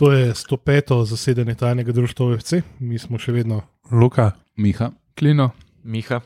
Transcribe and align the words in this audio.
To 0.00 0.12
je 0.12 0.32
105. 0.34 1.04
zasedanje 1.04 1.54
tajnega 1.54 1.92
društva 1.92 2.26
OFC, 2.26 2.52
mi 2.78 2.98
smo 2.98 3.18
še 3.20 3.34
vedno 3.36 3.58
Luka, 3.92 4.30
Miha. 4.56 4.86
Klino. 5.18 5.50
Miha. 5.84 6.20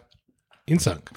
in 0.66 0.78
cank. 0.78 1.10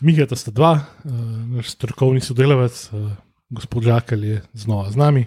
Miha 0.00 0.26
sta 0.36 0.52
dva, 0.54 0.70
uh, 0.78 1.12
naš 1.50 1.72
strokovni 1.74 2.20
sodelavec, 2.22 2.78
uh, 2.92 3.10
gospod 3.50 3.82
Žakelj 3.82 4.26
je 4.26 4.42
znova 4.52 4.90
z 4.90 4.96
nami. 4.96 5.24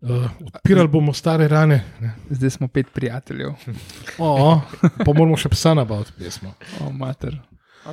Uh, 0.00 0.30
odpirali 0.46 0.88
bomo 0.88 1.12
stare 1.12 1.48
rane, 1.48 1.80
ne. 2.00 2.12
Zdaj 2.30 2.50
smo 2.50 2.68
pet 2.68 2.86
prijateljev. 2.94 3.50
o, 4.18 4.60
pa 5.04 5.10
moramo 5.10 5.36
še 5.36 5.50
psa 5.56 5.74
nabaviti, 5.74 6.14
pesmo. 6.20 6.54
O, 6.84 6.92
mater. 6.94 7.34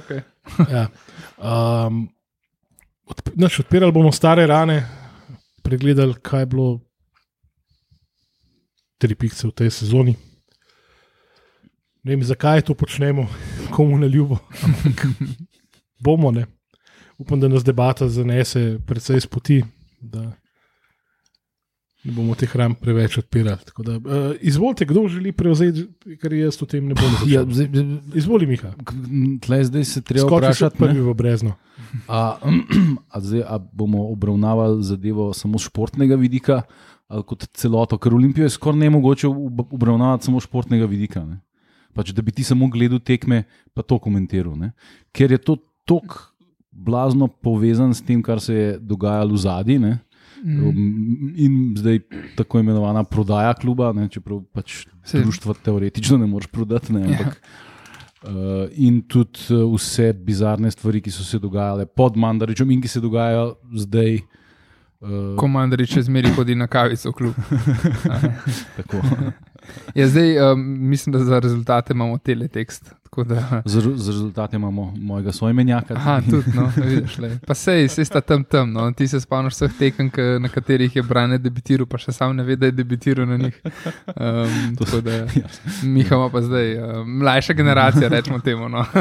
Okay. 0.03 0.21
Ja. 0.69 0.85
Um, 1.41 2.05
odp 3.09 3.33
naš, 3.33 3.59
odpirali 3.65 3.91
bomo 3.91 4.13
stare 4.13 4.45
rane, 4.45 4.83
pregledali, 5.65 6.13
kaj 6.21 6.41
je 6.41 6.45
bilo 6.45 6.69
tri 9.01 9.15
pikce 9.15 9.49
v 9.49 9.51
tej 9.51 9.71
sezoni. 9.73 10.15
Ne 12.05 12.13
vem, 12.13 12.23
zakaj 12.23 12.61
to 12.69 12.75
počnemo, 12.77 13.25
komu 13.73 13.97
na 13.97 14.07
ljubo. 14.07 14.37
bomo, 15.99 16.31
ne. 16.31 16.45
Upam, 17.17 17.39
da 17.39 17.47
nas 17.47 17.63
debata 17.63 18.09
zanese 18.09 18.77
precej 18.85 19.19
z 19.19 19.27
poti, 19.27 19.63
da 20.01 20.31
ne 22.05 22.13
bomo 22.13 22.35
teh 22.35 22.51
ram 22.55 22.75
preveč 22.75 23.17
odpirali. 23.17 23.57
Da, 23.79 23.95
uh, 23.95 24.01
izvolite, 24.39 24.85
kdo 24.85 25.07
želi 25.09 25.31
prevzeti, 25.31 25.87
ker 26.21 26.33
jaz 26.33 26.59
o 26.61 26.65
tem 26.65 26.85
ne 26.85 26.93
bom 26.93 27.09
Ja, 27.25 27.41
začel. 27.41 27.51
zdaj, 27.51 27.85
Izvoli, 28.15 28.45
Miha. 28.45 28.73
tle 29.41 29.63
zdaj 29.63 29.83
se 29.83 30.01
treba 30.01 30.29
vprašati, 30.29 30.77
prvi 30.77 31.01
v 31.01 31.13
brezno. 31.13 31.55
a, 32.07 32.37
a, 33.13 33.19
zdaj, 33.19 33.41
a 33.41 33.57
bomo 33.57 34.05
obravnavali 34.09 34.83
zadevo 34.83 35.33
samo 35.33 35.57
z 35.57 35.65
športnega 35.65 36.15
vidika, 36.15 36.61
ali 37.07 37.23
kot 37.23 37.47
celoto, 37.53 37.97
ker 37.97 38.13
Olimpijo 38.13 38.45
je 38.45 38.49
skoraj 38.49 38.79
ne 38.79 38.89
mogoče 38.89 39.27
ob- 39.27 39.67
obravnavati 39.71 40.25
samo 40.25 40.39
z 40.39 40.43
športnega 40.43 40.85
vidika. 40.85 41.25
Ne. 41.25 41.41
Pač, 41.93 42.11
da 42.11 42.21
bi 42.21 42.31
ti 42.31 42.43
samo 42.43 42.67
gledal 42.67 42.99
tekme, 42.99 43.43
pa 43.73 43.81
to 43.81 43.97
komentiral. 43.99 44.55
Ne. 44.57 44.71
Ker 45.13 45.31
je 45.31 45.37
to 45.37 45.57
tako 45.85 46.33
blazno 46.71 47.27
povezan 47.27 47.93
s 47.93 48.01
tem, 48.01 48.21
kar 48.21 48.41
se 48.41 48.53
je 48.53 48.77
dogajalo 48.79 49.33
v 49.33 49.37
zadnji. 49.37 49.79
Um, 50.43 51.33
in 51.35 51.75
zdaj 51.77 51.99
tako 52.35 52.59
imenovana 52.59 53.03
prodaja 53.03 53.53
kluba, 53.53 53.93
ne, 53.93 54.09
čeprav 54.09 54.41
pač 54.53 54.85
Saj- 55.05 55.21
društva 55.23 55.53
teoretično 55.63 56.17
ne 56.17 56.27
moreš 56.27 56.47
prodati. 56.51 56.93
Ne, 56.93 57.05
ampak, 57.07 57.39
uh, 58.23 58.67
in 58.71 59.01
tudi 59.07 59.39
uh, 59.53 59.65
vse 59.75 60.13
bizarne 60.13 60.71
stvari, 60.71 61.01
ki 61.01 61.11
so 61.11 61.23
se 61.23 61.39
dogajale 61.39 61.85
pod 61.85 62.17
Mandaričem 62.17 62.71
in 62.71 62.81
ki 62.81 62.87
se 62.91 62.99
dogajajo 63.03 63.55
zdaj. 63.85 64.19
Uh, 65.05 65.35
Komandarič 65.37 65.91
še 65.97 66.05
zmeri 66.07 66.31
hodi 66.33 66.55
na 66.55 66.67
kavico 66.71 67.11
v 67.11 67.13
klub. 67.13 67.35
Ja, 69.95 70.05
zdaj 70.07 70.51
um, 70.51 70.59
mislim, 70.89 71.13
da 71.13 71.23
za 71.25 71.39
rezultate 71.39 71.93
imamo 71.93 72.17
teletekst. 72.17 72.91
Da, 73.23 73.61
z, 73.65 73.81
z 73.95 74.07
rezultati 74.07 74.55
imamo 74.55 74.93
mojega 74.97 75.31
svojmenjaka. 75.31 75.93
aha, 75.93 76.21
tudi, 76.29 76.51
no, 76.55 76.71
vidiš, 76.75 77.17
lej. 77.17 77.37
pa 77.47 77.53
sej, 77.53 77.87
sej 77.89 78.05
sta 78.05 78.21
tam 78.21 78.43
tam. 78.43 78.73
No. 78.73 78.91
Ti 78.91 79.07
se 79.07 79.19
spomniš 79.21 79.53
vseh 79.53 79.71
tekem, 79.79 80.11
na 80.39 80.49
katerih 80.49 80.95
je 80.95 81.03
Brane 81.03 81.37
debitiral, 81.37 81.87
pa 81.87 81.97
še 81.97 82.11
sam 82.11 82.35
ne 82.35 82.43
ve, 82.43 82.55
da 82.55 82.65
je 82.65 82.71
debitiral 82.71 83.27
na 83.27 83.37
njih. 83.37 83.61
Um, 84.07 84.75
tako 84.79 85.01
da, 85.01 85.25
Miha 85.95 86.15
ima 86.15 86.29
pa 86.29 86.41
zdaj 86.41 86.77
uh, 86.77 87.07
mlajša 87.07 87.53
generacija, 87.53 88.09
rečemo 88.09 88.39
temu. 88.39 88.69
No. 88.69 88.85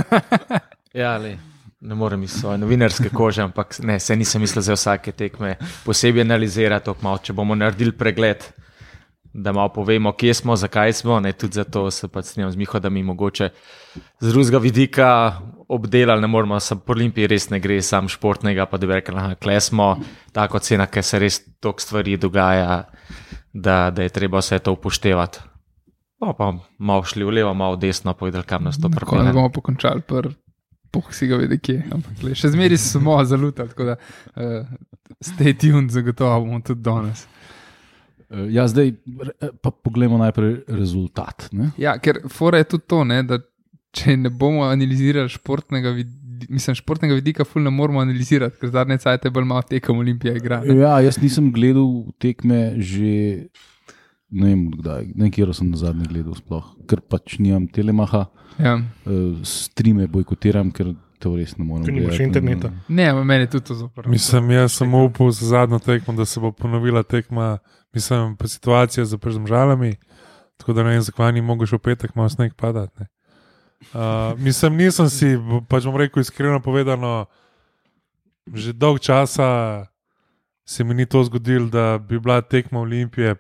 Ja, 0.95 1.17
le, 1.19 1.39
ne 1.81 1.95
morem 1.95 2.23
iz 2.23 2.31
svoje 2.31 2.59
novinarske 2.59 3.09
kože, 3.09 3.43
ampak 3.43 3.75
ne, 3.83 4.01
se 4.01 4.17
nisem 4.17 4.41
mislil 4.41 4.63
za 4.63 4.73
vsake 4.73 5.13
tekme 5.13 5.57
posebej 5.85 6.23
analizirati, 6.23 6.87
tako 6.87 7.03
malo, 7.03 7.19
če 7.19 7.33
bomo 7.33 7.55
naredili 7.59 7.93
pregled, 7.93 8.47
da 9.35 9.53
malo 9.53 9.69
povemo, 9.69 10.13
kje 10.13 10.35
smo, 10.35 10.57
zakaj 10.57 10.93
smo. 10.93 11.21
Ne, 11.21 11.33
tudi 11.33 11.59
zato 11.59 11.91
se 11.91 12.09
pač 12.09 12.25
strinjam 12.25 12.53
z 12.53 12.57
Miho, 12.57 12.79
da 12.81 12.91
mi 12.91 13.03
mogoče 13.03 13.49
z 14.21 14.33
drugega 14.33 14.59
vidika 14.59 15.09
obdelali, 15.69 16.21
ne 16.21 16.27
moramo, 16.27 16.61
sem 16.61 16.79
po 16.79 16.93
Olimpiji 16.93 17.27
res 17.27 17.49
ne 17.51 17.59
gre, 17.61 17.81
sam 17.83 18.09
športnega, 18.09 18.67
pa 18.71 18.79
da 18.79 18.87
bi 18.87 18.95
rekel, 18.95 19.19
da 19.19 19.35
kle 19.35 19.59
smo, 19.61 19.97
tako 20.33 20.59
cena, 20.63 20.87
ker 20.87 21.03
se 21.03 21.19
res 21.19 21.41
toliko 21.61 21.83
stvari 21.83 22.17
dogaja, 22.17 22.85
da, 23.53 23.91
da 23.91 24.07
je 24.07 24.15
treba 24.15 24.39
vse 24.39 24.61
to 24.63 24.77
upoštevati. 24.79 25.43
No, 26.23 26.33
pa 26.39 26.53
malo 26.79 27.03
šli 27.03 27.27
v 27.27 27.41
levo, 27.41 27.55
malo 27.59 27.75
v 27.75 27.89
desno, 27.89 28.15
povedali, 28.15 28.47
kam 28.47 28.65
nas 28.65 28.79
to 28.79 28.89
Tako 28.89 29.19
da 29.19 29.33
bomo 29.35 29.51
pokončali, 29.51 30.07
pr, 30.07 30.31
poh 30.95 31.11
si 31.11 31.27
ga 31.27 31.43
vidi, 31.43 31.59
kje. 31.59 31.83
Ampak, 31.91 32.23
le, 32.23 32.39
še 32.39 32.55
zmeri 32.55 32.79
smo 32.79 33.19
zalutali, 33.27 33.75
tako 33.75 33.91
da 33.91 33.99
uh, 33.99 34.63
stay 35.19 35.59
tuned, 35.59 35.91
zagotovo 35.91 36.39
bomo 36.47 36.63
tudi 36.63 36.87
danes. 36.87 37.27
Uh, 38.31 38.47
ja, 38.51 38.65
zdaj 38.69 38.95
re- 39.21 39.51
pa 39.63 39.71
poglejmo 39.71 40.19
najprej 40.19 40.65
rezultat. 40.69 41.49
Ne? 41.53 41.71
Ja, 41.79 41.97
ker 41.99 42.23
fora 42.29 42.59
je 42.59 42.69
tudi 42.75 42.87
to, 42.89 43.03
ne, 43.05 43.23
da 43.23 43.39
če 43.95 44.17
ne 44.17 44.31
bomo 44.31 44.65
analizirali 44.67 45.29
športnega 45.29 45.91
vidika. 45.91 46.21
Mislim, 46.51 46.75
športnega 46.75 47.15
vidika, 47.15 47.45
ful 47.47 47.63
ne 47.63 47.71
moramo 47.71 48.01
analizirati, 48.03 48.59
ker 48.61 48.69
zadnje 48.75 48.99
cajt 49.01 49.25
je 49.25 49.31
bolj 49.33 49.45
malo 49.47 49.63
tekem 49.63 49.97
Olimpije 49.97 50.35
igra. 50.37 50.59
ne. 50.65 50.75
Ja, 50.77 50.97
jaz 51.01 51.17
nisem 51.23 51.47
gledal 51.55 52.11
tekme 52.21 52.75
že 52.83 53.47
ne 54.35 54.49
vem, 54.51 54.65
kdaj, 54.73 55.13
ne 55.15 55.31
kjer 55.31 55.53
sem 55.55 55.71
na 55.71 55.79
zadnji 55.79 56.09
gledal, 56.11 56.35
sploh, 56.35 56.65
ker 56.91 57.01
pač 57.01 57.39
nimam 57.39 57.69
telemaha, 57.71 58.25
Ja. 58.59 58.75
uh, 59.07 59.39
streame 59.47 60.09
bojkotiram, 60.11 60.73
ker 60.75 60.91
to 61.25 61.33
res 61.39 61.57
ne 61.57 61.65
morem. 61.65 61.87
Ker 61.87 61.95
nimaš 61.95 62.19
gledati. 62.19 62.29
interneta. 62.29 62.71
Ne, 62.89 63.09
meni 63.25 63.47
je 63.47 63.51
tudi 63.57 63.67
to 63.71 63.79
zoprno. 63.79 64.13
mislim, 64.13 64.51
jaz 64.59 64.77
sem 64.77 64.95
upal 64.95 65.31
za 65.33 65.47
zadnjo 65.47 65.79
tekmo, 65.79 66.15
da 66.15 66.27
se 66.29 66.41
bo 66.41 66.53
ponovila 66.53 67.03
tekma, 67.03 67.59
mislim, 67.95 68.37
pa 68.37 68.49
situacija 68.49 69.05
zržalami, 69.05 69.95
tako 70.57 70.73
da 70.73 70.85
ne 70.85 70.97
vem, 70.97 71.03
zakaj 71.03 71.33
ni 71.33 71.43
mogel 71.43 71.71
še 71.71 71.81
v 71.81 71.87
petek 71.89 72.15
malo 72.15 72.29
sneg 72.29 72.53
padati. 72.57 72.93
ne. 73.01 73.09
Uh, 73.93 74.39
mislim, 74.41 74.77
nisem 74.77 75.09
si, 75.13 75.35
pač 75.69 75.85
bom 75.85 75.97
rekel 75.97 76.23
iskreno 76.23 76.61
povedano, 76.65 77.27
že 78.53 78.73
dolg 78.73 79.01
časa 79.01 79.87
se 80.65 80.85
mi 80.85 80.95
ni 80.95 81.07
to 81.07 81.25
zgodilo, 81.25 81.69
da 81.69 81.99
bi 81.99 82.21
bila 82.21 82.41
tekma 82.41 82.81
Olimpije, 82.81 83.35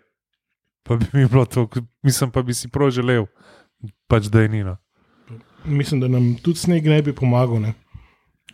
pa 0.83 0.97
bi 0.97 1.07
mi 1.13 1.27
bilo 1.27 1.45
to, 1.45 1.69
mislim 2.03 2.31
pa 2.31 2.43
bi 2.43 2.55
si 2.55 2.69
prav 2.69 2.91
želel, 2.91 3.27
pač 4.09 4.29
da 4.33 4.45
je 4.45 4.49
nino. 4.49 4.77
Mislim, 5.65 6.01
da 6.01 6.09
nam 6.09 6.35
tudi 6.43 6.59
sneg 6.59 6.87
ne 6.87 7.03
bi 7.03 7.15
pomagal, 7.15 7.61
ne? 7.61 7.75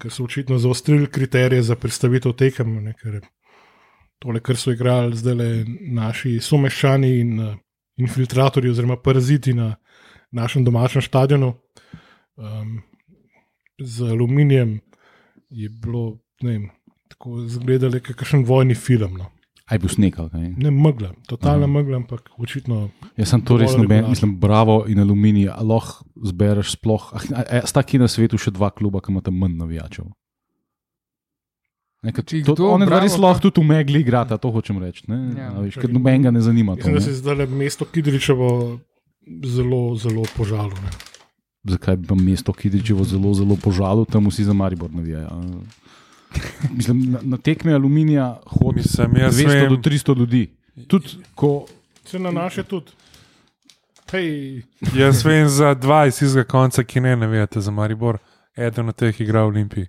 ker 0.01 0.13
so 0.13 0.25
očitno 0.25 0.59
zaostrili 0.59 1.11
kriterije 1.11 1.63
za 1.63 1.77
predstavitev 1.77 2.33
tekem. 2.33 2.77
Ne? 2.85 2.95
Ker 2.97 3.21
tole, 4.19 4.41
kar 4.41 4.57
so 4.57 4.73
igrali 4.73 5.17
zdaj 5.17 5.35
le 5.35 5.49
naši 5.93 6.39
someščani 6.41 7.11
in 7.21 7.41
uh, 7.41 7.57
infiltratorji, 8.01 8.71
oziroma 8.71 8.97
paraziti 8.97 9.55
na 9.55 9.75
našem 10.31 10.65
domačem 10.65 11.03
stadionu 11.03 11.53
um, 12.37 12.79
z 13.79 14.11
aluminijem, 14.13 14.79
je 15.51 15.69
bilo, 15.69 16.21
ne 16.43 16.53
vem, 16.53 16.69
tako 17.11 17.43
izgledalo, 17.45 18.01
kot 18.01 18.17
kakšen 18.23 18.45
vojni 18.47 18.75
film. 18.75 19.19
No. 19.19 19.31
Aj 19.71 19.79
bil 19.79 19.87
sneg, 19.89 20.17
ali 20.19 20.31
kaj. 20.35 20.47
Ne 20.59 20.71
megla, 20.75 21.13
totalna 21.31 21.69
Aha. 21.69 21.73
megla, 21.73 22.01
ampak 22.03 22.27
očitno. 22.43 22.89
Jaz 23.15 23.31
sem 23.31 23.43
to 23.43 23.55
res 23.57 23.77
noben, 23.79 24.09
mislim, 24.11 24.33
bravo 24.37 24.83
in 24.91 24.99
aluminij, 24.99 25.47
a 25.49 25.63
lahko 25.63 26.03
zbereš 26.27 26.75
sploh. 26.75 27.05
Ah, 27.15 27.63
Sta 27.65 27.85
ki 27.87 28.01
na 28.03 28.09
svetu 28.11 28.35
še 28.35 28.51
dva 28.51 28.71
kluba, 28.75 28.99
ki 28.99 29.15
imata 29.15 29.31
manj 29.31 29.55
navijačev. 29.61 30.09
Ne, 32.03 32.15
ker 32.17 32.25
Či 32.25 32.41
to, 32.43 32.57
kdo, 32.57 32.73
one 32.73 32.89
dva 32.89 32.97
Bravo, 32.97 33.05
res 33.05 33.15
lahko 33.21 33.47
tudi 33.47 33.61
v 33.61 33.69
megli 33.69 34.01
igrata, 34.01 34.41
to 34.41 34.49
hočem 34.51 34.81
reči. 34.81 35.05
ne. 35.07 35.19
Ja. 35.37 35.53
A 35.53 35.61
veš, 35.61 35.77
Ker 35.77 35.93
nobenega 35.93 36.33
ne 36.33 36.41
zanima. 36.41 36.73
To, 36.73 36.89
Mislim, 36.89 36.97
da 36.97 36.99
ne. 36.99 37.05
se 37.05 37.11
je 37.11 37.21
zdaj 37.21 37.47
mesto 37.47 37.85
Kidričevo 37.85 38.81
zelo, 39.45 39.95
zelo 40.01 40.25
požalo. 40.35 40.73
Ne. 40.81 40.91
Zakaj 41.69 41.97
bi 42.01 42.09
pa 42.09 42.17
mesto 42.17 42.57
Kidričevo 42.57 43.05
zelo, 43.05 43.35
zelo 43.37 43.55
požalil, 43.55 44.09
tam 44.09 44.27
vsi 44.27 44.49
za 44.49 44.57
Maribor 44.57 44.89
navijajo. 44.91 45.29
Mislim, 46.77 47.11
na, 47.11 47.19
na 47.25 47.37
tekme 47.39 47.73
aluminija 47.73 48.41
hodi 48.49 48.77
Mislim, 48.77 49.17
jaz 49.17 49.37
200 49.37 49.47
vem- 49.49 49.69
do 49.71 49.77
300 49.81 50.17
ljudi. 50.17 50.57
Tudi 50.87 51.09
ko 51.35 51.67
Se 52.05 52.19
na 52.19 52.31
naše 52.33 52.63
tudi. 52.63 52.91
Hej, 54.11 54.63
Jaz 54.95 55.25
vem 55.25 55.49
za 55.49 55.75
dva 55.75 56.07
iz 56.07 56.23
istega 56.23 56.45
konca, 56.45 56.83
ki 56.85 57.01
ne 57.01 57.17
navijate 57.17 57.61
za 57.61 57.71
Maribor, 57.71 58.19
eden 58.57 58.89
od 58.89 58.97
teh 58.97 59.21
igra 59.21 59.43
v 59.43 59.49
Olimpiji. 59.49 59.87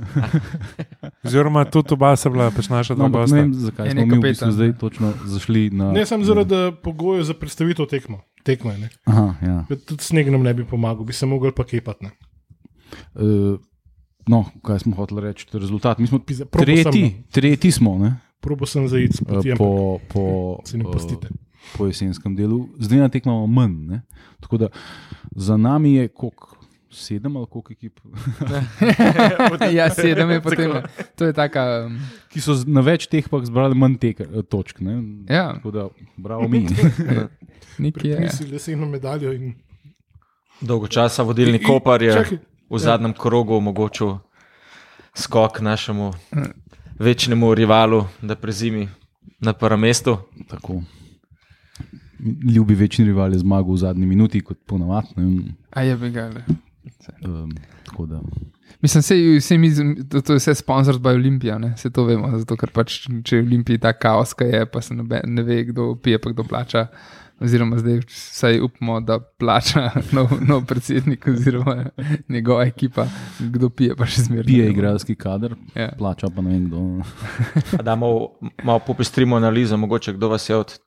Oziroma, 1.24 1.64
tudi 1.66 1.92
oba 1.92 2.16
sta 2.16 2.30
bila, 2.30 2.50
pač 2.50 2.68
naša 2.68 2.94
No, 2.94 2.96
dva 2.98 3.06
ampak 3.06 3.20
bosta. 3.20 3.36
ne 3.36 3.42
vem, 3.42 3.52
zakaj 3.54 3.90
smo 3.90 4.06
mi 4.06 4.16
v 4.16 4.22
bistvu 4.22 4.50
zdaj 4.50 4.72
točno 4.74 5.12
zašli 5.26 5.70
na. 5.70 5.90
ne 5.92 6.06
sem 6.06 6.24
zaradi 6.24 6.54
pogojev 6.82 7.24
za 7.24 7.34
predstavitev 7.34 7.86
tekmo. 7.86 8.20
Tekme, 8.42 8.78
ne. 8.78 8.88
Aha, 9.04 9.34
ja. 9.42 9.56
Tudi 9.68 10.00
sneg 10.00 10.30
nam 10.30 10.42
ne 10.42 10.54
bi 10.54 10.64
pomagal, 10.64 11.04
bi 11.04 11.12
se 11.12 11.26
mogli 11.26 11.52
pa 11.52 11.64
kepati. 11.64 12.04
ne. 12.04 12.10
Uh, 13.14 13.60
no, 14.30 14.44
kaj 14.62 14.84
smo 14.84 14.94
hoteli 14.96 15.26
reči, 15.26 15.46
to 15.50 15.58
je 15.58 15.66
rezultat. 15.66 15.98
Mi 15.98 16.06
smo 16.06 16.18
Pizda, 16.22 16.46
probo 16.46 16.66
sem, 16.66 16.84
tretji, 16.84 17.04
tretji 17.34 17.72
smo 17.74 17.98
ne, 17.98 18.14
Probo 18.40 18.64
sem 18.66 18.86
zaid 18.88 19.12
s 19.12 19.20
eh, 19.20 19.52
po, 19.58 19.98
po, 20.08 20.22
se 20.64 20.78
ne 20.78 20.84
pustite. 20.88 21.28
po 21.76 21.86
jesenskem 21.86 22.32
delu. 22.36 22.62
Zdaj 22.80 22.98
na 22.98 23.08
tekmo 23.12 23.32
imamo 23.32 23.46
manj. 23.46 23.74
Ne? 23.86 23.98
Tako 24.40 24.56
da 24.56 24.68
za 25.36 25.56
nami 25.60 25.92
je 25.94 26.06
koliko, 26.08 26.56
sedem 26.90 27.36
ali 27.36 27.46
koliko 27.46 27.72
ekip, 27.72 28.00
ja, 29.78 29.90
sedem 29.92 30.30
je 30.30 30.40
potem. 30.40 30.72
To 31.20 31.28
je 31.28 31.32
taka. 31.36 31.84
Um, 31.86 31.98
ki 32.32 32.40
so 32.40 32.56
na 32.66 32.80
več 32.80 33.06
teh 33.12 33.28
pa 33.28 33.42
zbrali 33.44 33.76
manj 33.76 33.98
tek, 34.00 34.24
eh, 34.24 34.40
točk. 34.48 34.80
Ne? 34.80 34.96
ja, 35.28 35.50
Tako 35.58 35.70
da, 35.70 35.88
bravo 36.16 36.48
mi. 36.48 36.64
nekje 37.78 38.10
je. 38.10 38.16
Pripisi 38.16 38.48
leseno 38.48 38.88
medaljo 38.88 39.32
in 39.36 39.52
Dolgo 40.60 40.88
časa 40.88 41.22
vodilni 41.22 41.60
Kopar 41.62 42.02
je 42.02 42.12
Čakaj, 42.12 42.38
v 42.70 42.78
zadnjem 42.78 43.12
krogu 43.12 43.54
omogočil 43.54 44.18
skok 45.14 45.60
našemu 45.60 46.12
večnemu 46.98 47.54
rivalu, 47.54 48.04
da 48.22 48.36
prezimi 48.36 48.88
na 49.40 49.52
prvem 49.52 49.80
mestu. 49.80 50.16
Tako. 50.48 50.82
Ljubi 52.54 52.74
večni 52.74 53.04
rival 53.04 53.32
je 53.32 53.38
zmagal 53.38 53.72
v 53.72 53.76
zadnji 53.76 54.06
minuti, 54.06 54.40
kot 54.40 54.58
ponavadi. 54.66 55.08
A 55.70 55.82
je 55.82 55.96
bi 55.96 56.10
ga. 56.10 56.28
le. 56.28 56.44
Um, 57.24 57.50
tako 57.84 58.06
da. 58.06 58.20
Mislim, 58.80 59.02
sej, 59.02 59.38
vse 59.38 59.58
mi, 59.58 59.70
to, 60.08 60.20
to 60.20 60.32
je 60.32 60.38
vse 60.38 60.54
sponsored 60.54 61.00
by 61.00 61.14
Olimpija, 61.14 61.58
ne? 61.58 61.76
se 61.76 61.90
to 61.90 62.04
vemo. 62.04 62.38
Zato, 62.38 62.56
ker 62.56 62.70
pač, 62.72 63.02
če 63.24 63.36
je 63.36 63.42
v 63.42 63.46
Olimpiji 63.46 63.80
ta 63.80 63.92
kaos, 63.92 64.32
ki 64.34 64.44
je, 64.44 64.66
pa 64.72 64.80
se 64.84 64.94
nobe, 64.94 65.20
ne 65.26 65.42
ve, 65.44 65.64
kdo 65.68 65.94
pije, 66.02 66.18
pa 66.18 66.32
kdo 66.32 66.44
plača. 66.48 66.86
Oziroma, 67.40 67.78
zdaj 67.78 68.00
vsaj 68.06 68.60
upamo, 68.60 69.00
da 69.00 69.18
plača 69.20 69.90
nov, 70.16 70.28
nov 70.48 70.64
predsednik, 70.64 71.26
oziroma 71.26 71.84
njegova 72.28 72.64
ekipa, 72.64 73.06
kdo 73.40 73.70
pije, 73.70 73.96
pa 73.96 74.06
še 74.06 74.22
zmeraj. 74.22 74.44
Pije 74.46 74.70
igralski 74.70 75.14
kader, 75.14 75.54
Ja. 75.74 75.88
plača 75.98 76.28
pa 76.36 76.42
ne 76.42 76.50
vem 76.50 76.66
kdo. 76.66 76.78
A 77.78 77.82
Da 77.82 77.96
malo, 77.96 78.30
malo 78.62 78.78
popestrimo 78.78 79.36
analizo, 79.36 79.76
mogoče 79.76 80.12
kdo 80.12 80.28
vas 80.28 80.48
je 80.48 80.56
od 80.56 80.78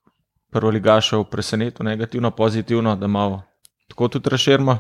prvoligašev 0.51 1.23
presenetil 1.23 1.85
negativno, 1.85 2.31
pozitivno, 2.31 2.95
da 2.95 3.07
malo 3.07 3.41
tako 3.89 4.07
tudi 4.07 4.29
razširimo. 4.29 4.77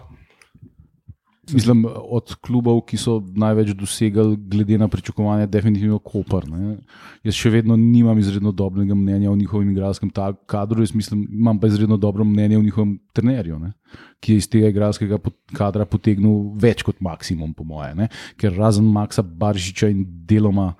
Mislim, 1.51 1.83
od 1.91 2.35
klubov, 2.39 2.77
ki 2.87 2.95
so 2.95 3.17
največ 3.19 3.73
dosegali, 3.75 4.37
glede 4.37 4.77
na 4.79 4.87
pričakovanja, 4.87 5.49
definitivno 5.51 5.97
Koper. 5.99 6.47
Ne. 6.47 6.77
Jaz 7.27 7.35
še 7.35 7.51
vedno 7.51 7.75
nimam 7.75 8.19
izredno 8.19 8.53
dobrega 8.55 8.95
mnenja 8.95 9.31
o 9.31 9.35
njihovem 9.35 9.73
igralskem 9.73 10.11
kadru, 10.47 10.85
jaz 10.85 10.93
mislim, 10.95 11.25
imam 11.31 11.59
pa 11.59 11.67
izredno 11.67 11.97
dobro 11.97 12.23
mnenje 12.23 12.57
o 12.57 12.63
njihovem 12.63 12.95
trenerju, 13.13 13.59
ne, 13.59 13.73
ki 14.23 14.37
je 14.37 14.43
iz 14.43 14.47
tega 14.47 14.71
igralskega 14.71 15.19
kadra 15.51 15.85
potegnil 15.85 16.53
več 16.63 16.85
kot 16.87 17.03
maksimum, 17.03 17.51
po 17.53 17.67
moje. 17.67 17.91
Ne. 17.99 18.07
Ker 18.39 18.55
razen 18.55 18.87
Maxa 18.87 19.23
Baržiča 19.23 19.91
in 19.91 20.05
deloma 20.29 20.71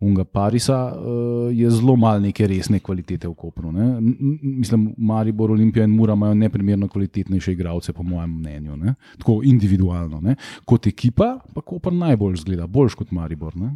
Unga 0.00 0.24
Parisa 0.24 0.94
uh, 0.94 1.56
je 1.58 1.70
zelo 1.70 1.96
malo 1.96 2.20
neke 2.22 2.46
resne 2.46 2.78
kvalitete 2.78 3.28
v 3.28 3.34
Kopru. 3.34 3.72
Ne. 3.74 3.96
Mislim, 4.42 4.92
Maribor, 4.96 5.50
Olimpija 5.50 5.84
in 5.84 5.90
Mura 5.90 6.14
imajo 6.14 6.34
neprimerno 6.34 6.88
kvalitetnejše 6.88 7.52
igralce, 7.52 7.92
po 7.92 8.02
mojem 8.02 8.38
mnenju. 8.38 8.76
Ne. 8.76 8.94
Tako 9.18 9.40
individualno. 9.44 10.20
Ne. 10.20 10.36
Kot 10.64 10.86
ekipa, 10.86 11.38
pa 11.54 11.60
Koper 11.60 11.92
najbolj 11.92 12.36
zgleda, 12.44 12.66
boljš 12.66 12.94
kot 12.94 13.10
Maribor. 13.10 13.56
Ne. 13.56 13.74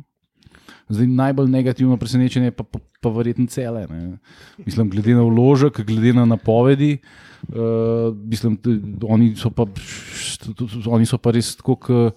Zdaj, 0.88 1.06
najbolj 1.06 1.50
negativno 1.50 1.96
presenečenje 1.96 2.46
je 2.46 2.54
pa, 2.54 2.64
pa, 2.64 2.78
pa 3.00 3.10
verjetno 3.10 3.46
cele. 3.46 3.86
Ne. 3.90 4.18
Mislim, 4.62 4.90
glede 4.90 5.14
na 5.14 5.26
vložek, 5.26 5.80
glede 5.86 6.12
na 6.12 6.24
napovedi, 6.24 6.98
uh, 7.48 8.14
mislim, 8.14 8.58
oni 9.08 9.34
so 9.36 9.50
pa, 9.50 9.66
oni 10.86 11.06
so 11.06 11.18
pa 11.18 11.34
res 11.34 11.56
tako. 11.56 11.76
K, 11.76 12.10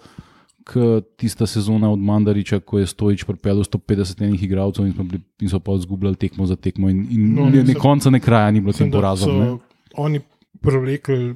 k 0.65 0.79
tista 1.15 1.45
sezona 1.45 1.88
od 1.88 2.00
Mandariča, 2.00 2.59
ko 2.59 2.79
je 2.79 2.88
Stojič 2.88 3.23
pripeljal 3.23 3.62
150 3.62 4.23
enih 4.23 4.44
igralcev 4.44 4.85
in, 4.85 4.94
bili- 4.95 5.21
in 5.39 5.50
so 5.50 5.59
pa 5.59 5.71
izgubljali 5.73 6.15
tekmo 6.17 6.45
za 6.45 6.56
tekmo. 6.57 6.89
In, 6.89 7.06
in 7.07 7.33
No, 7.35 7.45
ne, 7.47 7.63
ne 7.63 7.73
konca, 7.75 8.09
ne 8.09 8.19
kraja 8.19 8.51
ni 8.51 8.62
bilo 8.62 8.73
tem 8.73 8.91
porazom. 8.91 9.39
ne. 9.39 9.45
so 9.45 9.59
oni 9.97 10.19
privlekli 10.59 11.35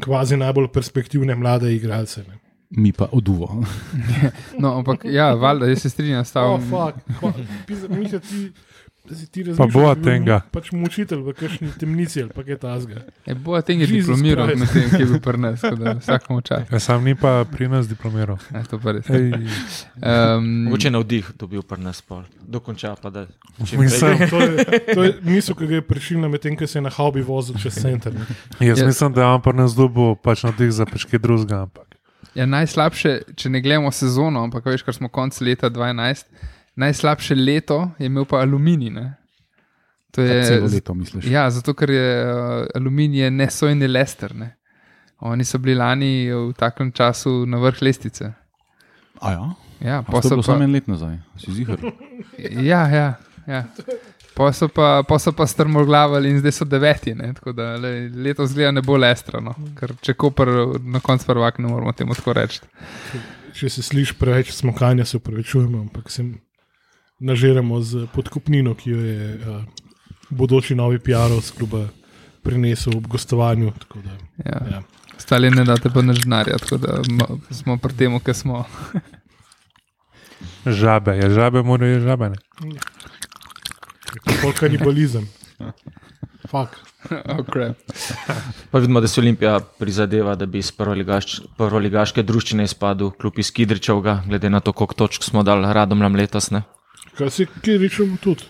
kvazi 0.00 0.36
najbolj 0.36 0.68
perspektivne 0.68 1.34
mlade 1.34 1.74
igralce. 1.74 2.22
Ne. 2.22 2.38
Mi 2.70 2.92
pa 2.92 3.08
oduvo. 3.12 3.64
No, 4.60 4.74
ampak 4.74 5.04
ja, 5.06 5.34
valjda, 5.34 5.66
jaz 5.66 5.78
se 5.78 5.90
strinjam 5.90 6.24
s 6.24 6.30
Oh, 6.30 6.32
tabo. 6.34 6.58
fuck, 6.60 6.98
fuck. 7.20 7.34
Pizda, 7.66 7.88
Miha, 7.90 8.18
ti, 8.20 8.50
da 9.08 9.16
si 9.16 9.26
ti 9.26 9.42
razumel. 9.42 9.70
Pa 9.72 9.78
bo 9.78 9.94
tega. 10.04 10.40
Pač 10.52 10.70
mučitelj 10.72 11.22
v 11.24 11.34
kakšni 11.38 11.70
temnici 11.80 12.22
ali 12.22 12.32
pa 12.34 12.44
kaj 12.44 12.58
tasga. 12.62 13.02
E, 13.26 13.34
bo 13.34 13.56
tega 13.64 13.86
diplomiral, 13.88 14.52
ne 14.52 14.68
vem, 14.72 14.90
kje 14.92 15.06
bi 15.12 15.20
pri 15.24 15.40
nas, 15.40 15.62
da 15.62 15.94
vsakemu 15.98 16.40
čas. 16.40 16.66
Ja, 16.72 16.80
sam 16.82 17.04
ni 17.04 17.14
pa 17.18 17.44
pri 17.48 17.68
nas 17.72 17.88
diplomiral. 17.88 18.38
Ja, 18.52 18.64
to 18.68 18.80
pa 18.82 18.96
res. 18.96 19.08
Ej. 19.08 19.32
Um, 19.98 20.68
Mogoče 20.68 20.92
na 20.92 21.02
vdih 21.02 21.32
dobil 21.40 21.64
pri 21.64 21.80
nas 21.82 22.02
pol, 22.02 22.22
dokonča 22.42 22.94
pa 23.02 23.10
da. 23.14 23.26
Mislim, 23.58 24.28
to 24.30 24.42
je, 24.42 24.66
to 24.94 25.04
je 25.04 25.14
misel, 25.22 25.56
ki 25.56 25.70
ga 25.72 25.80
je 25.80 25.86
prišil 25.88 26.28
medtem, 26.28 26.56
ko 26.58 26.66
se 26.66 26.78
je 26.78 26.84
na 26.84 26.92
haubi 26.92 27.24
vozil 27.24 27.56
čez 27.62 27.80
center. 27.80 28.12
Jaz 28.60 28.78
yes. 28.78 28.86
mislim, 28.86 29.12
da 29.12 29.24
je 29.24 29.32
on 29.38 29.42
pri 29.42 29.56
nas 29.56 29.74
dobil 29.78 30.14
pač 30.22 30.44
na 30.44 30.52
vdih 30.52 30.72
za 30.72 30.86
pač 30.86 31.08
kaj 31.08 31.24
drugega. 31.24 31.64
Ampak. 31.68 31.96
Ja, 32.36 32.46
najslabše, 32.46 33.34
če 33.34 33.50
ne 33.50 33.60
gledamo 33.64 33.90
sezono, 33.90 34.44
ampak 34.46 34.68
veš, 34.68 34.84
kar 34.86 34.94
smo 34.94 35.08
konec 35.08 35.40
leta 35.40 35.70
2012 35.72 36.57
najslabše 36.78 37.34
leto 37.34 37.90
je 37.98 38.06
imel 38.06 38.24
pa 38.24 38.40
aluminij. 38.40 38.90
Ne? 38.90 39.06
To 40.10 40.22
je, 40.22 40.44
Celo 40.44 40.66
leto, 40.72 40.94
misliš? 40.94 41.26
Ja, 41.26 41.50
zato 41.50 41.74
ker 41.74 41.90
je 41.90 42.08
uh, 42.24 42.66
aluminij 42.74 43.30
nesojni 43.30 43.86
lester. 43.86 44.34
Ne? 44.34 44.54
Oni 45.20 45.44
so 45.44 45.58
bili 45.58 45.74
lani 45.74 46.30
v 46.30 46.52
takem 46.56 46.92
času 46.92 47.46
na 47.46 47.58
vrh 47.58 47.82
lestvice. 47.82 48.32
A 49.20 49.32
ja? 49.32 49.48
Ja, 49.80 50.02
pa 50.02 50.22
so 50.22 50.28
bilo 50.34 50.42
pa, 50.42 50.52
samo 50.52 50.64
en 50.64 50.72
let 50.74 50.86
nazaj, 50.90 51.18
si 51.38 51.52
zihar. 51.54 51.82
ja, 52.70 52.86
ja, 52.90 53.08
ja. 53.46 53.64
Pa 54.34 54.52
so 54.54 54.68
pa, 54.70 55.02
pa, 55.02 55.18
so 55.18 55.32
pa 55.34 55.46
strmoglavili 55.46 56.30
in 56.30 56.38
zdaj 56.38 56.54
so 56.54 56.64
deveti. 56.64 57.14
Ne? 57.14 57.32
Tako 57.34 57.52
da 57.52 57.72
le, 57.76 58.08
letos 58.08 58.50
zgleda 58.54 58.72
ne 58.78 58.82
bo 58.86 58.96
lestrano, 58.98 59.54
ker 59.78 59.96
če 60.02 60.14
Koper 60.14 60.50
na 60.82 61.02
koncu 61.02 61.26
prvak, 61.26 61.58
ne 61.58 61.70
moramo 61.70 61.92
temu 61.92 62.14
tako 62.14 62.38
reči. 62.38 62.62
Če 63.58 63.70
se 63.70 63.82
sliši 63.82 64.14
preveč 64.18 64.52
smokanja, 64.54 65.06
se 65.06 65.18
upravičujemo, 65.18 65.80
ampak 65.88 66.10
se 66.14 66.26
nažiramo 67.20 67.80
z 67.80 68.06
podkupnino, 68.06 68.74
ki 68.74 68.90
jo 68.90 68.98
je 68.98 69.36
uh, 69.36 69.64
bodoči 70.30 70.74
novi 70.74 70.98
PR-ov 70.98 71.52
kluba 71.52 71.88
prinesel 72.42 72.96
ob 72.96 73.06
gostovanju. 73.06 73.72
tako 73.78 73.98
Da, 73.98 74.10
Ja. 74.44 74.66
ja. 74.70 74.82
Stali 75.18 75.50
ne 75.50 75.64
date 75.64 75.90
pa 75.90 76.02
naš 76.02 76.18
denarja, 76.18 76.58
tako 76.58 76.76
da 76.76 77.02
mo- 77.02 77.38
smo 77.50 77.76
pri 77.76 77.94
tem, 77.94 78.20
kar 78.20 78.34
smo. 78.34 78.64
Žabe, 80.66 81.16
ja, 81.16 81.30
žabe 81.30 81.62
morajo 81.62 81.92
je 81.92 82.00
žabe. 82.00 82.28
Ne? 82.28 82.36
Pol 84.42 84.52
kanibalizem. 84.52 85.28
Fak. 86.48 86.78
crap. 87.52 87.76
Pa 88.70 88.78
vidimo, 88.78 89.00
da 89.00 89.08
se 89.08 89.20
Olimpija 89.20 89.60
prizadeva, 89.78 90.34
da 90.34 90.46
bi 90.46 90.58
iz 90.58 90.72
prvoligaš, 90.72 91.40
prvoligaške 91.56 92.22
družščine 92.22 92.64
izpadel 92.64 93.10
klub 93.10 93.38
iz 93.38 93.50
Kidričevga, 93.50 94.22
glede 94.26 94.50
na 94.50 94.60
to, 94.60 94.72
koliko 94.72 94.94
točk 94.94 95.24
smo 95.24 95.42
dali 95.42 95.72
radom 95.72 95.98
nam 95.98 96.14
letos. 96.14 96.50
Ne? 96.50 96.62
Kaj 97.18 97.30
si 97.30 97.46
ki 97.58 97.78
rečem 97.78 98.14
tudi? 98.16 98.46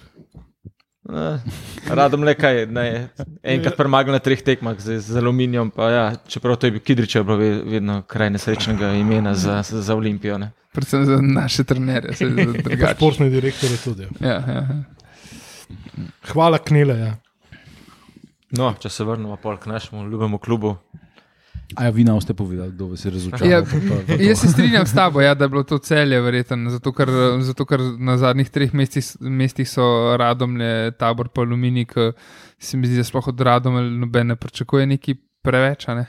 Eh, 1.08 1.40
Radom 1.88 2.20
le 2.20 2.34
kaj, 2.34 2.66
ne, 2.68 3.08
enkrat 3.42 3.76
premagal 3.76 4.12
na 4.12 4.20
treh 4.20 4.42
tekmah 4.42 4.76
z, 4.76 4.98
z 5.00 5.16
aluminijem, 5.16 5.70
pa 5.70 5.86
ja, 5.88 6.02
čeprav 6.28 6.56
to 6.56 6.68
je 6.68 6.74
bil 6.74 6.82
Kidričev, 6.82 7.24
bilo 7.24 7.38
ve- 7.38 7.62
vedno 7.64 8.02
kraj 8.02 8.28
nesrečnega 8.30 8.90
imena 8.92 9.32
za, 9.34 9.62
za 9.62 9.96
Olimpijo. 9.96 10.36
Ne? 10.38 10.50
Predvsem 10.70 11.06
za 11.06 11.16
naše 11.18 11.64
trenerje, 11.64 12.12
za 12.12 12.28
drugače. 12.64 12.92
športni 12.94 13.30
direktor 13.30 13.70
je 13.70 13.78
tudi. 13.78 14.02
Ja. 14.20 14.28
Ja, 14.28 14.42
ja. 14.48 14.60
ja. 14.60 14.84
Hvala, 16.26 16.58
Knele. 16.58 16.98
Ja. 16.98 17.14
No, 18.50 18.74
če 18.74 18.88
se 18.90 19.04
vrnemo 19.04 19.36
pol 19.36 19.56
k 19.56 19.66
našemu 19.66 20.04
ljubemu 20.04 20.38
klubu. 20.38 20.76
A 21.76 21.84
ja, 21.84 21.90
vi 21.90 22.04
nam 22.04 22.20
ste 22.20 22.34
povedali, 22.34 22.72
kdo 22.72 22.86
vas 22.88 23.04
je 23.04 23.10
razočaral. 23.10 23.50
Ja, 23.50 23.62
jaz 24.28 24.40
se 24.40 24.48
strinjam 24.48 24.86
s 24.86 24.94
tabo, 24.94 25.20
ja, 25.20 25.34
da 25.34 25.44
je 25.44 25.48
bilo 25.48 25.62
to 25.62 25.78
celje, 25.78 26.20
verjetno, 26.20 26.70
zato 26.70 26.92
ker, 26.92 27.10
zato 27.40 27.66
ker 27.68 27.80
na 27.98 28.16
zadnjih 28.16 28.48
treh 28.50 28.72
mestih, 28.74 29.04
mestih 29.20 29.68
so 29.68 30.16
radomlje, 30.16 30.92
tabor 30.98 31.28
pa 31.28 31.44
aluminij, 31.44 31.84
ki 31.92 32.12
se 32.58 32.76
mi 32.76 32.88
zdi, 32.88 32.96
da 32.96 33.04
sploh 33.04 33.28
od 33.28 33.40
radomlje 33.40 33.90
noben 34.00 34.32
ne 34.32 34.36
pričakuje 34.36 34.86
neki 34.86 35.18
preveč, 35.44 35.86
ne. 35.92 36.06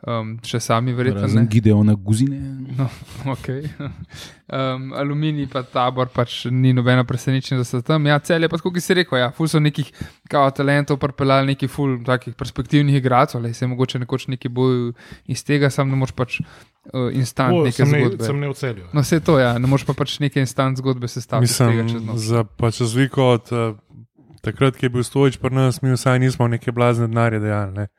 Um, 0.00 0.30
še 0.40 0.56
sami 0.64 0.94
verjetno 0.96 1.20
ne. 1.20 1.26
Razen 1.26 1.48
Gideona 1.52 1.92
Guzine. 1.92 2.38
No, 2.78 2.86
okay. 3.34 3.66
um, 4.48 4.94
aluminij 4.96 5.50
pa 5.52 5.60
tabor, 5.68 6.08
pač 6.08 6.46
ni 6.48 6.72
nobeno 6.72 7.04
presenečenje, 7.04 7.58
da 7.60 7.66
so 7.68 7.82
tam. 7.84 8.08
Ja, 8.08 8.16
cel 8.24 8.40
je 8.40 8.48
pa, 8.48 8.56
kot 8.64 8.78
si 8.80 8.96
rekel, 8.96 9.18
ja, 9.20 9.28
ful 9.36 9.50
so 9.52 9.60
nekih 9.60 9.90
kao 10.32 10.48
talentov, 10.56 10.96
pripeljali 11.02 11.52
neki 11.52 11.68
ful 11.68 11.98
takih 12.06 12.32
perspektivnih 12.32 12.96
igralcev, 12.96 13.42
ali 13.42 13.52
se 13.52 13.68
mogoče 13.68 14.00
nekoč 14.00 14.30
neki 14.32 14.48
boj 14.48 14.94
iz 15.28 15.44
tega, 15.44 15.68
sam 15.68 15.92
ne 15.92 16.00
moreš 16.00 16.16
pač 16.16 16.40
uh, 16.40 17.12
instant 17.12 17.60
O, 17.60 17.66
neke 17.68 17.84
sem, 17.84 17.92
ne, 17.92 18.00
zgodbe. 18.06 18.24
sem 18.32 18.40
ne 18.40 18.52
ocelil. 18.56 18.88
No, 18.96 19.04
vse 19.04 19.20
to, 19.20 19.36
ja, 19.36 19.52
ne 19.60 19.68
moreš 19.68 19.84
pa 19.90 19.98
pač 20.00 20.16
neke 20.24 20.40
instant 20.40 20.80
zgodbe 20.80 21.12
sestaviti. 21.12 21.52
iz 21.52 21.60
tega 21.60 21.84
čez 21.84 22.00
Mislim, 22.00 22.24
za 22.24 22.48
pač 22.48 22.80
razliko 22.86 23.34
od 23.36 23.52
uh, 23.52 23.76
takrat, 24.40 24.80
ki 24.80 24.88
je 24.88 24.96
bil 24.96 25.04
stojič 25.04 25.36
pri 25.44 25.60
nas, 25.60 25.84
mi 25.84 25.92
vsaj 25.92 26.24
nismo 26.24 26.48
neke 26.48 26.72
blazne 26.72 27.04
denarje 27.04 27.44
dejali. 27.44 27.82
Ne? 27.82 27.90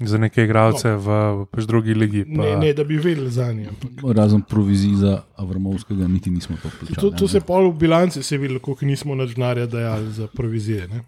Za 0.00 0.18
neke 0.18 0.44
igralce 0.44 0.88
v, 0.90 1.06
v 1.34 1.46
pač 1.46 1.64
drugi 1.64 1.94
ligi. 1.94 2.24
Pa, 2.26 2.42
Ne, 2.42 2.56
ne, 2.56 2.72
da 2.72 2.84
bi 2.84 2.96
vedeli 2.96 3.30
za 3.30 3.52
nje. 3.52 3.68
ampak 3.68 4.16
Razen 4.16 4.42
provizij 4.42 4.94
za 4.94 5.22
Avramovskega, 5.36 6.08
niti 6.08 6.30
nismo 6.30 6.56
to 6.56 6.70
To, 6.70 6.76
plačali. 6.78 7.12
to 7.12 7.28
se 7.28 7.40
pol 7.40 7.70
v 7.70 7.76
bilanci 7.76 8.22
se 8.22 8.34
je 8.34 8.38
videlo, 8.38 8.60
koliko 8.60 8.86
nismo 8.86 9.14
več 9.14 9.34
denarja 9.34 9.66
dajali 9.66 10.12
za 10.12 10.26
provizije. 10.26 10.88
Ne? 10.88 11.00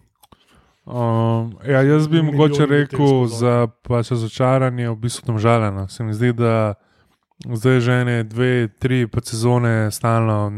Um, 0.87 1.57
ja, 1.65 1.81
jaz 1.83 2.09
bi 2.09 2.23
mogoče 2.23 2.67
rekel 2.67 3.27
za 3.27 3.67
pač 3.83 4.11
razočaranje, 4.11 4.85
v 4.87 4.97
bistvu 4.97 5.27
tam 5.27 5.39
žaleno. 5.39 5.89
Se 5.89 6.05
mi 6.05 6.13
zdi, 6.13 6.33
da 6.33 6.75
zdaj 7.47 7.81
že 7.81 7.93
ene 7.95 8.23
dve, 8.23 8.69
tri 8.71 9.09
sezone 9.25 9.91
stalno 9.91 10.51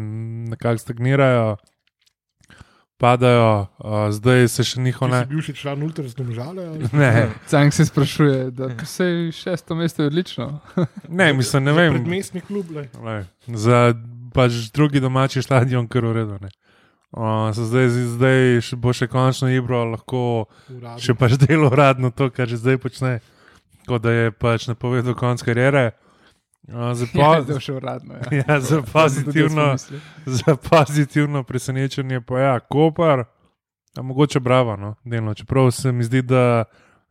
nekako 0.51 0.79
stagnirajo, 0.79 1.57
padajo, 2.99 3.67
uh, 3.79 4.09
zdaj 4.11 4.49
se 4.49 4.65
še 4.65 4.81
njihov 4.81 5.09
Ti 5.09 5.13
ne. 5.13 5.21
si 5.23 5.29
bil 5.29 5.43
še 5.43 5.55
član 5.55 5.83
ultraznom 5.83 6.33
žale? 6.33 6.67
ali? 6.67 6.89
Ne, 6.97 7.29
Cank 7.47 7.73
se 7.73 7.85
sprašuje, 7.87 8.51
da 8.51 8.71
se 8.85 9.09
šesto 9.33 9.75
mesto 9.75 10.03
je 10.03 10.07
odlično. 10.07 10.61
ne, 11.09 11.33
mislim, 11.33 11.65
ne 11.65 11.73
vem. 11.73 11.93
Predmestni 11.95 12.41
klub, 12.41 12.71
le. 12.71 12.89
Lej, 13.05 13.25
za 13.47 13.95
pač 14.33 14.53
drugi 14.73 15.01
domači 15.01 15.43
stadion, 15.43 15.89
kar 15.89 16.05
uredno. 16.05 16.41
Uh, 17.13 17.53
so 17.53 17.65
zdaj, 17.65 17.89
zdaj 18.17 18.41
še, 18.61 18.77
bo 18.77 18.93
še 18.93 19.07
končno 19.09 19.49
Ibro 19.49 19.85
lahko 19.93 20.23
Uradno. 20.69 20.99
še 21.01 21.15
pač 21.15 21.37
delo 21.41 21.71
uradno 21.71 22.11
to, 22.11 22.29
kar 22.31 22.49
že 22.49 22.59
zdaj 22.61 22.81
počne, 22.83 23.13
kot 23.87 24.03
da 24.03 24.13
je 24.13 24.33
pač 24.35 24.67
napovedal 24.69 25.15
konc 25.17 25.41
kariere. 25.47 25.93
Uh, 26.69 26.95
za, 26.95 27.07
Ja, 27.15 27.35
po, 27.35 27.43
zdaj 27.43 27.61
še 27.61 27.73
uradno. 27.73 28.15
Ja. 28.15 28.39
ja, 28.49 28.61
za, 28.61 28.83
pozitivno, 28.83 29.75
za 30.27 30.57
pozitivno 30.57 31.43
presenečenje 31.43 32.21
pa 32.21 32.41
ja, 32.41 32.55
Kopar, 32.61 33.25
a 33.97 34.03
mogoče 34.03 34.41
bravo, 34.41 34.77
no, 34.77 34.95
delno. 35.05 35.35
Čeprav 35.35 35.71
se 35.71 35.93
mi 35.93 36.05
zdi, 36.05 36.23
da 36.23 36.65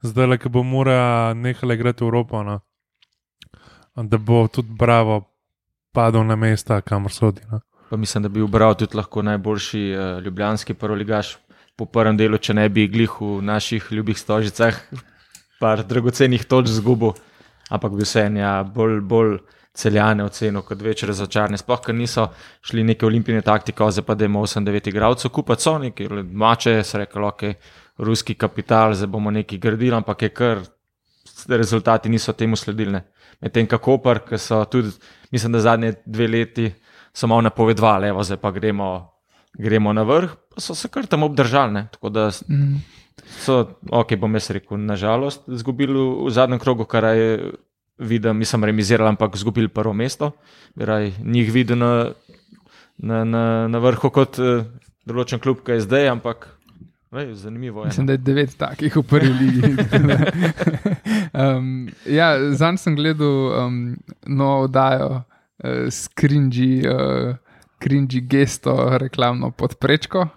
zdaj, 0.03 0.27
le, 0.27 0.37
ko 0.37 0.49
bo 0.49 0.63
mora 0.63 1.33
nehala 1.33 1.73
igrati 1.73 2.03
v 2.03 2.07
Evropo, 2.07 2.43
no, 2.43 2.59
da 3.95 4.17
bo 4.17 4.47
tudi 4.47 4.75
bravo 4.75 5.23
padel 5.95 6.27
na 6.27 6.35
mesta, 6.35 6.81
kamor 6.81 7.11
sodi. 7.11 7.41
No. 7.51 7.61
Pa 7.89 7.97
mislim, 7.97 8.23
da 8.23 8.29
bi 8.29 8.41
ubral 8.41 8.75
tudi 8.75 8.97
lahko 8.97 9.21
najboljši 9.21 9.83
uh, 9.93 10.23
ljubljanski 10.23 10.73
prvoligaš 10.73 11.37
po 11.75 11.85
prvem 11.85 12.17
delu, 12.17 12.37
če 12.37 12.53
ne 12.53 12.67
bi 12.69 12.87
glih 12.87 13.13
v 13.21 13.39
naših 13.45 13.87
ljubih 13.91 14.19
stožicah, 14.19 14.75
par 15.59 15.83
dragocenih 15.87 16.43
točk 16.47 16.71
zgubil, 16.75 17.15
ampak 17.69 17.95
bi 17.97 18.03
vse 18.03 18.25
en 18.29 18.37
ja, 18.37 18.55
bolj, 18.63 18.99
bolj 19.01 19.37
celjane 19.75 20.23
ocenil 20.23 20.63
kot 20.63 20.81
več 20.81 21.03
razočarane. 21.07 21.57
Sploh, 21.59 21.81
ker 21.83 21.95
niso 21.95 22.29
šli 22.65 22.83
neke 22.87 23.07
olimpijske 23.07 23.45
taktike, 23.45 23.89
zdaj 23.91 24.05
pa 24.07 24.15
da 24.15 24.27
imamo 24.27 24.45
8-9 24.47 24.89
igralcev, 24.91 25.31
kupati 25.35 25.65
so 25.67 25.77
neki 25.79 26.07
mače, 26.31 26.77
se 26.83 27.01
rekel, 27.01 27.25
ok, 27.27 27.43
ruski 28.05 28.37
kapital, 28.39 28.95
zdaj 28.95 29.11
bomo 29.11 29.33
nekaj 29.35 29.59
gradili, 29.59 29.95
ampak 29.95 30.21
je 30.21 30.29
kar 30.29 30.63
rezultati 31.47 32.09
niso 32.09 32.33
temu 32.33 32.55
sledilni. 32.55 33.01
Medtem 33.41 33.67
kako 33.67 33.97
Koper, 33.97 34.21
ki 34.29 34.37
so 34.39 34.61
tudi, 34.71 34.93
mislim, 35.31 35.51
da 35.51 35.59
zadnje 35.59 35.93
dve 36.05 36.27
leti 36.27 36.69
so 37.13 37.27
malo 37.27 37.41
napovedovali, 37.41 38.13
zdaj 38.23 38.37
pa 38.37 38.51
gremo, 38.51 38.89
gremo 39.59 39.93
na 39.93 40.03
vrh, 40.03 40.31
pa 40.55 40.61
so 40.61 40.75
se 40.75 40.87
kar 40.87 41.05
tam 41.05 41.23
obdržali. 41.23 41.73
Ne? 41.73 41.87
Tako 41.91 42.09
da 42.09 42.29
Mm. 42.49 42.79
So, 43.23 43.77
ok, 43.91 44.15
bom 44.19 44.33
jaz 44.35 44.49
rekel, 44.55 44.77
nažalost, 44.77 45.47
izgubili 45.47 45.93
v, 45.93 46.25
v 46.27 46.33
zadnjem 46.33 46.59
krogu, 46.59 46.85
kar 46.89 47.07
je 47.15 47.53
videl, 47.97 48.35
nisem 48.35 48.63
remizirali, 48.63 49.09
ampak 49.09 49.35
izgubili 49.35 49.67
prvo 49.67 49.93
mesto. 49.93 50.31
Raj, 50.75 51.13
njih 51.23 51.51
vidim 51.51 51.79
na, 51.79 52.11
na, 52.97 53.23
na, 53.23 53.67
na 53.67 53.79
vrhu 53.79 54.11
kot 54.11 54.39
eh, 54.39 54.65
določen 55.07 55.39
klub, 55.39 55.63
ki 55.63 55.77
je 55.77 55.85
zdaj, 55.87 56.09
ampak 56.11 56.49
vej, 57.15 57.33
zanimivo 57.39 57.85
je. 57.85 57.93
Mislim, 57.93 58.05
no. 58.05 58.11
da 58.11 58.17
je 58.17 58.23
devet 58.27 58.57
takih 58.59 58.97
v 58.97 59.03
prvi 59.07 59.31
ligi. 59.39 59.71
um, 61.43 61.87
ja, 62.11 62.33
Zanj 62.51 62.81
sem 62.83 62.97
gledal 62.97 63.37
um, 63.65 63.79
novo 64.27 64.65
oddajo 64.67 65.11
uh, 65.15 65.87
s 65.87 66.09
cringy, 66.11 66.83
uh, 66.83 67.37
cringy 67.79 68.25
gesto, 68.27 68.75
reklamno 68.99 69.53
podprečko. 69.55 70.27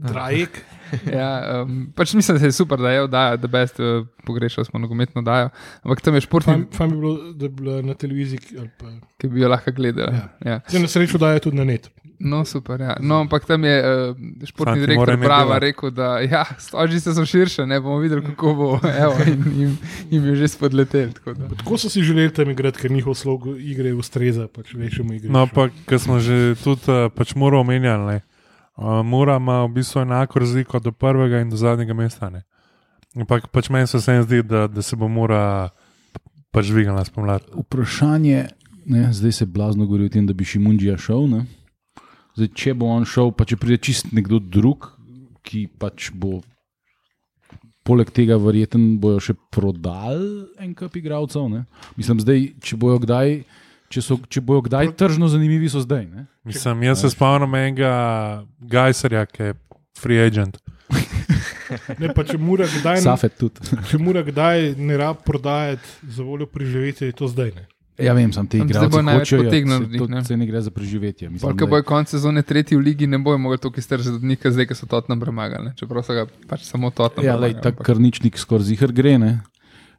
Trajek. 0.00 0.60
Ja, 1.18 1.30
um, 1.62 1.92
pač 1.96 2.14
mislim, 2.14 2.38
da 2.38 2.46
je 2.46 2.52
super, 2.52 2.78
da 2.78 2.90
je 2.90 3.02
oddaja, 3.02 3.36
da 3.36 3.48
best, 3.48 3.80
uh, 3.80 4.06
pogrešal 4.26 4.64
smo 4.64 4.78
nogometno 4.78 5.20
oddajo. 5.20 5.48
Ampak 5.82 6.00
tam 6.00 6.14
je 6.14 6.20
športni, 6.20 6.52
Fajn 6.52 6.66
fajn 6.72 6.90
bi 6.90 6.96
bilo, 6.96 7.32
da 7.32 7.48
bi 7.48 7.54
bila 7.54 7.82
na 7.82 7.94
televiziji. 7.94 8.40
ali 8.58 8.70
pa- 8.78 8.92
ki 9.18 9.28
bi 9.28 9.40
jo 9.40 9.48
lahko 9.48 9.72
gledali. 9.72 10.12
Ja. 10.12 10.28
Ja. 10.46 10.60
Zdaj 10.68 10.80
na 10.82 10.88
srečo 10.88 11.18
daje 11.18 11.40
tudi 11.40 11.56
na 11.56 11.64
net. 11.64 11.90
No, 12.22 12.44
super. 12.44 12.80
Ja. 12.80 12.96
No, 13.00 13.20
ampak 13.20 13.44
tam 13.44 13.64
je 13.64 13.76
uh, 13.80 14.16
športni 14.44 14.72
Fanti 14.74 14.86
direktor 14.86 15.16
Brava 15.16 15.58
rekel, 15.58 15.90
da 15.90 16.18
ja, 16.20 16.44
stožice 16.58 17.14
so 17.14 17.24
širše, 17.24 17.64
ne 17.66 17.80
bomo 17.80 17.96
videli, 17.98 18.20
kako 18.22 18.54
bo. 18.54 18.68
Evo, 19.04 19.16
in 19.26 19.40
jim, 19.56 19.78
jim 20.10 20.26
je 20.26 20.36
že 20.36 20.48
spodletel. 20.48 21.12
tako 21.12 21.32
da. 21.34 21.48
Tako 21.56 21.78
so 21.78 21.88
si 21.88 22.02
želeli 22.02 22.32
tam 22.32 22.50
igrati, 22.50 22.78
ker 22.78 22.90
njihov 22.90 23.14
slog 23.14 23.48
igre 23.58 23.92
ustreza 23.94 24.48
pač 24.48 24.74
večjemu 24.74 25.12
igri. 25.14 25.28
No, 25.32 25.46
pa 25.46 25.68
kar 25.86 25.98
smo 25.98 26.20
že 26.20 26.54
tudi 26.64 26.92
uh, 26.92 27.08
pač 27.08 27.34
mora 27.34 27.56
omenjali. 27.58 28.20
Uh, 28.80 29.04
Mora 29.04 29.36
ima 29.36 29.64
v 29.64 29.68
bistvu 29.68 30.00
enako 30.00 30.38
razliko 30.38 30.78
do 30.80 30.92
prvega 30.92 31.40
in 31.40 31.50
do 31.50 31.56
zadnjega 31.56 31.94
mesta. 31.94 32.30
Ampak 33.16 33.50
pač 33.52 33.68
meni 33.68 33.86
se 33.86 33.98
vseeno 33.98 34.22
zdi, 34.24 34.42
da, 34.42 34.66
da 34.66 34.82
se 34.82 34.96
bo 34.96 35.08
mora 35.08 35.68
pač 36.50 36.70
dvignila 36.72 37.04
spomladi. 37.04 37.50
Vprašanje, 37.60 38.46
ne, 38.86 39.02
zdaj 39.12 39.32
se 39.32 39.46
blazno 39.46 39.86
govori 39.86 40.06
o 40.08 40.08
tem, 40.08 40.26
da 40.26 40.32
bi 40.32 40.48
Šimunđija 40.48 40.96
šel. 40.96 41.28
Ne? 41.28 41.44
Zdaj, 42.38 42.48
če 42.56 42.74
bo 42.74 42.88
on 42.88 43.04
šel, 43.04 43.34
pa 43.36 43.44
če 43.44 43.58
pride 43.60 43.82
čist 43.84 44.14
nekdo 44.16 44.40
drug, 44.40 44.88
ki 45.44 45.66
pač 45.76 46.08
bo. 46.14 46.38
Poleg 47.84 48.08
tega, 48.16 48.40
verjeten 48.40 48.94
bojo 49.02 49.20
še 49.20 49.34
prodali 49.52 50.46
en 50.62 50.72
kup 50.78 50.96
igralcev. 50.96 51.52
Mislim, 52.00 52.24
zdaj, 52.24 52.46
če 52.64 52.80
bojo 52.80 53.02
kdaj, 53.04 53.42
če 53.90 54.00
so, 54.00 54.18
če 54.24 54.40
bojo 54.40 54.62
kdaj 54.62 54.92
tržno 54.94 55.26
zanimivi, 55.26 55.68
so 55.68 55.80
zdaj. 55.80 56.06
Ne? 56.06 56.26
Mislim, 56.44 56.82
jaz 56.84 57.00
se 57.00 57.10
spomnim 57.10 57.54
enega 57.56 57.90
Gajserja, 58.60 59.26
ki 59.26 59.42
je 59.42 59.54
free 59.98 60.20
agent. 60.20 60.60
Ne, 61.98 62.10
pa 62.10 62.24
če 62.24 62.34
mora 62.36 62.66
kdaj, 62.66 63.02
Safet 63.02 63.36
tudi. 63.38 63.62
če 63.86 63.98
mora 63.98 64.22
kdaj 64.22 64.74
ne 64.76 64.96
rab 64.96 65.20
prodajati 65.22 65.86
za 66.04 66.22
voljo 66.22 66.46
preživetja, 66.46 67.06
je 67.06 67.14
to 67.14 67.28
zdaj. 67.28 67.52
Ne. 67.52 67.66
Ja, 67.96 68.14
vem, 68.14 68.32
sem 68.32 68.46
te 68.46 68.58
Tam 68.58 68.70
zdaj 68.70 68.88
bo 68.88 69.02
največ 69.02 69.28
ja, 69.28 69.38
potegnil 69.38 69.80
njih, 69.84 70.00
to- 70.00 70.08
ne. 70.08 70.22
saj 70.24 70.34
ne 70.34 70.46
gre 70.46 70.60
za 70.60 70.70
preživetje. 70.70 71.28
Mislim, 71.28 71.44
Polka 71.44 71.66
bojo 71.66 71.84
konec 71.84 72.08
sezone 72.08 72.40
tretji 72.42 72.74
v 72.74 72.80
ligi, 72.80 73.06
ne 73.06 73.18
bojo 73.18 73.36
mogli 73.38 73.58
toliko 73.58 73.76
stržiti 73.78 74.16
od 74.16 74.24
njih, 74.24 74.40
zdaj, 74.42 74.66
ki 74.66 74.74
so 74.74 74.86
Tottenham 74.86 75.20
premagali. 75.20 75.64
ne. 75.64 75.72
Čeprav 75.76 76.02
so 76.02 76.14
ga 76.14 76.24
pač 76.48 76.64
samo 76.64 76.88
Tottenham. 76.90 77.26
Ja, 77.26 77.36
lej, 77.36 77.58
tak 77.60 77.76
ampak- 77.76 77.86
krničnik 77.86 78.34
skoraj 78.34 78.64
zihar 78.64 78.90
gre. 78.90 79.18
Ne? 79.18 79.32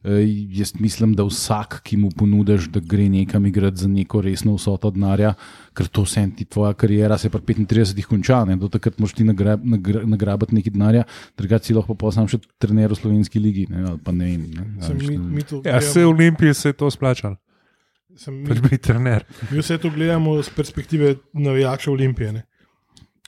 Jaz 0.04 0.74
mislim, 0.80 1.14
da 1.14 1.24
vsak, 1.24 1.82
ki 1.86 1.98
mu 1.98 2.10
ponudiš, 2.18 2.66
da 2.74 2.80
gre 2.80 3.06
nekam 3.10 3.46
igrati 3.46 3.78
za 3.78 3.88
neko 3.88 4.22
resno 4.22 4.56
vsoto 4.56 4.90
denarja, 4.92 5.36
ker 5.78 5.88
to 5.88 6.02
vse 6.02 6.24
ti 6.38 6.46
tvoja 6.46 6.74
karijera 6.74 7.18
se 7.22 7.30
pri 7.30 7.42
35 7.56 8.06
konča, 8.10 8.40
ne? 8.46 8.56
do 8.58 8.68
takrat 8.68 8.98
moš 9.00 9.14
ti 9.14 9.24
nagrab, 9.24 9.62
nagra, 9.66 10.02
nagrabiti 10.06 10.58
nekaj 10.58 10.74
denarja, 10.74 11.04
drugače 11.38 11.70
si 11.70 11.78
lahko 11.78 11.94
pa 11.94 12.10
sam 12.12 12.26
še 12.28 12.42
trener 12.58 12.90
v 12.90 12.98
slovenski 12.98 13.40
ligi. 13.40 13.68
Ne? 13.70 13.86
Ali 13.92 14.02
pa 14.02 14.16
ne 14.16 14.32
vem. 14.32 14.50
Ne? 14.50 14.66
Sem, 14.82 14.98
mi, 14.98 15.18
ne. 15.18 15.38
mi 15.38 15.46
Ja, 15.70 15.78
se 15.86 16.02
v 16.02 16.10
Olimpiji 16.10 16.58
se 16.58 16.74
je 16.74 16.80
to 16.82 16.90
splačalo, 16.90 17.38
sem, 18.18 18.42
pač 18.50 18.58
mi, 18.58 18.74
biti 18.74 18.82
trener. 18.90 19.30
mi 19.52 19.62
vse 19.62 19.78
to 19.78 19.94
gledamo 19.94 20.40
z 20.42 20.50
perspektive 20.58 21.16
navijača 21.34 21.94
Olimpije. 21.94 22.34
Ne. 22.40 22.48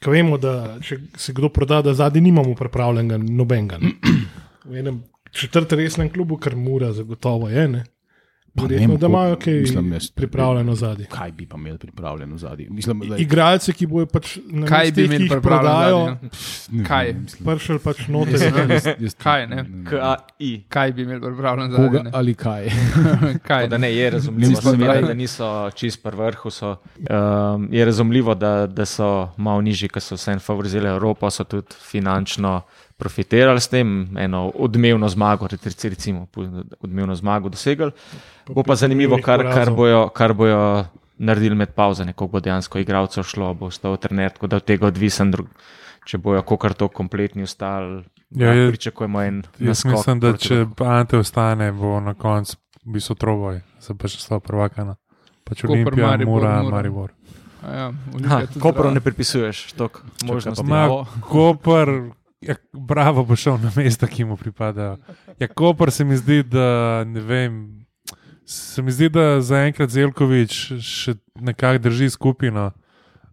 Ko 0.02 0.12
vemo, 0.12 0.42
da 0.42 0.80
če 0.82 1.04
se 1.22 1.38
kdo 1.38 1.54
proda, 1.54 1.84
da 1.86 1.94
zadnji 1.94 2.32
nimamo 2.32 2.58
pripravljenega 2.58 3.22
nobenega. 3.22 3.78
ne. 3.78 3.94
V 4.66 4.80
enem 4.80 5.04
četrtem 5.34 5.80
resnem 5.80 6.10
klubu, 6.10 6.38
kar 6.38 6.56
mora, 6.56 6.94
zagotovo 6.94 7.50
je. 7.50 7.68
Ne. 7.68 7.84
Verjetno, 8.56 8.98
da 8.98 9.08
imajo 9.08 9.36
kaj 9.36 9.54
mislim, 9.54 9.94
jaz- 9.94 10.12
pripravljeno 10.14 10.76
zadnji. 10.76 11.06
Kaj 11.06 11.32
bi 11.32 11.46
pa 11.46 11.58
imeli 11.58 11.78
pripravljeno 11.78 12.38
zadnji? 12.38 12.68
Igralce, 13.18 13.74
ki 13.74 13.88
bojo 13.88 14.06
pač 14.06 14.38
na 14.46 14.68
Kaj 14.68 14.92
bi 14.92 15.02
mestih, 15.02 15.10
ki 15.10 15.16
imeli 15.16 15.30
pripravljeno? 15.30 16.18
no? 16.72 16.84
Kaj? 16.84 17.16
pršel 17.46 17.80
pač 17.80 18.04
noter. 18.08 18.54
Kaj, 19.18 19.48
ne? 19.48 19.66
KI. 19.86 20.64
Kaj 20.70 20.92
bi 20.92 21.02
imeli 21.02 21.22
pripravljen 21.22 21.72
za 21.72 21.78
Koga 21.78 21.98
zadnje? 21.98 22.12
ali 22.14 22.34
kaj? 22.36 22.70
Kaj? 23.50 23.68
Da 23.68 23.78
ne, 23.78 23.96
je 23.96 24.10
razumljivo, 24.10 24.62
seveda, 24.62 25.02
da 25.02 25.14
niso 25.14 25.50
čist 25.72 26.04
pri 26.04 26.16
vrhu. 26.16 26.50
So, 26.52 26.76
um, 27.00 27.68
je 27.72 27.86
razumljivo, 27.86 28.36
da, 28.36 28.68
da 28.68 28.86
so 28.86 29.10
malo 29.38 29.62
nižji, 29.62 29.90
ker 29.90 30.02
so 30.02 30.16
vseeno 30.16 30.40
favorizirali 30.42 30.90
Evropo, 30.90 31.30
so 31.30 31.44
tudi 31.44 31.74
finančno 31.82 32.62
profitirali 33.04 33.60
s 33.60 33.68
tem, 33.68 33.92
eno 34.18 34.46
odmevno 34.58 35.10
zmago, 35.10 35.48
rec- 35.48 35.68
recimo, 35.86 36.28
odmevno 36.80 37.16
zmago 37.16 37.50
dosegli. 37.50 37.92
Bo 38.48 38.64
pa 38.64 38.76
zanimivo, 38.76 39.20
kar, 39.20 39.44
kar, 39.46 39.72
bojo, 39.72 40.08
kar 40.10 40.34
bojo 40.34 40.86
naredili 41.20 41.56
med 41.56 41.70
pauzo, 41.72 42.04
koliko 42.06 42.28
bo 42.30 42.40
dejansko 42.42 42.80
igralcev 42.80 43.24
šlo, 43.26 43.54
bo 43.54 43.66
ostal 43.66 43.98
trener, 43.98 44.32
tako 44.32 44.48
da 44.48 44.58
od 44.58 44.66
tega 44.66 44.88
odvisen, 44.88 45.32
drug, 45.32 45.48
če 46.04 46.18
bojo 46.20 46.42
kokar 46.44 46.74
to 46.74 46.88
kompletni 46.90 47.44
ostali. 47.44 48.04
Ja, 48.32 48.48
Ja, 48.48 48.54
je- 48.56 48.70
pričakujemo 48.70 49.22
en 49.22 49.44
Jaz 49.60 49.84
mislim, 49.86 50.20
da 50.20 50.32
če. 50.36 50.64
Ante 50.82 51.18
ostane, 51.18 51.72
bo 51.72 52.00
na 52.02 52.14
koncu 52.16 52.56
v 52.82 52.94
bistvu 52.94 53.16
troboj, 53.16 53.60
za 53.80 53.94
pač 53.94 54.18
slabo 54.18 54.42
prvakana. 54.42 54.96
Pač 55.44 55.62
Koper, 55.62 55.72
Olimpija, 55.72 56.08
Maribor, 56.08 56.34
mora, 56.34 56.56
Mura. 56.58 56.72
Maribor. 56.72 57.12
Ja, 57.64 57.92
Ha, 58.26 58.42
Koprav 58.56 58.74
zraven. 58.82 58.94
ne 58.94 59.02
pripisuješ 59.02 59.74
toliko 59.74 60.02
možnosti. 60.26 60.66
Ma, 60.66 60.82
Koper, 61.22 61.88
ja, 62.48 62.56
bravo 62.74 63.24
bo 63.26 63.36
šel 63.36 63.58
na 63.62 63.72
mesta, 63.76 64.08
ki 64.08 64.26
mu 64.26 64.38
pripadajo. 64.38 64.98
Ja, 65.40 65.48
Koper 65.48 65.92
se 65.92 66.06
mi 66.06 66.18
zdi, 66.18 66.44
da 66.44 67.04
ne 67.08 67.22
vem. 67.22 67.86
Se 68.46 68.82
mi 68.82 68.92
zdi, 68.92 69.10
da 69.10 69.42
zaenkrat 69.42 69.90
Zelkovič 69.90 70.60
še 70.84 71.16
nekako 71.40 71.86
drži 71.88 72.10
skupino. 72.10 72.72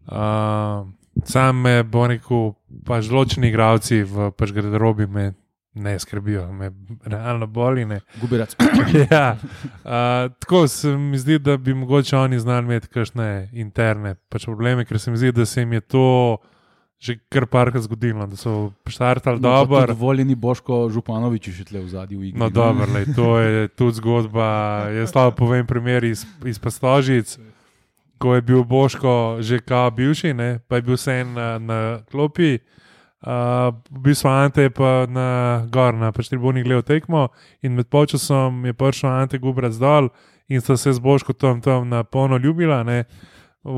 Uh, 0.06 0.86
sam 1.24 1.60
me 1.66 1.82
bo 1.82 2.06
rekel, 2.06 2.52
pač 2.86 3.10
določeni 3.10 3.50
igravci 3.50 4.02
v 4.06 4.30
pač 4.38 4.54
garderobi 4.54 5.06
me 5.10 5.32
ne 5.74 5.98
skrbijo, 5.98 6.52
me 6.52 6.70
realno 7.04 7.46
boli. 7.46 7.84
Ne. 7.84 8.00
Guberac. 8.20 8.54
ja, 9.10 9.36
uh, 9.36 10.30
tako 10.42 10.68
se 10.68 10.96
mi 10.96 11.18
zdi, 11.18 11.38
da 11.38 11.56
bi 11.56 11.74
mogoče 11.74 12.16
oni 12.16 12.38
znali 12.38 12.66
imeti 12.66 12.88
kakšne 12.88 13.50
interne 13.52 14.14
pač 14.28 14.46
probleme, 14.46 14.84
ker 14.84 14.98
se 14.98 15.10
mi 15.10 15.18
zdi, 15.18 15.32
da 15.32 15.46
se 15.46 15.62
jim 15.62 15.72
je 15.72 15.80
to 15.80 16.06
že 17.00 17.16
kar 17.32 17.46
parkrat 17.48 17.82
zgodilo, 17.82 18.26
da 18.28 18.36
so 18.36 18.72
štartali 18.84 19.40
No, 19.40 19.64
dobro. 19.64 19.94
Voljeni 19.94 20.34
Boško 20.34 20.90
Županovič 20.92 21.48
je 21.48 21.52
še 21.56 21.64
tle 21.72 21.80
v 21.80 21.88
zadnji 21.88 22.16
igri. 22.28 22.36
No, 22.36 22.50
dobro, 22.52 22.84
lej, 22.92 23.08
to 23.16 23.40
je 23.40 23.68
tudi 23.72 23.96
zgodba. 23.96 24.48
Jaz 24.92 25.14
slabo 25.16 25.32
povem 25.32 25.64
primer 25.66 26.04
iz, 26.04 26.26
iz 26.44 26.60
Pastožic, 26.60 27.38
ko 28.20 28.36
je 28.36 28.44
bil 28.44 28.68
Boško 28.68 29.40
že 29.40 29.64
kao 29.64 29.88
bivši, 29.90 30.36
ne, 30.36 30.60
pa 30.68 30.76
je 30.76 30.82
bil 30.84 31.00
vsem 31.00 31.32
na, 31.32 31.56
na 31.56 31.78
klopi. 32.12 32.60
Uh, 33.20 33.72
v 33.92 34.00
bistvu 34.04 34.28
Ante 34.32 34.68
je 34.68 34.72
pa 34.72 35.04
na 35.08 35.64
gor, 35.68 35.92
na 35.92 36.08
pač 36.08 36.28
tribuni 36.32 36.64
gledal 36.64 36.80
tekmo 36.80 37.28
in 37.60 37.76
med 37.76 37.88
počasom 37.92 38.64
je 38.64 38.72
prišel 38.72 39.12
Ante 39.12 39.36
Gubrac 39.36 39.76
dol 39.76 40.08
in 40.48 40.64
sta 40.64 40.76
se 40.76 40.92
z 40.92 41.00
Boško 41.00 41.36
tam, 41.36 41.60
tam 41.60 41.88
na 41.88 42.00
polno 42.04 42.40
ljubila. 42.40 42.80
Ne. 42.80 43.04
V, 43.60 43.76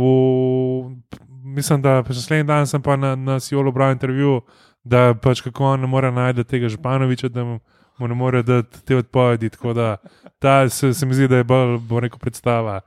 mislim, 1.43 1.83
da 1.83 2.03
naslednji 2.03 2.45
dan 2.45 2.67
sem 2.67 2.83
pa 2.83 2.97
na, 2.97 3.41
Sijolu 3.41 3.73
bral 3.73 3.93
intervju, 3.93 4.41
da 4.85 5.15
pač 5.15 5.41
kako 5.41 5.65
on 5.65 5.81
ne 5.81 5.87
more 5.87 6.13
najti 6.13 6.45
tega 6.45 6.69
Županoviča, 6.69 7.29
da 7.29 7.45
mu, 7.45 7.61
ne 7.99 8.15
more 8.15 8.43
dati 8.43 8.85
te 8.85 8.97
odpovedi. 8.97 9.51
Tako 9.51 9.73
da 9.73 9.97
ta 10.39 10.69
se, 10.69 10.95
se 10.95 11.07
mi 11.07 11.15
zdi, 11.15 11.29
da 11.29 11.37
je 11.37 11.45
bolj, 11.45 11.79
bo 11.79 12.01
rekel, 12.01 12.19
predstava 12.19 12.81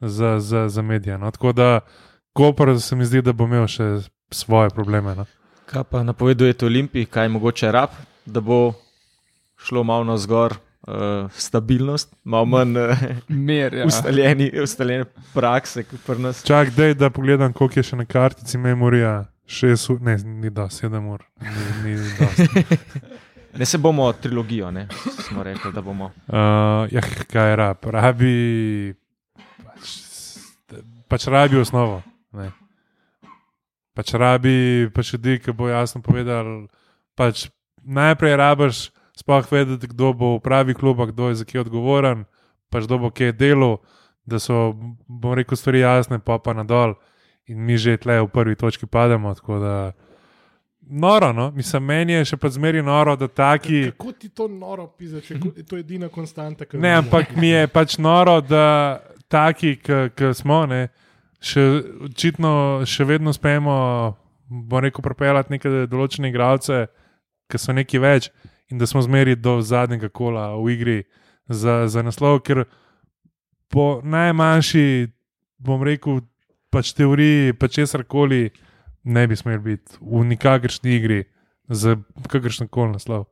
za, 0.00 0.40
za, 0.40 0.68
za 0.68 0.82
medije. 0.82 1.18
No. 1.18 1.30
Tako 1.30 1.52
da 1.52 1.80
Koper 2.32 2.80
se 2.80 2.96
mi 2.96 3.04
zdi, 3.04 3.22
da 3.22 3.32
bo 3.32 3.44
imel 3.44 3.66
še 3.66 3.84
svoje 4.30 4.70
probleme. 4.70 5.14
No. 5.14 5.26
Kaj 5.66 5.84
pa 5.90 6.02
napovedujete 6.02 6.66
Olimpiji, 6.66 7.06
kaj 7.06 7.28
mogoče 7.28 7.72
rab, 7.72 7.90
da 8.26 8.40
bo 8.40 8.72
šlo 9.58 9.82
malo 9.84 10.04
na 10.04 10.16
zgor, 10.16 10.54
uh, 10.88 11.30
stabilnost, 11.32 12.14
malo 12.24 12.44
manj 12.44 12.78
uh, 12.78 13.02
Mer, 13.28 13.74
ja. 13.74 13.86
ustaljeni, 13.86 14.50
ustaljene 14.62 15.04
prakse, 15.34 15.84
kot 15.84 16.00
pri 16.06 16.18
nas. 16.18 16.44
Čak, 16.46 16.74
dej, 16.76 16.94
da 16.94 17.10
pogledam, 17.10 17.52
koliko 17.52 17.80
je 17.80 17.90
še 17.92 18.00
na 18.00 18.08
kartici 18.08 18.58
memorija. 18.58 19.24
Šest 19.50 19.96
ne, 20.06 20.14
ni 20.22 20.50
do 20.54 20.68
sedem 20.70 21.08
ur, 21.10 21.24
ni, 21.82 21.96
ni. 21.96 21.96
Ne 23.58 23.66
se 23.66 23.78
bomo 23.78 24.12
trilogijo, 24.12 24.70
ne? 24.70 24.88
smo 25.26 25.42
rekli, 25.42 25.72
da 25.72 25.82
bomo. 25.82 26.04
Uh, 26.04 26.86
ja, 26.92 27.00
kaj 27.32 27.50
je 27.50 27.56
rab? 27.56 27.76
Rabi, 27.82 28.94
pač, 29.64 29.96
pač 31.08 31.26
rabi 31.26 31.58
osnovo. 31.58 31.98
Ne. 32.32 32.52
Pač 33.94 34.14
rabi, 34.14 34.86
pač 34.94 35.12
ljudi, 35.16 35.40
ki 35.42 35.52
bo 35.52 35.66
jasno 35.68 35.98
povedal. 35.98 36.68
Pač 37.18 37.48
najprej 37.82 38.36
rabiš 38.38 38.84
sploh 39.20 39.46
vedeti, 39.52 39.90
kdo 39.92 40.12
bo 40.16 40.34
v 40.38 40.42
pravi 40.44 40.74
klub, 40.74 41.04
kdo 41.12 41.28
je 41.28 41.42
za 41.42 41.44
kje 41.44 41.66
odgovoren, 41.66 42.24
pač 42.72 42.88
kdo 42.88 42.98
bo 43.04 43.10
kje 43.12 43.32
delo, 43.36 43.78
da 44.24 44.40
so, 44.40 44.72
bom 45.06 45.34
rekel, 45.36 45.58
stvari 45.58 45.84
jasne, 45.84 46.20
pa 46.24 46.38
pa 46.40 46.56
nadol. 46.56 46.96
In 47.50 47.60
mi 47.66 47.76
že 47.76 47.98
tle 47.98 48.20
v 48.22 48.30
prvi 48.30 48.56
točki 48.56 48.86
pademo. 48.86 49.34
da 49.34 49.92
Noro, 50.92 51.32
no? 51.32 51.50
mislim, 51.50 51.84
meni 51.84 52.12
je 52.12 52.24
še 52.24 52.36
pa 52.36 52.48
zmeri 52.50 52.82
noro, 52.82 53.14
da 53.16 53.28
taki. 53.28 53.92
Kako 53.94 54.12
ti 54.12 54.28
to 54.28 54.48
noro 54.48 54.88
piše, 54.98 55.20
če 55.22 55.34
je 55.56 55.62
to 55.62 55.76
edina 55.78 56.08
konstanta? 56.08 56.66
Ne, 56.72 56.96
ampak 56.98 57.36
mi 57.36 57.52
je 57.52 57.68
pač 57.70 57.94
noro, 57.98 58.40
da 58.40 58.98
taki, 59.30 59.76
ki 59.78 60.32
smo, 60.34 60.64
ne, 60.66 60.88
še 61.38 61.62
očitno 62.10 62.82
še 62.90 63.06
vedno 63.06 63.30
uspemo, 63.30 63.76
bom 64.50 64.82
rekel, 64.82 65.04
propeljati 65.04 65.54
neke 65.54 65.70
določene 65.86 66.32
igralce, 66.32 66.88
ki 67.50 67.58
so 67.58 67.74
neki 67.76 68.02
več 68.02 68.30
in 68.70 68.78
da 68.78 68.86
smo 68.86 69.02
zmeri 69.02 69.36
do 69.36 69.60
zadnjega 69.60 70.08
kola 70.08 70.56
v 70.56 70.72
igri 70.72 71.02
za, 71.48 71.88
za 71.88 72.02
naslov, 72.02 72.40
ker 72.46 72.64
po 73.70 74.00
najmanjši, 74.04 75.08
bom 75.58 75.82
rekel, 75.82 76.20
pač 76.70 76.92
teoriji, 76.94 77.54
pa 77.58 77.68
česar 77.68 78.04
koli 78.04 78.50
ne 79.04 79.26
bi 79.26 79.36
smeli 79.36 79.58
biti 79.58 79.98
v 80.00 80.24
nikakršni 80.34 80.94
igri 80.96 81.24
za 81.68 81.96
kakršen 82.28 82.68
koli 82.68 82.92
naslov. 82.92 83.26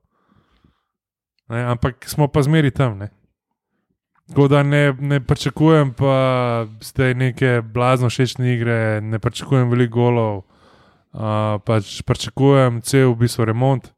Ne, 1.49 1.62
ampak 1.64 2.09
smo 2.09 2.28
pa 2.28 2.42
zmeri 2.42 2.71
tam. 2.71 2.99
Ne. 2.99 3.08
Tako 4.28 4.49
da 4.49 4.62
ne, 4.62 4.93
ne 5.00 5.21
pričakujem 5.25 5.95
pa 5.97 6.67
zdaj 6.80 7.15
neke 7.15 7.62
blazno 7.65 8.08
všečne 8.08 8.54
igre, 8.54 9.00
ne 9.00 9.19
pričakujem 9.19 9.71
veliko 9.71 9.95
golov, 9.95 10.36
uh, 10.36 11.56
pač 11.65 12.02
pričakujem 12.02 12.82
cel 12.82 13.15
v 13.15 13.23
bistvu 13.25 13.49
remont, 13.49 13.89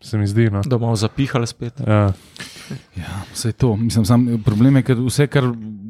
se 0.00 0.18
mi 0.18 0.26
zdi. 0.26 0.50
No. 0.50 0.60
Da 0.66 0.78
bomo 0.78 0.96
zapihali 0.96 1.46
spet. 1.46 1.80
Ja. 1.86 2.12
Ja, 2.96 3.22
vse 3.32 3.52
to. 3.52 3.76
Mislim, 3.76 4.04
sam, 4.04 4.26
problem 4.44 4.76
je, 4.76 4.82
ker 4.82 4.98
vse, 5.06 5.26
kar 5.26 5.44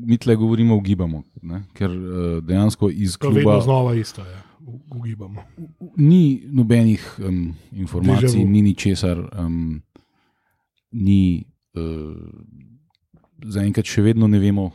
mi 0.07 0.19
tle 0.19 0.37
govorimo, 0.37 0.77
ugibamo. 0.77 1.23
Ne? 1.43 1.63
Ker 1.75 1.91
uh, 1.91 2.45
dejansko 2.45 2.91
iz 2.91 3.17
je 3.17 3.29
vedno 3.29 3.41
kluba 3.43 3.61
znova 3.61 3.95
isto, 3.95 4.23
ja. 4.23 4.43
U- 4.67 4.81
ugibamo. 4.99 5.45
ni 5.97 6.43
nobenih 6.47 7.19
um, 7.19 7.55
informacij, 7.73 8.45
ni 8.45 8.63
ničesar, 8.63 9.19
um, 9.39 9.83
ni. 10.93 11.45
Uh, 11.77 12.17
Zaenkrat 13.47 13.85
še 13.85 14.01
vedno 14.03 14.27
ne 14.27 14.39
vemo, 14.41 14.71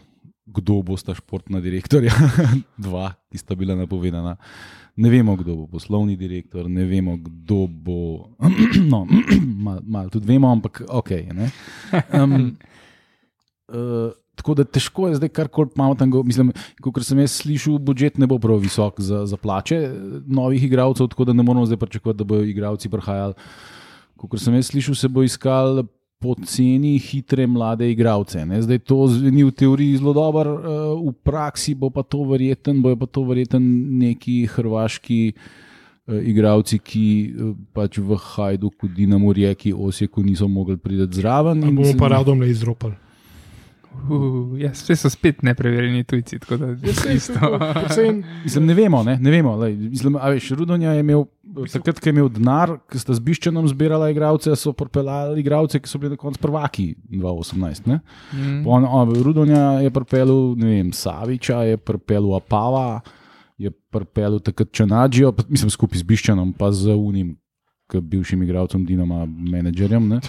kdo 0.45 0.83
bo 0.85 0.93
sta 0.97 1.15
športna 1.17 1.57
direktorja, 1.59 2.13
dva, 2.77 3.07
ki 3.31 3.39
sta 3.41 3.55
bila 3.57 3.73
napovedana. 3.75 4.35
Ne 4.95 5.09
vemo, 5.09 5.35
kdo 5.39 5.55
bo 5.55 5.67
poslovni 5.71 6.17
direktor, 6.19 6.67
ne 6.69 6.83
vemo, 6.85 7.17
kdo 7.17 7.67
bo. 7.67 7.99
No, 8.91 9.05
malo 9.65 9.81
mal 9.87 10.09
tudi 10.09 10.27
vemo, 10.27 10.51
ampak 10.51 10.83
ok. 10.87 11.11
Ne? 11.31 11.51
Um, 12.13 12.57
uh, 13.71 14.11
tako 14.41 14.55
da 14.57 14.65
težko 14.65 15.07
je 15.07 15.19
zdaj 15.19 15.29
karkoli 15.29 15.69
pametnega. 15.75 16.23
Mislim, 16.25 16.51
kot 16.81 17.03
sem 17.05 17.19
jaz 17.21 17.37
slišal, 17.43 17.77
budžet 17.77 18.17
ne 18.17 18.27
bo 18.27 18.39
prav 18.41 18.61
visok 18.63 18.99
za, 18.99 19.25
za 19.29 19.37
plače 19.37 19.77
eh, 19.77 19.95
novih 20.25 20.63
igralcev, 20.65 21.11
tako 21.13 21.29
da 21.29 21.35
ne 21.37 21.45
moramo 21.45 21.65
zdaj 21.69 21.77
pričakovati, 21.77 22.17
da 22.17 22.27
bodo 22.27 22.47
igralci 22.49 22.89
prihajali. 22.89 23.37
Kot 24.17 24.41
sem 24.41 24.55
jaz 24.57 24.71
slišal, 24.73 24.97
se 24.97 25.09
bo 25.09 25.23
iskal 25.25 25.83
poceni, 26.21 26.99
hitre, 27.01 27.47
mlade 27.49 27.89
igralce. 27.89 28.45
Zdaj 28.61 28.79
to 28.85 29.07
zveni 29.09 29.43
v 29.43 29.51
teoriji 29.51 29.97
zelo 29.97 30.13
dobro, 30.13 30.53
uh, 30.53 31.09
v 31.09 31.13
praksi 31.25 31.73
bo 31.73 31.89
pa 31.89 32.05
to 32.05 32.21
verjeten, 32.29 32.81
bojo 32.81 32.99
pa 33.01 33.09
to 33.09 33.25
verjeten 33.25 33.65
neki 33.99 34.45
hrvaški. 34.53 35.21
eh, 36.07 36.21
Igravci, 36.29 36.79
ki 36.79 37.05
eh, 37.29 37.53
pač 37.73 37.97
v 38.01 38.17
Hajduku, 38.17 38.89
Dinamo, 38.89 39.33
Rijeki, 39.33 39.73
Osijeku 39.73 40.23
niso 40.23 40.47
mogli 40.47 40.77
priti 40.77 41.07
zraven. 41.21 41.63
In 41.63 41.75
bomo 41.75 41.93
pa 41.97 42.07
radom 42.07 42.41
le 42.41 42.49
izropali. 42.49 42.95
Uh, 43.91 44.55
ja, 44.57 44.71
vse 44.71 44.95
so 44.95 45.09
spet 45.09 45.43
nepreverjeni 45.43 46.03
tujci. 46.03 46.39
tako 46.39 46.57
da 46.57 46.65
je 46.65 46.75
vse 46.75 47.13
isto. 47.13 47.39
Predvsem 47.73 48.23
Mislim, 48.43 48.65
ne 48.65 48.73
vemo, 48.73 49.03
ne, 49.03 49.17
ne 49.17 49.31
vemo. 49.31 49.55
Lej, 49.55 49.75
mislim, 49.75 50.15
a 50.15 50.29
veš, 50.29 50.49
Rudonja 50.51 50.91
je 50.91 50.99
imel, 50.99 51.25
takrat, 51.71 51.99
ko 51.99 52.09
je 52.09 52.13
imel 52.13 52.29
denar, 52.29 52.77
ki 52.89 52.99
sta 52.99 53.13
z 53.13 53.19
Biščanom 53.19 53.67
zbirala 53.67 54.09
igralce, 54.09 54.55
so 54.55 54.73
propeljali 54.73 55.39
igralce, 55.39 55.79
ki 55.79 55.89
so 55.89 55.99
bili 55.99 56.09
na 56.09 56.17
koncu 56.17 56.39
prvaki 56.39 56.95
2018. 57.09 57.87
Ne? 57.87 57.99
Mm. 58.33 58.63
On, 58.65 58.85
on, 58.85 59.11
Rudonja 59.23 59.81
je 59.81 59.91
pripeljal, 59.91 60.55
ne 60.57 60.65
vem, 60.67 60.93
Saviča, 60.93 61.61
je 61.63 61.77
pripeljal 61.77 62.35
Apava, 62.35 63.01
je 63.57 63.71
pripeljal 63.71 64.39
takrat 64.39 64.71
Čanađijo, 64.71 65.31
pa- 65.31 65.43
mislim, 65.49 65.69
skupaj 65.69 65.99
z 65.99 66.03
Biščanom, 66.03 66.53
pa 66.53 66.71
z 66.71 66.95
Unim, 66.95 67.35
bivšim 67.93 68.43
igralcem 68.43 68.85
Dinama, 68.85 69.25
menedžerjem. 69.27 70.07
ne. 70.07 70.19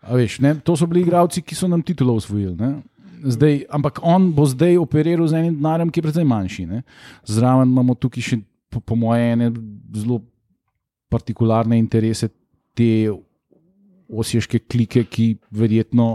A 0.00 0.16
Veš, 0.16 0.38
ne, 0.40 0.54
to 0.60 0.76
so 0.76 0.86
bili 0.86 1.00
igralci, 1.00 1.40
ki 1.42 1.54
so 1.54 1.68
nam 1.68 1.82
titulo 1.82 2.14
osvojili. 2.14 2.56
ne. 2.56 2.82
Zdaj, 3.24 3.64
ampak 3.72 4.00
on 4.02 4.28
bo 4.36 4.44
zdaj 4.46 4.76
operiral 4.78 5.28
z 5.28 5.40
enim 5.40 5.56
denarjem, 5.56 5.90
ki 5.90 6.00
je 6.00 6.06
precej 6.06 6.26
manjši. 6.28 6.66
Ne. 6.68 6.82
Zraven 7.24 7.70
imamo 7.72 7.96
tukaj 7.96 8.24
še, 8.24 8.38
po, 8.68 8.82
po 8.84 8.98
moje, 8.98 9.32
ene 9.32 9.50
zelo 9.96 10.20
partikularne 11.12 11.78
interese, 11.78 12.28
te 12.76 13.08
osješke 14.10 14.60
klike, 14.68 15.06
ki 15.08 15.28
verjetno. 15.54 16.08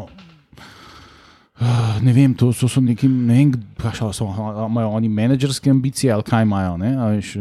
Ne 2.05 2.13
vem, 2.15 2.35
to 2.39 2.53
so, 2.55 2.69
so 2.71 2.79
neki, 2.83 3.09
ne 3.09 3.41
vem, 3.41 3.55
kaj 3.79 4.13
so, 4.15 4.29
imajo 4.67 4.93
oni 4.95 5.09
menedžerske 5.11 5.71
ambicije 5.71 6.13
ali 6.13 6.23
kaj 6.23 6.45
imajo. 6.45 6.77
ne, 6.79 6.93
Veš, 7.17 7.33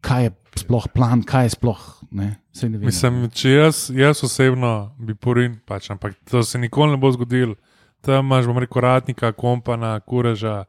kaj 0.00 0.28
je 0.28 0.34
sploh 0.62 0.86
plan, 0.94 1.22
kaj 1.26 1.48
je 1.48 1.54
sploh. 1.56 1.80
Ne, 2.10 2.28
saj 2.54 2.70
ne 2.70 2.78
vem. 2.78 2.88
Mislim, 2.88 3.24
če 3.34 3.50
jaz, 3.50 3.80
jaz 3.94 4.22
osebno 4.24 4.92
bi 4.98 5.14
porin, 5.14 5.58
pač, 5.68 5.90
ampak 5.92 6.16
to 6.30 6.42
se 6.46 6.58
nikoli 6.58 6.94
ne 6.94 7.00
bo 7.00 7.10
zgodilo. 7.14 7.58
Tam 8.00 8.26
imaš, 8.26 8.46
bom 8.46 8.58
rekel, 8.58 8.82
Ratnika, 8.82 9.32
Kompana, 9.32 10.00
Kureža, 10.00 10.64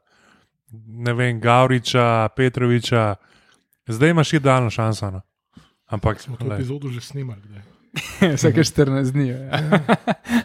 ne 0.86 1.12
vem, 1.14 1.40
Gavriča, 1.40 2.28
Petroviča. 2.36 3.14
Zdaj 3.86 4.10
imaš 4.10 4.32
idealno 4.32 4.70
šanso. 4.70 5.10
No. 5.10 5.20
Ampak, 5.86 6.20
smo 6.20 6.36
to 6.36 6.44
glej, 6.44 6.62
epizodo 6.62 6.88
že 6.88 7.00
snimali. 7.00 7.42
Vsake 8.36 8.62
14 8.62 9.12
dni. 9.12 9.28
Ja. 9.28 9.38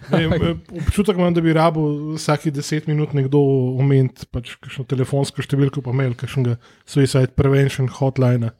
Ne, 0.09 0.27
vem, 0.29 0.61
občutek 0.85 1.17
imam, 1.17 1.33
da 1.33 1.41
bi 1.41 1.53
rabo 1.53 1.81
vsake 2.15 2.51
10 2.53 2.87
minut 2.87 3.13
nekdo 3.17 3.39
omenil 3.81 4.25
pač 4.33 4.53
kakšno 4.61 4.85
telefonsko 4.89 5.41
številko, 5.41 5.81
pa 5.85 5.93
mail, 5.97 6.13
kakšnega 6.17 6.59
Suicide 6.89 7.33
Prevention 7.37 7.89
hotline, 7.89 8.51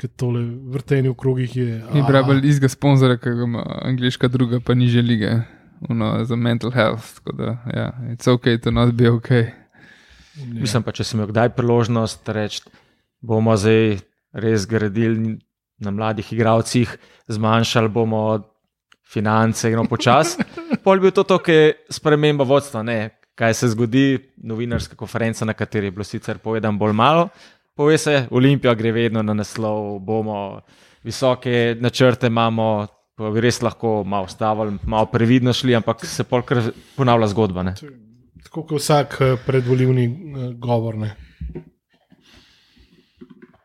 ker 0.00 0.12
tole 0.16 0.42
vrtenje 0.72 1.12
v 1.12 1.16
krogih 1.20 1.56
je. 1.56 1.80
Ni 1.92 2.00
a, 2.00 2.06
brabel 2.08 2.40
izga 2.48 2.72
sponzorja, 2.72 3.20
ki 3.20 3.34
ga 3.36 3.48
ima 3.48 3.64
angliška 3.84 4.32
druga, 4.32 4.62
pa 4.64 4.76
niže 4.76 5.04
lige. 5.04 5.34
Uno, 5.90 6.24
za 6.24 6.36
mental 6.36 6.70
health, 6.70 7.20
da 7.32 7.56
ja, 7.74 7.88
it's 8.12 8.30
ok, 8.30 8.62
to 8.62 8.70
not 8.70 8.94
be 8.94 9.10
ok. 9.10 9.30
ne. 9.30 10.60
Mislim 10.60 10.82
pa, 10.82 10.92
če 10.94 11.04
sem 11.04 11.18
imel 11.18 11.32
kdaj 11.32 11.50
priložnost 11.56 12.28
reči, 12.28 12.62
bomo 13.20 13.56
zdaj 13.58 13.98
res 14.32 14.66
gradili 14.70 15.38
na 15.82 15.90
mladih 15.90 16.28
igravcih, 16.32 16.92
zmanjšali 17.28 17.90
bomo 17.90 18.22
finance, 19.02 19.70
gremo 19.70 19.90
počasi. 19.90 20.46
Pol 20.84 21.02
bi 21.02 21.10
bil 21.10 21.16
to, 21.16 21.26
to 21.26 21.40
ki 21.42 21.58
je 21.58 21.74
sprememba 21.98 22.46
vodstva, 22.48 22.86
ne 22.86 23.22
kaj 23.34 23.54
se 23.54 23.68
zgodi, 23.68 24.18
novinarska 24.36 24.96
konferenca, 24.96 25.44
na 25.44 25.52
kateri 25.52 25.86
je 25.86 25.90
bilo 25.90 26.04
sicer 26.04 26.38
povedano 26.38 26.78
bolj 26.78 26.92
malo. 26.92 27.28
Pove 27.74 27.98
se, 27.98 28.26
Olimpija 28.30 28.74
gre 28.74 28.92
vedno 28.92 29.22
na 29.22 29.34
naslov, 29.34 29.98
bomo 29.98 30.60
visoke 31.02 31.76
načrte 31.80 32.26
imamo. 32.26 32.86
Pa 33.16 33.28
bi 33.30 33.42
res 33.44 33.60
lahko 33.62 34.02
malo 34.08 34.26
stavili, 34.28 34.78
malo 34.88 35.06
previdno 35.12 35.52
šli, 35.52 35.74
ampak 35.76 36.06
se 36.08 36.24
polkrat 36.24 36.70
ponavlja 36.96 37.28
zgodba. 37.34 37.62
Ne? 37.62 37.74
Tako 38.46 38.64
kot 38.64 38.80
vsak 38.80 39.18
eh, 39.20 39.34
predvolilni 39.46 40.04
eh, 40.06 40.46
govor. 40.58 40.96
Ne. 40.96 41.12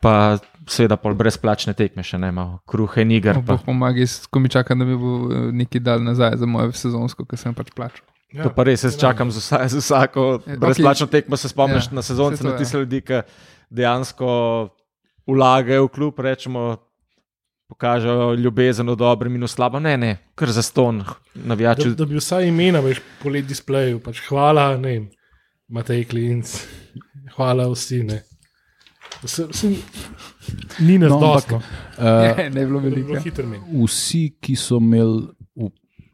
Pa 0.03 0.37
seveda 0.67 0.97
pol 0.99 1.15
brezplačne 1.17 1.73
tekme 1.77 2.03
še 2.05 2.19
ne 2.19 2.29
imamo, 2.33 2.59
kruhe 2.67 3.01
in 3.01 3.15
iger. 3.15 3.39
Pa. 3.39 3.55
Bog 3.55 3.63
pomaga, 3.65 4.03
ko 4.29 4.41
mi 4.43 4.51
čakam, 4.51 4.83
da 4.83 4.85
mi 4.85 4.97
bo 4.99 5.13
eh, 5.31 5.47
neki 5.63 5.79
dal 5.79 6.03
nazaj 6.03 6.37
za 6.37 6.49
moje 6.49 6.75
sezonsko, 6.77 7.25
ki 7.25 7.39
sem 7.39 7.55
pač 7.57 7.71
plačal. 7.75 8.03
Ja, 8.35 8.43
To 8.43 8.51
pa 8.51 8.65
res, 8.67 8.83
jaz 8.83 8.97
čakam 8.99 9.31
z, 9.31 9.39
vsa, 9.39 9.61
z 9.71 9.79
vsako 9.79 10.23
Ja, 10.43 10.57
brezplačno 10.59 11.07
tekmo. 11.07 11.39
Se 11.39 11.47
spomniš 11.47 11.87
Ja, 11.87 11.95
na 11.95 12.03
sezonce, 12.03 12.43
to 12.43 12.49
na 12.49 12.57
je. 12.57 12.59
tiste 12.59 12.81
ljudi, 12.83 12.99
ki 13.01 13.21
dejansko 13.71 14.27
vlagajo 15.27 15.87
v 15.87 15.91
klub, 15.95 16.19
rečemo, 16.19 16.75
pokažejo 17.67 18.33
ljubezen 18.35 18.89
v 18.89 18.95
dobrem 18.95 19.35
in 19.35 19.43
v 19.43 19.47
slabem. 19.47 19.83
Ne, 19.83 19.97
ne, 19.97 20.17
kar 20.35 20.51
za 20.51 20.61
ston, 20.61 20.97
Da, 20.99 21.13
navijači. 21.45 21.89
da 21.95 22.05
bi 22.05 22.15
vsaj 22.15 22.47
imena 22.47 22.79
veš 22.79 23.01
po 23.23 23.29
let 23.29 23.45
displeju. 23.45 23.99
Pač 23.99 24.21
hvala, 24.29 24.77
ne 24.77 24.89
vem, 24.89 25.09
Matej 25.69 26.05
Klinc, 26.05 26.53
hvala 27.35 27.67
vsi. 27.67 28.03
Ne. 28.03 28.21
Se, 29.25 29.47
se, 29.51 29.67
ni 30.79 30.97
nas 30.97 31.09
No, 31.11 31.19
dosto. 31.19 31.55
Uh, 31.97 32.37
ne 32.37 32.49
bi 32.49 32.65
bilo 32.65 32.79
Veliko 32.79 33.15
je 33.15 33.45
menj. 33.45 33.61
vsi, 33.85 34.37
ki 34.41 34.55
so 34.55 34.77
imeli 34.77 35.27
v 35.55 35.69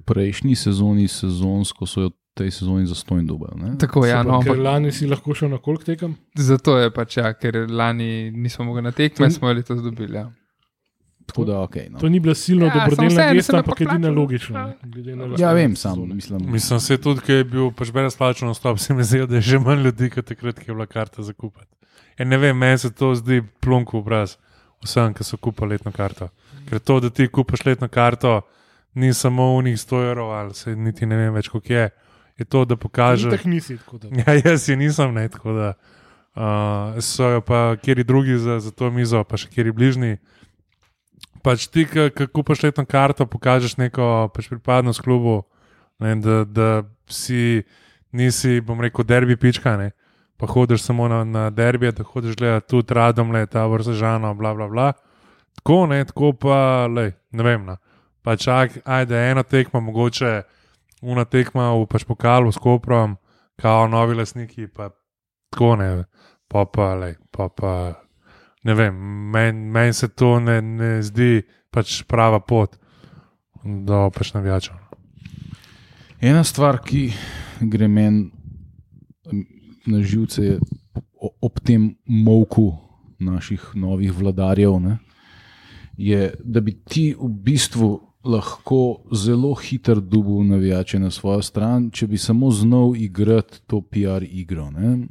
prejšnji 0.06 0.56
sezoni 0.56 1.08
sezonsko, 1.08 1.86
so 1.86 2.02
jo 2.02 2.10
v 2.10 2.14
tej 2.34 2.52
sezoni 2.52 2.86
zastojno 2.88 3.28
dobili. 3.28 3.78
Tako 3.78 4.06
ja, 4.06 4.24
no, 4.24 4.40
ampak 4.40 4.58
lani 4.58 4.92
si 4.92 5.06
lahko 5.08 5.34
šel 5.34 5.50
na 5.50 5.58
koliko 5.58 5.84
tekam? 5.84 6.16
zato 6.36 6.78
je 6.78 6.90
pač 6.92 7.18
ja, 7.18 7.34
ker 7.34 7.68
lani 7.70 8.32
nismo 8.32 8.66
mogli 8.66 8.82
na 8.82 8.92
tekme, 8.92 9.30
smo 9.32 9.50
jo 9.50 9.54
letos 9.54 9.84
dobili. 9.84 10.18
Ja. 10.18 10.32
Tako 11.34 11.46
da, 11.46 11.54
okay, 11.54 11.90
no. 11.90 12.00
To 12.00 12.10
ni 12.10 12.20
bila 12.20 12.36
silno 12.36 12.66
Ja, 12.66 12.74
dobrodelna 12.74 13.34
gesta, 13.34 13.58
ampak 13.58 13.82
edina 13.82 14.10
logična. 14.10 14.60
Ja. 14.60 15.16
ne, 15.16 15.28
Ja, 15.38 15.54
vem, 15.54 15.76
sam 15.76 16.04
mislim. 16.16 16.46
Mislim, 16.52 16.80
se 16.80 16.98
tudi, 16.98 17.22
ki 17.26 17.40
je 17.40 17.44
bil 17.44 17.72
pač 17.74 17.90
brezplačen 17.92 18.48
nastop, 18.48 18.78
se 18.84 18.94
mi 18.94 19.04
zdi, 19.04 19.26
da 19.28 19.36
je 19.36 19.42
že 19.42 19.60
manj 19.60 19.82
ljudi, 19.88 20.10
kot 20.14 20.30
takrat, 20.30 20.60
ki 20.60 20.70
je 20.70 20.76
bila 20.76 20.86
karta 20.86 21.26
za 21.26 21.34
kupiti. 21.34 21.68
Ja, 22.20 22.26
ne 22.26 22.38
vem, 22.38 22.58
meni 22.58 22.78
se 22.78 22.94
to 22.94 23.16
zdi 23.18 23.42
plunk 23.60 23.94
v 23.94 24.04
obraz 24.04 24.38
vsem, 24.86 25.14
ki 25.14 25.26
so 25.26 25.38
kupili 25.42 25.74
letno 25.74 25.92
karto. 25.92 26.30
Ker 26.70 26.80
to, 26.80 27.00
da 27.00 27.10
ti 27.10 27.28
kupiš 27.28 27.66
letno 27.66 27.88
karto, 27.88 28.42
ni 28.94 29.14
samo 29.14 29.58
v 29.58 29.64
njih 29.64 29.78
100 29.82 30.04
evrov, 30.12 30.32
ali 30.32 30.54
se 30.54 30.76
niti 30.76 31.06
ne 31.10 31.18
vem 31.18 31.34
več, 31.34 31.50
koliko 31.50 31.74
je. 31.74 31.90
Je 32.38 32.46
to, 32.46 32.66
da 32.66 32.76
pokaže. 32.76 33.30
Tako 33.30 33.50
nisi. 33.50 33.78
Tako 33.78 33.98
da. 33.98 34.14
Ja, 34.22 34.34
jaz 34.46 34.70
je 34.70 34.78
nisem, 34.78 35.14
ne, 35.14 35.28
tako 35.30 35.54
da 35.54 35.74
uh, 36.36 37.02
so 37.02 37.30
jo 37.30 37.42
pa 37.42 37.76
kjeri 37.82 38.04
drugi 38.04 38.38
za, 38.38 38.60
za 38.60 38.72
to 38.72 38.92
mizo, 38.92 39.24
pa 39.24 39.38
še 39.38 39.50
kjeri 39.50 39.72
bližnji. 39.72 40.18
Pač 41.44 41.68
ti, 41.68 41.84
ki 41.88 42.28
kupaš 42.32 42.64
letno 42.64 42.86
karto, 42.88 43.28
pokažeš 43.28 43.76
neko 43.78 44.30
pač 44.32 44.48
pripadnost 44.48 45.04
klubu, 45.04 45.42
ne, 46.00 46.16
da, 46.24 46.44
da 46.48 46.70
si 47.12 47.64
nisi, 48.16 48.62
bom 48.64 48.80
rekel, 48.82 49.04
derbi 49.04 49.36
pička, 49.36 49.76
ne, 49.78 49.92
pa 50.40 50.48
hodiš 50.48 50.86
samo 50.86 51.10
na, 51.12 51.24
na 51.28 51.50
derbije, 51.50 51.92
da 51.92 52.04
hodiš 52.08 52.38
gledati 52.40 52.70
tudi 52.72 52.96
radom, 52.96 53.32
le 53.36 53.46
ta 53.46 53.66
vrsežano, 53.68 54.34
bla, 54.40 54.54
bla, 54.56 54.70
bla. 54.72 54.92
Tako, 55.60 55.86
ne, 55.92 56.00
tako 56.06 56.32
pa, 56.34 56.88
lej, 56.88 57.12
ne 57.32 57.44
vem. 57.44 57.66
No. 57.66 57.78
Pa 58.24 58.36
čak, 58.40 58.80
ajde, 58.86 59.20
ena 59.20 59.44
tekma, 59.44 59.80
mogoče 59.84 60.42
una 61.04 61.26
tekma 61.26 61.74
v 61.76 61.86
pač 61.92 62.08
pokalu 62.08 62.52
s 62.52 62.58
Koprom, 62.58 63.18
kao 63.60 63.88
novi 63.88 64.16
lasniki, 64.16 64.68
pa 64.68 64.90
tako 65.52 65.76
ne, 65.76 66.06
pa 66.48 66.66
pa, 66.66 66.94
lej, 66.96 67.18
pa 67.32 67.50
pa. 67.50 67.74
Ne 68.64 68.74
vem, 68.74 68.96
meni 69.32 69.72
men 69.72 69.94
se 69.94 70.08
to 70.08 70.38
ne, 70.40 70.62
ne 70.62 71.02
zdi 71.04 71.42
pač 71.74 72.04
prava 72.08 72.40
pot 72.40 72.78
do 73.64 74.06
pač 74.16 74.34
navijačev. 74.36 74.78
Ena 76.24 76.44
stvar, 76.48 76.80
ki 76.80 77.10
gre 77.60 77.88
meni 77.92 78.30
na 79.88 80.00
živce, 80.00 80.44
je 80.44 80.60
ob 81.20 81.60
tem 81.64 81.90
molku 82.08 82.70
naših 83.20 83.74
novih 83.76 84.14
vladarjev, 84.16 84.80
ne, 84.80 84.98
je, 85.98 86.32
da 86.40 86.62
bi 86.64 86.74
ti 86.88 87.12
v 87.20 87.30
bistvu 87.44 87.92
lahko 88.24 89.04
zelo 89.12 89.54
hitro 89.60 90.00
dubil 90.00 90.44
navijače 90.48 91.00
na 91.00 91.12
svojo 91.12 91.42
stran, 91.42 91.90
če 91.92 92.08
bi 92.08 92.18
samo 92.18 92.52
znal 92.52 92.96
igrati 92.96 93.62
to 93.68 93.82
PR 93.82 94.24
igro. 94.24 94.70
Ne. 94.72 95.08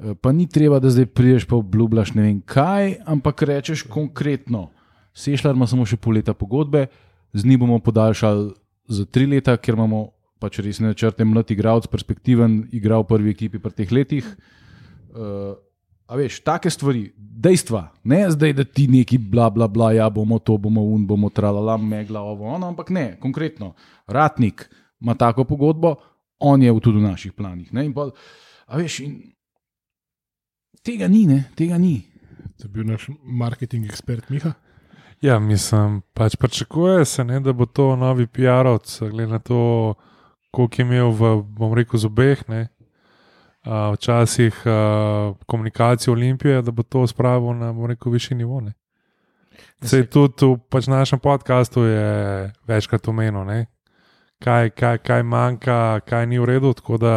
Eh, 0.00 0.14
Pa 0.20 0.32
ni 0.32 0.48
treba, 0.48 0.78
da 0.80 0.90
zdaj 0.90 1.06
prideš 1.06 1.44
pa 1.44 1.56
obljubljaš 1.56 2.14
ne 2.14 2.22
vem 2.22 2.40
kaj, 2.40 2.94
ampak 3.06 3.42
rečeš 3.42 3.82
konkretno. 3.82 4.70
Sešljar 5.14 5.54
ima 5.54 5.66
samo 5.66 5.84
še 5.86 5.98
pol 6.00 6.16
leta 6.16 6.34
pogodbe, 6.34 6.86
z 7.32 7.44
njim 7.44 7.60
bomo 7.60 7.78
podaljšali 7.84 8.50
za 8.88 9.04
tri 9.04 9.26
leta, 9.26 9.56
ker 9.56 9.76
imamo 9.76 10.10
pač 10.40 10.58
res 10.64 10.80
načrte, 10.80 11.24
mlad 11.24 11.50
igralec, 11.52 11.86
perspektiven, 11.90 12.62
igral 12.72 13.04
v 13.04 13.10
prvi 13.10 13.34
ekipi 13.34 13.60
pri 13.60 13.74
teh 13.76 13.90
letih. 13.92 14.30
Uh, 15.10 15.58
a 16.08 16.16
veš, 16.16 16.40
take 16.46 16.70
stvari, 16.72 17.10
dejstva, 17.14 17.90
ne 18.08 18.22
zdaj, 18.32 18.54
da 18.56 18.64
ti 18.64 18.86
neki 18.90 19.18
bla, 19.20 19.50
bla, 19.52 19.68
bla, 19.68 19.92
ja 19.94 20.08
bomo 20.10 20.38
to, 20.38 20.56
bomo 20.58 20.82
un, 20.82 21.04
bomo 21.06 21.28
tralala, 21.30 21.76
megla, 21.76 22.22
ovo, 22.24 22.48
ono, 22.48 22.70
ampak 22.72 22.90
ne, 22.94 23.04
konkretno. 23.20 23.74
Ratnik 24.08 24.64
ima 25.02 25.14
tako 25.14 25.44
pogodbo, 25.44 25.94
on 26.40 26.62
je 26.62 26.72
v 26.72 26.80
tudi 26.80 27.02
v 27.02 27.10
naših 27.10 27.36
planih. 27.36 27.68
Ne, 27.76 27.84
in 27.90 27.92
pol, 27.94 28.14
a 28.66 28.80
veš, 28.80 29.02
in 29.04 29.20
tega 30.82 31.08
ni, 31.08 31.26
ne, 31.26 31.44
tega 31.56 31.78
ni. 31.78 32.00
To 32.60 32.68
je 32.68 32.72
bil 32.72 32.84
naš 32.86 33.08
marketing 33.22 33.86
ekspert 33.86 34.30
Miha. 34.30 34.52
Ja, 35.20 35.38
mislim, 35.38 36.00
pač 36.14 36.36
pričakuje 36.36 37.04
se, 37.04 37.24
ne, 37.24 37.40
da 37.40 37.52
bo 37.52 37.66
to 37.66 37.96
novi 37.96 38.26
PR-ovc, 38.26 39.10
glede 39.10 39.32
na 39.32 39.38
to, 39.38 39.94
koliko 40.50 40.80
je 40.80 40.86
imel 40.86 41.10
v, 41.12 41.32
bom 41.42 41.74
rekel, 41.76 42.00
zobeh, 42.00 42.44
ne. 42.48 42.68
Uh, 43.60 43.92
včasih 43.92 44.62
uh, 44.64 45.36
komunikacijo 45.46 46.14
Olimpije, 46.14 46.62
da 46.62 46.72
bo 46.72 46.82
to 46.82 47.06
spravil 47.06 47.52
na, 47.52 47.72
bom 47.72 47.90
rekel, 47.90 48.12
višji 48.12 48.36
nivo. 48.36 48.60
Ne. 48.60 48.72
Sej 49.84 50.06
tudi 50.08 50.46
v 50.46 50.56
pač 50.72 50.88
našem 50.88 51.20
podkastu 51.20 51.84
je 51.84 52.08
večkrat 52.68 53.08
omenil, 53.08 53.44
ne, 53.44 53.66
kaj, 54.40 54.70
kaj, 54.70 54.98
kaj 55.04 55.22
manjka, 55.22 56.00
kaj 56.08 56.26
ni 56.26 56.40
v 56.40 56.48
redu. 56.48 56.72
Tako 56.72 56.96
da 56.96 57.14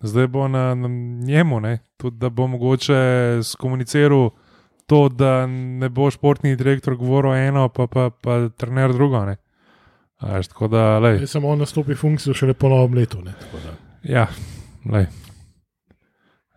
zdaj 0.00 0.26
bo 0.26 0.48
na, 0.48 0.74
na 0.74 0.88
njemu, 1.26 1.60
ne, 1.60 1.78
tudi 1.96 2.16
da 2.18 2.28
bo 2.28 2.46
mogoče 2.46 3.40
skomuniciral 3.42 4.30
to, 4.86 5.08
da 5.08 5.46
ne 5.46 5.88
bo 5.88 6.10
športni 6.10 6.56
direktor 6.56 6.96
govoril 6.96 7.34
eno, 7.34 7.68
pa, 7.68 7.86
pa, 7.86 8.10
pa 8.10 8.48
trener 8.56 8.92
drugo. 8.92 9.24
Ne. 9.24 9.36
A 10.16 10.36
Veš, 10.36 10.48
tako 10.48 10.68
da, 10.68 10.98
lej, 10.98 11.26
samo 11.26 11.48
on 11.48 11.58
nastopi 11.58 11.94
funkcijo 11.94 12.34
šele 12.34 12.54
po 12.54 12.68
novem 12.68 12.94
letu. 12.94 13.20
Ne, 13.24 13.34
ja, 14.02 14.26
lej. 14.92 15.06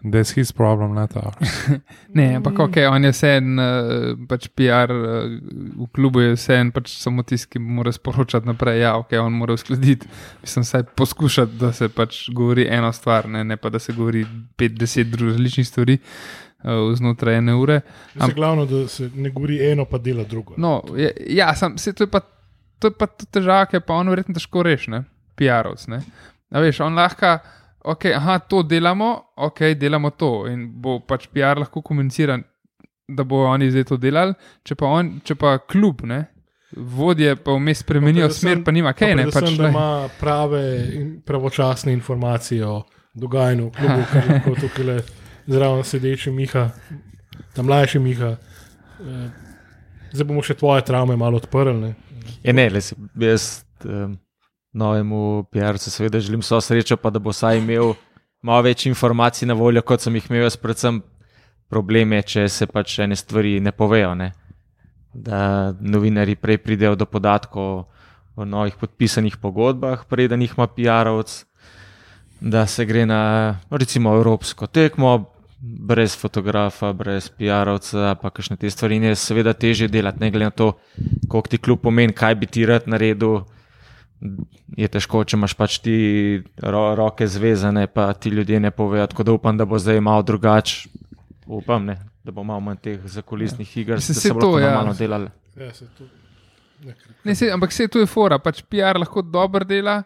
That's 0.03 0.31
his 0.31 0.51
problem, 0.51 0.93
not 0.95 1.15
ours. 1.15 1.35
Ne, 2.15 2.35
ampak 2.35 2.59
ok, 2.59 2.77
on 2.89 3.03
je 3.03 3.11
vse 3.11 3.31
en, 3.37 3.59
uh, 3.59 4.13
pač 4.29 4.47
PR 4.55 4.93
uh, 4.95 5.27
v 5.75 5.87
klubu 5.93 6.23
je 6.23 6.37
vse 6.37 6.55
en, 6.55 6.71
pač 6.71 6.93
samo 6.95 7.25
tisti, 7.27 7.51
ki 7.53 7.61
mora 7.61 7.91
sporočati 7.91 8.47
naprej. 8.47 8.79
Ja, 8.79 8.95
ok, 9.01 9.17
on 9.19 9.35
mora 9.35 9.57
uskladiti. 9.59 10.07
Mislim, 10.41 10.63
vsaj 10.63 10.87
poskušati, 10.97 11.59
da 11.59 11.73
se 11.75 11.89
pač 11.91 12.29
govori 12.31 12.65
eno 12.71 12.93
stvar, 12.95 13.27
ne, 13.27 13.43
ne 13.43 13.59
pa 13.59 13.69
da 13.69 13.79
se 13.79 13.93
govori 13.93 14.23
50 14.57 15.11
drugih 15.11 15.35
različnih 15.35 15.67
stvari 15.67 15.99
uh, 15.99 16.95
znotraj 16.95 17.37
ene 17.43 17.55
ure. 17.59 17.81
Am... 18.19 18.31
Glavno, 18.35 18.65
da 18.65 18.87
se 18.87 19.09
ne 19.15 19.29
govori 19.29 19.59
eno, 19.71 19.85
pa 19.85 19.97
dela 19.97 20.23
drugo. 20.23 20.55
No, 20.57 20.81
je, 20.95 21.11
ja, 21.27 21.51
sam, 21.55 21.77
se, 21.77 21.93
to 21.93 22.07
je 22.07 22.11
pa, 22.11 22.23
to 22.79 22.87
je 22.87 22.97
pa 22.97 23.07
to 23.07 23.27
težava, 23.27 23.67
ki 23.67 23.81
je 23.81 23.85
pa 23.85 23.99
on 23.99 24.09
verjetno 24.09 24.39
težko 24.39 24.63
reši, 24.63 25.03
PR-ovc. 25.35 25.87
ne. 25.91 26.01
A 26.49 26.63
veš, 26.63 26.79
on 26.81 26.95
lahko, 26.95 27.37
ok, 27.89 28.05
aha, 28.13 28.39
to 28.41 28.61
delamo, 28.63 29.09
ok, 29.37 29.61
delamo 29.75 30.11
to 30.11 30.29
in 30.47 30.67
bo 30.75 30.99
pač 31.01 31.27
PR 31.27 31.57
lahko 31.57 31.81
komuniciran, 31.81 32.43
da 33.09 33.23
bo 33.23 33.43
oni 33.47 33.71
zdaj 33.71 33.83
to 33.85 33.97
delali, 33.97 34.35
če 34.63 34.75
pa, 34.75 34.85
on, 34.89 35.15
če 35.21 35.35
pa 35.35 35.55
klub, 35.59 36.03
ne, 36.05 36.19
vodje 36.77 37.33
pa 37.35 37.51
vmes 37.51 37.81
spremenijo 37.81 38.27
predvsem- 38.27 38.39
smer, 38.45 38.63
pa 38.63 38.71
nima 38.71 38.93
kaj, 38.93 39.15
ne, 39.15 39.23
predvsem, 39.23 39.47
pač 39.47 39.57
da 39.57 39.63
ne. 39.63 39.69
ima 39.69 39.87
prave 40.19 40.63
in 40.93 41.07
pravočasne 41.21 41.93
informacije 41.93 42.61
o 42.65 42.83
dogajanju 43.15 43.65
v 43.65 43.71
klubu, 43.71 44.03
kar 44.11 44.29
lahko 44.29 44.55
tukaj 44.59 44.85
le 44.85 44.97
zraven 45.47 45.83
sedeči 45.83 46.31
Miha, 46.31 46.67
ta 47.53 47.61
mlajši 47.61 47.99
Miha, 48.01 48.35
Eh, 48.99 49.29
Zdaj 50.11 50.25
bomo 50.25 50.41
še 50.43 50.53
tvoje 50.53 50.81
travme 50.83 51.15
malo 51.15 51.37
odprli. 51.37 51.71
Ne? 51.73 51.93
Je 52.43 52.51
ne, 52.51 52.65
le, 52.67 52.79
jaz 53.15 53.43
um, 53.85 54.17
novemu 54.73 55.45
PR-cu 55.51 55.89
seveda 55.89 56.19
želim 56.19 56.39
vso 56.39 56.61
srečo, 56.61 56.97
pa 56.97 57.09
da 57.09 57.19
bo 57.19 57.33
vsaj 57.33 57.57
imel 57.57 57.93
malo 58.41 58.61
več 58.61 58.85
informacij 58.85 59.47
na 59.47 59.53
voljo, 59.53 59.81
kot 59.81 60.01
sem 60.01 60.15
jih 60.15 60.29
imel 60.29 60.45
jaz, 60.47 60.57
predvsem 60.57 61.01
probleme, 61.69 62.21
če 62.21 62.47
se 62.49 62.67
pač 62.67 62.99
ene 63.03 63.15
stvari 63.15 63.59
ne 63.59 63.71
povejo. 63.71 64.13
Ne? 64.15 64.31
Da 65.13 65.73
novinari 65.79 66.35
prej 66.35 66.61
pridejo 66.63 66.95
do 66.95 67.05
podatkov 67.05 67.85
o 68.35 68.45
novih 68.45 68.77
podpisanih 68.79 69.37
pogodbah, 69.37 70.05
preden 70.09 70.41
jih 70.41 70.53
ima 70.57 70.67
PR-ovc, 70.67 71.43
da 72.39 72.65
se 72.67 72.85
gre 72.85 73.05
na 73.05 73.59
recimo 73.69 74.13
evropsko 74.15 74.67
tekmo, 74.67 75.17
brez 75.59 76.15
fotografa, 76.15 76.93
brez 76.93 77.27
PR-ovca, 77.35 78.15
pa 78.21 78.29
kakšne 78.31 78.55
te 78.57 78.69
stvari. 78.71 78.95
In 78.95 79.09
je 79.09 79.15
seveda 79.19 79.53
teže 79.53 79.89
delati, 79.91 80.21
ne 80.23 80.31
glede 80.31 80.47
na 80.47 80.55
to, 80.55 80.71
koliko 81.27 81.51
ti 81.51 81.57
kljub 81.57 81.81
pomeni, 81.83 82.15
kaj 82.15 82.35
bi 82.35 82.47
ti 82.47 82.65
rad 82.65 82.87
naredil. 82.87 83.41
Je 84.77 84.87
težko, 84.87 85.23
če 85.23 85.37
imaš 85.37 85.53
pač 85.55 85.77
ti 85.79 85.95
ro 86.59 86.95
roke 86.95 87.27
zvezane, 87.27 87.87
pa 87.87 88.13
ti 88.13 88.29
ljudje 88.29 88.59
ne 88.59 88.71
povejo. 88.71 89.07
Tako 89.07 89.23
da 89.23 89.31
upam, 89.31 89.57
da 89.57 89.65
bo 89.65 89.79
zdaj 89.79 90.01
malo 90.01 90.21
drugače. 90.23 90.89
Upam, 91.47 91.85
ne, 91.85 91.95
da 92.23 92.31
bo 92.31 92.43
malo 92.43 92.59
manj 92.59 92.77
teh 92.83 92.99
zakulisnih 93.05 93.77
ja. 93.77 93.81
iger, 93.81 94.01
Se- 94.01 94.13
da 94.13 94.19
se 94.19 94.27
se 94.27 94.33
bodo 94.33 94.51
to, 94.51 94.59
ja. 94.59 94.75
malo 94.75 94.93
delali. 94.93 95.29
Ja, 95.55 95.73
se 95.73 95.87
to. 95.97 96.03
Ne, 97.23 97.35
se, 97.35 97.49
ampak 97.51 97.71
vse 97.71 97.87
to 97.87 97.99
je 97.99 98.05
fora, 98.07 98.37
pač 98.39 98.61
PR 98.63 98.99
lahko 98.99 99.21
dobro 99.21 99.65
dela. 99.67 100.03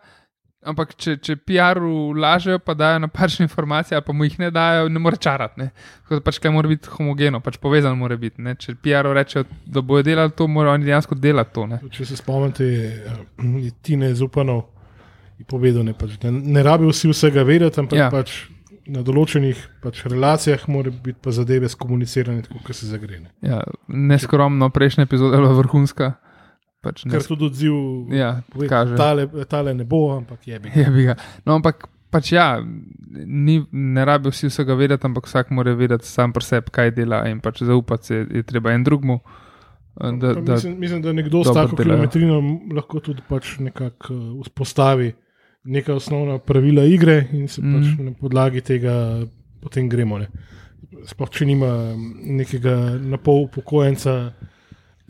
Ampak, 0.66 0.94
če, 0.96 1.18
če 1.20 1.36
PR-u 1.44 2.14
lažejo, 2.16 2.62
pa 2.64 2.76
dajo 2.78 3.02
napačne 3.04 3.44
informacije, 3.48 4.00
pa 4.02 4.14
mu 4.16 4.28
jih 4.28 4.38
ne 4.40 4.52
dajo, 4.54 4.88
ne 4.90 5.02
more 5.04 5.20
čarati. 5.20 5.68
Tako 6.04 6.20
da 6.20 6.24
pač 6.24 6.40
kaj 6.44 6.54
mora 6.56 6.72
biti 6.72 6.92
homogeno, 6.94 7.42
pač 7.44 7.58
povezano 7.60 8.00
mora 8.00 8.16
biti. 8.20 8.42
Ne? 8.42 8.56
Če 8.60 8.78
PR-u 8.80 9.12
rečejo, 9.18 9.44
da 9.66 9.84
bojo 9.84 10.06
delali 10.08 10.32
to, 10.38 10.48
morajo 10.48 10.80
oni 10.80 10.88
dejansko 10.88 11.20
delati 11.20 11.54
to. 11.58 11.68
Ne? 11.68 11.82
Če 11.92 12.08
se 12.08 12.20
spomnite, 12.20 12.70
je, 12.70 13.18
je 13.66 13.74
Tine 13.84 14.14
Zupanov 14.16 14.70
je 15.40 15.46
povedal, 15.50 15.84
ne, 15.84 15.94
pač, 15.98 16.18
ne, 16.24 16.32
ne 16.32 16.64
rabijo 16.64 16.94
vsi 16.94 17.12
vsega 17.12 17.44
vedeti, 17.48 17.80
ampak 17.82 18.00
ja. 18.00 18.10
pač 18.14 18.46
na 18.90 19.04
določenih 19.06 19.60
pač, 19.84 20.04
relacijah 20.12 20.66
mora 20.72 20.92
biti 20.92 21.20
pa 21.24 21.32
zadeve 21.36 21.70
skomunicirane 21.72 22.44
tako, 22.46 22.62
kot 22.68 22.78
se 22.78 22.90
zagrene. 22.90 23.32
Ja, 23.46 23.62
neskromno, 23.88 24.70
prejšnja 24.74 25.08
epizoda 25.08 25.38
je 25.38 25.44
bila 25.44 25.56
vrhunska. 25.58 26.14
Pač 26.84 27.06
Ker 27.08 27.24
tudi 27.24 27.48
odziv 27.48 27.76
ja, 28.12 28.42
pove, 28.52 28.68
kaže. 28.68 28.98
tale, 29.00 29.24
tale 29.48 29.72
ne 29.74 29.86
bo, 29.88 30.02
ampak 30.18 30.48
je 30.48 30.60
bi. 30.60 30.72
Je 30.76 30.90
bi 30.92 31.06
ga. 31.08 31.16
No, 31.48 31.56
ampak 31.56 31.88
pač 32.12 32.34
ja, 32.36 32.60
ni, 33.24 33.56
ne 33.72 34.04
rabijo 34.06 34.34
vsi 34.36 34.52
vsega 34.52 34.76
vedeti, 34.76 35.08
ampak 35.08 35.26
vsak 35.30 35.54
mora 35.56 35.72
vedeti 35.80 36.06
sam 36.06 36.34
pri 36.36 36.44
sebi, 36.44 36.74
kaj 36.76 36.92
dela 36.92 37.24
in 37.32 37.40
pač 37.40 37.64
zaupati 37.64 38.06
se 38.12 38.20
je 38.28 38.44
treba 38.44 38.76
en 38.76 38.84
drugmu. 38.84 39.20
Da, 39.94 40.34
Pa 40.34 40.42
da, 40.42 40.54
mislim, 40.58 40.80
mislim, 40.80 41.02
da 41.06 41.14
nekdo 41.14 41.44
s 41.44 41.54
tako 41.54 41.76
delajo. 41.78 41.84
kilometrino 41.84 42.38
lahko 42.74 43.00
tudi 43.00 43.22
pač 43.30 43.60
nekako 43.62 44.14
uh, 44.14 44.42
vzpostavi 44.42 45.12
neka 45.64 45.94
osnovna 45.96 46.40
pravila 46.42 46.84
igre 46.84 47.28
in 47.32 47.48
se 47.48 47.62
mm. 47.62 47.74
pač 47.76 47.86
Mhm. 47.94 48.06
na 48.06 48.12
podlagi 48.20 48.62
tega 48.62 48.96
potem 49.62 49.88
gremo. 49.90 50.18
Ne. 50.20 50.28
Sploh 51.06 51.30
če 51.30 51.46
nima 51.46 51.70
nekega 52.26 53.00
napol 53.00 53.46
upokojenca, 53.48 54.34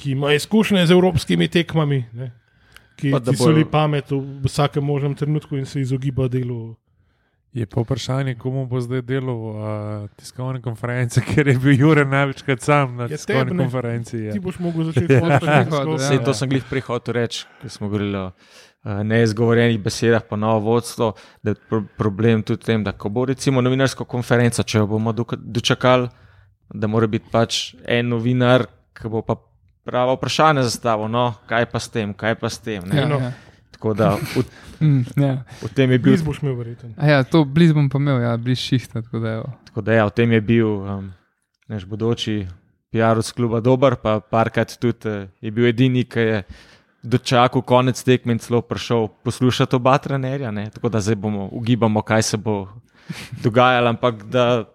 ki 0.04 0.12
ima 0.12 0.34
izkušnje 0.34 0.84
z 0.86 0.92
evropskimi 0.92 1.48
tekmami, 1.48 2.04
ne, 2.14 2.32
ki 2.96 3.12
Pa 3.12 3.20
ti 3.22 3.36
soli 3.36 3.64
pamet 3.64 4.12
v 4.12 4.20
vsakem 4.44 4.84
možnem 4.84 5.16
trenutku 5.16 5.56
in 5.56 5.66
se 5.66 5.80
izogiba 5.82 6.28
delu. 6.28 6.76
Je 7.54 7.66
pa 7.66 7.82
vprašanje, 7.82 8.36
komu 8.36 8.66
bo 8.66 8.80
zdaj 8.82 9.02
delal 9.02 9.38
uh, 9.38 9.56
tiskovne 10.18 10.58
konference, 10.62 11.22
ker 11.30 11.48
je 11.48 11.54
bil 11.56 11.80
Jure 11.80 12.04
največkrat 12.04 12.62
sam 12.62 12.96
na 12.98 13.04
Ja, 13.04 13.14
tiskovni 13.14 13.46
tebi 13.46 13.54
ne. 13.54 13.64
konferenci. 13.64 14.18
Ti 14.18 14.26
Ja. 14.26 14.42
boš 14.42 14.58
mogel 14.60 14.84
začeti 14.84 15.16
voditi 15.22 15.46
Ja. 15.46 15.98
Sej, 16.00 16.20
to 16.26 16.34
sem 16.34 16.50
glih 16.50 16.66
prihodil 16.70 17.14
reči, 17.14 17.46
ker 17.62 17.70
smo 17.70 17.88
govorili 17.88 18.18
o 18.18 18.26
uh, 18.26 19.04
neizgovorjenih 19.06 19.78
besedah, 19.80 20.26
pa 20.26 20.36
novo 20.36 20.60
vodstvo, 20.72 21.14
da 21.46 21.54
je 21.54 21.62
pro 21.70 21.84
problem 21.98 22.42
tudi 22.42 22.60
v 22.60 22.66
tem, 22.66 22.84
da 22.84 22.92
ko 22.92 23.10
bo 23.10 23.26
recimo 23.26 23.62
novinarsko 23.62 24.02
konferenco, 24.06 24.66
če 24.66 24.82
jo 24.82 24.88
bomo 24.90 25.14
dočakali, 25.38 26.10
da 26.74 26.90
mora 26.90 27.08
biti 27.08 27.30
pač 27.32 27.76
en 27.86 28.10
novinar, 28.10 28.66
ki 28.98 29.14
bo 29.14 29.22
pa 29.22 29.38
pravo 29.84 30.16
vprašanje 30.18 30.64
zastavil, 30.64 31.08
no, 31.12 31.34
kaj 31.50 31.66
pa 31.72 31.80
s 31.80 31.92
tem, 31.92 32.14
kaj 32.14 32.36
pa 32.40 32.50
s 32.50 32.60
tem. 32.64 32.84
Ne? 32.88 33.02
ja, 33.02 33.08
no. 33.08 33.20
ja. 33.20 33.34
Tako 33.72 33.94
da 33.94 34.16
v, 34.16 34.44
Mm, 34.84 35.08
ja. 35.16 35.44
v 35.64 35.70
tem 35.72 35.92
je 35.92 36.00
bil, 36.00 36.12
Bliz 36.12 36.24
boš 36.26 36.42
imel 36.44 36.58
verjetno. 36.60 36.92
A 37.00 37.08
ja, 37.08 37.24
to 37.24 37.46
blizu 37.48 37.78
bom 37.78 37.88
pa 37.88 38.02
imel, 38.02 38.20
ja, 38.20 38.36
blizu 38.38 38.62
šihta. 38.62 39.02
Tako 39.02 39.20
da, 39.24 39.30
evo. 39.40 39.50
tako 39.70 39.82
da 39.82 39.96
ja, 39.96 40.06
v 40.10 40.16
tem 40.18 40.32
je 40.36 40.42
bil 40.44 40.68
um, 40.68 41.08
naš 41.72 41.86
bodoči 41.88 42.44
PR-ovc 42.92 43.32
kluba 43.32 43.64
dober, 43.64 43.96
pa 43.96 44.20
parkrat 44.20 44.76
tudi 44.76 45.08
uh, 45.08 45.30
je 45.40 45.52
bil 45.56 45.70
edini, 45.72 46.04
ki 46.04 46.20
je 46.20 46.44
dočakal 47.04 47.64
konec 47.64 48.00
tekme 48.04 48.36
in 48.36 48.44
celo 48.44 48.62
prišel 48.62 49.08
poslušati 49.24 49.76
oba 49.80 49.96
trenerja. 49.98 50.52
Ne? 50.52 50.68
Tako 50.72 50.92
da 50.92 51.00
zdaj 51.04 51.16
bomo 51.16 51.48
ugibamo, 51.52 52.02
kaj 52.02 52.24
se 52.34 52.38
bo 52.38 52.68
dogajalo, 53.44 53.96
ampak 53.96 54.24
da 54.28 54.66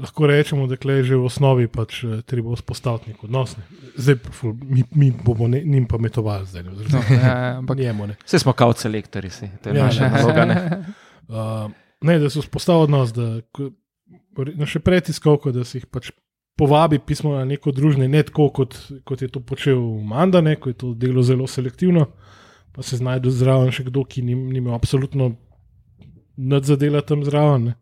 Lahko 0.00 0.26
rečemo, 0.26 0.66
da 0.66 0.76
je 0.82 1.04
že 1.04 1.16
v 1.16 1.24
osnovi 1.24 1.68
pač 1.68 2.04
eh, 2.04 2.22
treba 2.22 2.54
vzpostaviti 2.54 3.10
nek 3.10 3.24
odnos. 3.24 3.56
Ne. 3.56 3.64
Zdaj 3.96 4.16
ful, 4.30 4.52
mi, 4.62 4.84
mi 4.92 5.10
bomo 5.10 5.48
ne, 5.48 5.62
njim 5.64 5.86
pametovali, 5.86 6.46
zdaj 6.46 6.62
ne 6.62 6.70
No, 6.70 6.76
oziroma 6.76 7.04
ja, 7.10 7.38
ja, 7.38 7.58
ampak 7.58 7.78
njemu. 7.78 8.06
Ne. 8.06 8.16
vse 8.24 8.38
smo 8.38 8.52
kao 8.52 8.72
selektori, 8.72 9.30
si. 9.30 9.48
to 9.62 9.68
je 9.68 9.76
Ja, 9.76 9.84
naša 9.84 10.04
ja. 10.04 10.10
naloga. 10.10 10.44
Ne? 10.44 10.56
Uh, 11.26 11.70
ne, 12.00 12.18
da 12.18 12.30
se 12.30 12.38
vzpostavi 12.38 12.82
odnos, 12.82 13.10
da 13.12 13.40
na 14.54 14.66
še 14.66 14.78
pred 14.78 15.02
tiskovko, 15.04 15.50
da 15.50 15.64
se 15.64 15.78
jih 15.78 15.86
pač 15.86 16.12
povabi 16.56 16.98
pismo 16.98 17.32
na 17.34 17.44
neko 17.44 17.72
druženje, 17.72 18.06
ne 18.08 18.22
tako 18.22 18.46
kot, 18.50 18.76
kot 19.04 19.22
je 19.22 19.28
to 19.28 19.40
počel 19.40 19.80
Manda, 20.04 20.40
ne, 20.40 20.54
ko 20.54 20.70
je 20.70 20.74
to 20.74 20.94
delo 20.94 21.22
zelo 21.22 21.46
selektivno, 21.46 22.06
pa 22.72 22.82
se 22.82 22.96
znajde 22.96 23.30
zraven 23.30 23.72
še 23.72 23.84
kdo, 23.84 24.04
ki 24.04 24.22
nim- 24.22 24.46
nima 24.52 24.74
absolutno 24.74 25.32
nadzadela 26.36 27.00
tam 27.00 27.24
zraven. 27.24 27.64
Ne. 27.64 27.74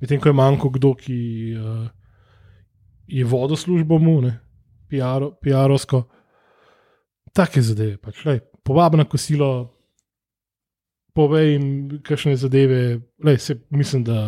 Medtem 0.00 0.20
ko 0.20 0.28
je 0.28 0.36
manjko 0.36 0.70
kdo, 0.74 0.92
ki 0.94 1.18
uh, 1.56 1.86
je 3.06 3.24
vodil 3.24 3.56
službo 3.56 3.98
mu, 3.98 4.20
ne, 4.20 4.36
PR-o- 4.90 5.32
PR-ovsko. 5.40 6.02
Take 7.36 7.62
zadeve, 7.62 7.96
pač, 8.00 8.24
lej, 8.24 8.40
povabi 8.64 9.00
na 9.00 9.04
kosilo, 9.08 9.72
povej 11.16 11.52
jim, 11.52 11.66
kakšne 12.04 12.36
zadeve. 12.36 13.00
Lej, 13.24 13.38
se, 13.40 13.58
mislim, 13.70 14.04
da 14.04 14.18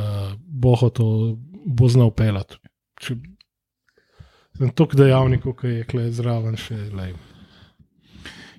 boho 0.40 0.90
to 0.90 1.36
bo 1.64 1.88
znal 1.88 2.12
pelati. 2.16 2.56
Če, 3.00 3.16
sem 4.56 4.72
toliko 4.72 4.98
dejavnikov, 4.98 5.56
ki 5.60 5.74
je 5.80 5.88
kle 5.88 6.08
zraven 6.12 6.56
še. 6.60 6.88
Lej. 6.96 7.12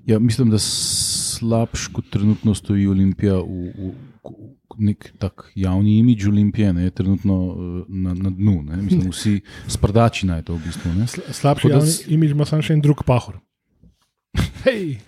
Ja, 0.09 0.19
mislim, 0.21 0.53
da 0.53 0.61
slabš 0.61 1.89
kot 1.93 2.09
trenutno 2.13 2.55
stoji 2.57 2.87
Olimpija 2.89 3.37
v, 3.41 3.73
v 3.73 3.91
nek 4.79 5.11
tak 5.19 5.51
javni 5.55 5.99
imič 5.99 6.25
Olimpije, 6.27 6.73
ne, 6.73 6.83
je 6.83 6.91
trenutno 6.91 7.35
eh, 7.49 7.83
na, 7.87 8.13
na 8.13 8.29
dnu. 8.29 8.63
Ne. 8.63 8.77
Mislim, 8.77 9.11
vsi 9.11 9.41
sprdači 9.67 10.27
naj 10.27 10.43
to 10.43 10.55
v 10.55 10.65
bistvu. 10.65 10.93
Ne. 10.93 11.05
Sla- 11.07 11.33
Slabši 11.33 11.67
da 11.67 11.73
javni 11.79 11.93
imič 12.07 12.31
ima 12.31 12.45
samo 12.45 12.61
še 12.61 12.73
en 12.73 12.81
drug 12.81 13.03
pahor. 13.03 13.39
Hej, 14.65 14.99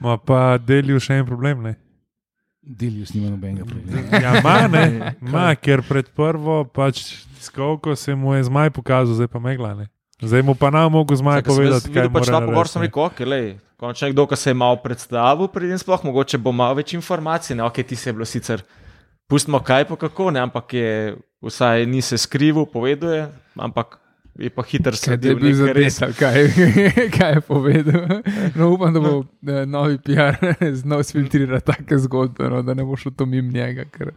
Ma 0.00 0.16
pa 0.18 0.58
delijo 0.58 0.98
še 1.00 1.14
en 1.14 1.26
problem. 1.26 1.62
Ne? 1.62 1.74
Delijo 2.62 3.06
s 3.06 3.14
njima 3.14 3.30
nobenega 3.30 3.64
problema. 3.64 4.20
Ja, 4.20 4.40
ma, 4.44 4.56
ne, 4.68 4.84
ma, 5.34 5.54
ker 5.54 5.82
pred 5.84 6.08
prvo 6.16 6.64
pač 6.64 7.02
tiskovko 7.38 7.96
se 7.96 8.14
mu 8.14 8.34
je 8.34 8.44
zmaj 8.48 8.70
pokazal, 8.70 9.14
zdaj 9.14 9.28
pa 9.28 9.38
megla. 9.38 9.74
Ne? 9.74 9.86
Zdaj 10.20 10.42
mu 10.42 10.54
pa 10.54 10.70
nam 10.72 10.92
mogo 10.92 11.16
zmaj 11.16 11.42
povedati, 11.44 11.92
kaj 11.92 12.08
pač 12.08 12.28
mora 12.28 12.32
ta 12.32 12.40
pogovor 12.40 12.68
sem 12.68 12.80
narediti. 12.80 12.96
rekel, 12.96 13.04
ok, 13.04 13.18
lej, 13.28 13.48
končno 13.84 14.08
nekdo, 14.08 14.26
ki 14.30 14.36
se 14.40 14.50
je 14.50 14.58
malo 14.58 14.80
predstavil, 14.82 15.50
preden 15.52 15.78
sploh 15.78 16.06
mogoče 16.08 16.40
bo 16.40 16.52
malo 16.52 16.80
več 16.80 16.96
informacij, 16.96 17.56
ne, 17.58 17.66
ok, 17.68 17.82
ti 17.84 17.96
se 17.96 18.10
je 18.10 18.16
bilo 18.16 18.28
sicer, 18.28 18.64
pustimo 19.28 19.60
kaj 19.60 19.88
pa 19.90 20.00
kako, 20.00 20.30
ne, 20.34 20.40
ampak 20.44 20.72
je 20.76 20.88
vsaj 21.44 21.86
ni 21.86 22.00
se 22.02 22.18
skrivil, 22.18 22.66
povedal 22.70 23.14
je, 23.14 23.28
ampak 23.60 24.00
je 24.38 24.50
pa 24.50 24.62
hiter 24.66 24.96
Kaj 24.98 25.16
da 25.22 25.28
je 25.28 25.34
bil 25.38 25.52
nekaj 25.54 25.74
res. 25.76 25.98
kaj, 26.18 26.48
kaj 27.16 27.36
je 27.36 27.40
povedal. 27.46 28.02
No, 28.58 28.72
upam, 28.74 28.94
da 28.94 29.00
bo 29.00 29.12
eh, 29.22 29.62
novi 29.66 29.98
PR 30.02 30.34
znal 30.82 31.04
sfiltrirati 31.06 31.66
take 31.70 31.98
zgodbe, 32.02 32.48
no, 32.50 32.62
da 32.66 32.74
ne 32.74 32.84
bo 32.84 32.96
šel 32.98 33.14
to 33.14 33.26
mimo 33.30 33.52
njega. 33.52 33.86
Ker, 33.94 34.10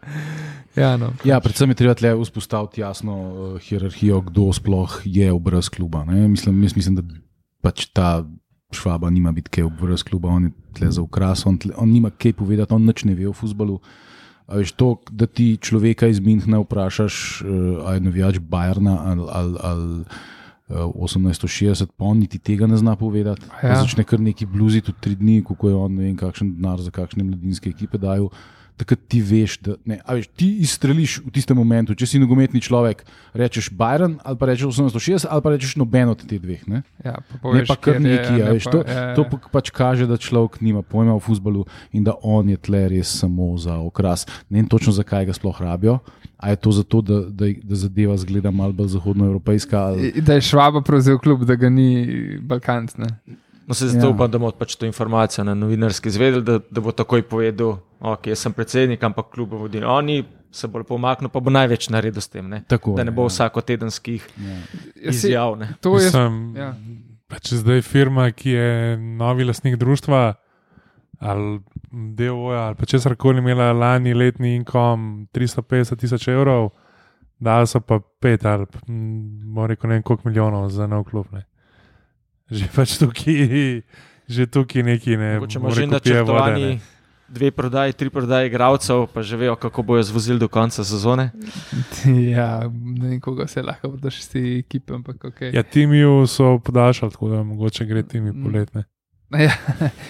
ja, 0.76 0.96
no. 0.98 1.12
Ja, 1.26 1.40
predvsem 1.44 1.70
je 1.70 1.80
treba 1.84 1.94
tle 1.94 2.16
vzpostaviti 2.18 2.82
jasno 2.82 3.20
uh, 3.22 3.62
hierarhijo, 3.62 4.24
kdo 4.32 4.50
sploh 4.58 5.02
je 5.06 5.30
obraz 5.32 5.70
kluba. 5.70 6.02
Ne. 6.10 6.28
Mislim, 6.28 6.66
mislim, 6.66 6.98
da 6.98 7.06
pač 7.62 7.86
ta 7.94 8.24
švaba 8.72 9.10
nima 9.10 9.32
biti 9.32 9.50
kaj 9.50 9.64
obraz 9.64 10.04
kluba, 10.04 10.30
on 10.30 10.44
je 10.44 10.52
tle 10.74 10.92
za 10.92 11.02
ukras, 11.02 11.46
on, 11.46 11.58
tle, 11.58 11.74
on 11.78 11.90
nima 11.90 12.10
kaj 12.10 12.34
povedati, 12.34 12.74
on 12.74 12.86
nič 12.86 13.04
ne 13.04 13.16
ve 13.16 13.28
o 13.30 13.34
futbalu. 13.34 13.80
A 14.48 14.62
veš 14.62 14.72
to, 14.80 14.96
da 15.12 15.28
ti 15.28 15.58
človeka 15.62 16.08
iz 16.08 16.20
Minhna 16.24 16.60
vprašaš, 16.64 17.42
uh, 17.42 17.84
ali 17.86 17.96
je 17.96 18.02
navijač 18.02 18.40
Bajerna 18.40 18.98
ali, 19.04 19.24
ali, 19.32 19.58
ali 19.64 20.00
uh, 20.68 20.94
1860, 20.96 21.86
pa 21.98 22.06
on 22.06 22.20
niti 22.20 22.40
tega 22.40 22.68
ne 22.68 22.78
zna 22.78 22.96
povedati. 22.96 23.46
Ja. 23.64 23.82
Začne 23.82 24.04
kar 24.04 24.20
neki 24.20 24.46
bluzi, 24.46 24.82
tudi 24.82 24.98
tri 25.02 25.16
dni, 25.16 25.44
kako 25.48 25.70
je 25.70 25.76
on, 25.76 25.96
ne 25.96 26.04
vem, 26.04 26.16
kakšen 26.16 26.56
denar 26.56 26.82
za 26.82 26.92
kakšne 26.92 27.24
mladinske 27.24 27.70
ekipe 27.70 27.98
dajo. 27.98 28.30
Takrat 28.78 29.00
ti 29.10 29.22
veš, 29.22 29.58
da 29.60 29.74
ne, 29.84 29.98
veš, 30.08 30.28
ti 30.34 30.52
izstreliš 30.62 31.18
v 31.20 31.32
tistem 31.32 31.58
momentu. 31.58 31.92
Če 31.92 32.06
si 32.06 32.20
nogometni 32.20 32.62
človek, 32.62 33.02
rečeš 33.34 33.70
Byron 33.70 34.20
ali 34.22 34.38
pa 34.38 34.46
rečeš 34.46 34.70
860 34.72 35.26
ali 35.28 35.42
pa 35.42 35.50
rečeš 35.50 35.76
noben 35.76 36.10
od 36.10 36.22
teh 36.22 36.38
dveh. 36.38 36.62
Ne, 36.68 36.84
Ja, 37.02 37.18
pa 37.18 37.34
ne 37.34 37.42
poveš, 37.42 37.68
pa 37.68 37.76
kar 37.76 37.98
neki. 37.98 38.34
a 38.36 38.38
ne 38.40 38.52
Veš, 38.54 38.64
pa- 38.64 38.72
to 38.72 38.78
ja, 38.84 38.94
ja. 39.04 39.16
to 39.16 39.26
pa- 39.26 39.50
pač 39.52 39.70
kaže, 39.72 40.06
da 40.06 40.16
človek 40.16 40.62
nima 40.62 40.82
pojma 40.82 41.12
o 41.12 41.20
futbalu 41.20 41.66
in 41.92 42.04
da 42.04 42.14
on 42.22 42.48
je 42.48 42.58
tle 42.58 42.86
res 42.88 43.10
samo 43.18 43.58
za 43.58 43.76
okras. 43.78 44.24
Ne 44.48 44.60
vem 44.60 44.68
točno, 44.68 44.94
zakaj 44.94 45.26
ga 45.26 45.34
sploh 45.34 45.58
rabijo. 45.58 46.00
A 46.38 46.50
je 46.50 46.56
to 46.58 46.72
zato, 46.72 47.02
da, 47.02 47.26
da, 47.26 47.50
da 47.64 47.76
zadeva 47.76 48.14
zgleda 48.14 48.52
malo 48.52 48.70
bolj 48.72 48.94
zahodnoevropejska? 48.94 49.74
Ali... 49.80 50.12
Da 50.22 50.34
je 50.34 50.42
Švaba 50.44 50.82
prevzel 50.82 51.18
klub, 51.18 51.42
da 51.44 51.56
ga 51.56 51.66
ni 51.68 52.06
Balkanc. 52.40 52.94
Ne? 52.96 53.08
No, 53.68 53.74
se 53.74 53.88
zato 53.88 54.00
Ja. 54.00 54.04
ja. 54.04 54.16
upam, 54.16 54.32
da 54.32 54.38
bomo 54.38 54.52
pač 54.52 54.76
to 54.76 54.86
informacijo 54.86 55.44
na 55.44 55.54
novinarski 55.54 56.08
izvedeli, 56.08 56.44
da, 56.44 56.60
da 56.72 56.82
bo 56.82 56.92
takoj 56.92 57.22
povedal, 57.22 57.78
ok, 58.00 58.28
jaz 58.28 58.40
sem 58.40 58.54
predsednik, 58.54 59.04
ampak 59.04 59.30
kljub 59.34 59.54
vodim. 59.54 59.84
Oni 59.84 60.22
se 60.52 60.68
bolj 60.68 60.84
pomaknil, 60.84 61.30
pa 61.30 61.40
bo 61.40 61.50
največ 61.50 61.90
naredil 61.90 62.22
s 62.22 62.28
tem. 62.28 62.48
Ne? 62.50 62.62
Tako, 62.68 62.96
da 62.96 63.04
ne 63.04 63.12
bo 63.12 63.22
ja. 63.22 63.28
vsakotedenskih 63.28 64.24
Ja. 64.38 64.56
Ja, 64.96 65.12
se- 65.12 65.28
izjav. 65.28 65.58
Ne? 65.58 65.74
To 65.82 65.98
je. 66.00 66.06
Mislim, 66.06 66.56
ja. 66.56 66.74
pač 67.28 67.54
zdaj 67.54 67.82
firma, 67.82 68.32
ki 68.32 68.50
je 68.50 68.98
novi 68.98 69.44
lastnik 69.44 69.76
društva 69.76 70.34
ali 71.20 71.60
DOJ 71.92 72.56
ali 72.58 72.76
pa 72.76 72.86
česar 72.86 73.16
koli 73.16 73.38
imela 73.40 73.72
lani 73.74 74.14
letni 74.14 74.56
inkom 74.56 75.28
350 75.34 75.96
tisoč 75.98 76.28
evrov, 76.28 76.70
dali 77.40 77.68
so 77.68 77.80
pa 77.80 78.00
pet 78.22 78.46
ali 78.46 78.66
pa, 78.66 78.80
rekel, 79.68 79.90
ne 79.90 79.96
vem 79.96 80.04
koliko 80.04 80.30
milijonov 80.30 80.70
za 80.70 80.88
nov 80.88 81.04
klub. 81.04 81.26
Ne. 81.32 81.44
Že 82.52 82.66
pač 82.76 82.98
tukaj, 82.98 83.82
že 84.28 84.48
tukaj 84.48 84.84
neki 84.84 85.18
ne. 85.18 85.34
Mogoče 85.40 85.60
bom 85.60 85.68
ima 85.68 85.76
že 85.76 85.88
načrtovani 85.88 86.80
dve 87.28 87.52
prodaji, 87.52 87.94
tri 87.94 88.10
prodaje 88.10 88.48
igralcev, 88.48 89.08
pa 89.14 89.22
že 89.24 89.38
vejo, 89.38 89.56
kako 89.56 89.84
bojo 89.84 90.04
zvozili 90.04 90.40
do 90.40 90.48
konca 90.48 90.84
sezone. 90.84 91.32
ja, 92.36 92.62
ne 92.72 93.10
vem, 93.10 93.20
koga 93.22 93.48
se 93.48 93.62
lahko 93.62 93.90
bodoš 93.90 94.20
iz 94.20 94.30
te 94.30 94.40
ekipe, 94.60 94.94
ampak 94.94 95.26
ok. 95.26 95.42
Ja, 95.54 95.64
Timiju 95.64 96.28
so 96.28 96.60
podaljšali, 96.60 97.12
tako 97.12 97.30
da 97.30 97.44
mogoče 97.44 97.86
gre 97.86 98.04
Timi 98.04 98.32
Mm. 98.32 98.44
poletne. 98.44 98.84
Ja, 99.28 99.52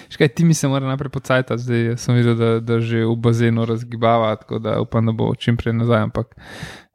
škaj, 0.10 0.28
ti 0.28 0.46
mi 0.46 0.54
se 0.54 0.68
mora 0.68 0.88
najprej 0.88 1.10
pocajati, 1.10 1.58
zdaj 1.58 1.98
sem 1.98 2.16
videl, 2.16 2.36
da, 2.36 2.60
da 2.60 2.80
že 2.80 3.02
v 3.02 3.16
bazenu 3.16 3.66
razgibava, 3.66 4.36
tako 4.36 4.60
da 4.60 4.82
upam, 4.82 5.06
da 5.06 5.12
bo 5.12 5.36
čim 5.36 5.58
prej 5.58 5.74
nazaj, 5.74 6.02
ampak 6.02 6.36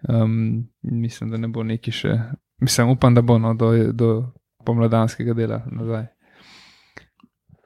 um, 0.08 0.62
mislim, 0.82 1.30
da 1.30 1.36
ne 1.36 1.48
bo 1.48 1.62
neki 1.66 1.90
še, 1.90 2.14
mislim, 2.60 2.88
upam, 2.94 3.14
da 3.14 3.22
bo 3.22 3.38
no, 3.38 3.54
do, 3.54 3.72
do 3.92 4.30
pomladanskega 4.64 5.34
dela 5.34 5.62
nazaj. 5.70 6.06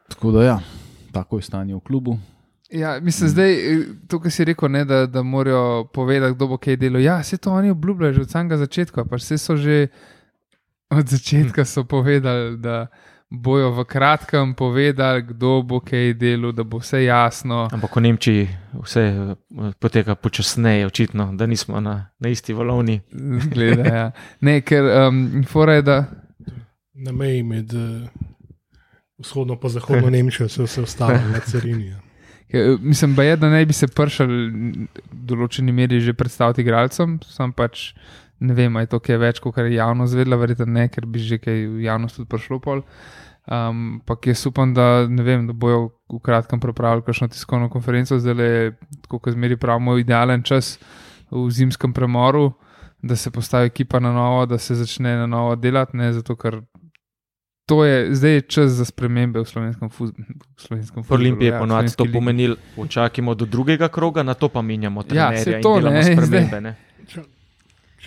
Tako 0.08 0.30
da, 0.30 0.44
ja, 0.44 0.58
tako 1.12 1.38
je 1.38 1.42
stanje 1.42 1.74
v 1.74 1.80
klubu. 1.80 2.18
Ja, 2.70 3.00
mislim, 3.00 3.28
zdaj, 3.28 3.56
to, 4.08 4.20
kar 4.20 4.30
si 4.30 4.44
rekel, 4.44 4.68
ne, 4.68 4.84
da, 4.84 5.06
da 5.06 5.22
morajo 5.22 5.84
povedati, 5.94 6.34
kdo 6.34 6.46
bo 6.46 6.58
kaj 6.58 6.76
delal. 6.76 7.02
Ja, 7.02 7.20
vse 7.22 7.36
to 7.36 7.52
oni 7.52 7.70
obljubljajo 7.70 8.12
že 8.12 8.20
od 8.20 8.30
samega 8.30 8.56
začetka. 8.56 9.04
Pa 9.04 9.16
vse 9.16 9.38
so 9.38 9.56
že 9.56 9.88
od 10.90 11.08
začetka 11.08 11.64
so 11.64 11.84
povedali, 11.84 12.56
da 12.58 12.86
bojo 13.30 13.70
v 13.70 13.84
kratkem 13.84 14.54
povedali, 14.54 15.22
kdo 15.22 15.62
bo 15.62 15.80
kaj 15.80 16.14
delal, 16.14 16.52
da 16.52 16.64
bo 16.64 16.78
vse 16.78 17.04
jasno. 17.04 17.68
Ampak 17.72 17.96
v 17.96 18.00
Nemčiji 18.00 18.48
vse 18.82 19.02
eh, 19.02 19.34
poteka 19.78 20.14
počasneje, 20.14 20.86
očitno, 20.86 21.32
da 21.34 21.46
nismo 21.46 21.80
na, 21.80 22.10
na 22.18 22.28
isti 22.28 22.54
valovni. 22.54 23.00
Zgleda, 23.46 23.84
ja. 23.84 24.10
Ne, 24.40 24.60
ker 24.60 24.84
um, 25.08 25.44
fora 25.46 25.74
je, 25.78 25.82
da. 25.82 26.04
Na 26.96 27.12
meji 27.12 27.42
med 27.42 27.74
uh, 27.74 28.08
vzhodno 29.18 29.58
in 29.62 29.68
zahodno 29.70 30.10
Nemčijo 30.16 30.48
se 30.48 30.62
vse 30.62 30.82
ustavlja 30.82 31.28
na 31.28 31.40
carini. 31.40 31.86
ja. 31.86 32.00
Ker, 32.50 32.78
Mislim, 32.80 33.14
ba 33.14 33.22
je, 33.22 33.36
da 33.36 33.50
naj 33.50 33.66
bi 33.66 33.74
se 33.74 33.88
pršal 33.88 34.28
v 34.28 34.86
določeni 35.10 35.72
meri 35.72 36.00
že 36.00 36.14
predstaviti 36.14 36.62
igralcem, 36.62 37.18
sam 37.26 37.52
pač 37.52 37.90
ne 38.38 38.54
vem, 38.54 38.76
je 38.84 38.90
to 38.92 39.00
kaj 39.00 39.18
več, 39.18 39.40
kot 39.40 39.58
je 39.58 39.74
javnost 39.74 40.14
vedela, 40.14 40.38
verjetno 40.40 40.66
ne, 40.68 40.88
ker 40.92 41.06
bi 41.08 41.22
že 41.22 41.38
kaj 41.40 41.66
v 41.72 41.86
javnost 41.86 42.20
tudi 42.20 42.28
prišlo 42.28 42.60
pol. 42.60 42.84
Um, 43.46 44.02
Ampak 44.02 44.26
jaz 44.26 44.42
upam, 44.46 44.74
da, 44.74 45.06
ne 45.08 45.22
vem, 45.22 45.46
da 45.46 45.54
bojo 45.54 45.92
v 46.10 46.20
kratkem 46.22 46.60
pripravili 46.60 47.04
kakšno 47.06 47.28
tiskovno 47.30 47.68
konferenco, 47.70 48.18
zdaj 48.18 48.34
le, 48.34 48.48
kot 49.08 49.30
zmeri 49.32 49.56
pravimo, 49.56 49.96
idealen 49.98 50.42
čas 50.42 50.76
v 51.30 51.46
zimskem 51.50 51.94
premoru, 51.94 52.50
da 53.02 53.16
se 53.16 53.30
postavi 53.30 53.70
ekipa 53.70 54.00
na 54.02 54.12
novo, 54.12 54.46
da 54.50 54.58
se 54.58 54.74
začne 54.74 55.14
na 55.22 55.26
novo 55.30 55.54
delati, 55.56 55.96
ne 55.96 56.12
zato 56.12 56.36
ker. 56.36 56.60
To 57.66 57.84
je 57.84 58.14
zdaj 58.14 58.32
je 58.32 58.40
čas 58.40 58.70
za 58.78 58.84
spremembe 58.84 59.40
v 59.42 59.48
slovenskem 59.48 59.90
futbolu. 59.90 60.26
V 61.02 61.10
Olimpiji 61.10 61.46
je 61.46 61.52
ja, 61.52 61.58
ponovadi 61.58 61.90
to 61.96 62.04
ligi. 62.04 62.12
pomenilo, 62.14 62.56
počakajmo 62.76 63.34
do 63.34 63.46
drugega 63.46 63.88
kroga, 63.88 64.22
na 64.22 64.34
to 64.34 64.48
pa 64.48 64.62
menjamo 64.62 65.00
Ja, 65.00 65.06
trenerja 65.34 65.44
saj 65.44 65.56
in 65.56 65.62
to, 65.62 65.72
delamo 65.80 65.96
ne, 65.96 66.02
spremembe. 66.04 66.60
Ne? 66.60 66.76
Čeprav, 67.06 67.26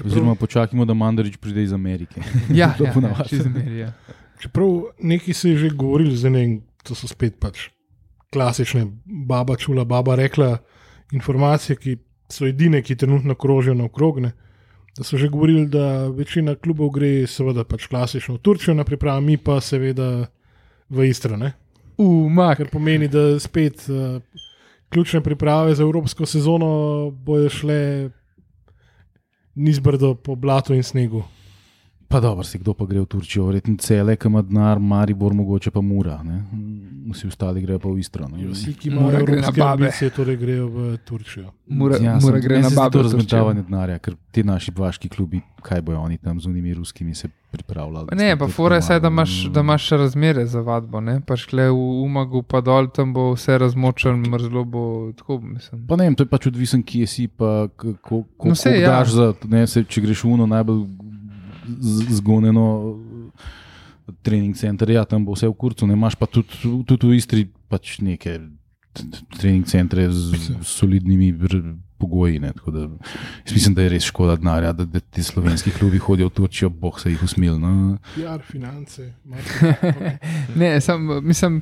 Oziroma, 0.05 0.35
počakajmo, 0.35 0.85
da 0.85 0.93
Mandarič 0.93 1.37
pride 1.37 1.63
iz 1.63 1.73
Amerike. 1.73 2.21
Ja, 2.55 2.71
To 2.77 2.83
ja, 2.83 2.87
ja, 2.87 2.93
ponavadi. 2.93 3.29
čez 3.29 3.47
meri, 3.47 3.77
ja. 3.77 3.91
čeprav 4.39 4.95
neki 4.99 5.33
se 5.33 5.49
je 5.49 5.57
že 5.57 5.69
govorili, 5.75 6.15
zdaj 6.15 6.31
ne, 6.31 6.59
to 6.83 6.95
so 6.95 7.07
spet 7.07 7.35
pač 7.39 7.67
klasične 8.31 8.87
baba 9.05 9.55
čula, 9.55 9.83
baba 9.83 10.15
rekla 10.15 10.57
informacije, 11.11 11.75
ki 11.75 11.97
so 12.31 12.47
edine, 12.47 12.79
ki 12.81 12.95
trenutno 12.95 13.35
krožijo 13.35 13.73
naokrog. 13.73 14.19
ne. 14.19 14.31
Da 14.97 15.03
so 15.03 15.17
že 15.17 15.29
govorili, 15.29 15.67
da 15.67 16.07
večina 16.07 16.55
klubov 16.55 16.89
gre, 16.95 17.27
seveda, 17.27 17.63
pač 17.63 17.87
klasično 17.87 18.35
v 18.35 18.43
Turčijo 18.43 18.73
na 18.75 18.83
pripravo, 18.83 19.21
mi 19.21 19.37
pa 19.37 19.59
seveda 19.61 20.27
v 20.89 21.09
Istro. 21.09 21.37
Ne? 21.37 21.53
Umak. 21.97 22.57
Kar 22.57 22.69
pomeni, 22.71 23.07
da 23.07 23.39
spet 23.39 23.85
uh, 23.89 24.21
ključne 24.89 25.21
priprave 25.21 25.75
za 25.75 25.83
evropsko 25.83 26.25
sezono 26.25 27.11
bojo 27.11 27.49
šle 27.49 28.09
nizbrdo 29.55 30.15
po 30.15 30.35
blatu 30.35 30.73
in 30.73 30.83
snegu. 30.83 31.23
Pa 32.09 32.19
dobro, 32.19 32.41
si 32.43 32.57
kdo 32.57 32.73
pa 32.73 32.85
gre 32.85 32.99
v 32.99 33.05
Turčijo, 33.05 33.45
verjetno 33.45 33.77
cele, 33.77 34.15
ki 34.15 34.27
ima 34.27 34.41
denar, 34.41 34.79
Maribor, 34.81 35.29
mogoče 35.31 35.69
pa 35.69 35.79
Mura. 35.79 36.23
Ne? 36.23 36.39
Vsi 37.07 37.27
ostali 37.27 37.61
grejo 37.61 37.77
pa 37.77 37.85
v 37.87 37.99
Istro. 37.99 38.25
ne. 38.27 38.47
Vsi, 38.47 38.73
ki 38.73 38.89
Mora 38.89 39.01
imajo 39.11 39.25
gre 39.25 39.31
na 39.31 39.37
evropske 39.37 39.59
babe. 39.59 39.71
ambicije, 39.75 40.09
torej 40.11 40.37
grejo 40.37 40.67
v 40.67 40.77
Turčijo. 40.99 41.51
Mora, 41.67 41.97
Ja, 41.97 42.19
sem- 42.19 42.41
gre 42.41 42.59
na 42.59 42.69
babu. 42.71 42.89
To 42.91 43.01
razmetavanje 43.03 43.61
denarja, 43.61 43.99
ker 43.99 44.15
ti 44.31 44.43
naši 44.43 44.71
vaški 44.73 45.07
klubi, 45.07 45.41
kaj 45.61 45.81
bojo 45.81 45.99
oni 45.99 46.17
tam 46.17 46.39
z 46.39 46.47
unimi 46.47 46.73
ruskimi 46.73 47.13
se 47.13 47.29
pripravljali. 47.51 48.07
Ne, 48.13 48.33
pa 48.35 48.47
fora 48.47 48.75
je 48.79 48.99
da 48.99 49.07
imaš, 49.07 49.45
da 49.45 49.59
imaš 49.59 49.83
še 49.83 49.97
razmere 49.97 50.45
za 50.47 50.61
vadbo, 50.61 50.99
ne? 50.99 51.21
pa 51.21 51.35
šle 51.35 51.69
v 51.69 51.77
Umagu, 52.01 52.41
pa 52.41 52.61
dol, 52.61 52.87
tam 52.87 53.13
bo 53.13 53.33
vse 53.33 53.57
razmočen, 53.57 54.17
mrzlo 54.23 54.63
bo 54.65 54.83
tako, 55.13 55.39
mislim. 55.39 55.85
Pa 55.87 55.95
ne 55.95 56.03
vem, 56.03 56.15
to 56.15 56.23
je 56.23 56.27
pač 56.27 56.47
odvisen, 56.47 56.81
kje 56.83 57.07
si, 57.07 57.27
pa 57.27 57.69
kako 57.69 58.25
No, 58.43 58.55
sej, 58.55 58.81
ja. 58.81 58.89
daš 58.91 59.09
za, 59.11 59.33
ne, 59.45 59.67
se, 59.67 59.83
če 59.83 60.01
greš 60.01 60.23
v 60.23 60.31
uno 60.31 60.45
najbolj 60.47 60.85
zgonjeno 62.19 62.65
trening 64.21 64.55
center, 64.57 64.89
ja, 64.89 65.05
tam 65.05 65.25
bo 65.25 65.35
vse 65.37 65.49
v 65.49 65.55
kurcu, 65.57 65.87
ne 65.87 65.97
imaš 65.97 66.17
pa 66.19 66.25
tudi, 66.25 66.49
tudi 66.87 67.07
v 67.07 67.19
Istri 67.19 67.45
pač 67.69 67.99
neke 68.01 68.39
trening 69.37 69.67
centre 69.69 70.07
z, 70.11 70.57
solidnimi 70.65 71.31
pogoji. 71.99 72.39
Ne, 72.39 72.53
tako 72.53 72.71
da, 72.71 72.87
mislim, 73.51 73.75
da 73.75 73.85
je 73.85 73.89
res 73.93 74.07
škoda 74.09 74.35
denarja, 74.39 74.71
da, 74.73 74.85
da 74.85 74.99
ti 74.99 75.23
slovenski 75.23 75.71
klubi 75.75 75.99
hodijo 76.01 76.29
v 76.29 76.35
Turčijo, 76.39 76.69
boh 76.69 76.99
se 76.99 77.11
jih 77.11 77.23
usmil. 77.23 77.59
No. 77.59 77.97
PR, 78.15 78.41
finance. 78.45 79.11
Ne, 80.59 80.79
sam, 80.81 81.07
mislim, 81.23 81.61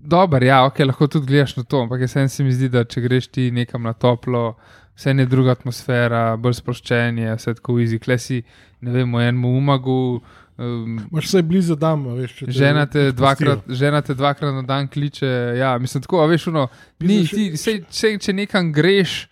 dober, 0.00 0.42
ja, 0.42 0.64
ok, 0.66 0.82
lahko 0.88 1.06
tudi 1.06 1.26
gledaš 1.26 1.56
na 1.56 1.64
to, 1.64 1.82
ampak 1.84 2.00
jaz 2.00 2.16
se 2.32 2.44
mi 2.44 2.52
zdi, 2.52 2.70
da 2.72 2.84
če 2.84 3.04
greš 3.04 3.28
ti 3.28 3.50
nekam 3.54 3.86
na 3.86 3.92
toplo, 3.92 4.56
vse 4.98 5.14
je 5.14 5.26
druga 5.26 5.52
atmosfera, 5.52 6.36
bolj 6.36 6.54
sproščen 6.54 7.18
je, 7.18 7.34
vse 7.36 7.54
tako 7.54 7.78
izi, 7.78 7.98
klesi, 7.98 8.42
ne 8.80 8.90
vem, 8.90 9.12
v 9.12 9.22
enem 9.22 9.44
umagu. 9.46 10.20
Um, 10.58 10.96
Imaš 11.12 11.28
vse 11.28 11.42
blizu 11.42 11.76
dama, 11.76 12.16
veš. 12.16 12.32
če 12.34 12.46
te 12.46 12.52
Žena 12.52 12.86
te, 12.86 13.12
dvakrat, 13.12 13.60
žena 13.70 14.00
te 14.02 14.14
dvakrat 14.14 14.50
na 14.52 14.62
dan 14.62 14.88
kliče. 14.88 15.28
Ja, 15.54 15.76
mislim, 15.78 16.02
tako, 16.02 16.18
a 16.18 16.26
veš, 16.26 16.48
uno, 16.48 16.64
ni, 16.98 17.20
ti, 17.24 17.52
sej, 17.54 17.84
če, 17.88 18.16
če 18.18 18.32
nekam 18.34 18.72
greš, 18.72 19.28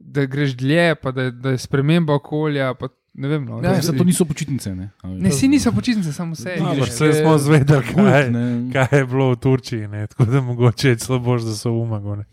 da 0.00 0.24
greš 0.24 0.56
dlje, 0.56 0.94
pa 0.96 1.12
da, 1.12 1.22
je- 1.22 1.30
da 1.32 1.50
je 1.50 1.58
sprememba 1.58 2.14
okolja. 2.14 2.72
Pa, 2.74 2.88
ne 3.14 3.28
vem, 3.28 3.44
no, 3.44 3.60
Ja, 3.60 3.74
zato 3.82 4.04
niso 4.04 4.24
počitnice. 4.24 4.72
Ne, 4.72 4.88
ne, 5.04 5.30
si 5.30 5.48
niso 5.48 5.68
počitnice, 5.70 6.12
samo 6.12 6.32
vse. 6.32 6.56
Ja, 6.56 6.64
Ampak 6.64 6.78
veš, 6.80 6.88
Vse 6.90 7.12
smo 7.14 7.36
zvedeli, 7.38 7.84
kaj, 7.84 8.30
ne. 8.30 8.44
kaj 8.72 8.88
je 8.94 9.06
bilo 9.06 9.30
v 9.30 9.36
Turčiji, 9.36 9.88
ne? 9.88 10.06
tako 10.06 10.24
da 10.24 10.40
mogoče 10.40 10.88
je 10.88 10.96
celo 10.96 11.18
bož, 11.20 11.44
da 11.44 11.52
so 11.52 11.72
umagone. 11.74 12.24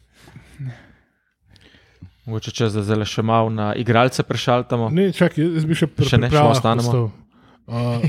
Mogoče 2.28 2.52
če 2.52 2.68
zdaj 2.74 2.84
zelo 2.90 3.06
še 3.08 3.24
malo 3.24 3.52
na 3.54 3.70
igralce 3.80 4.24
prešaltamo. 4.28 4.90
Ne, 4.92 5.10
čakaj, 5.16 5.46
jaz 5.58 5.68
bi 5.68 5.78
še 5.80 5.88
pri 5.88 6.10
Še 6.10 6.20
ne, 6.20 6.28
še 6.28 6.36
pripravah 6.36 6.58
ostanemo. 6.58 7.06
Uh, 7.68 8.04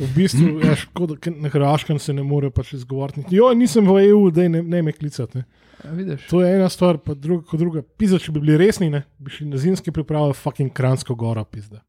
v 0.00 0.08
bistvu, 0.12 0.50
ja, 0.64 0.72
škoda, 0.76 1.18
ker 1.20 1.34
na 1.36 1.48
Hrvaškem 1.52 1.98
se 2.00 2.14
ne 2.16 2.24
more 2.24 2.48
pač 2.52 2.74
izgovoriti. 2.78 3.24
Jo, 3.36 3.50
nisem 3.56 3.88
v 3.88 4.06
EU, 4.06 4.26
da 4.32 4.44
ne, 4.48 4.60
ne 4.64 4.80
me 4.84 4.92
klicati. 4.96 5.40
Ne. 5.40 5.44
Ja. 5.82 6.16
To 6.30 6.40
je 6.40 6.52
ena 6.52 6.68
stvar, 6.72 7.00
pa 7.00 7.16
druga, 7.16 7.44
kot 7.48 7.60
druga. 7.60 7.82
Pizda, 8.00 8.20
če 8.20 8.32
bi 8.32 8.40
bili 8.44 8.56
resni, 8.60 8.88
ne, 8.92 9.02
bi 9.20 9.32
šli 9.32 9.48
na 9.50 9.60
zimske 9.60 9.92
priprave, 9.92 10.36
fucking 10.36 10.72
kransko 10.72 11.16
gora, 11.18 11.44
pizda. 11.44 11.80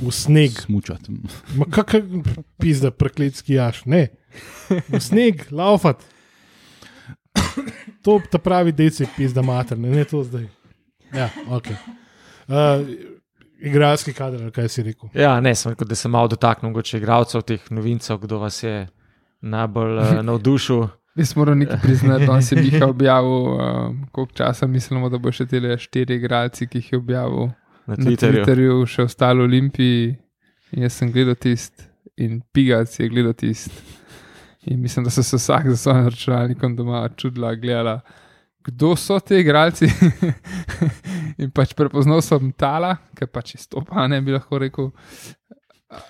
V 0.00 0.14
sneg. 0.14 0.54
Smučati. 0.64 1.12
Ma 1.58 1.66
kakšen 1.70 2.24
pizda, 2.62 2.90
prekletski 2.94 3.58
jaš, 3.58 3.84
ne. 3.90 4.06
V 4.70 5.02
sneg, 5.02 5.46
laufat. 5.54 6.06
To 8.02 8.20
ta 8.30 8.38
pravi 8.38 8.72
deci 8.72 9.06
pizda 9.16 9.42
mater, 9.42 9.78
ne, 9.78 9.90
ne 9.90 10.04
to 10.04 10.22
zdaj. 10.24 10.46
Ja, 11.14 11.28
ok. 11.50 11.66
Uh, 12.50 12.86
igralski 13.60 14.12
kader, 14.12 14.50
kaj 14.54 14.68
si 14.68 14.82
rekel. 14.86 15.10
Ja, 15.14 15.40
ne, 15.40 15.54
sem 15.54 15.72
rekel, 15.72 15.88
da 15.88 15.98
sem 15.98 16.10
malo 16.10 16.30
dotaknil 16.30 16.70
mogoče 16.70 16.98
igralcev, 16.98 17.44
teh 17.46 17.70
novincev, 17.70 18.18
kdo 18.24 18.40
vas 18.44 18.62
je 18.62 18.86
najbolj 19.40 19.98
uh, 19.98 20.16
navdušil. 20.28 20.86
Jaz 21.18 21.34
moram 21.36 21.58
nekaj 21.58 21.80
priznati, 21.82 22.26
da 22.26 22.40
si 22.42 22.54
jih 22.54 22.82
objavil, 22.86 23.56
um, 23.56 24.04
koliko 24.12 24.32
časa 24.32 24.66
mislimo, 24.66 25.10
da 25.10 25.18
bo 25.18 25.32
še 25.34 25.46
te 25.50 25.60
štiri 25.78 26.20
igralci, 26.20 26.68
ki 26.70 26.78
jih 26.78 26.92
je 26.92 26.98
objavil 26.98 27.50
Na 27.86 27.96
na 27.96 28.04
Twitterju. 28.04 28.44
Twitterju, 28.44 28.74
še 28.86 29.02
ostalo 29.08 29.44
Olimpiji. 29.44 30.14
In 30.70 30.84
Jaz 30.84 31.00
sem 31.00 31.10
gledal 31.10 31.34
tist 31.34 31.88
in 32.20 32.40
Pigac 32.52 32.92
je 33.00 33.08
gledal 33.10 33.34
tist. 33.34 33.72
In 34.70 34.80
mislim, 34.80 35.04
da 35.04 35.10
so 35.10 35.22
se 35.22 35.36
vsak 35.36 35.70
za 35.70 35.76
svojim 35.76 36.04
računalnikom 36.04 36.76
doma 36.76 37.08
čudila, 37.16 37.54
gledala, 37.54 38.00
kdo 38.64 38.96
so 38.96 39.18
ti 39.20 39.40
igralci. 39.40 39.88
in 41.42 41.50
pač 41.50 41.74
prepoznal 41.74 42.22
sem 42.22 42.52
Tala, 42.52 42.94
ker 43.18 43.26
pač 43.26 43.54
izstopa, 43.58 44.06
ne 44.08 44.20
bi 44.22 44.36
lahko 44.36 44.58
rekel. 44.62 44.92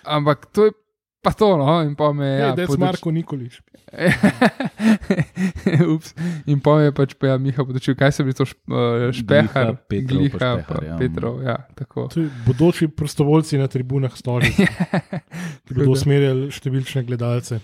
Ampak 0.04 0.46
to 0.52 0.68
je 0.68 0.72
pa 1.20 1.32
to, 1.36 1.56
no, 1.56 1.82
in 1.84 1.94
pa 1.96 2.12
me 2.12 2.26
je. 2.26 2.38
Ja, 2.40 2.52
da 2.56 2.62
je 2.62 2.68
podoč- 2.68 2.80
Marko 2.80 3.10
Nikolič. 3.10 3.60
Ups. 5.94 6.14
In 6.46 6.60
pa 6.60 6.80
je 6.80 6.92
pač 6.94 7.14
pa 7.18 7.26
ja, 7.32 7.38
Miha 7.38 7.64
podočil, 7.66 7.94
kaj 7.98 8.12
se 8.12 8.24
bi 8.24 8.32
to 8.36 8.44
uh, 8.46 9.10
špehar, 9.12 9.74
Gliha, 9.74 9.76
Petrov 9.88 9.88
pa 9.88 10.14
Gliha, 10.14 10.38
pa 10.38 10.40
Špehar, 10.62 10.84
ja. 10.86 10.96
Petrov, 11.00 11.42
ja, 11.44 11.56
tako. 11.76 12.06
To 12.14 12.20
je 12.22 12.30
bodoči 12.46 12.88
prostovoljci 12.88 13.58
na 13.58 13.68
tribunah 13.68 14.14
ki 14.14 15.72
bodo 15.74 15.90
usmerjali 15.92 16.50
številčne 16.54 17.04
gledalce. 17.08 17.60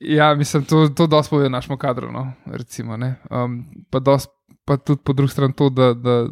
Ja, 0.00 0.34
mislim, 0.34 0.64
to, 0.64 0.88
to 0.88 1.06
dosti 1.06 1.30
pove 1.30 1.48
našemu 1.48 1.78
kadru. 1.78 2.12
No, 2.12 2.32
recimo, 2.46 2.96
ne. 2.96 3.14
um, 3.30 3.64
pa, 3.90 3.98
dost, 3.98 4.30
pa 4.64 4.76
tudi 4.76 5.00
po 5.04 5.12
drugi 5.12 5.32
strani 5.32 5.52
to, 5.52 5.68
da, 5.70 5.94
da, 5.94 6.26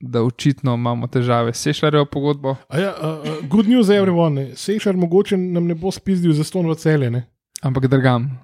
da 0.00 0.22
očitno 0.22 0.74
imamo 0.74 1.06
težave 1.06 1.52
s 1.52 1.62
Sešljarjevo 1.62 2.04
pogodbo. 2.04 2.56
A 2.68 2.78
Ja, 2.78 2.94
uh, 3.02 3.28
uh, 3.28 3.48
good 3.48 3.68
news, 3.68 3.88
everyone. 3.88 4.56
Sešar 4.56 4.96
mogoče 4.96 5.36
nam 5.36 5.66
ne 5.66 5.74
bo 5.74 5.90
spizdil 5.90 6.32
za 6.32 6.44
ston 6.44 6.70
v 6.70 6.74
celje. 6.74 7.10
Ne, 7.10 7.24
Ampak 7.62 7.86
drgam. 7.86 8.40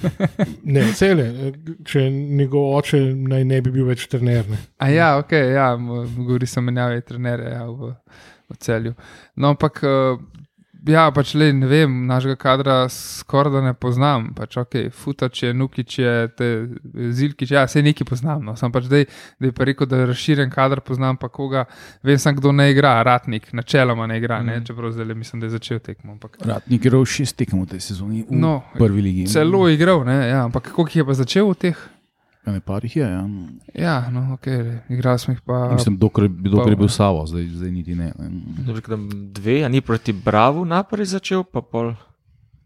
ne 0.74 0.92
celje, 0.92 1.24
eh, 1.24 1.52
če 1.84 2.10
njegov 2.10 2.76
oče 2.76 3.00
naj 3.14 3.44
ne 3.44 3.60
bi 3.60 3.70
bil 3.70 3.86
več 3.88 4.06
trener. 4.08 4.44
Ne. 4.48 4.58
A 4.78 4.88
ja, 4.88 5.14
ok, 5.18 5.32
ja, 5.32 5.76
govori 6.16 6.46
se 6.46 6.60
o 6.60 6.62
menjavi 6.62 7.00
trenerja 7.08 7.48
ja, 7.48 7.64
v, 7.64 7.94
v 8.52 8.60
celju. 8.60 8.94
No, 9.36 9.56
ampak. 9.56 9.80
Ja, 10.88 11.10
pač 11.12 11.34
le 11.36 11.50
ne 11.52 11.66
vem, 11.68 12.06
našega 12.08 12.36
kadra 12.40 12.74
skoraj 12.88 13.52
da 13.52 13.60
ne 13.60 13.74
poznam. 13.76 14.30
Pač, 14.34 14.56
ok, 14.56 14.76
Futač 14.96 15.42
je, 15.42 15.50
Nukič 15.54 15.98
je, 15.98 16.14
te, 16.32 16.48
Zilkič, 17.12 17.50
ja, 17.52 17.66
vse 17.68 17.82
neki 17.84 18.04
poznam. 18.08 18.44
No. 18.44 18.56
Sam 18.56 18.72
pač 18.72 18.88
zdaj, 18.88 19.04
da 19.36 19.50
je 19.50 19.52
pa 19.52 19.68
rekel, 19.68 19.86
da 19.86 20.00
je 20.00 20.08
razširjen 20.08 20.50
kader, 20.50 20.80
poznam 20.80 21.20
pa 21.20 21.28
koga, 21.28 21.66
vem 22.02 22.18
sam, 22.18 22.36
kdo 22.36 22.52
ne 22.52 22.70
igra, 22.72 23.02
Ratnik, 23.02 23.52
načeloma 23.52 24.06
ne 24.06 24.16
igra, 24.18 24.40
ne, 24.42 24.62
čeprav 24.64 24.92
zdaj 24.92 25.04
le 25.04 25.14
mislim, 25.14 25.40
da 25.40 25.46
je 25.46 25.56
začel 25.58 25.78
tekmo. 25.78 26.12
Ampak, 26.12 26.40
Ratnik 26.40 26.80
je 26.80 26.88
igral 26.88 27.04
šest 27.04 27.36
tekem 27.36 27.60
v 27.60 27.66
tej 27.66 27.80
sezoni, 27.80 28.24
v 28.24 28.40
No, 28.40 28.62
prvi 28.74 29.02
ligi. 29.02 29.26
celo 29.28 29.68
igral, 29.68 30.04
ne, 30.04 30.28
ja, 30.28 30.44
ampak 30.44 30.72
koliko 30.72 30.88
jih 30.88 30.96
je 30.96 31.04
pa 31.04 31.14
začel 31.14 31.50
v 31.50 31.54
teh? 31.58 31.76
Ja, 32.40 32.52
ne 32.52 32.60
parih 32.60 32.96
je. 32.96 33.04
Ja. 33.04 33.24
Ja, 33.76 34.10
no, 34.10 34.32
ok, 34.32 34.46
igrali 34.88 35.18
smo 35.18 35.32
jih 35.32 35.40
pa. 35.40 35.68
Mislim, 35.72 35.96
dokler, 35.96 36.28
dokler 36.30 36.70
je 36.70 36.76
bil 36.76 36.88
Savo, 36.90 37.26
zdaj, 37.26 37.46
zdaj 37.50 37.70
niti 37.70 37.94
ne. 37.94 38.12
Dobro, 38.58 38.80
da 38.88 38.96
Dve, 39.32 39.58
a 39.60 39.68
ni 39.68 39.80
proti 39.80 40.12
Bravo 40.14 40.64
naprej 40.64 41.04
začel, 41.06 41.44
pa 41.44 41.60
pol. 41.62 41.92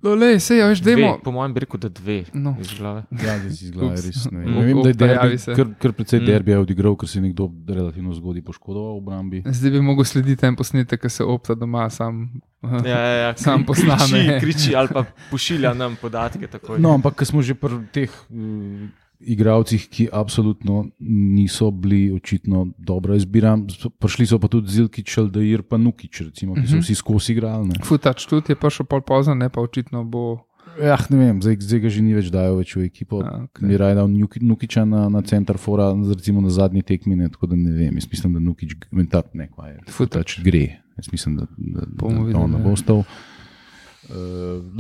No, 0.01 0.13
le, 0.13 0.39
se 0.39 0.55
je, 0.55 0.65
veš, 0.65 0.81
Dve, 0.81 0.95
demo. 0.95 1.19
po 1.19 1.33
mojem 1.33 1.55
bi 1.55 1.61
rekel, 1.61 1.81
da 1.81 1.89
dve 1.91 2.25
No. 2.35 2.53
iz 2.61 2.75
glave. 2.75 3.03
Ja, 3.11 3.39
zdaj 3.39 3.51
si 3.51 3.65
izgleda, 3.65 3.93
Ups. 3.95 4.05
res. 4.05 4.19
Ne 4.27 4.39
vem, 4.39 4.51
ne 4.53 4.65
vem 4.65 4.77
da 4.77 4.89
je 4.89 4.95
derbi, 4.95 5.37
kar, 5.51 5.67
kar 5.79 5.93
precej 5.95 6.21
Mm. 6.21 6.27
derbija 6.27 6.61
odigral, 6.61 6.95
ker 6.95 7.09
se 7.09 7.19
je 7.19 7.23
nekdo 7.23 7.47
relativno 7.67 8.13
zgodaj 8.13 8.43
poškodoval 8.43 8.93
v 8.93 8.99
obrambi. 8.99 9.43
Zdaj 9.47 9.71
bi 9.71 9.81
mogel 9.81 10.05
slediti 10.05 10.47
en 10.47 10.57
posnetek, 10.57 11.01
ki 11.01 11.09
se 11.11 11.25
opta 11.25 11.55
doma 11.57 11.89
sam. 11.91 12.29
Ja, 12.63 12.99
ja, 12.99 13.15
ja, 13.17 13.31
Sam 13.39 13.65
posname. 13.65 14.39
Kriči, 14.39 14.41
kriči 14.43 14.77
ali 14.77 14.89
pa 14.89 15.05
pošilja 15.31 15.73
nam 15.75 15.97
podatke. 15.97 16.47
takoj. 16.49 16.79
No, 16.79 16.93
ampak 16.93 17.15
ko 17.15 17.25
smo 17.25 17.41
že 17.41 17.55
pri 17.55 17.81
teh 17.91 18.11
uh, 18.29 18.85
igravcih, 19.21 19.89
ki 19.89 20.09
absolutno 20.11 20.87
niso 21.01 21.71
bili 21.71 22.13
očitno 22.13 22.67
dobra 22.79 23.17
izbira, 23.17 23.59
prišli 23.99 24.27
so 24.27 24.39
pa 24.39 24.49
tudi 24.49 24.69
Zilkič, 24.69 25.19
Aldair, 25.19 25.63
pa 25.63 25.77
Nukič, 25.77 26.21
recimo, 26.23 26.55
ki 26.55 26.63
so 26.63 26.73
Mhm. 26.73 26.81
vsi 26.81 26.95
skozi 26.95 27.33
igrali. 27.33 27.69
ne. 27.69 27.75
Futač 27.81 28.27
tudi 28.27 28.45
je 28.49 28.57
prišel 28.57 28.87
pol 28.87 29.01
pozno, 29.01 29.35
ne 29.35 29.49
pa 29.49 29.61
očitno 29.61 30.05
bo. 30.05 30.45
Ja, 30.77 30.99
ne 31.07 31.17
vem, 31.17 31.39
zdaj, 31.39 31.57
zdaj 31.61 31.81
ga 31.81 31.89
že 31.89 32.01
ni 32.01 32.13
več 32.13 32.29
dajo 32.29 32.57
več 32.57 32.75
v 32.75 32.83
ekipo. 32.83 33.21
A, 33.21 33.45
ok. 33.45 33.61
Mi 33.61 33.77
raje 33.77 33.95
dal 33.95 34.09
Nuki- 34.09 34.43
Nukiča 34.43 34.85
na, 34.85 35.09
na 35.09 35.23
center 35.23 35.55
fora, 35.57 35.93
recimo 35.95 36.41
na 36.41 36.51
zadnji 36.51 36.83
tekmi, 36.83 37.15
ne, 37.15 37.29
tako 37.29 37.47
da 37.47 37.57
ne 37.57 37.71
vem. 37.71 37.95
Jaz 37.95 38.09
mislim, 38.09 38.33
da 38.33 38.41
Nukič 38.41 38.75
mentat 38.91 39.35
ne, 39.35 39.47
kaj 39.49 39.71
je. 39.71 39.79
Futač. 39.89 40.41
gre. 40.41 40.81
Jaz 40.97 41.13
mislim, 41.13 41.37
da, 41.37 41.47
da, 41.57 41.87
Bomo 41.89 42.27
da 42.27 42.39
on 42.39 42.51
ne 42.51 42.59
ja. 42.59 42.63
bo 42.63 42.71
ostal. 42.71 42.97
Uh, 42.99 43.05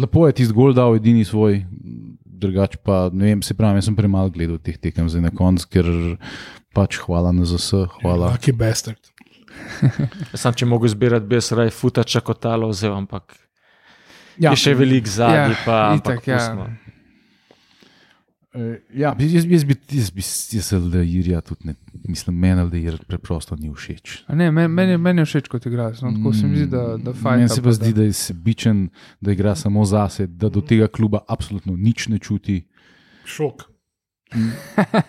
lepo 0.00 0.26
je 0.28 0.36
tisti 0.40 0.54
gol 0.56 0.74
dal, 0.76 0.96
edini 0.98 1.24
svoj, 1.24 1.62
drugače 2.24 2.80
pa 2.84 3.08
ne 3.12 3.32
vem, 3.32 3.42
se 3.42 3.56
pravi, 3.56 3.80
jaz 3.80 3.88
sem 3.88 3.96
premalo 3.96 4.32
gledal 4.34 4.58
teh 4.58 4.76
tekem 4.80 5.08
zdaj 5.08 5.24
na 5.24 5.32
koncu, 5.34 5.68
ker 5.70 5.88
pač 6.74 6.98
hvala 7.04 7.32
na 7.32 7.46
ZS, 7.48 7.86
hvala. 8.00 8.34
Lucky 8.34 8.52
bastard. 8.52 9.00
Sam, 10.34 10.54
če 10.54 10.66
mogo 10.66 10.88
izbirati, 10.90 11.28
bi 11.30 11.38
jaz 11.38 11.52
raje 11.54 11.72
futača 11.74 12.20
kot 12.26 12.42
talo 12.42 12.68
vzel, 12.72 12.92
ampak 12.96 13.38
Ja, 14.34 14.50
je 14.50 14.58
še 14.64 14.74
velik 14.74 15.06
zadnji. 15.06 15.54
Ja, 15.54 15.62
pa, 15.62 15.76
ampak 15.92 16.18
itak, 16.18 16.26
ja. 16.26 16.38
pustimo. 16.40 16.66
Eh, 18.54 18.78
Ja, 18.94 19.16
jaz, 19.18 19.32
jaz 19.44 19.64
bi, 19.64 19.74
jaz 19.90 20.10
bi, 20.10 20.22
jaz 20.56 20.72
Irija 21.06 21.40
tudi 21.40 21.66
ne, 21.66 21.74
mislim, 22.08 22.36
meni 22.38 22.70
da 22.70 22.76
je 22.76 22.96
preprosto 23.06 23.56
ni 23.56 23.72
všeč. 23.74 24.22
A 24.26 24.34
Ne, 24.34 24.50
men- 24.50 24.70
meni, 24.70 24.96
meni 24.98 25.20
je 25.20 25.24
všeč 25.24 25.48
kot 25.48 25.66
igralec. 25.66 26.00
No, 26.02 26.12
tako 26.12 26.32
se 26.32 26.46
mi 26.46 26.56
zdi, 26.56 26.66
da, 26.66 26.96
da 26.96 27.12
fajn. 27.12 27.36
Meni 27.36 27.48
se 27.48 27.62
pa 27.62 27.72
zdi, 27.72 27.92
da 27.92 28.02
je 28.02 28.12
sebičen, 28.12 28.88
da 29.20 29.32
igra 29.32 29.54
samo 29.54 29.84
zase, 29.84 30.26
da 30.26 30.48
do 30.48 30.60
tega 30.60 30.86
kluba 30.86 31.24
absolutno 31.28 31.76
nič 31.76 32.08
ne 32.08 32.18
čuti. 32.18 32.62
Šok. 33.24 33.62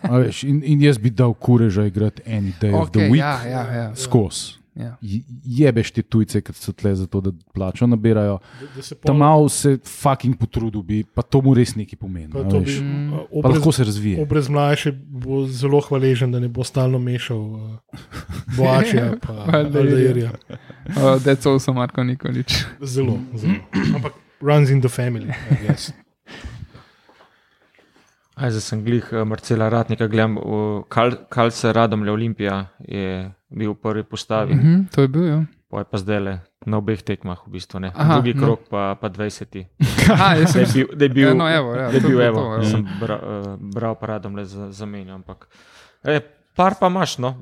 A 0.02 0.18
Veš, 0.18 0.44
in, 0.44 0.62
in 0.66 0.82
jaz 0.82 0.98
bi 0.98 1.10
dal 1.10 1.34
kureža 1.34 1.86
igrati 1.86 2.22
any 2.26 2.54
day 2.62 2.72
okay, 2.72 2.82
of 2.82 2.92
the 2.92 3.00
week 3.10 3.20
ja, 3.20 3.46
ja, 3.46 3.64
ja. 3.74 3.96
skozi. 3.96 4.65
Ja. 4.76 4.98
Je- 5.02 5.24
Jebeš 5.46 5.92
te 5.92 6.02
tujce, 6.04 6.42
ki 6.42 6.52
so 6.54 6.72
tle 6.72 6.92
zato, 6.94 7.22
da 7.22 7.32
plačo 7.54 7.88
nabirajo. 7.88 8.40
Da, 8.60 8.68
da 8.76 8.82
se 8.82 8.96
Tam 8.98 9.16
pol- 9.16 9.18
malo 9.18 9.50
se 9.50 9.78
fucking 9.80 10.36
potrudil 10.36 10.84
bi, 10.84 11.04
pa 11.06 11.22
to 11.22 11.42
mu 11.42 11.54
res 11.54 11.76
nekaj 11.76 11.96
pomeni. 11.96 12.28
pa 12.28 12.44
to 12.44 12.60
veš. 12.60 12.76
bi, 12.76 12.84
Mm. 12.84 13.14
uh, 13.14 13.20
Pa 13.20 13.26
obrez- 13.40 13.54
lahko 13.54 13.72
se 13.72 13.84
razvije. 13.84 14.22
Obrez 14.22 14.50
mlajše 14.50 14.92
bo 14.92 15.46
zelo 15.48 15.80
hvaležen, 15.80 16.32
da 16.32 16.40
ne 16.40 16.48
bo 16.50 16.64
stalno 16.64 17.00
mešal 17.00 17.38
uh, 17.38 17.78
Boačija 18.52 19.06
in 19.06 19.20
Aldairja. 19.48 19.72
Aldairja. 19.80 20.32
Uh, 20.88 21.24
Deco 21.24 21.56
so 21.58 21.74
Marko 21.74 22.04
Nikolič. 22.04 22.66
Zelo, 22.84 23.16
zelo. 23.34 23.54
Ampak 23.96 24.12
runs 24.42 24.70
in 24.70 24.82
the 24.82 24.90
family. 24.90 25.32
I 25.52 25.68
guess. 25.68 25.92
Aj, 28.36 28.52
zdaj 28.52 28.62
sem 28.62 28.82
glih 28.84 29.06
eh, 29.10 29.24
Marcela 29.24 29.70
Ratnika, 29.70 30.08
gledam, 30.08 30.36
Kal, 30.90 31.14
Kalce 31.30 31.72
Radomlja 31.72 32.12
Olimpija 32.12 32.56
je 32.82 33.32
bil 33.56 33.72
v 33.72 33.80
prvi 33.80 34.04
postavi, 34.04 34.54
mm 34.54 34.60
-hmm. 34.60 34.76
Mhm, 34.78 34.88
to 34.96 35.02
je 35.02 35.08
bil, 35.08 35.24
ja. 35.28 35.40
pa 35.70 35.80
je 35.80 35.86
pa 35.86 35.98
zdaj 35.98 36.20
le 36.20 36.40
na 36.66 36.78
obeh 36.78 37.02
tekmah, 37.02 37.40
v 37.48 37.52
bistvu 37.52 37.80
ne. 37.80 37.92
Aha, 37.96 38.14
Drugi 38.14 38.34
no. 38.34 38.42
krok 38.42 38.60
pa, 38.70 38.96
pa 39.02 39.08
20. 39.10 39.66
Aha, 40.12 40.36
Da 40.54 40.60
je 40.60 40.68
bil, 40.74 40.88
da 40.96 41.06
je 41.06 41.10
bil, 41.10 41.28
Ja, 41.28 41.34
no, 41.34 41.50
evo, 41.50 41.76
ja, 41.76 41.88
da 41.92 41.98
je 41.98 42.02
bil 42.02 42.22
evo, 42.22 42.40
to, 42.42 42.54
evo. 42.56 42.64
sem 42.66 42.88
bra, 43.00 43.16
uh, 43.16 43.56
bral 43.60 43.96
pa 43.96 44.06
Radomlje 44.06 44.46
za, 44.46 44.72
zamenjal, 44.72 45.16
ampak 45.16 45.48
e, 46.04 46.20
par 46.56 46.76
pa 46.80 46.88
imaš, 46.88 47.18
no. 47.18 47.36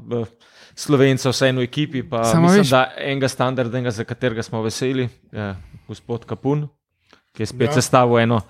Slovencev, 0.75 1.31
vseeno 1.31 1.61
v 1.61 1.63
ekipi, 1.63 2.03
pa 2.03 2.23
Samo 2.23 2.43
mislim, 2.43 2.63
veš- 2.63 2.69
da 2.69 2.91
enega 2.97 3.27
standardnega, 3.27 3.91
za 3.91 4.03
katerega 4.03 4.43
smo 4.43 4.61
veseli, 4.61 5.09
je 5.31 5.55
gospod 5.87 6.25
Kapun, 6.25 6.67
ki 7.33 7.41
je 7.43 7.45
spet 7.45 7.69
ja. 7.69 7.73
sestavil 7.73 8.19
eno 8.19 8.41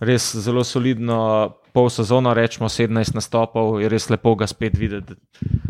res 0.00 0.36
zelo 0.36 0.64
solidno 0.64 1.52
pol 1.72 1.88
sezono, 1.90 2.34
rečemo 2.34 2.68
17 2.68 3.14
nastopov, 3.14 3.80
je 3.82 3.88
res 3.88 4.08
lepo 4.10 4.34
ga 4.38 4.46
spet 4.50 4.76
videti, 4.78 5.14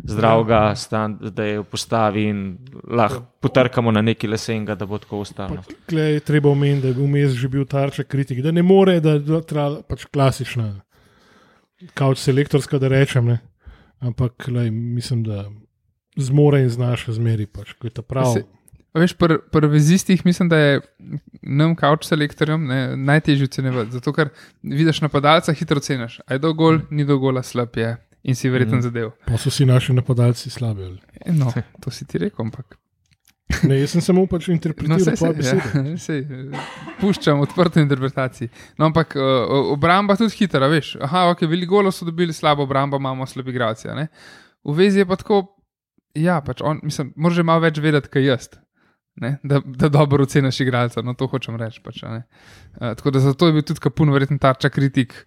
zdravega, 0.09 0.75
stand, 0.77 1.23
da 1.35 1.47
je 1.47 1.59
v 1.61 1.65
postavi 1.65 2.25
in 2.31 2.43
lahko 2.89 3.23
potrkamo 3.41 3.93
na 3.93 4.03
neki 4.03 4.29
lesenga, 4.29 4.75
da 4.75 4.87
bo 4.87 4.99
tako 4.99 5.23
ostalo. 5.25 5.63
Pa 5.63 5.73
Tukaj 5.73 6.13
je 6.13 6.21
treba 6.21 6.51
omeniti, 6.51 6.83
da 6.83 6.93
je 6.93 6.99
vmes 6.99 7.37
že 7.39 7.49
bil 7.49 7.65
tarča 7.65 8.05
kritik, 8.05 8.43
da 8.45 8.53
ne 8.53 8.63
more, 8.63 9.01
da 9.01 9.17
je 9.19 9.43
tra, 9.49 9.71
pač 9.89 10.07
klasična, 10.13 10.73
kauč 11.95 12.21
selektorska, 12.25 12.79
da 12.79 12.89
rečem. 12.93 13.33
Ne. 13.35 13.41
Ampak 14.01 14.49
lej, 14.49 14.71
mislim, 14.71 15.25
da 15.25 15.45
zmore 16.17 16.63
in 16.65 16.71
znaš 16.73 17.07
zmeri, 17.17 17.47
pač, 17.47 17.75
ko 17.77 17.89
je 17.89 17.95
ta 18.01 18.03
prav. 18.03 18.41
Veš, 18.95 19.15
pri 19.15 19.39
pr 19.53 19.67
vezistih 19.71 20.25
mislim, 20.27 20.49
da 20.51 20.59
je 20.59 20.81
nam, 21.43 21.77
kauč 21.79 22.09
selektorjem, 22.09 22.65
ne, 22.67 22.81
najtežje 22.97 23.47
ocenjevati. 23.47 23.95
Zato, 23.95 24.13
ker 24.13 24.33
vidiš 24.63 25.01
napadalca, 25.05 25.55
hitro 25.55 25.79
oceniš. 25.79 26.19
Aj 26.27 26.41
do 26.43 26.51
gol, 26.59 26.81
ni 26.91 27.07
do 27.07 27.19
gola, 27.23 27.43
slab 27.47 27.77
je 27.79 27.95
in 28.23 28.35
si 28.37 28.51
verjeten 28.51 28.79
mm. 28.79 28.83
zadev. 28.83 29.13
Pa 29.27 29.39
so 29.39 29.51
si 29.51 29.67
naši 29.67 29.95
napadalci 29.97 30.51
slabi. 30.51 30.85
ali? 30.85 30.99
E, 31.25 31.33
No, 31.33 31.53
to 31.81 31.91
si 31.91 32.05
ti 32.05 32.19
rekel, 32.19 32.45
ampak. 32.45 32.77
Ne, 33.67 33.81
jaz 33.81 33.95
sem 33.95 34.03
samo 34.05 34.23
pač 34.31 34.47
No, 34.49 34.55
interpretiral 34.55 35.01
sej, 35.03 35.17
tvoje 35.19 35.43
sej, 35.43 35.59
besede. 35.59 35.91
ja, 35.91 35.97
sej, 36.07 36.21
puščam 37.01 37.43
odprto 37.43 37.83
interpretaciji. 37.83 38.51
No, 38.79 38.91
ampak 38.91 39.17
uh, 39.19 39.73
obramba 39.75 40.17
tudi 40.19 40.37
hitra, 40.39 40.69
veš. 40.71 40.95
Aha, 41.03 41.29
ok, 41.35 41.47
veliko 41.51 41.79
golov 41.79 41.95
so 41.97 42.07
dobili, 42.07 42.35
slabo 42.37 42.67
obrambo 42.69 43.01
imamo, 43.01 43.27
slabi 43.27 43.55
igralci. 43.55 43.89
a 43.91 43.97
ne. 43.99 44.07
V 44.65 44.77
vezi 44.77 45.03
je 45.03 45.09
pa 45.09 45.19
tako, 45.19 45.43
ja, 46.15 46.41
pač 46.45 46.63
on, 46.63 46.83
mislim, 46.87 47.13
moraš 47.17 47.41
že 47.41 47.47
malo 47.49 47.65
več 47.65 47.81
vedeti, 47.83 48.13
kaj 48.13 48.29
jaz. 48.29 48.51
Ne, 49.17 49.39
da, 49.43 49.61
da 49.65 49.89
dobro 49.89 50.23
oceniš 50.23 50.61
igralca, 50.61 51.03
no 51.03 51.15
to 51.15 51.27
hočem 51.27 51.57
reči. 51.61 51.81
Pač, 51.85 52.03
uh, 52.03 52.23
tako 52.79 53.11
da 53.11 53.21
zato 53.21 53.47
je 53.47 53.53
bil 53.53 53.63
tudi 53.63 53.81
Kapun 53.81 54.13
verjetno 54.13 54.39
tarča 54.39 54.71
kritik. 54.71 55.27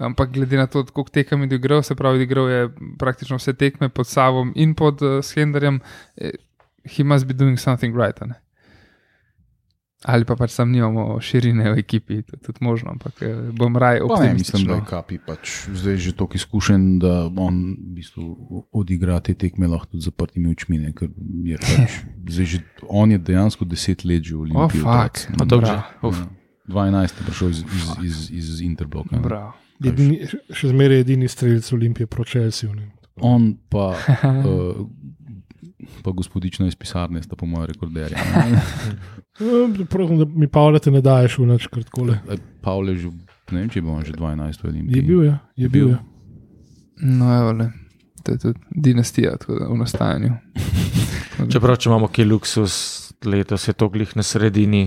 Ampak 0.00 0.30
glede 0.32 0.56
na 0.56 0.66
to, 0.66 0.84
koliko 0.84 1.10
tekem 1.10 1.42
je 1.42 1.54
igral, 1.54 1.82
se 1.82 1.94
pravi, 1.94 2.22
igral 2.22 2.48
je 2.50 2.68
praktično 2.98 3.36
vse 3.36 3.52
tekme 3.52 3.88
pod 3.88 4.08
Savom 4.08 4.52
in 4.56 4.74
pod 4.74 5.02
uh, 5.02 5.18
Slenderjem, 5.24 5.80
eh, 6.16 6.30
he 6.96 7.04
must 7.04 7.26
be 7.26 7.34
doing 7.34 7.58
something 7.60 7.96
right. 7.96 8.20
ne. 8.20 8.41
Ali 10.02 10.26
pa 10.26 10.34
pač 10.34 10.50
sam 10.50 10.72
nimamo 10.74 11.20
širine 11.22 11.70
v 11.72 11.78
ekipi, 11.78 12.22
to 12.26 12.34
je 12.34 12.40
tudi 12.42 12.58
možno, 12.66 12.90
ampak 12.90 13.22
eh, 13.22 13.36
bom 13.54 13.76
raj 13.78 14.02
Pa 14.02 14.18
ne, 14.18 14.34
mislim, 14.34 14.66
optimističen. 14.66 14.66
da 14.66 14.74
je 14.74 14.86
Kapi 14.88 15.18
pač 15.22 15.52
zdaj 15.70 15.96
že 15.96 16.12
toliko 16.18 16.34
izkušen, 16.40 16.98
da 16.98 17.30
on 17.30 17.76
v 17.78 17.94
bistvu 18.00 18.24
odigra 18.74 19.20
te 19.20 19.34
tekme 19.34 19.70
lahko 19.70 19.94
tudi 19.94 20.02
zaprtimi 20.02 20.50
očmi. 20.50 20.78
Ne, 20.82 20.90
ker 20.92 21.10
je 21.46 21.58
pač, 21.62 22.02
že, 22.50 22.62
on 22.90 23.14
je 23.14 23.18
dejansko 23.18 23.64
deset 23.64 24.02
let 24.04 24.26
že 24.26 24.34
v 24.34 24.50
Olimpiji. 24.50 24.82
fak, 24.82 25.26
Pa 25.38 25.44
to 25.46 25.60
že. 25.62 25.78
Uf. 26.02 26.18
12 26.68 27.02
je 27.02 27.24
prišel 27.26 27.48
iz, 27.50 27.58
iz, 27.58 27.86
iz, 28.02 28.16
iz 28.30 28.60
Interbloka. 28.62 29.18
Edini, 29.82 30.22
še 30.54 30.70
zmeraj 30.70 31.02
edini 31.02 31.28
strelec 31.28 31.66
Olimpije 31.74 32.06
proti 32.06 32.38
Chelsea. 32.38 32.70
On 33.20 33.58
pa, 33.68 33.98
uh, 33.98 34.86
pa 36.02 36.10
gospodična 36.10 36.66
iz 36.66 36.76
pisarne 36.76 37.22
sta 37.22 37.36
po 37.36 37.46
mojem 37.46 37.66
rekorderju. 37.72 38.16
Prosim, 39.90 40.18
da 40.18 40.24
mi 40.24 40.48
Pavlete 40.48 40.90
ne 40.90 41.00
daješ 41.00 41.38
v 41.38 41.46
noč 41.46 41.66
kratkole. 41.66 42.18
Pavel 42.62 42.94
je 42.94 42.96
že, 42.96 43.12
ne 43.50 43.60
vem, 43.60 43.68
če 43.68 43.82
bil 43.82 43.92
on 43.92 44.04
že 44.04 44.16
12 44.16 44.64
v 44.64 44.68
Olimpiji. 44.68 44.96
Je 44.96 45.02
bil, 45.02 45.24
ja. 45.24 45.38
Je 45.56 45.68
bil, 45.68 45.94
ja. 45.94 46.02
No, 47.02 47.30
evo, 47.34 47.52
le. 47.58 47.70
To 48.22 48.32
je 48.32 48.38
tudi 48.38 48.60
dinastija 48.70 49.36
tako 49.36 49.58
da, 49.58 49.68
v 49.68 49.78
nastajanju. 49.80 50.32
Čeprav 51.52 51.76
če 51.76 51.90
imamo 51.90 52.08
ki 52.12 52.26
luksus, 52.28 52.74
letos 53.26 53.66
je 53.68 53.74
to 53.74 53.88
glih 53.90 54.12
na 54.16 54.22
sredini, 54.22 54.84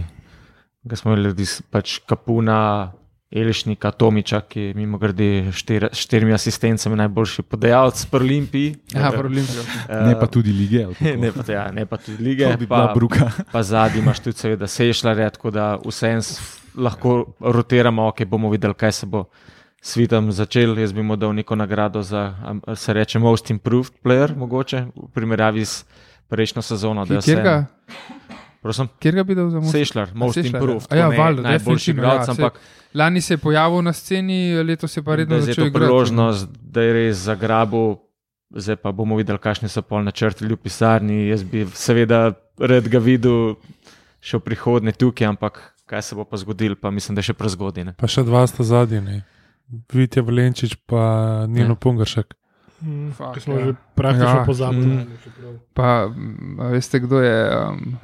ga 0.88 0.96
smo 0.96 1.16
imeli 1.16 1.48
pač 1.72 2.00
Kapuna, 2.08 2.93
Elišnika, 3.36 3.91
Tomiča, 3.91 4.41
ki 4.41 4.61
je 4.61 4.73
mimo 4.73 4.97
grede 4.97 5.51
štir, 5.51 5.89
štirimi 5.93 6.33
asistencami 6.33 6.95
najboljši 6.95 7.43
podajalec 7.43 8.05
pri 8.05 8.19
Olimpiji. 8.23 8.75
Ja, 8.93 9.11
Olimpijo. 9.19 9.63
Eh, 9.89 10.05
Ne 10.05 10.19
pa 10.19 10.27
tudi 10.27 10.51
lige. 10.51 10.88
Ne 11.23 11.31
pa, 11.31 11.51
ja, 11.51 11.71
ne 11.71 11.86
pa 11.86 11.97
tudi 11.97 12.23
lige, 12.23 12.51
To 12.51 12.57
bi 12.57 12.67
pa, 12.67 12.91
bruka. 12.95 13.31
pa 13.51 13.63
zadnji 13.63 13.99
imaš 13.99 14.19
tudi, 14.19 14.38
seveda, 14.38 14.67
sešljare, 14.67 15.29
tako 15.29 15.51
da 15.51 15.77
vsem 15.86 16.21
lahko 16.75 17.25
rotiramo, 17.39 18.07
ok, 18.07 18.25
bomo 18.25 18.49
videli, 18.49 18.73
kaj 18.73 18.91
se 18.91 19.05
bo 19.05 19.25
svitom 19.81 20.31
začel. 20.31 20.79
Jaz 20.79 20.93
bi 20.93 21.03
mu 21.03 21.15
dal 21.15 21.36
neko 21.36 21.55
nagrado 21.55 22.01
za, 22.01 22.33
se 22.75 22.93
reče, 22.93 23.19
most 23.19 23.49
improved 23.49 23.93
player, 24.03 24.36
mogoče 24.38 24.86
v 24.95 25.09
primerjavi 25.13 25.65
s 25.65 25.83
prejšnjo 26.27 26.61
sezono. 26.61 27.05
da 27.05 27.21
je 28.66 28.68
Prosim, 28.68 28.88
kjer 28.97 29.16
ga 29.16 29.24
bi 29.24 29.36
dal 29.36 29.49
za 29.49 29.59
most? 29.59 29.72
Sešljar, 29.72 30.09
most 30.16 30.38
ja. 30.38 30.43
improved. 30.43 30.88
A 30.89 30.95
ja, 30.95 31.07
valjda, 31.09 31.41
najboljši 31.43 31.61
definitivno, 31.91 32.01
igralec, 32.01 32.20
ja, 32.20 32.26
saj- 32.26 32.41
ampak 32.41 32.59
Lani 32.93 33.22
se 33.22 33.34
je 33.34 33.38
pojavil 33.39 33.82
na 33.82 33.93
sceni, 33.93 34.38
letos 34.57 34.97
je 34.97 35.03
pa 35.03 35.16
redno 35.16 35.30
da 35.32 35.36
je 35.38 35.41
začel 35.43 35.63
to 35.63 35.68
igrati. 35.68 35.86
priložnost, 35.86 36.47
da 36.61 36.82
je 36.82 36.93
res 36.93 37.18
zagrabil. 37.20 37.95
Zdaj 38.51 38.76
pa 38.78 38.91
bomo 38.91 39.16
videli, 39.16 39.38
kakšni 39.38 39.68
so 39.68 39.82
pol 39.82 40.01
načrti 40.01 40.45
v 40.45 40.55
pisarni. 40.55 41.28
Jaz 41.28 41.43
bi 41.43 41.66
seveda 41.68 42.34
rad 42.57 42.88
ga 42.88 42.99
videl 42.99 43.55
še 44.20 44.38
v 44.38 44.41
prihodnje 44.41 44.91
tukaj, 44.93 45.28
ampak 45.28 45.59
kaj 45.86 46.01
se 46.01 46.16
bo 46.16 46.24
pa 46.24 46.38
zgodilo, 46.38 46.76
pa 46.76 46.89
mislim, 46.89 47.13
da 47.13 47.20
je 47.20 47.24
še 47.26 47.34
prezgodaj. 47.34 47.84
ne. 47.84 47.93
Pa 47.93 48.07
še 48.07 48.24
dva 48.24 48.47
sta 48.47 48.63
zadnji, 48.63 49.01
ne. 49.01 49.22
Vitja 49.91 50.22
Valenčič, 50.22 50.78
pa 50.86 51.03
Nino 51.45 51.70
Ja. 51.70 51.76
Pungaršek. 51.76 52.34
Mm, 52.82 53.11
Fak, 53.11 53.41
smo 53.41 53.53
ja. 53.53 53.66
že 53.66 53.74
praktično 53.95 54.39
Ja. 54.39 54.45
pozabili. 54.45 54.95
Mm. 54.95 55.59
Pa, 55.74 56.07
veste, 56.70 56.99
kdo 56.99 57.20
je 57.20 57.38
um, 57.51 57.97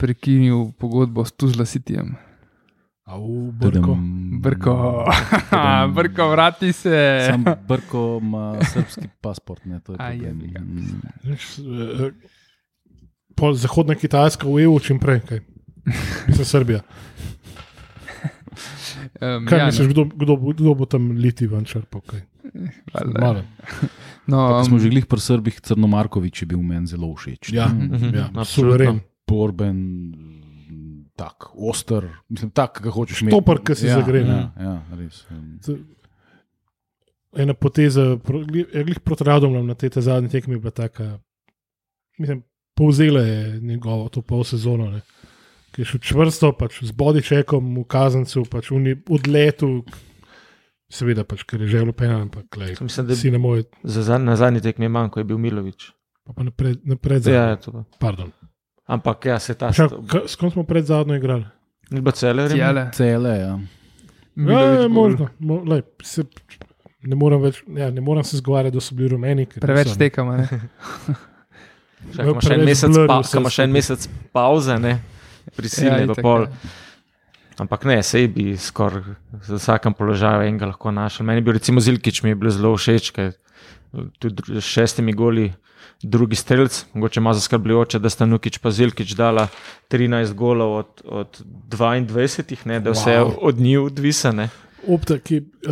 prekinil 0.00 0.72
pogodbo 0.72 1.20
s 1.20 1.32
Tuzla 1.32 1.64
Cityjem? 1.64 2.16
Au, 3.04 3.52
Brko. 3.52 3.98
Brko. 4.40 5.04
Brko, 5.96 6.28
vrati 6.28 6.72
se. 6.72 7.26
Sam 7.26 7.44
Brko 7.68 8.18
ima 8.22 8.56
srpski 8.64 9.08
pasport. 9.20 9.64
Ne, 9.64 9.80
to 9.80 9.92
je 9.92 9.98
ga. 10.48 10.60
Mm. 10.60 11.02
Nič, 11.24 11.58
eh, 11.58 12.14
Pol 13.34 13.54
zahodna 13.54 13.94
Kitajska 13.94 14.46
v 14.46 14.62
EU, 14.62 14.78
čim 14.78 14.98
prej. 14.98 15.20
Kaj. 15.20 15.40
Mislim, 16.28 16.44
Srbija. 16.46 16.80
Um, 19.16 19.46
Kaj 19.46 19.58
ja, 19.58 19.66
misliš, 19.66 19.88
kdo, 19.88 20.04
kdo, 20.06 20.36
bo, 20.36 20.52
kdo 20.52 20.74
bo 20.74 20.84
tam 20.84 21.10
liti 21.16 21.46
ven 21.46 21.64
črpal? 21.64 22.02
No, 24.26 24.38
Pa, 24.48 24.58
ko 24.58 24.64
smo 24.64 24.76
um, 24.76 24.82
že 24.82 24.88
glih 24.88 25.06
pri 25.06 25.20
Srbih, 25.20 25.60
Crnomarkovič 25.60 26.42
je 26.42 26.46
bil 26.46 26.60
meni 26.60 26.84
zelo 26.86 27.08
všeč. 27.10 27.52
Ja, 27.52 27.68
Mhm, 27.68 28.10
ja, 28.10 28.28
absolutno. 28.28 28.44
suveren. 28.44 28.96
Borben, 29.30 29.78
tak, 31.16 31.48
oster, 31.54 32.06
mislim, 32.28 32.50
tak, 32.50 32.80
ki 32.82 32.92
hočeš 32.92 33.22
imeti. 33.22 33.36
Štopar, 33.36 33.62
ki 33.62 33.74
si 33.78 33.86
ja, 33.86 33.98
zagre, 34.00 34.24
ne. 34.26 34.36
Ja, 34.58 34.66
ja, 34.66 34.76
res. 34.98 35.22
um, 35.30 35.80
Ena 37.30 37.54
poteza, 37.54 38.02
ja, 38.74 38.82
glih 38.82 38.98
proti 39.06 39.24
Radomljam 39.24 39.66
na 39.70 39.74
tej 39.78 40.02
zadnji 40.02 40.30
tekmi 40.32 40.56
je 40.56 40.62
bila 40.64 40.70
taka. 40.74 41.18
Mislim, 42.18 42.42
povzela 42.74 43.20
je 43.22 43.60
njegovo 43.60 44.08
to 44.08 44.22
pol 44.22 44.42
sezono. 44.44 44.90
Ne. 44.90 45.00
Ki 45.70 45.84
je 45.84 45.92
šel 45.92 46.00
čvrsto, 46.02 46.50
pač 46.58 46.80
z 46.82 46.90
bodičekom 46.92 47.68
v 47.78 47.84
kazancu, 47.86 48.42
pač 48.50 48.72
v 48.74 48.96
odletu, 49.14 49.84
seveda, 50.90 51.22
pač, 51.22 51.44
ker 51.46 51.62
je 51.62 51.70
želel 51.70 51.94
penal, 51.94 52.24
ampak 52.26 52.50
lej, 52.58 52.74
Mislim, 52.82 53.06
da 53.06 53.14
si 53.14 53.30
ne 53.30 53.38
more, 53.38 53.62
za 53.84 54.02
zadnji, 54.02 54.26
na 54.26 54.34
zadnji 54.36 54.64
tekmi 54.66 54.88
je 54.88 54.94
manj, 54.96 55.12
ko 55.14 55.20
je 55.22 55.28
bil 55.30 55.38
Milovič. 55.38 55.92
pa, 56.26 56.32
pa 56.34 56.42
napred, 56.42 56.82
napred 56.82 57.22
Ja, 57.22 57.22
zadnjo. 57.22 57.50
je 57.50 57.60
to. 57.62 57.84
Pardon. 58.02 58.32
Ampak 58.90 59.24
ja, 59.24 59.38
se 59.38 59.54
ta 59.54 59.70
Čak, 59.70 59.92
ka- 60.04 60.26
S 60.26 60.34
kom 60.34 60.50
smo 60.50 60.64
pred 60.64 60.82
zadnjo 60.84 61.14
igrali? 61.14 61.46
Bilo 61.88 62.10
cele, 62.12 62.48
Tjele, 62.48 62.88
Cele, 62.92 63.34
ja. 63.36 63.54
Ja, 64.36 64.60
je 64.76 64.88
možno. 64.88 65.28
Mo, 65.38 65.60
lej, 65.64 65.82
se, 66.00 66.24
ne, 67.02 67.14
moram 67.14 67.42
več, 67.42 67.62
ja, 67.68 67.90
ne 67.90 68.00
moram 68.00 68.24
se 68.24 68.36
zgovarjati, 68.36 68.74
da 68.74 68.80
so 68.80 68.94
bili 68.94 69.08
rumeni. 69.08 69.46
Preveč 69.56 69.88
ne. 69.88 69.96
tekamo. 69.98 70.36
ne. 70.36 70.46
Čak, 72.10 72.24
ima 72.24 72.40
še 72.40 72.54
en 72.54 72.64
mesec, 72.64 72.94
pa, 73.06 73.18
še 73.50 73.62
en 73.62 73.72
mesec 73.72 74.06
pauze, 74.32 74.76
ne? 74.78 74.94
prisilne 75.52 75.98
Ja, 75.98 76.06
itak, 76.06 76.22
pol. 76.22 76.46
ja. 76.46 76.76
Ampak 77.58 77.84
ne, 77.84 77.98
sej 78.00 78.30
bi 78.32 78.54
skoraj 78.56 79.02
za 79.44 79.58
vsakem 79.58 79.92
položaju 79.92 80.46
enega 80.46 80.70
lahko 80.70 80.88
našel. 80.90 81.26
Meni 81.26 81.42
bi 81.42 81.52
recimo 81.52 81.76
Zilkič 81.78 82.22
mi 82.22 82.32
je 82.32 82.38
bil 82.38 82.48
zelo 82.50 82.72
všeč, 82.72 83.10
ker 83.12 83.34
tudi 84.18 84.60
s 84.60 84.64
šestimi 84.64 85.12
goli 85.12 85.52
drugi 86.02 86.36
strelc, 86.36 86.84
mogoče 86.94 87.20
malo 87.20 87.34
zaskrbljujoče, 87.34 87.98
da 87.98 88.10
sta 88.10 88.26
Nukič 88.26 88.58
pa 88.58 88.70
Zilkič 88.70 89.12
dala 89.12 89.48
13 89.90 90.32
golov 90.34 90.76
od, 90.76 91.02
od 91.04 91.40
22, 91.68 92.66
ne, 92.66 92.80
da 92.80 92.90
vse 92.90 93.10
Wow. 93.10 93.34
od 93.40 93.58
njih 93.58 93.80
odvisane. 93.80 94.48
Opta, 94.88 95.18
ki, 95.18 95.36
eh, 95.36 95.70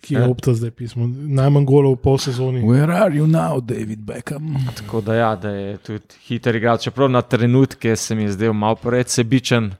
ki 0.00 0.14
je 0.14 0.20
Ja. 0.20 0.28
opta 0.28 0.54
zdaj 0.54 0.70
pismo. 0.70 1.06
Najmanj 1.08 1.64
golov 1.64 1.92
v 1.92 2.02
pol 2.02 2.18
sezoni. 2.18 2.62
Where 2.62 2.92
are 2.92 3.14
you 3.14 3.26
now, 3.26 3.60
David 3.60 3.98
Beckham? 3.98 4.54
Tako 4.76 5.00
da, 5.00 5.14
ja, 5.14 5.36
da 5.36 5.50
je 5.50 5.76
tudi 5.78 6.04
hiter 6.26 6.56
igralec. 6.56 6.82
Čeprav 6.82 7.10
na 7.10 7.22
trenutke 7.22 7.96
se 7.96 8.14
mi 8.14 8.22
je 8.22 8.32
zdel 8.32 8.52
malo 8.52 8.74
preveč 8.76 9.08
sebičen, 9.08 9.74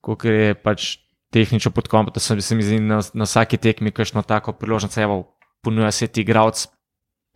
kot 0.00 0.24
je 0.24 0.54
pač 0.54 0.98
tehnično 1.30 1.70
podkomp, 1.70 2.14
da 2.14 2.20
se 2.20 2.54
mi 2.54 2.62
zdi 2.62 2.80
na, 2.80 3.00
na 3.14 3.24
vsaki 3.24 3.56
tekmi 3.56 3.90
kakšno 3.90 4.22
tako 4.22 4.52
priložnost, 4.52 4.98
evo, 4.98 5.36
ponuja 5.62 5.90
se 5.90 6.06
ti 6.06 6.20
igralec. 6.20 6.68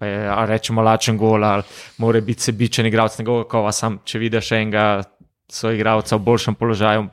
Pa 0.01 0.09
je, 0.09 0.21
a 0.33 0.45
rečemo, 0.49 0.81
lačen 0.83 1.19
gol, 1.21 1.45
ali 1.45 1.63
mora 2.01 2.21
biti 2.25 2.49
sebičen 2.49 2.87
igralec, 2.89 3.19
njegov 3.21 3.43
kova, 3.53 3.73
sam, 3.77 3.99
če 4.05 4.19
vidiš 4.19 4.53
enega 4.57 4.85
svojega 5.53 5.77
igralca 5.77 6.17
v 6.17 6.25
boljšem 6.25 6.57
položaju, 6.57 7.09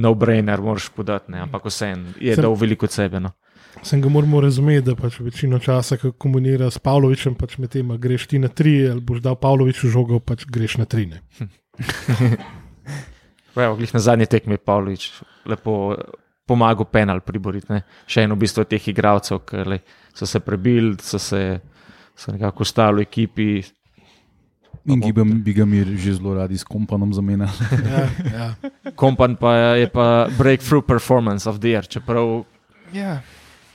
no 0.00 0.14
brainer, 0.14 0.62
moraš 0.62 0.88
podati, 0.96 1.32
ne, 1.32 1.42
ampak 1.44 1.66
vseeno 1.68 2.14
je 2.20 2.34
Sem- 2.34 2.42
dal 2.42 2.54
veliko 2.56 2.88
od 2.88 2.92
sebe. 2.96 3.20
No. 3.20 3.34
Sem 3.82 4.00
ga 4.00 4.08
moramo 4.08 4.40
razumeti, 4.40 4.86
da 4.86 4.94
pač 4.96 5.18
večino 5.20 5.58
časa, 5.58 5.98
ko 6.00 6.12
komunira 6.12 6.70
s 6.70 6.78
Pavlovičem, 6.78 7.34
pač 7.36 7.58
med 7.58 7.74
tem, 7.74 7.90
greš 8.00 8.26
ti 8.30 8.38
na 8.38 8.48
tri, 8.48 8.78
ali 8.88 9.02
boš 9.04 9.20
dal 9.20 9.36
Pavloviču 9.36 9.90
žogo, 9.92 10.20
pač 10.20 10.46
greš 10.48 10.78
na 10.80 10.88
tri. 10.88 11.10
Evo, 13.54 13.76
glih 13.76 13.94
na 13.94 14.00
zadnji 14.00 14.26
tekmi 14.26 14.54
je 14.54 14.64
Pavlović 14.64 15.10
lepo 15.46 15.94
pomagal 16.46 16.86
penal 16.90 17.20
priboriti. 17.20 17.72
Ne? 17.72 17.82
Še 18.06 18.24
eno 18.26 18.36
v 18.36 18.44
bistvu 18.44 18.64
teh 18.68 18.88
igralcev, 18.90 19.42
ki 19.48 19.78
so 20.14 20.26
se 20.26 20.40
prebili, 20.40 20.96
so 21.02 21.18
se 21.18 21.60
so 22.16 22.32
nekako 22.32 22.62
ostali 22.62 23.02
v 23.02 23.08
ekipi. 23.08 23.48
In 24.84 25.00
ki 25.00 25.12
bi, 25.16 25.52
ga 25.56 25.64
mi 25.64 25.80
že 25.96 26.18
zelo 26.20 26.34
radi 26.36 26.58
s 26.58 26.64
kompanom 26.64 27.12
zamenjali. 27.12 27.52
Ja, 27.88 28.02
ja. 28.32 28.48
Kompan 29.00 29.36
pa 29.40 29.80
je 29.80 29.88
pa 29.88 30.28
breakthrough 30.38 30.84
performance 30.84 31.48
of 31.48 31.60
the 31.60 31.72
year, 31.72 31.86
čeprav 31.88 32.44
Ja, 32.94 33.22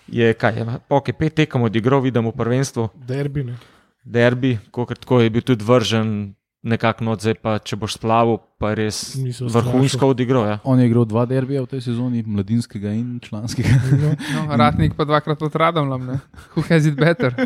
je 0.08 0.34
kaj, 0.34 0.56
je, 0.56 0.66
ok, 0.90 1.12
pet 1.18 1.36
tekem 1.36 1.66
odigral, 1.68 2.00
vidimo 2.00 2.32
v 2.32 2.38
prvenstvu, 2.40 2.90
Derbi. 2.96 3.44
Ne. 3.44 3.58
derbi, 4.04 4.58
kot 4.72 4.96
tako 4.96 5.22
je 5.22 5.30
bil 5.30 5.44
tudi 5.44 5.66
vržen 5.66 6.34
nekako 6.62 7.04
noč, 7.08 7.24
zdaj 7.24 7.38
pa 7.40 7.56
če 7.64 7.78
boš 7.80 7.96
splavil, 8.00 8.40
pa 8.60 8.74
res 8.78 9.16
vrhunsko 9.40 10.12
odigral. 10.12 10.48
Ja. 10.50 10.58
On 10.68 10.80
je 10.80 10.90
igral 10.90 11.08
dva 11.08 11.24
derbija 11.30 11.64
v 11.64 11.72
tej 11.72 11.86
sezoni, 11.88 12.24
mladinskega 12.28 12.92
in 12.96 13.20
članskega. 13.24 13.80
No, 14.36 14.46
ratnik 14.60 14.98
pa 14.98 15.08
dvakrat 15.08 15.40
pod 15.40 15.56
radom, 15.56 15.90
ne? 16.06 16.20
Who 16.56 16.66
has 16.70 16.90
it 16.90 17.00
better? 17.00 17.36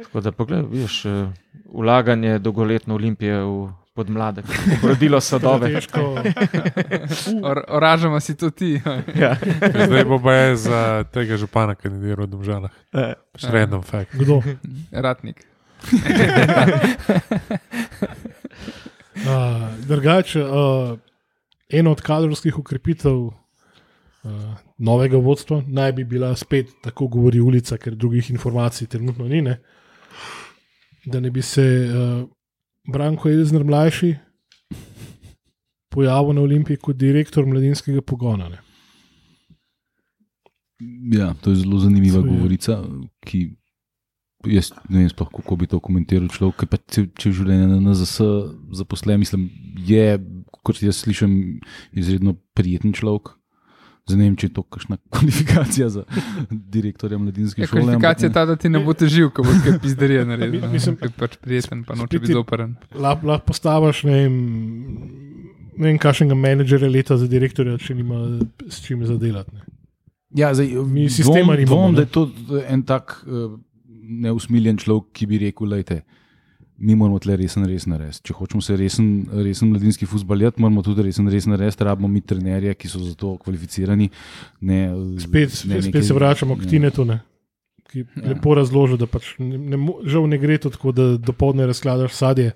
Tako 0.00 0.20
da, 0.24 0.32
pogled, 0.32 0.64
vidiš, 0.70 1.04
eh, 1.04 1.28
vlaganje 1.68 2.38
dolgoletno 2.38 2.94
Olimpije 2.94 3.42
v 3.44 3.68
podmladek, 3.94 4.44
rodilo 4.82 5.20
sadove. 5.20 5.74
Or, 7.48 7.64
oražamo 7.68 8.20
si 8.20 8.36
to 8.36 8.50
ti. 8.50 8.80
Ja. 9.14 9.36
Zdaj 9.86 10.04
bo 10.04 10.18
pa 10.22 10.32
je 10.32 10.56
za 10.56 11.04
tega 11.12 11.36
župana 11.36 11.74
kandidiral 11.74 12.26
v 12.26 12.30
Domžalah. 12.30 12.72
Še 13.36 13.52
random 13.52 13.82
fact. 13.82 14.16
Kdo? 14.16 14.40
Ratnik. 15.04 15.49
Uh, 19.20 19.86
drugače, 19.86 20.44
uh, 20.44 20.98
ena 21.68 21.90
od 21.90 22.00
kadrovskih 22.00 22.58
ukrepitev 22.58 23.16
uh, 23.16 23.32
novega 24.78 25.16
vodstva 25.16 25.62
naj 25.66 25.92
bi 25.92 26.04
bila 26.04 26.36
spet, 26.36 26.70
tako 26.82 27.08
govori 27.08 27.40
ulica, 27.40 27.76
ker 27.76 27.94
drugih 27.94 28.30
informacij 28.30 28.86
trenutno 28.88 29.28
ni, 29.28 29.42
ne? 29.42 29.58
da 31.04 31.20
ne 31.20 31.30
bi 31.30 31.42
se 31.42 31.62
uh, 31.62 32.28
Branko 32.92 33.28
Elzner 33.28 33.64
mlajši 33.64 34.14
pojavil 35.90 36.32
na 36.32 36.40
Olimpiji 36.40 36.76
kot 36.76 36.96
direktor 36.96 37.46
mladinskega 37.46 38.00
pogona. 38.00 38.48
Ne? 38.48 38.58
Ja, 41.12 41.34
to 41.40 41.50
je 41.50 41.56
zelo 41.56 41.78
zanimiva 41.78 42.22
govorica, 42.22 42.78
ki 43.20 43.50
jaz 44.44 44.70
ne 44.88 44.98
vem, 44.98 45.08
sploh, 45.08 45.28
kako 45.30 45.56
bi 45.56 45.66
to 45.66 45.80
komentiral 45.80 46.28
človek, 46.28 46.56
ki 46.56 46.66
pa 46.66 46.78
če, 46.78 47.06
če 47.12 47.32
življenje 47.32 47.66
na 47.68 47.80
NZS 47.80 48.14
zaposlen, 48.74 49.18
mislim, 49.18 49.50
je, 49.78 50.16
kot 50.60 50.78
jaz 50.78 50.96
slišim, 50.98 51.60
izredno 51.92 52.36
prijeten 52.52 52.92
človek. 52.92 53.36
Vem, 54.10 54.34
če 54.34 54.48
je 54.48 54.52
to 54.52 54.62
kakšna 54.64 54.96
kvalifikacija 55.12 55.86
za 55.88 56.02
direktorja 56.50 57.18
mladinske 57.18 57.62
Ja, 57.62 57.66
šole. 57.66 57.82
kvalifikacija 57.82 58.26
je 58.26 58.32
ta, 58.32 58.42
da 58.44 58.56
ti 58.56 58.68
ne 58.68 58.80
bo 58.80 58.90
težil, 58.92 59.28
ko 59.30 59.42
boš 59.42 59.60
kaj 59.62 59.76
pizderije 59.78 60.24
naredil. 60.26 60.60
Mi- 60.60 60.72
mislim- 60.72 60.96
Ker 60.96 61.12
pač 61.12 61.36
prijeten, 61.36 61.84
pa 61.84 61.94
noče 61.94 62.18
biti 62.18 62.32
je- 62.32 62.34
zoprn. 62.34 62.72
Lahko 62.92 63.26
lah 63.26 63.40
postaviš 63.40 64.02
ne 64.04 64.16
vem, 64.16 64.34
ne 65.76 65.86
vem 65.86 65.98
kakšnega 65.98 66.34
menedžerja 66.34 66.90
leta 66.90 67.16
za 67.16 67.28
direktorja, 67.28 67.78
če 67.78 67.94
nima 67.94 68.18
s 68.66 68.82
čim 68.82 69.04
zadelati. 69.06 69.54
Ne? 69.54 69.62
Ja, 70.32 70.50
zdaj, 70.54 70.74
Mi 70.86 71.06
sistema 71.06 71.54
dvom, 71.54 71.66
dvom, 71.66 71.86
ne. 71.86 71.96
da 71.96 72.02
je 72.02 72.06
to 72.08 72.26
en 72.66 72.82
tak 72.82 73.20
uh, 73.22 73.54
neusmiljen 74.10 74.76
človek, 74.76 75.12
ki 75.12 75.26
bi 75.26 75.38
rekel: 75.40 75.68
lejte, 75.68 76.02
Mi 76.78 76.94
moramo 76.94 77.18
tle 77.18 77.34
resen, 77.36 77.66
resen 77.68 77.92
narediti. 77.92 78.22
Če 78.24 78.32
hočemo 78.32 78.62
se 78.62 78.72
resen, 78.72 79.08
resen 79.34 79.68
mladinski 79.68 80.06
futbalijati, 80.06 80.62
moramo 80.62 80.80
tudi 80.82 81.02
resen, 81.02 81.28
resen 81.28 81.52
narediti. 81.52 81.84
Rabimo 81.84 82.08
mi 82.08 82.22
trenerje, 82.22 82.72
ki 82.74 82.88
so 82.88 82.98
za 82.98 83.12
to 83.14 83.34
kvalificirani. 83.36 84.06
Ne, 84.60 84.78
Spet, 85.20 85.58
ne 85.66 85.74
neke- 85.74 85.90
spet 85.90 86.06
se 86.06 86.14
vračamo 86.14 86.56
k 86.56 86.62
ja. 86.62 86.68
Tinetu, 86.68 87.04
ne, 87.04 87.18
ki 87.84 87.98
Ja. 88.16 88.28
lepo 88.28 88.54
razloži, 88.54 88.96
da 88.96 89.04
pač 89.06 89.34
ne, 89.38 89.58
ne, 89.58 89.76
žal 90.06 90.24
ne 90.24 90.38
gre 90.38 90.56
to 90.56 90.70
tako, 90.70 90.92
da 90.92 91.16
dopoledne 91.18 91.66
razkladaš 91.66 92.12
sadje, 92.12 92.52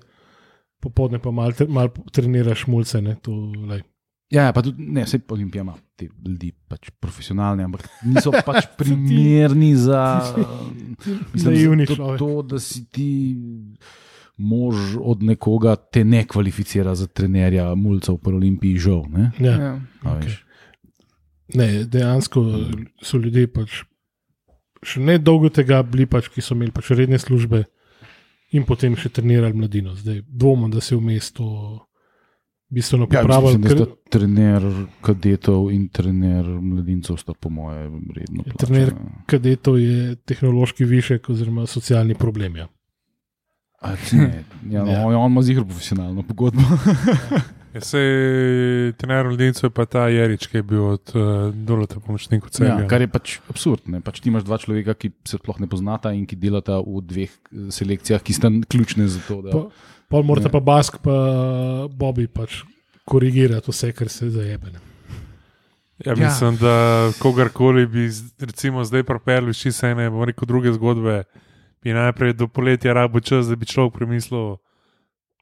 popoldne 0.81 1.19
pa 1.19 1.29
malo 1.31 1.53
mal 1.69 1.93
treniraš 2.11 2.65
mulce. 2.67 3.01
Ne, 3.01 3.15
to, 3.21 3.29
lej. 3.69 3.83
Ja, 4.31 4.49
pa 4.53 4.61
tudi 4.61 4.81
ne, 4.81 5.03
vse 5.03 5.19
Olimpija 5.29 5.61
ima 5.61 5.77
te 5.95 6.07
ljudi, 6.09 6.51
pač 6.67 6.91
profesionalne, 6.99 7.65
ampak 7.67 7.87
niso 8.05 8.33
pač 8.47 8.67
primerni 8.77 9.73
za, 9.79 10.01
mislim, 11.33 11.53
naivni 11.53 11.87
človek. 11.87 12.19
to, 12.19 12.41
da 12.53 12.59
si 12.59 12.85
ti 12.91 13.09
mož 14.37 14.97
od 14.99 15.23
nekoga, 15.23 15.75
te 15.75 16.03
ne 16.03 16.25
kvalificira 16.27 16.95
za 16.95 17.07
trenerja 17.07 17.69
mulcev 17.79 18.19
v 18.19 18.35
Olimpiji, 18.35 18.81
žal. 18.83 19.05
Ne? 19.11 19.31
Ja. 19.39 19.55
Ja. 19.55 19.73
A 20.03 20.19
veš. 20.19 20.41
Ne, 21.55 21.85
dejansko 21.85 22.41
so 23.05 23.21
ljudje 23.21 23.47
pač 23.53 23.83
še 24.85 25.01
ne 25.01 25.17
dolgo 25.21 25.49
tega 25.53 25.81
bili, 25.83 26.05
pač, 26.09 26.29
ki 26.31 26.43
so 26.43 26.55
imeli 26.55 26.73
pač 26.75 26.91
redne 26.95 27.19
službe 27.21 27.63
in 28.55 28.65
potem 28.67 28.95
še 28.99 29.11
trenirali 29.17 29.57
mladino. 29.57 29.95
Zdaj 29.97 30.21
dvomim, 30.27 30.71
da 30.73 30.83
se 30.83 30.97
vmes 30.97 31.31
to 31.35 31.47
bistveno 32.75 33.05
Ja, 33.05 33.21
popravilo. 33.21 33.53
mislim, 33.53 33.63
ker- 33.63 33.77
sta 33.77 34.09
trener 34.09 34.63
kadetov 35.01 35.71
in 35.71 35.87
trener 35.89 36.43
mladincev 36.45 37.17
sta 37.17 37.33
po 37.33 37.49
moje 37.49 37.85
redno. 38.11 38.43
Ja, 38.43 38.53
trener- 38.55 38.91
plačana. 38.91 39.25
kadetov 39.25 39.79
je 39.79 39.97
tehnološki 40.17 40.85
višek 40.85 41.29
oziroma 41.29 41.65
socialni 41.67 42.15
problem. 42.15 42.55
Ja. 42.57 42.67
A, 43.81 43.93
ne, 44.13 44.43
ja, 44.67 44.81
no, 44.81 44.91
Ja. 44.91 45.17
On 45.17 45.31
ima 45.31 45.41
zihar 45.41 45.63
profesionalno 45.63 46.23
pogodbo. 46.23 46.61
Ja, 47.75 47.81
se 47.83 47.99
trener 48.95 49.27
mladincev 49.27 49.65
je 49.65 49.69
pa 49.69 49.83
ta 49.83 50.05
Jerič, 50.07 50.45
ki 50.47 50.57
je 50.57 50.63
bil 50.63 50.85
od 50.87 51.11
uh, 51.11 51.23
dolota 51.53 51.99
pomočnikov 51.99 52.47
Ja, 52.47 52.53
celja. 52.53 52.75
kar 52.87 53.03
je 53.03 53.07
pač 53.09 53.33
absurd. 53.45 53.83
Ne? 53.85 53.99
Pač 53.99 54.21
ti 54.21 54.31
imaš 54.31 54.45
dva 54.45 54.55
človeka, 54.55 54.95
ki 54.95 55.11
se 55.23 55.35
sploh 55.35 55.59
ne 55.59 55.67
poznata 55.67 56.13
in 56.15 56.23
ki 56.23 56.37
delata 56.37 56.77
v 56.79 57.03
dveh 57.03 57.27
eh, 57.27 57.65
selekcijah, 57.69 58.23
ki 58.23 58.31
sta 58.31 58.47
ključne 58.63 59.09
za 59.09 59.19
to. 59.27 59.41
Da... 59.41 59.51
Pa- 59.51 59.67
Pol 60.07 60.23
morata 60.23 60.47
Ja. 60.47 60.51
pa 60.51 60.59
Bask 60.61 60.97
pa 60.97 61.15
Bobby 61.89 62.27
pač 62.27 62.61
korigirati 63.05 63.71
vse, 63.71 63.91
kar 63.91 64.09
se 64.09 64.29
zajebe. 64.29 64.71
ne. 64.71 64.79
Ja, 65.97 66.15
mislim, 66.15 66.57
da 66.57 66.75
kogarkoli 67.19 67.85
bi 67.87 68.09
recimo 68.39 68.83
zdaj 68.83 69.03
propel 69.03 69.49
iz 69.49 69.57
čisto 69.57 69.87
ene, 69.87 70.09
bom 70.09 70.23
rekel, 70.23 70.45
druge 70.45 70.73
zgodbe, 70.73 71.23
bi 71.81 71.93
najprej 71.93 72.33
do 72.33 72.47
poletja 72.47 72.93
rabo 72.93 73.19
čas, 73.19 73.47
da 73.47 73.55
bi 73.55 73.65
človek 73.65 73.93
premislil, 73.93 74.57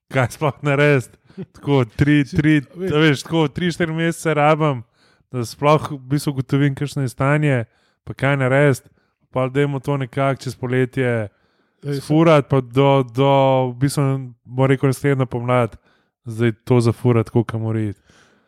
kaj 0.07 0.27
sploh 0.29 0.53
narediti. 0.61 1.17
Tako 1.51 1.85
tri, 1.87 2.21
tri, 2.37 2.61
veš. 2.75 2.91
a 2.91 2.97
veš, 2.97 3.23
tako 3.23 3.47
tri, 3.47 3.71
štiri 3.71 3.93
mesece 3.93 4.33
rabam, 4.33 4.83
da 5.31 5.41
sploh 5.41 5.91
v 5.91 5.97
bistvu 5.97 6.29
ugotovim, 6.31 6.75
kakšno 6.75 7.01
je 7.01 7.09
stanje, 7.09 7.65
pa 8.03 8.13
kaj 8.13 8.37
narediti. 8.37 8.89
Pa 9.31 9.47
da 9.49 9.61
imamo 9.61 9.79
to 9.79 9.97
nekako 9.97 10.41
čez 10.41 10.55
poletje 10.55 11.27
Ej, 11.83 11.99
sfurati, 11.99 12.47
pa 12.47 12.61
do, 12.61 12.87
do 13.05 13.29
v 13.69 13.77
bistvu, 13.77 14.03
bom 14.45 14.65
rekel, 14.65 14.87
naslednjo 14.87 15.25
pomlad, 15.25 15.75
zdaj 16.25 16.51
to 16.63 16.79
zafurati, 16.79 17.29
kako 17.29 17.59
mora 17.59 17.81
iti. 17.81 17.99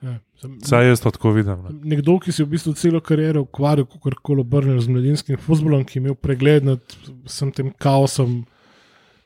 Ja, 0.02 0.14
sem- 0.36 0.60
Saj 0.62 0.88
jaz 0.88 1.00
to 1.00 1.12
tako 1.12 1.32
vidim. 1.32 1.58
no. 1.58 1.70
Nekdo, 1.84 2.20
ki 2.20 2.32
si 2.32 2.44
v 2.44 2.50
bistvu 2.50 2.74
celo 2.74 3.02
kariero 3.02 3.42
ukvarjal, 3.42 3.86
kako 3.88 4.12
koli 4.22 4.42
obrnil 4.42 4.80
z 4.80 4.88
mladinskim 4.88 5.38
futbolom, 5.38 5.84
ki 5.84 5.98
je 5.98 6.02
imel 6.02 6.16
pregled 6.16 6.64
nad 6.64 6.80
vsem 7.26 7.52
tem 7.52 7.72
kaosom, 7.72 8.46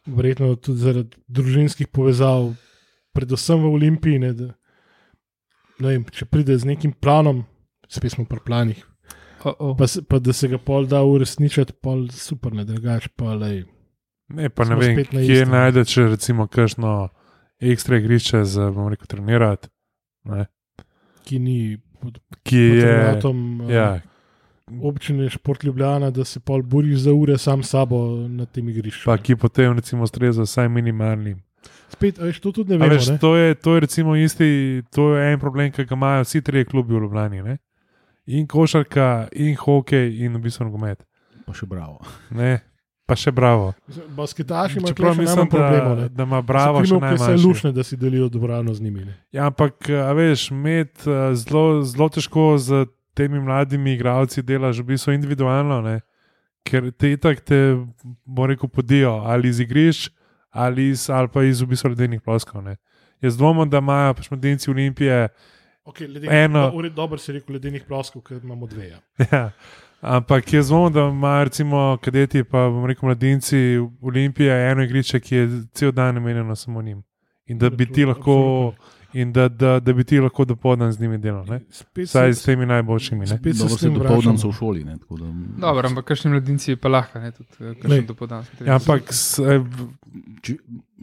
verjetno 0.07 0.55
tudi 0.55 0.79
zaradi 0.79 1.17
družinskih 1.27 1.87
povezav, 1.87 2.53
predvsem 3.11 3.59
v 3.59 3.69
Olimpiji. 3.69 4.19
Ne, 4.19 4.33
da, 4.33 4.47
ne 5.79 5.87
vem, 5.89 6.03
če 6.05 6.25
pride 6.25 6.55
z 6.55 6.65
nekim 6.65 6.93
planom, 6.93 7.43
spet 7.87 8.11
smo 8.11 8.25
pri 8.25 8.39
planih, 8.41 8.85
Oh, 9.39 9.53
oh. 9.61 9.73
pa, 9.73 9.87
se- 9.87 10.01
pa 10.01 10.19
da 10.19 10.33
se 10.33 10.47
ga 10.47 10.57
pol 10.57 10.83
da 10.83 10.99
uresničiti, 10.99 11.71
pol 11.73 12.09
super, 12.11 12.51
ne 12.51 12.65
drugač 12.65 13.07
pa 13.09 13.31
lej. 13.33 13.61
Ne, 14.29 14.49
pa 14.49 14.63
ne 14.63 14.67
Smo 14.67 14.77
vem, 14.77 14.93
spet 14.93 15.11
na 15.11 15.19
kje 15.19 15.33
istem. 15.33 15.49
najdeš, 15.49 15.95
recimo, 16.07 16.47
kakšno 16.47 17.09
ekstra 17.59 17.97
igrišče 17.97 18.43
za, 18.45 18.71
bom 18.71 18.87
rekel, 18.87 19.07
trenirati. 19.07 19.67
Ne, 20.23 20.45
Ki 21.23 21.39
ni 21.39 21.57
pod 21.99 22.19
ki 22.43 22.57
je. 22.57 22.83
patronatom 22.83 23.37
eh, 23.61 23.73
Ja, 23.73 23.87
občine 24.81 25.29
Šport 25.29 25.63
Ljubljana, 25.63 26.11
da 26.11 26.23
se 26.23 26.39
pol 26.39 26.61
boriš 26.63 26.99
za 26.99 27.13
ure 27.13 27.37
sam 27.37 27.63
sabo 27.63 27.97
na 28.27 28.45
tem 28.45 28.69
igrišču. 28.69 29.05
pa 29.05 29.17
ki 29.17 29.35
potem, 29.35 29.73
recimo, 29.73 30.03
ustreza 30.03 30.41
vsaj 30.43 30.69
minimalnim. 30.69 31.41
Spet, 31.89 32.19
a 32.19 32.23
veš, 32.23 32.39
to 32.39 32.51
tudi 32.51 32.69
ne 32.69 32.75
A 32.75 32.79
vemo. 32.79 32.93
Veš, 32.93 33.07
ne? 33.07 33.17
to, 33.17 33.35
je, 33.35 33.55
to 33.55 33.73
je 33.73 33.79
recimo 33.79 34.15
isti, 34.15 34.49
to 34.91 35.15
je 35.15 35.33
en 35.33 35.39
problem, 35.39 35.71
ki 35.71 35.85
ga 35.85 35.95
imajo 35.95 36.23
vsi 36.23 36.41
trije 36.41 36.65
klubi 36.65 36.93
v 36.93 37.01
Ljubljani. 37.01 37.41
Ne? 37.41 37.57
In 38.27 38.47
košarka, 38.47 39.07
in 39.33 39.55
hokej, 39.55 40.19
in 40.19 40.33
v 40.33 40.39
bistvu 40.39 40.65
nogomet. 40.65 41.01
Pa 41.45 41.53
še 41.53 41.65
bravo. 41.65 41.97
Ne? 42.29 42.59
Pa 43.09 43.17
še 43.17 43.31
bravo. 43.33 43.71
Basketaši 44.15 44.77
imajo 44.77 44.93
Čeprav 44.93 45.15
še 45.15 45.23
mislim, 45.23 45.35
najmanj 45.35 45.49
problemov. 45.49 45.95
da, 45.95 46.01
ne. 46.03 46.09
da 46.13 46.27
ima 46.29 46.41
bravo 46.45 46.83
še 46.83 46.85
Krimovke 46.85 47.17
se 47.17 47.23
najmanj. 47.23 47.45
lušne, 47.45 47.71
da 47.73 47.83
si 47.83 47.97
delijo 47.97 48.29
dvorano 48.29 48.73
z 48.73 48.85
njimi. 48.85 49.05
Ne. 49.07 49.15
Ja, 49.33 49.49
ampak, 49.49 49.89
veš, 49.89 50.51
med 50.53 50.93
eh, 51.07 51.33
zelo, 51.41 51.81
zelo 51.83 52.09
težko 52.13 52.45
z 52.61 52.85
temi 53.17 53.41
mladimi 53.41 53.97
igralci 53.97 54.45
delaš 54.45 54.83
v 54.83 54.93
bistvu 54.93 55.17
individualno, 55.17 55.81
ne? 55.81 55.99
ker 56.69 56.91
te 56.91 57.13
itak 57.15 57.39
te, 57.41 57.57
bom 58.27 58.45
rekel, 58.45 58.69
podijo 58.69 59.23
ali 59.25 59.49
iz 59.49 59.59
igrišč, 59.63 60.11
ali, 60.51 60.89
iz, 60.93 61.07
ali 61.09 61.31
pa 61.33 61.43
iz 61.47 61.63
v 61.63 61.71
bistvu 61.73 61.95
ledenih 61.95 62.21
ploskov. 62.21 62.61
Ne? 62.61 62.77
Jaz 63.23 63.37
dvomim, 63.39 63.69
da 63.69 63.81
imajo 63.81 64.13
pač 64.19 64.29
mladinci 64.31 64.69
Olimpije. 64.69 65.29
Okay, 65.89 66.07
ledeni, 66.07 66.33
Eno. 66.35 66.69
do, 66.71 66.89
dobro 66.91 67.17
si 67.17 67.31
rekel, 67.31 67.55
ledenih 67.55 67.83
ploskov, 67.83 68.21
ker 68.21 68.39
imamo 68.43 68.67
dve. 68.67 68.89
Ja. 68.89 68.99
Ja. 69.31 69.51
Ampak 70.01 70.53
jaz 70.53 70.67
dvomim, 70.67 70.93
da 70.93 71.01
imajo 71.01 71.43
recimo 71.43 71.97
kadeti, 72.01 72.43
pa 72.43 72.69
bom 72.69 72.85
rekel 72.85 73.05
mladinci 73.05 73.57
Olimpije 74.01 74.71
eno 74.71 74.83
igrišče, 74.83 75.19
ki 75.19 75.35
je 75.35 75.47
cel 75.73 75.91
dan 75.91 76.15
namenjeno 76.15 76.55
samo 76.55 76.81
njim. 76.81 77.01
In 77.45 77.57
da 77.57 77.69
bi 77.69 77.85
ti 77.85 78.05
lahko, 78.05 78.73
in 79.13 79.33
da, 79.33 79.49
da, 79.49 79.79
da 79.79 79.93
bi 79.93 80.03
ti 80.03 80.19
lahko 80.19 80.45
dopoldan 80.45 80.91
z 80.91 81.01
njimi 81.01 81.17
delal. 81.17 81.45
se- 82.05 82.33
s 82.33 82.43
temi 82.43 82.65
najboljšimi. 82.65 83.19
Ne? 83.19 83.27
Spet 83.27 83.55
se 83.55 83.63
Dobro, 83.63 83.77
se 83.77 83.89
dopoldan 83.89 84.37
so 84.37 84.49
v 84.49 84.53
šoli. 84.53 84.83
Ne, 84.83 84.97
tako 84.97 85.17
da, 85.17 85.25
Dobro, 85.57 85.87
ampak 85.87 86.05
kakšni 86.05 86.31
mladinci 86.31 86.75
pa 86.75 86.87
lahko, 86.87 87.19
ne, 87.19 87.31
tudi 87.31 87.95
eh, 87.95 88.01
dopoldan. 88.01 88.45
Ja, 88.65 88.75
ampak 88.75 89.13
s, 89.13 89.39
eh, 89.39 89.59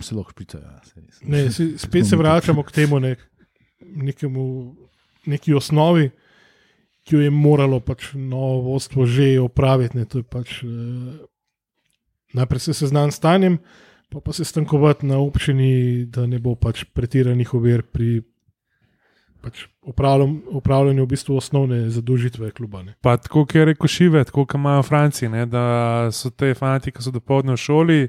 Se 0.01 0.15
lahko 0.15 0.31
šprica, 0.31 0.59
ja. 0.59 0.81
saj 0.85 1.03
res. 1.03 1.21
Ne, 1.23 1.51
si, 1.51 1.79
spet 1.79 2.07
se 2.07 2.17
vračamo 2.17 2.63
k 2.63 2.73
temu, 2.73 3.01
ne, 3.01 3.17
nekemu, 3.81 4.75
neki 5.27 5.55
osnovi, 5.55 6.11
ki 7.07 7.15
jo 7.15 7.21
je 7.23 7.31
moralo 7.31 7.81
pač 7.81 8.13
novo 8.15 8.73
vodstvo 8.73 9.07
že 9.07 9.37
opraviti. 9.41 9.99
Ne, 9.99 10.05
to 10.05 10.19
je 10.19 10.27
pač, 10.27 10.63
eh, 10.63 11.27
najprej 12.35 12.61
se 12.61 12.75
seznaniti 12.75 13.15
s 13.15 13.17
stanjem, 13.17 13.59
pa, 14.09 14.21
pa 14.21 14.33
se 14.33 14.45
stankovati 14.45 15.07
na 15.07 15.19
občini, 15.19 16.07
da 16.07 16.27
ne 16.27 16.39
bo 16.39 16.55
pač 16.55 16.85
pretiranih 16.85 17.55
ovir 17.55 17.83
pri 17.83 18.23
pač 19.47 19.67
upravljanju 20.51 21.05
v 21.05 21.07
bistvu 21.07 21.37
osnovne 21.39 21.91
zadožitve 21.91 22.51
kluba. 22.51 22.83
Ne. 22.83 22.97
Pa 23.01 23.17
tako, 23.17 23.45
kot 23.47 23.55
je 23.55 23.65
rekel 23.65 23.89
Šive, 23.89 24.25
tako 24.27 24.43
kot 24.47 24.59
imajo 24.59 24.83
Franci, 24.83 25.29
ne, 25.31 25.47
da 25.47 26.09
so 26.11 26.33
te 26.35 26.55
fanti, 26.59 26.91
ki 26.91 27.05
so 27.05 27.13
dopoledne 27.15 27.55
v 27.55 27.63
šoli, 27.63 28.01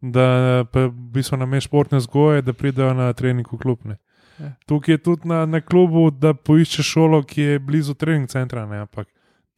da 0.00 0.28
pa 0.70 0.86
v 0.86 0.92
bistvu 1.16 1.40
na 1.40 1.48
mestu 1.50 1.72
športne 1.72 1.98
vzgoje, 1.98 2.44
da 2.46 2.54
pridejo 2.54 2.92
na 2.94 3.10
trening 3.12 3.48
v 3.50 3.58
klub. 3.58 3.82
Ne. 3.90 3.98
Ja. 4.38 4.52
Tukaj 4.66 4.94
je 4.94 4.98
tudi 4.98 5.28
na, 5.28 5.46
na 5.46 5.60
klubu, 5.60 6.10
da 6.10 6.34
poiščeš 6.34 6.86
šolo, 6.86 7.22
ki 7.26 7.42
je 7.42 7.58
blizu 7.58 7.94
trening 7.94 8.28
centra, 8.30 8.66
ne, 8.66 8.84
ampak 8.86 9.08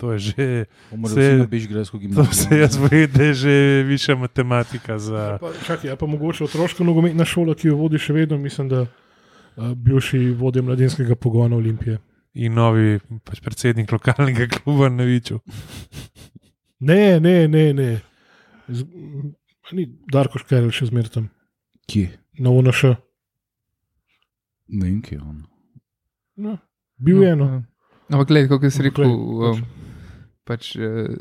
to 0.00 0.12
je 0.12 0.18
že, 0.18 0.64
Moraš 0.96 1.14
Se- 1.14 1.22
se 1.22 1.36
na 1.36 1.46
Bežgrajsko 1.46 1.98
to 2.16 2.24
se 2.32 2.58
jaz 2.58 2.78
vem, 2.80 3.10
da 3.12 3.24
je 3.24 3.34
že 3.34 3.82
više 3.86 4.14
matematika 4.14 4.98
za. 4.98 5.38
Pa, 5.40 5.52
čakaj, 5.66 5.90
a 5.92 5.96
pa 5.96 6.06
mogoče 6.06 6.44
otroška 6.44 6.84
nogometna 6.84 7.24
šola, 7.24 7.54
ki 7.54 7.68
jo 7.68 7.76
vodi 7.76 7.98
še 8.00 8.12
vedno, 8.16 8.38
mislim, 8.38 8.68
da 8.68 8.80
uh, 8.82 9.72
bivši 9.76 10.30
vodja 10.40 10.62
mladinskega 10.62 11.14
pogona 11.14 11.56
Olimpije. 11.56 11.98
In 12.34 12.54
novi 12.54 13.00
pač 13.24 13.40
predsednik 13.44 13.92
lokalnega 13.92 14.46
kluba 14.48 14.88
na 14.88 15.04
Viču. 15.04 15.40
Ne, 16.80 17.20
ne, 17.20 17.48
ne. 17.48 17.72
ne. 17.72 18.00
Z, 18.68 18.86
a 19.68 19.74
ni 19.76 19.84
Darko 20.12 20.38
Škerl 20.38 20.70
še 20.72 20.86
zmeraj 20.88 21.10
tam, 21.12 21.28
Kje? 21.90 22.08
na 22.38 22.50
UNŠ. 22.54 22.94
Ne 24.70 24.86
vem, 24.86 25.02
kje 25.02 25.18
je 25.18 25.22
on. 25.22 25.42
No, 26.40 26.56
bil 26.96 27.22
je 27.22 27.34
eno. 27.34 27.50
ja. 27.54 27.60
Ampak, 28.10 28.28
gledaj, 28.28 28.48
kot 28.50 28.72
si 28.74 28.82
rekel, 28.82 29.10
um, 29.10 29.60
pač, 30.48 30.72
eh, 30.76 31.14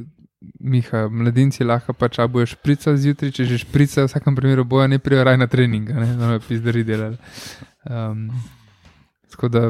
Miha, 0.63 1.09
mladinci 1.11 1.65
lahko 1.67 1.91
pač 1.91 2.21
a 2.23 2.27
bojo 2.31 2.47
šprica 2.47 2.93
zjutraj, 2.95 3.33
če 3.35 3.43
že 3.43 3.57
šprica, 3.59 4.05
v 4.05 4.07
vsakem 4.07 4.37
primeru 4.37 4.63
bojo 4.63 4.87
ne 4.87 4.95
prijo 5.03 5.25
raj 5.27 5.35
na 5.35 5.49
trening, 5.51 5.89
ne 5.91 6.07
bi 6.15 6.39
pizdari 6.47 6.85
delali. 6.87 7.19
Um, 7.83 8.29
tako 9.33 9.49
da, 9.51 9.63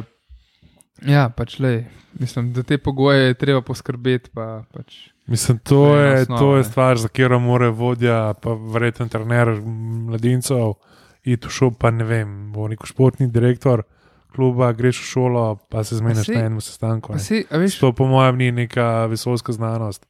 ja, 1.09 1.25
pač 1.34 1.57
le, 1.57 1.89
mislim, 2.21 2.51
da 2.53 2.61
te 2.61 2.77
pogoje 2.77 3.32
je 3.32 3.39
treba 3.41 3.63
poskrbeti. 3.65 4.30
Pa, 4.30 4.61
pač, 4.69 5.09
Mislim, 5.30 5.57
to 5.57 5.95
je 5.95 6.21
osnova, 6.21 6.39
to 6.39 6.57
je 6.57 6.63
stvar, 6.63 6.97
za 6.97 7.07
katero 7.07 7.39
mora 7.39 7.69
vodja, 7.69 8.34
pa 8.34 8.53
verjetno 8.53 9.05
trener 9.09 9.51
mladincev, 10.09 10.73
iti 11.30 11.47
v 11.47 11.51
šolo, 11.51 11.71
pa 11.71 11.91
ne 11.91 12.03
vem, 12.03 12.51
bo 12.51 12.67
neko 12.67 12.86
športni 12.86 13.27
direktor 13.27 13.84
kluba, 14.30 14.71
greš 14.71 15.01
v 15.01 15.05
šolo, 15.05 15.43
pa 15.69 15.84
se 15.84 15.97
zmeniš 15.97 16.27
saj- 16.27 16.36
na 16.36 16.41
enem 16.41 16.61
sestanku. 16.61 17.19
si, 17.19 17.45
veš, 17.51 17.80
To, 17.80 17.93
po 17.93 18.05
mojem, 18.05 18.38
ni 18.38 18.51
neka 18.51 19.05
vesoljska 19.05 19.51
znanost, 19.53 20.05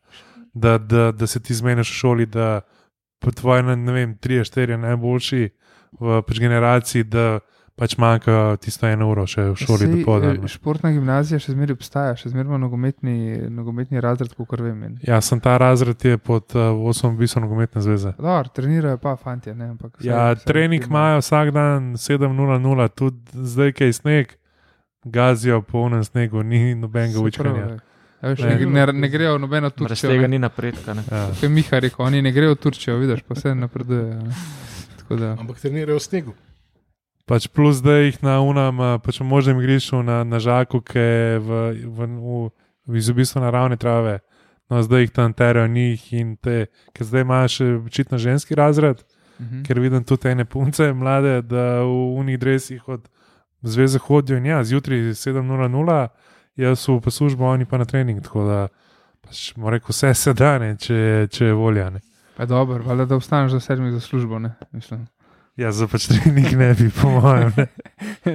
da, 0.53 0.77
da, 0.77 1.11
da 1.11 1.27
se 1.27 1.39
ti 1.39 1.53
zmeniš 1.53 1.91
v 1.91 1.95
šoli, 1.95 2.25
da 2.25 2.61
po 3.19 3.31
tvoji, 3.31 3.63
ne 3.63 3.91
vem, 3.91 4.17
tri, 4.17 4.43
štiri 4.43 4.77
najboljši 4.77 5.49
v 5.99 6.21
pač 6.21 6.39
generaciji, 6.39 7.03
da 7.03 7.39
pač 7.79 7.95
manjka 7.95 8.33
tisto 8.57 8.83
eno 8.85 9.07
uro 9.07 9.23
še 9.25 9.45
v 9.45 9.55
šoli 9.55 9.79
saj, 9.79 9.87
do 9.89 9.97
podan. 10.03 10.35
eh, 10.35 10.47
Športna 10.49 10.91
gimnazija 10.91 11.39
še 11.39 11.53
zmeraj 11.53 11.73
obstaja, 11.73 12.13
še 12.13 12.29
zmeraj 12.29 12.45
ima 12.47 12.59
nogometni, 12.59 13.15
nogometni 13.49 13.97
razred, 13.99 14.35
kot 14.35 14.59
vem. 14.59 14.83
in- 14.83 14.97
Ja, 15.01 15.21
sem 15.21 15.39
ta 15.39 15.57
razred 15.57 15.95
je 15.97 16.17
pod 16.19 16.51
uh, 16.51 16.75
vodstvom 16.75 17.15
Biso 17.15 17.39
nogometne 17.39 17.79
zveze. 17.79 18.13
Dobro, 18.13 18.49
trenirajo 18.49 18.97
pa 18.99 19.15
fanti, 19.15 19.49
ne, 19.51 19.69
ampak. 19.69 19.95
Ja, 19.99 20.29
saj- 20.29 20.35
saj 20.35 20.45
trening 20.45 20.83
imajo 20.83 21.17
vsak 21.19 21.51
dan 21.51 21.93
7:00, 21.95 22.89
tudi 22.91 23.17
zdaj, 23.33 23.71
ki 23.71 23.83
je 23.85 23.93
sneg, 23.95 24.25
gazijo 25.03 25.61
po 25.61 25.79
unem 25.81 26.03
snegu, 26.03 26.43
ni 26.43 26.75
nobenega 26.75 27.13
Se 27.13 27.19
učenja. 27.21 27.53
pravi, 27.55 27.79
a 28.21 28.27
Veš, 28.29 28.39
Ne. 28.39 28.59
ne, 28.59 28.93
ne, 28.93 29.07
grejo 29.07 29.33
v 29.33 29.39
nobeno 29.39 29.69
Brez 29.69 29.73
Turčijo. 29.95 30.09
tega 30.09 30.21
ne. 30.21 30.27
ni 30.29 30.39
napredka. 30.39 30.93
Ne. 30.93 31.03
Ja. 31.07 31.27
Kot 31.29 31.39
je 31.39 31.49
Miha 31.49 31.79
rekel, 31.79 32.05
oni 32.05 32.21
ne 32.21 32.31
grejo 32.31 32.51
v 32.51 32.57
Turčijo, 32.57 32.97
vidiš, 32.97 33.23
pa 33.23 33.33
vse. 33.33 33.55
Tako 34.99 35.15
da, 35.15 35.35
Ampak 35.35 35.55
trenirajo 35.57 35.95
v 35.95 36.01
snegu. 36.01 36.33
Pač 37.29 37.45
plus 37.53 37.77
zdaj 37.77 38.07
jih 38.07 38.23
na 38.25 38.39
unam, 38.41 38.81
eh, 38.81 38.97
pač 39.05 39.19
v 39.21 39.27
možnem 39.29 39.59
igrišču 39.61 40.01
na, 40.01 40.23
na 40.25 40.39
žaku, 40.41 40.81
ki 40.81 40.97
je 40.97 41.37
v, 41.37 41.49
v, 41.85 42.07
v, 42.09 42.49
v 42.89 42.97
izobistvu 42.97 43.43
naravne 43.43 43.77
trave. 43.77 44.19
No, 44.69 44.81
zdaj 44.81 45.05
jih 45.05 45.13
tam 45.13 45.33
terajo 45.33 45.69
njih 45.69 46.01
in 46.13 46.35
te, 46.41 46.69
ker 46.93 47.05
zdaj 47.05 47.21
imaš 47.21 47.61
očitno 47.85 48.17
ženski 48.17 48.57
razred, 48.57 49.05
mhm. 49.37 49.61
ker 49.65 49.77
vidim 49.79 50.03
tudi 50.03 50.29
ene 50.29 50.45
punce 50.45 50.89
mlade, 50.93 51.41
da 51.45 51.85
v 51.85 52.17
unih 52.17 52.39
dresih 52.41 52.81
od 52.89 53.05
zveze 53.61 54.01
hodijo 54.01 54.37
in 54.37 54.45
ja, 54.49 54.63
zjutraj 54.63 55.13
7:00, 55.13 56.07
jaz 56.55 56.87
v 56.87 56.99
pa 57.01 57.11
službo, 57.11 57.45
oni 57.45 57.65
pa 57.65 57.77
na 57.77 57.85
trening. 57.85 58.21
Tako 58.25 58.45
da 58.49 58.67
pač, 59.21 59.53
moram 59.57 59.77
reči, 59.77 59.85
vse 59.89 60.13
se 60.13 60.33
da, 60.33 60.57
ne, 60.57 60.73
če, 60.77 61.27
če 61.29 61.45
je 61.45 61.53
volja. 61.53 61.89
Ne. 61.89 62.01
Pa 62.37 62.45
dobro, 62.45 62.81
valjda, 62.83 63.05
da 63.05 63.15
ostaneš 63.21 63.51
do 63.51 63.59
sedmih 63.59 63.93
za 63.93 63.99
službo. 63.99 64.39
Ne, 64.39 64.55
mislim. 64.71 65.05
Ja, 65.59 65.71
za 65.75 65.89
pač 65.91 66.07
trening 66.07 66.53
ne 66.55 66.71
bi, 66.77 66.87
po 66.93 67.09
mojem. 67.11 67.51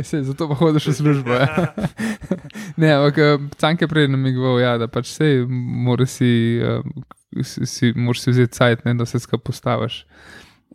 Sej, 0.02 0.24
zato 0.28 0.48
pa 0.50 0.58
hodiš 0.58 0.90
v 0.92 0.94
službo. 0.98 1.32
Ja. 1.32 1.72
ne, 2.80 2.90
ampak 2.98 3.18
eh, 3.18 3.38
Canke 3.56 3.88
prej 3.88 4.10
namigoval, 4.12 4.60
ja, 4.60 4.74
da 4.80 4.90
pač 4.92 5.08
sej, 5.14 5.46
moraš 5.48 6.18
si, 6.20 6.32
um, 6.60 7.06
si, 7.40 7.94
moraš 7.96 8.26
si 8.26 8.34
vzeti 8.34 8.58
cajt, 8.58 8.84
ne, 8.84 8.96
da 9.00 9.08
se 9.08 9.22
skupaj 9.22 9.44
postaviš. 9.46 10.02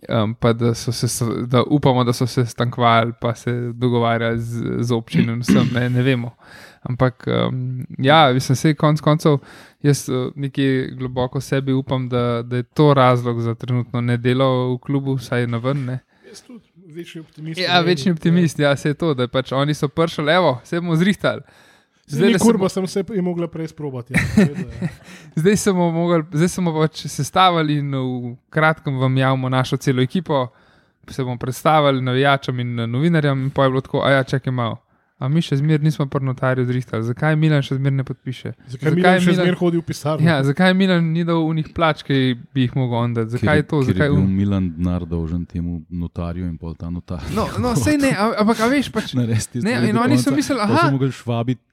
Um, 0.07 0.33
pa 0.33 0.55
da, 0.55 0.71
so 0.73 0.95
se, 0.95 1.11
da 1.51 1.61
upamo, 1.67 2.07
da 2.07 2.15
so 2.15 2.25
se 2.25 2.45
stankovali, 2.47 3.13
pa 3.21 3.35
se 3.35 3.51
dogovarjali 3.75 4.39
z, 4.39 4.81
z 4.87 4.95
občino 4.95 5.35
in 5.35 5.43
vsem, 5.43 5.69
ne, 5.75 5.89
ne 5.91 6.01
vemo. 6.01 6.33
Ampak, 6.87 7.27
um, 7.27 7.85
ja, 7.99 8.31
mislim, 8.33 8.55
se 8.55 8.73
konc 8.73 9.03
koncev, 9.03 9.41
jaz 9.83 10.07
uh, 10.09 10.31
nekje 10.39 10.95
globoko 10.97 11.41
sebi 11.43 11.75
upam, 11.75 12.09
da, 12.09 12.41
da 12.41 12.63
je 12.63 12.71
to 12.73 12.93
razlog 12.93 13.41
za 13.41 13.53
trenutno 13.59 14.01
nedelo 14.01 14.73
v 14.73 14.77
klubu, 14.87 15.19
vsaj 15.19 15.45
na 15.47 15.59
ven. 15.59 15.99
Jaz 16.29 16.41
tudi 16.41 16.65
večni 16.85 17.21
optimist. 17.21 17.61
Ja, 17.61 17.79
večni 17.81 18.11
optimist, 18.11 18.59
ja, 18.59 18.75
se 18.75 18.89
je 18.89 18.93
to, 18.93 19.13
da 19.13 19.27
pač 19.27 19.51
oni 19.51 19.73
so 19.73 19.87
prišli, 19.87 20.31
evo, 20.31 20.59
se 20.63 20.81
bomo 20.81 20.95
zrihtali. 20.95 21.41
Zdaj, 22.09 22.29
le 22.33 22.39
kurba 22.39 22.69
sem 22.69 22.87
se 22.87 23.03
je 23.15 23.21
mogla 23.21 23.47
prej 23.47 23.67
sprobati. 23.67 24.13
Ja. 24.13 24.19
Ja. 24.81 24.87
Zdaj 25.35 25.57
smo, 25.57 25.91
mogli, 25.91 26.23
zdaj 26.33 26.49
smo 26.49 26.73
pač 26.73 27.05
sestavili 27.07 27.79
in 27.79 27.95
v 27.95 28.35
kratkem 28.49 28.97
vam 28.97 29.17
javimo 29.17 29.49
našo 29.49 29.77
celo 29.77 30.01
ekipo, 30.01 30.47
se 31.09 31.23
bomo 31.23 31.37
predstavili 31.37 32.01
navijačem 32.01 32.59
in 32.59 32.75
novinarjem, 32.75 33.43
in 33.43 33.49
pa 33.49 33.63
je 33.63 33.69
bilo 33.69 33.81
tako, 33.81 34.01
a 34.05 34.11
ja, 34.11 34.23
čakaj 34.23 34.53
malo. 34.53 34.77
A 35.19 35.27
mi 35.27 35.41
še 35.43 35.57
zmeraj 35.59 35.83
nismo 35.83 36.05
pri 36.07 36.23
notarju 36.23 36.63
zrihtali, 36.63 37.03
zakaj 37.03 37.35
Milan 37.35 37.63
še 37.65 37.75
zmeraj 37.75 37.95
ne 37.97 38.03
podpiše? 38.07 38.53
Zakaj 38.71 38.93
mi 38.95 39.03
še 39.03 39.33
zmeraj 39.35 39.57
hodi 39.59 39.81
v 39.81 39.83
pisarno? 39.83 40.23
Ja, 40.23 40.37
zakaj 40.47 40.71
Milan 40.79 41.09
ni 41.11 41.25
dal 41.27 41.41
unih 41.43 41.73
plač, 41.75 42.05
ki 42.07 42.37
bi 42.55 42.63
jih 42.63 42.77
mogel 42.79 43.01
on 43.01 43.17
dati? 43.17 43.35
Zakaj 43.35 43.59
je 43.59 43.65
to? 43.67 43.81
Ker 43.83 43.97
Zakaj 43.97 44.07
je 44.07 44.13
bil 44.15 44.21
un... 44.21 44.29
Milan 44.37 44.69
denar 44.77 45.03
dolžen 45.03 45.43
temu 45.43 45.81
notarju 45.91 46.47
in 46.47 46.55
pol 46.61 46.77
ta 46.79 46.87
notar. 46.87 47.25
No, 47.35 47.49
no 47.59 47.75
sej 47.75 47.99
ne, 47.99 48.13
ampak 48.15 48.63
a 48.63 48.71
veš 48.71 48.93
pač. 48.95 49.11
Ne, 49.19 49.27
stvari 49.43 49.91
in 49.91 49.99
do 49.99 50.05
oni 50.07 50.21
so 50.23 50.31
mislili, 50.31 50.63
aha. 50.63 50.85
so 50.87 50.95
mogli 50.95 51.11
švabiti 51.11 51.68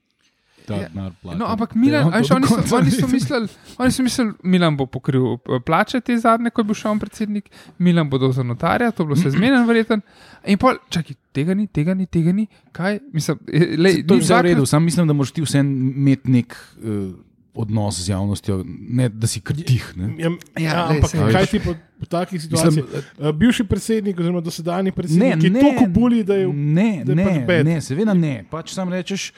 Ja, 0.75 0.89
denar 0.89 1.13
plačati. 1.23 1.39
No, 1.41 1.47
ampak 1.47 1.75
Milan, 1.75 2.07
on 2.07 2.15
a 2.15 2.19
veš, 2.19 2.29
to 2.29 2.35
do 2.35 2.47
oni, 2.55 2.69
so, 2.69 2.77
oni, 2.77 2.91
so 2.91 3.09
mislili, 3.09 3.49
oni 3.79 3.91
so 3.93 4.03
mislili, 4.03 4.33
Milan 4.43 4.77
bo 4.77 4.87
pokril 4.87 5.35
eh, 5.35 5.61
plače 5.67 6.01
te 6.01 6.19
zadnje, 6.19 6.51
ko 6.51 6.65
je 6.65 6.71
bil 6.71 6.79
še 6.79 6.89
on 6.89 7.03
predsednik, 7.03 7.51
Milan 7.79 8.11
bo 8.11 8.19
za 8.33 8.43
notarja, 8.43 8.91
to 8.91 9.03
je 9.03 9.13
bilo 9.13 9.21
se 9.21 9.31
zmeden, 9.31 9.67
verjeten. 9.69 10.03
In 10.47 10.59
pa, 10.59 10.75
čakaj, 10.91 11.17
tega 11.33 11.55
ni, 11.55 11.67
tega 11.67 11.95
ni, 11.95 12.07
tega 12.07 12.33
ni, 12.33 12.49
kaj, 12.73 12.99
mislim, 13.13 13.39
eh, 13.53 13.77
lej, 13.79 14.03
To 14.07 14.19
ni 14.19 14.25
je 14.25 14.27
vse 14.27 14.41
v 14.41 14.43
redu, 14.51 14.67
sam 14.67 14.85
mislim, 14.85 15.07
da 15.07 15.15
moraš 15.15 15.33
ti 15.33 15.43
vsem 15.47 15.71
imeti 15.97 16.31
nek 16.31 16.57
uh, 16.83 17.15
odnos 17.57 18.01
z 18.05 18.09
javnostjo, 18.11 18.61
ne 18.67 19.09
da 19.09 19.27
si 19.27 19.41
kar 19.41 19.57
tih. 19.57 19.93
Ne? 19.97 20.11
Ja, 20.19 20.31
Ja, 20.61 20.63
ja, 20.63 20.87
ampak 20.93 21.11
saj 21.11 21.33
kaj 21.33 21.47
ti 21.47 21.61
po, 21.65 21.75
po 22.01 22.07
takih 22.07 22.43
situacijah? 22.43 22.85
Mislim, 22.85 23.05
Uh, 23.17 23.33
bivši 23.33 23.65
predsednik, 23.65 24.21
oziroma 24.21 24.41
dosedajni 24.45 24.91
ne, 24.91 24.93
predsednik, 24.93 25.45
je 25.45 25.51
ne, 25.51 25.61
toliko 25.61 25.87
buli, 25.87 26.25
da 26.25 26.35
je. 26.35 26.47
ne, 26.53 27.03
da 27.05 27.13
je 27.13 27.17
ne, 27.17 27.25
pač 27.25 27.47
bed. 27.49 27.67
ne, 27.67 27.81
seveda 27.81 28.15
ne. 28.15 28.45
Pač 28.51 28.75
sam 28.75 28.93
rečeš, 28.93 29.33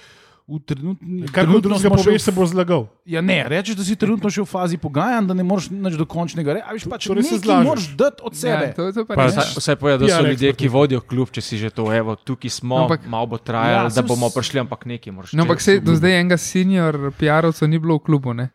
v 0.48 0.58
trenutni 0.60 1.28
Kar 1.28 1.44
koli 1.44 1.60
drugega 1.60 1.90
poveš, 1.90 2.22
se 2.22 2.32
bo 2.32 2.40
zlagal. 2.42 2.86
Ja, 3.04 3.20
ne, 3.20 3.44
rečeš, 3.44 3.74
da 3.74 3.84
si 3.84 3.92
trenutno 3.94 4.26
še 4.26 4.40
v 4.40 4.48
fazi 4.48 4.76
pogajanj, 4.76 5.26
da 5.26 5.34
ne 5.34 5.42
moreš 5.42 5.68
nič 5.68 5.94
dokončnega 5.94 6.54
reči. 6.54 6.64
A 6.64 6.72
veš, 6.72 6.86
pač 6.86 7.04
Torej 7.04 7.22
se 7.22 7.34
nekaj 7.34 7.44
zlažeš. 7.44 7.66
moraš 7.66 7.86
dati 7.94 8.20
od 8.22 8.32
sebe. 8.34 8.64
Ja, 8.64 8.72
to, 8.72 8.82
to 8.90 9.04
pa 9.04 9.12
Pa 9.12 9.22
res. 9.22 9.34
za- 9.34 9.44
Vse, 9.44 9.60
vse 9.60 9.72
poje, 9.76 9.94
da 9.94 10.04
so 10.06 10.16
PR 10.16 10.28
ljudje, 10.30 10.48
ki 10.54 10.68
vodijo 10.70 11.00
klub, 11.02 11.28
če 11.28 11.40
si 11.42 11.58
že 11.58 11.68
to, 11.70 11.84
evo, 11.90 12.16
tukaj 12.16 12.48
smo, 12.50 12.74
Ampak- 12.78 12.98
ampak, 12.98 13.00
malo 13.06 13.26
bo 13.26 13.36
trajalo, 13.38 13.76
Ja, 13.82 13.82
ja, 13.84 13.92
da 13.92 14.02
bomo 14.02 14.30
prišli, 14.30 14.56
ampak 14.58 14.86
nekaj 14.86 15.10
moraš. 15.10 15.32
No, 15.32 15.42
ampak 15.42 15.60
se 15.60 15.78
do 15.78 15.92
zdaj 15.92 16.16
enega 16.16 16.36
senior 16.38 16.96
PR-ovca 17.12 17.64
ni 17.64 17.76
bilo 17.76 17.94
v 17.94 18.02
klubu, 18.02 18.32
ne? 18.32 18.48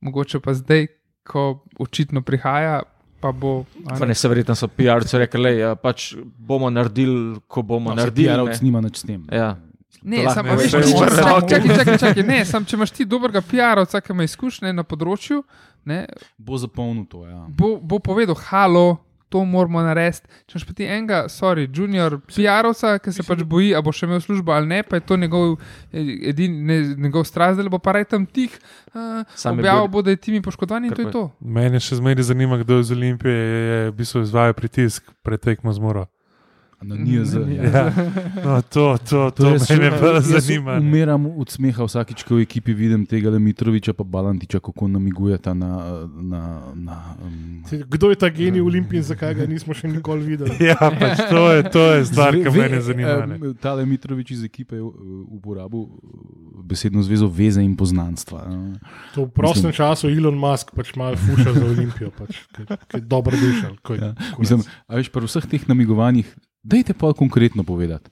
Mogoče 0.00 0.38
pa 0.38 0.52
zdaj, 0.52 0.86
ko 1.22 1.42
očitno 1.76 2.20
prihaja, 2.20 2.82
pa 3.18 3.30
bo. 3.30 3.66
a 3.84 3.94
Pa 3.94 4.00
ne. 4.00 4.06
ne, 4.08 4.14
se 4.14 4.26
verjetno 4.26 4.54
so 4.54 4.66
PR-ci 4.68 5.14
rekli, 5.16 5.58
da 5.60 5.74
pač 5.74 6.14
bomo 6.18 6.66
naredili, 6.68 7.38
ko 7.46 7.62
bomo 7.62 7.90
No, 7.90 7.96
naredili. 7.96 8.26
PR-ovc 8.28 8.54
ne. 8.54 8.62
nima 8.62 8.78
nič 8.80 8.96
s 8.96 9.02
tem. 9.02 9.26
Ja. 9.28 9.58
Ne, 10.04 10.24
To 10.24 10.30
sam, 10.30 10.46
lahko 10.46 10.58
veš, 10.58 10.72
rečeš. 10.72 10.90
če- 10.90 11.06
Prve 11.06 11.22
čakaj, 11.48 11.76
čakaj, 11.76 11.98
čakaj, 11.98 12.22
ne, 12.24 12.44
sam, 12.44 12.64
če 12.64 12.76
imaš 12.76 12.90
ti 12.90 13.04
dobrega 13.04 13.40
PR-ovca, 13.40 14.00
ki 14.00 14.12
ima 14.12 14.24
izkušnje 14.24 14.72
na 14.72 14.82
področju, 14.82 15.42
ne, 15.84 16.06
Bo 16.38 16.56
zapolnil 16.56 17.06
to. 17.06 17.22
Ja. 17.24 17.46
bo, 17.48 17.76
bo 17.78 17.98
povedal, 18.00 18.34
halo, 18.36 18.98
to 19.28 19.40
moramo 19.42 19.80
narediti. 19.80 20.26
Če 20.44 20.52
imaš 20.52 20.64
pa 20.64 20.72
ti 20.72 20.84
enega, 20.84 21.18
sorry, 21.26 21.64
junior, 21.66 22.18
PR-ovca, 22.26 22.98
ki 22.98 23.12
se 23.12 23.22
pač 23.22 23.40
boji, 23.42 23.70
a 23.72 23.80
bo 23.80 23.88
še 23.88 24.04
imel 24.04 24.20
službo 24.20 24.52
ali 24.52 24.66
ne, 24.66 24.82
pa 24.82 24.96
je 24.96 25.00
to 25.02 25.16
njegov, 25.16 25.54
edin, 25.92 26.66
ne, 26.66 26.76
njegov 26.98 27.24
strast, 27.24 27.56
da 27.56 27.68
bo 27.68 27.78
pa 27.78 27.92
raj 27.92 28.04
tam 28.06 28.26
tih. 28.26 28.52
Uh, 28.92 29.24
je 29.24 29.50
Objavil 29.50 29.88
bo, 29.88 30.02
da 30.02 30.10
je 30.10 30.18
timi 30.18 30.42
poškodovani 30.42 30.88
in 30.88 30.94
to 30.94 31.02
je 31.02 31.10
to. 31.10 31.22
Mene 31.40 31.80
še 31.80 31.96
zmeraj 31.96 32.22
zanima, 32.24 32.58
kdo 32.58 32.78
iz 32.78 32.90
Olimpije 32.90 33.32
je 33.32 33.78
v 33.86 33.94
bistvu 33.94 34.20
izvajal 34.22 34.52
pritisk 34.52 35.08
pred 35.22 35.40
tekmo. 35.40 35.72
Na 35.72 35.78
NIZ. 35.78 36.08
Na. 36.82 36.96
NIJZ. 36.96 37.34
Ja. 37.48 37.92
No, 38.44 38.62
to, 38.62 38.98
to, 39.08 39.30
to, 39.30 39.46
jaz 39.54 39.66
to 39.68 39.74
mene 39.76 39.90
še- 39.90 40.00
pa 40.00 40.06
jaz 40.16 40.26
zanima. 40.26 40.76
Umiram 40.78 41.26
od 41.38 41.48
smeha 41.48 41.84
vsakič, 41.84 42.24
ko 42.26 42.36
v 42.36 42.42
ekipi 42.42 42.74
vidim 42.74 43.06
tega 43.06 43.30
Mitroviča 43.32 43.92
pa 43.92 44.04
Balantiča, 44.04 44.58
kako 44.58 44.88
namigujeta 44.88 45.54
na. 45.54 45.70
na, 46.10 46.42
na 46.74 46.96
um, 47.22 47.62
Kdo 47.86 48.10
je 48.10 48.16
ta 48.16 48.28
genij 48.28 48.60
Olimpije 48.60 48.98
in 48.98 49.06
zakaj 49.06 49.34
ga 49.34 49.46
nismo 49.46 49.74
še 49.74 49.88
nikoli 49.88 50.26
videli? 50.26 50.56
Ja, 50.68 50.76
pač 50.78 51.22
to 51.30 51.42
je, 51.50 51.62
to 51.70 51.82
je 51.92 52.04
stvar, 52.06 52.34
ki 52.34 52.50
mene 52.50 52.80
zanima. 52.80 53.26
ne. 53.26 53.54
Tale 53.54 53.86
Mitrovič 53.86 54.30
iz 54.30 54.42
ekipe 54.44 54.76
je 54.76 54.82
uh, 54.82 54.92
uporabil 55.30 55.80
uh, 55.80 55.90
besedno 56.62 57.02
zvezo 57.02 57.26
veze 57.28 57.62
in 57.62 57.76
poznanstva. 57.76 58.42
uh. 58.42 58.74
To 59.14 59.26
v 59.26 59.30
prostem 59.30 59.70
času 59.70 60.10
Elon 60.10 60.34
Musk 60.34 60.74
pač 60.74 60.94
malo 60.94 61.14
fuša 61.16 61.52
za 61.52 61.64
Olimpijo, 61.64 62.10
pač, 62.10 62.42
ki 62.52 62.66
je 62.66 63.00
dobro 63.02 63.34
dišal. 63.34 63.78
Ja. 63.94 64.14
Mislim, 64.38 64.62
a 64.88 64.96
veš, 64.96 65.12
pri 65.12 65.26
vseh 65.26 65.46
teh 65.46 65.62
namigovanjih, 65.68 66.26
dajte 66.62 66.94
pa 66.94 67.12
konkretno 67.12 67.62
povedati. 67.62 68.10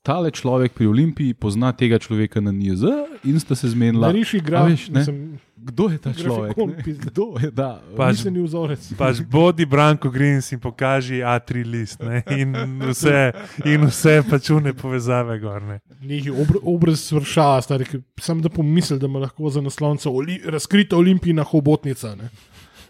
Tale 0.00 0.32
človek 0.32 0.72
pri 0.72 0.88
Olimpiji 0.88 1.36
pozna 1.36 1.76
tega 1.76 2.00
človeka 2.00 2.40
na 2.40 2.48
NIZ 2.52 2.88
in 3.24 3.36
sta 3.36 3.52
se 3.52 3.68
zmenila. 3.68 4.08
Ne? 4.08 4.24
mislim, 4.24 5.36
Kdo 5.60 5.92
je 5.92 5.98
ta 6.00 6.12
človek? 6.16 6.56
Pizda. 6.84 7.04
Kdo 7.12 7.36
je 7.36 7.50
ta? 7.52 7.84
Pač- 7.92 8.16
miselni 8.16 8.40
vzorec. 8.40 8.80
Pač 8.96 9.20
bodi 9.20 9.68
Branko 9.68 10.08
Grins 10.08 10.48
in 10.56 10.60
pokaži 10.60 11.20
A3 11.20 11.68
list 11.68 12.00
ne, 12.00 12.24
in 12.32 12.56
vse, 12.88 13.32
in 13.68 13.84
vse 13.84 14.24
pač 14.24 14.48
une 14.56 14.72
povezave 14.72 15.36
gor. 15.36 15.60
Ne. 15.60 15.84
Neki 16.00 16.32
obr 16.32 16.64
obraz 16.64 17.04
vrša, 17.12 17.60
stari, 17.68 17.84
samo 18.16 18.40
da 18.40 18.48
pomisli, 18.48 18.96
da 18.96 19.04
ima 19.04 19.20
lahko 19.20 19.52
za 19.52 19.60
naslovnico 19.60 20.08
oli 20.08 20.40
razkrita 20.40 20.96
olimpijna 20.96 21.44
hobotnica. 21.44 22.16
Ne. 22.16 22.32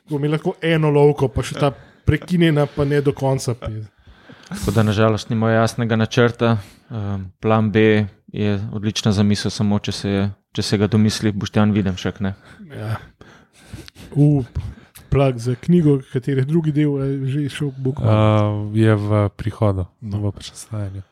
Ko 0.07 0.23
mi 0.23 0.31
lahko 0.31 0.55
eno 0.63 0.95
lovko, 0.95 1.27
pa 1.27 1.43
še 1.43 1.59
ta 1.59 1.75
prekinjena, 2.07 2.71
pa 2.71 2.87
ne 2.87 3.03
do 3.03 3.11
konca. 3.11 3.55
pizda. 3.59 3.91
Tako 4.51 4.71
da 4.71 4.83
nažalost 4.83 5.31
nima 5.31 5.51
jasnega 5.51 5.97
načrta. 5.97 6.57
Um, 6.91 7.31
plan 7.41 7.71
B 7.71 8.07
je 8.27 8.61
odlična 8.73 9.13
zamisel, 9.13 9.51
samo 9.51 9.79
če 9.79 9.93
se, 9.93 10.31
če 10.53 10.63
se 10.63 10.79
ga 10.79 10.87
domisli, 10.87 11.33
boš 11.33 11.51
tam 11.55 11.71
videl 11.73 11.95
še 11.97 12.13
ne. 12.21 12.35
Ja. 12.71 12.97
U, 14.15 14.43
plag 15.11 15.39
za 15.39 15.55
knjigo, 15.55 16.01
katerih 16.13 16.47
drugi 16.47 16.73
del 16.75 16.99
je 16.99 17.27
že 17.27 17.49
šel 17.49 17.71
bog. 17.79 18.03
Uh, 18.03 18.11
Uh, 18.11 18.77
je 18.77 18.95
v 18.95 19.29
prihodu, 19.37 19.87
No. 20.01 20.19
v 20.19 20.33
predstavljanju. 20.35 21.03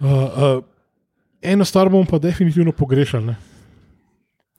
uh, 0.00 0.62
eno 1.42 1.64
stvar 1.64 1.88
bomo 1.88 2.04
pa 2.04 2.18
definitivno 2.18 2.72
pogrešali. 2.72 3.26
Ne. 3.26 3.36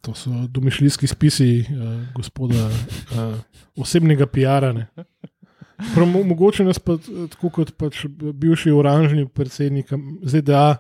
To 0.02 0.14
so 0.16 0.30
domišljijski 0.48 1.08
spisi 1.08 1.66
uh, 1.70 2.14
gospoda 2.16 2.66
uh, 2.66 3.36
osebnega 3.78 4.26
PR-a. 4.26 4.74
Prav, 5.80 6.08
mo 6.08 6.24
mogoče 6.24 6.64
nas 6.64 6.80
pa, 6.80 6.94
eh, 6.94 7.28
tako 7.32 7.50
kot 7.50 7.72
pač 7.78 8.04
bivši 8.34 8.72
oranžni 8.72 9.28
predsednik 9.28 9.94
ZDA, 10.24 10.76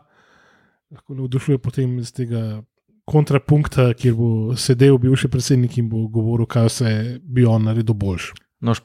lahko 0.91 1.15
navdušuje 1.15 1.57
potem 1.57 1.99
iz 1.99 2.11
tega 2.11 2.61
kontrapunkta, 3.07 3.93
kjer 3.93 4.13
bo 4.13 4.57
sedel 4.57 4.97
bivši 4.97 5.31
predsednik 5.31 5.77
in 5.77 5.89
bo 5.89 6.03
govoril, 6.11 6.45
kaj 6.45 6.67
vse 6.67 6.91
bi 7.23 7.45
on 7.45 7.63
naredil 7.69 7.95
boljš. 7.95 8.33
Nož 8.61 8.83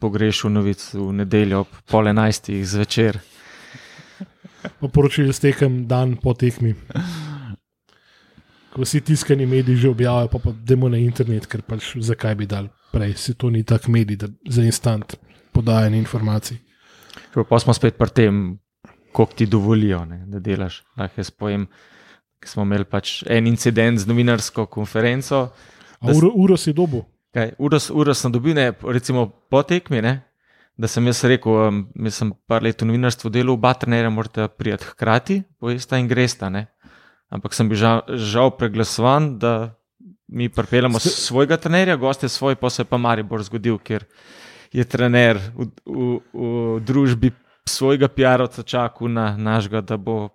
pogrešil 0.00 0.50
novic 0.50 0.80
v 0.94 1.12
nedeljo 1.12 1.66
ob 1.66 1.80
pol 1.90 2.08
enajstih 2.08 2.64
zvečer. 2.66 3.20
Pa 4.80 4.88
poročili 4.88 5.32
s 5.32 5.44
tekem 5.44 5.84
dan 5.88 6.16
po 6.16 6.32
tekmi. 6.34 6.72
Ko 8.72 8.84
vsi 8.84 9.00
tiskani 9.04 9.46
mediji 9.46 9.76
že 9.76 9.90
objavijo, 9.90 10.28
pa 10.32 10.38
pa 10.38 10.52
demo 10.52 10.88
na 10.88 10.96
internet, 10.96 11.46
ker 11.46 11.62
pač 11.62 11.96
zakaj 12.00 12.34
bi 12.34 12.46
dal 12.46 12.70
prej, 12.92 13.14
se 13.16 13.34
to 13.34 13.50
ni 13.50 13.62
tak 13.64 13.88
medij 13.88 14.16
da, 14.16 14.28
za 14.48 14.62
instant 14.64 15.18
podajanje 15.60 16.00
informacij. 16.00 16.58
Pa 17.48 17.58
smo 17.62 17.74
spet 17.76 17.98
pri 17.98 18.10
tem, 18.10 18.40
koliko 19.12 19.36
ti 19.36 19.46
dovolijo, 19.46 20.04
ne, 20.08 20.24
da 20.26 20.40
delaš. 20.42 20.82
Lahko 20.98 21.20
jaz 21.20 21.30
povem, 21.30 21.66
ker 22.40 22.50
smo 22.50 22.66
imeli 22.66 22.86
pač 22.88 23.20
en 23.28 23.46
incident 23.50 24.00
z 24.00 24.08
novinarsko 24.10 24.66
konferenco. 24.66 25.50
Uro, 26.00 26.32
uro 26.34 26.56
si 26.56 26.72
dobu. 26.72 27.04
Kaj, 27.34 27.54
uro, 27.62 27.78
uro 27.94 28.14
sem 28.14 28.32
dobil, 28.32 28.56
ne, 28.58 28.72
recimo 28.82 29.28
po 29.50 29.62
tekmi, 29.62 30.00
ne, 30.02 30.16
da 30.80 30.88
sem 30.88 31.06
jaz 31.06 31.20
rekel, 31.28 31.58
um, 31.68 31.80
jaz 32.08 32.22
sem 32.22 32.32
par 32.48 32.64
let 32.64 32.82
v 32.82 32.88
novinarstvu 32.88 33.30
delal, 33.30 33.54
oba 33.54 33.74
trenerja 33.78 34.10
morate 34.10 34.48
prijeti 34.48 34.88
hkrati, 34.90 35.42
pojesta 35.60 36.00
in 36.00 36.08
gresta. 36.10 36.48
Ne. 36.50 36.66
Ampak 37.30 37.54
sem 37.54 37.68
bil 37.70 37.78
žal, 37.78 38.02
žal 38.18 38.50
preglasovan, 38.58 39.36
da 39.38 39.76
mi 40.30 40.48
pripeljemo 40.48 40.98
Ste- 40.98 41.12
svojega 41.14 41.58
trenerja, 41.60 41.98
goste 42.00 42.28
svoj, 42.28 42.56
pa 42.56 42.70
se 42.70 42.82
je 42.82 42.88
pa 42.88 42.98
Maribor 42.98 43.42
zgodil, 43.42 43.78
ker 43.78 44.06
je 44.72 44.84
trener 44.84 45.40
v, 45.56 45.66
v, 45.86 46.18
v 46.32 46.80
družbi 46.86 47.32
svojega 47.68 48.08
PR-ovca 48.08 48.62
čakal 48.62 49.10
na 49.10 49.36
našega, 49.36 49.80
da 49.80 49.96
bo 49.96 50.30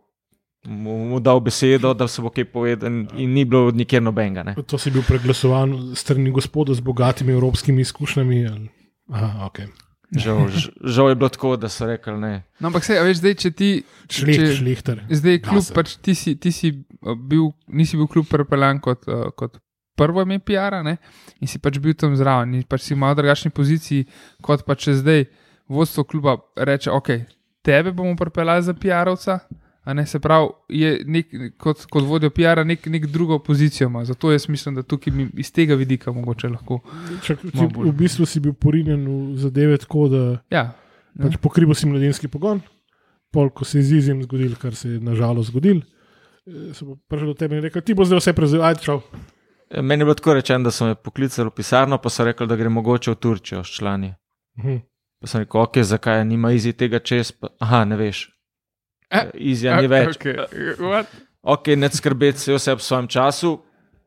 mu, 0.65 0.97
mu 1.05 1.19
dal 1.19 1.39
besedo, 1.39 1.93
da 1.93 2.07
se 2.07 2.21
bo 2.21 2.29
kaj 2.29 2.45
povedal, 2.51 2.89
in, 2.89 3.33
ni 3.33 3.45
bilo 3.45 3.71
nikjer 3.71 4.03
nobenega. 4.03 4.43
Ne. 4.43 4.53
To 4.55 4.77
si 4.77 4.91
bil 4.91 5.05
preglasovan 5.07 5.95
strani 5.95 6.31
gospoda 6.31 6.73
z 6.73 6.81
bogatimi 6.81 7.33
evropskimi 7.33 7.81
izkušnjami. 7.81 8.45
Ali... 8.47 8.69
Aha, 9.13 9.47
okay. 9.49 9.69
Žal, 10.15 10.47
žal 10.85 11.09
je 11.09 11.15
bilo 11.15 11.29
tako, 11.29 11.55
da 11.57 11.69
so 11.69 11.87
rekli 11.89 12.13
ne. 12.17 12.33
No, 12.59 12.69
ampak 12.69 12.85
se, 12.85 12.97
a 12.97 13.03
veš, 13.03 13.19
zdaj, 13.23 13.35
če 13.41 13.51
ti. 13.51 13.69
Šleht, 14.11 14.37
če- 14.37 14.55
šlehter. 14.59 15.01
Zdaj, 15.09 15.39
kljub, 15.47 15.69
pač 15.75 15.95
ti, 15.97 16.15
si, 16.15 16.35
ti 16.39 16.53
si 16.53 16.71
bil, 17.01 17.49
nisi 17.67 17.97
bil 17.97 18.07
kljub 18.07 18.29
prepeljan 18.29 18.79
kot, 18.85 19.07
kot 19.35 19.57
prvo 19.95 20.21
ime 20.21 20.39
PR-a 20.39 20.81
in 21.39 21.47
si 21.47 21.59
pač 21.59 21.79
bil 21.79 21.93
tam 21.93 22.15
zraven 22.15 22.53
in 22.55 22.63
pač 22.63 22.81
si 22.81 22.93
v 22.93 22.97
malo 22.99 23.15
drugačni 23.15 23.51
poziciji, 23.51 24.05
kot 24.41 24.65
pa 24.65 24.75
če 24.75 24.93
zdaj 24.93 25.25
vodstvo 25.67 26.03
kluba 26.03 26.37
reče, 26.55 26.91
ok, 26.91 27.09
tebe 27.65 27.91
bomo 27.91 28.15
pripeljali 28.15 28.63
za 28.63 28.73
PR-ovca. 28.73 29.39
A 29.85 29.93
ne 29.93 30.01
se 30.05 30.17
pravi, 30.19 30.47
je 30.69 31.03
nek, 31.05 31.33
kot, 31.61 31.83
kot 31.85 32.03
vodjo 32.03 32.31
PR-a 32.33 32.63
nek, 32.65 32.87
nek 32.89 33.03
drugo 33.05 33.37
pozicijo 33.39 33.85
ima. 33.85 34.01
Zato 34.05 34.31
jaz 34.31 34.47
mislim, 34.49 34.75
da 34.75 34.81
tukaj 34.81 35.13
mi 35.13 35.27
iz 35.37 35.51
tega 35.53 35.75
vidika 35.77 36.09
mogoče 36.11 36.49
lahko. 36.49 36.79
Čak, 37.21 37.43
ti, 37.45 37.67
v 37.69 37.91
bistvu 37.93 38.25
si 38.25 38.41
bil 38.41 38.53
porinjen 38.57 39.03
v 39.05 39.37
zadeve 39.37 39.77
tako, 39.77 40.07
da 40.09 40.23
Ja, 40.49 40.63
pač 41.21 41.37
pokrival 41.37 41.77
si 41.77 41.85
mladinski 41.85 42.27
pogon, 42.27 42.63
pol, 43.29 43.53
ko 43.53 43.61
se 43.61 43.77
je 43.77 43.83
z 43.83 43.99
izjem 44.01 44.23
zgodil, 44.25 44.55
kar 44.57 44.73
se 44.73 44.89
je 44.89 44.99
nažalost 44.99 45.53
zgodil. 45.53 45.83
eh, 46.49 46.73
Se 46.73 46.81
bo 46.81 46.97
prišel 47.05 47.27
do 47.27 47.37
tebe 47.37 47.57
in 47.57 47.61
rekel: 47.61 47.85
Ti 47.85 47.93
bo 47.93 48.09
zdaj 48.09 48.19
vse 48.19 48.33
prevzel, 48.33 48.65
ajde, 48.65 48.81
čau. 48.81 49.01
Meni 49.73 50.01
je 50.01 50.05
bilo 50.05 50.13
tako 50.13 50.33
rečeno, 50.33 50.63
da 50.63 50.71
so 50.71 50.85
me 50.85 50.95
poklicali 50.95 51.49
v 51.49 51.53
pisarno, 51.53 51.97
pa 51.97 52.09
so 52.09 52.23
rekli, 52.23 52.47
da 52.47 52.55
gre 52.55 52.69
mogoče 52.69 53.11
v 53.11 53.15
Turčijo 53.15 53.63
s 53.63 53.67
člani. 53.69 54.13
Mhm. 54.57 54.77
Pa 55.21 55.27
sem 55.27 55.41
rekel, 55.41 55.61
ok, 55.61 55.77
zakaj 55.79 56.25
nima 56.25 56.51
izi 56.51 56.73
tega 56.73 56.99
čez. 56.99 57.31
Pa, 57.31 57.47
aha, 57.59 57.85
ne 57.85 57.95
veš. 57.95 58.29
Eh, 59.11 59.29
Izja 59.35 59.81
ni 59.81 59.87
več. 59.87 60.17
Okay. 60.17 60.35
What? 60.79 61.05
Ok, 61.43 61.67
ne 61.67 61.89
skrbeti 61.89 62.39
se 62.39 62.53
vse 62.53 62.75
v 62.75 62.81
svojem 62.81 63.07
času. 63.07 63.59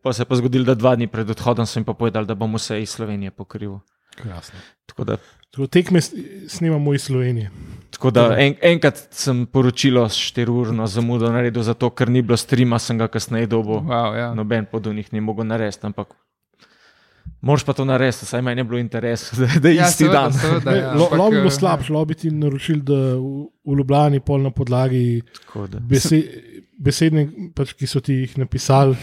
Pa 0.03 0.13
se 0.13 0.23
je 0.23 0.27
pa 0.27 0.37
zgodilo, 0.37 0.65
da 0.65 0.75
dva 0.75 0.95
dni 0.95 1.07
pred 1.07 1.31
odhodom 1.31 1.67
sem 1.67 1.85
pa 1.85 1.93
povedal, 1.93 2.25
da 2.25 2.35
bom 2.35 2.55
vse 2.55 2.79
iz 2.79 2.91
Slovenije 2.91 3.31
pokril. 3.33 3.79
Krasno. 4.17 4.59
Tako 4.87 5.05
da, 5.05 5.17
Tako 5.51 5.67
tekme 5.67 6.01
s- 6.01 6.15
snemamo 6.49 6.95
iz 6.95 7.03
Slovenije. 7.03 7.51
Tako 7.91 8.11
da 8.11 8.37
en, 8.37 8.55
enkrat 8.63 8.99
sem 9.11 9.47
poročilo 9.47 10.05
s 10.05 10.17
4-urno 10.29 10.87
zamudo 10.87 11.31
naredil, 11.31 11.63
zato 11.63 11.91
ker 11.91 12.09
ni 12.09 12.23
bilo 12.23 12.37
streama, 12.37 12.79
sem 12.79 12.99
ga 12.99 13.09
kasneje 13.09 13.47
dobil. 13.47 13.81
Wow, 13.83 14.15
ja. 14.15 14.35
Noben 14.35 14.67
podobnih 14.67 15.13
ni 15.13 15.21
mogel 15.21 15.47
narediti, 15.47 15.81
ampak 15.83 16.13
moraš 17.41 17.65
pa 17.65 17.73
to 17.73 17.85
narediti, 17.85 18.27
saj 18.27 18.43
meni 18.43 18.61
je 18.61 18.65
bilo 18.65 18.79
interes, 18.79 19.29
da, 19.39 19.49
da 19.61 19.69
je 19.69 19.75
Ja, 19.75 19.87
isti 19.87 20.05
seveda, 20.05 20.21
dan. 20.21 20.33
seveda, 20.33 20.71
ja, 20.73 20.93
Lo 20.95 21.09
lo 21.13 21.31
bi 21.31 21.37
bilo 21.37 21.47
eh, 21.47 21.51
slabše, 21.53 21.93
lo 21.93 22.05
bi 22.05 22.15
ti 22.15 22.31
naročil, 22.31 22.81
da 22.83 22.95
v, 23.15 23.33
v 23.65 23.79
Ljubljani 23.79 24.21
pol 24.21 24.43
na 24.43 24.51
podlagi 24.51 25.23
Tako 25.37 25.67
da- 25.67 25.81
bese, 25.81 26.23
besedne, 26.79 27.27
pač, 27.55 27.73
ki 27.73 27.87
so 27.87 28.01
ti 28.01 28.15
jih 28.15 28.39
napisali. 28.39 28.97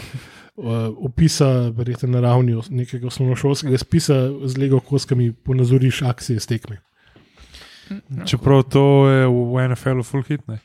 Uh, 0.56 0.64
opisa, 1.04 1.68
verjetno 1.68 2.08
na 2.08 2.20
ravni 2.20 2.54
nekega 2.70 3.06
osnovnošolskega 3.06 3.76
spisa, 3.76 4.14
z 4.44 4.56
lego 4.56 4.78
koskami 4.80 5.26
ponazoriš 5.34 5.98
akcije 6.02 6.40
s 6.40 6.46
tekmi. 6.48 6.78
Čeprav 8.26 8.62
to 8.70 9.08
je 9.08 9.26
v 9.26 9.68
NFL-u 9.68 10.02
full 10.02 10.24
hit. 10.26 10.42
Ne? 10.48 10.58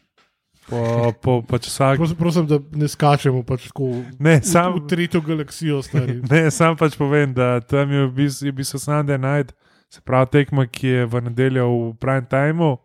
Po, 0.72 1.12
po, 1.22 1.34
pač 1.42 1.68
vsak, 1.68 1.98
Prosim, 2.00 2.16
prosim, 2.16 2.46
da 2.48 2.60
ne 2.78 2.88
skačemo 2.88 3.42
pač 3.44 3.66
tako 3.68 3.90
ne, 4.22 4.38
v, 4.40 4.46
sam, 4.46 4.78
v 4.78 4.86
tretjo 4.88 5.20
galaksijo. 5.26 5.82
Stari. 5.84 6.22
ne, 6.32 6.46
sam 6.54 6.78
pač 6.80 6.96
povem, 6.96 7.34
da 7.36 7.60
tam 7.60 7.92
je 7.92 8.06
v 8.06 8.12
bistvu, 8.16 8.48
je 8.48 8.54
v 8.54 8.58
bistvu 8.62 8.80
Sunday 8.80 9.20
night, 9.20 9.52
se 9.92 10.00
pravi 10.06 10.32
tekma, 10.32 10.68
ki 10.72 10.88
je 10.88 11.10
v 11.10 11.24
nedeljo 11.28 11.68
v 11.68 11.90
prime 12.00 12.28
timeu 12.30 12.78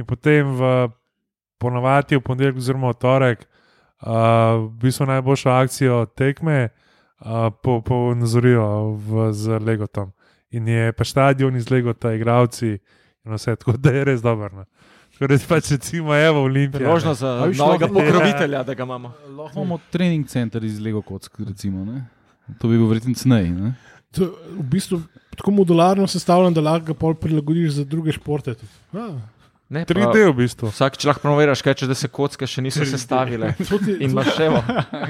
in 0.00 0.06
potem 0.08 0.48
v 0.56 0.88
ponovadi 1.60 2.16
v 2.16 2.24
ponedeljek 2.24 2.60
oziroma 2.62 2.94
v 2.94 3.00
torek, 3.00 3.44
uh, 3.44 4.64
v 4.64 4.72
bistvu 4.86 5.08
najboljšo 5.12 5.50
akcijo 5.52 5.98
tekme 6.16 6.68
uh, 6.68 7.50
po, 7.50 7.80
po 7.84 8.14
nazorijo 8.14 8.96
v, 8.96 9.28
z 9.36 9.60
Legotom. 9.60 10.12
In 10.56 10.68
je 10.68 10.92
pa 10.96 11.04
stadion 11.04 11.56
iz 11.56 11.68
Legota, 11.68 12.14
igravci 12.14 12.78
na 13.26 13.38
vse, 13.40 13.56
tako 13.56 13.76
da 13.76 13.90
je 13.90 14.04
res 14.04 14.22
dobro. 14.22 14.50
No. 14.56 14.64
Da 15.20 15.38
pač 15.48 15.70
recimo 15.72 16.14
Evo 16.14 16.42
Olimpija. 16.44 16.78
Priložnost 16.78 17.20
za 17.20 17.44
viš, 17.44 17.58
novega 17.58 17.88
pokrovitelja, 17.88 18.62
da 18.62 18.74
ga 18.74 18.82
imamo. 18.82 19.12
Lahko 19.36 19.60
imamo 19.60 19.78
trening 19.90 20.26
center 20.28 20.64
iz 20.64 20.80
Lego 20.80 21.02
kock, 21.02 21.40
recimo. 21.40 21.84
Ne? 21.84 22.04
To 22.60 22.68
bi 22.68 22.76
bil 22.76 22.86
verjetno 22.90 23.14
cenej. 23.14 23.50
ne? 23.50 23.72
To, 24.12 24.28
v 24.58 24.66
bistvu 24.76 25.00
tako 25.36 25.50
modularno 25.50 26.06
sestavljen, 26.06 26.54
da 26.54 26.60
lahko 26.60 26.92
ga 26.92 26.94
pol 26.94 27.14
prilagodiš 27.14 27.80
za 27.80 27.84
druge 27.84 28.12
športe. 28.12 28.54
Ne, 29.68 29.82
pa 29.82 29.94
3D 29.94 30.28
v 30.30 30.34
bistvu. 30.36 30.70
Vsakič 30.70 31.08
lahko 31.08 31.24
promoviraš, 31.24 31.62
kaj 31.66 31.74
če 31.80 31.88
da 31.90 31.94
se 31.98 32.06
kocke 32.12 32.46
še 32.46 32.62
niso 32.62 32.84
sestavile. 32.86 33.50
In 33.98 34.12
imaš 34.12 34.30
še 34.36 34.46
evo. 34.46 34.60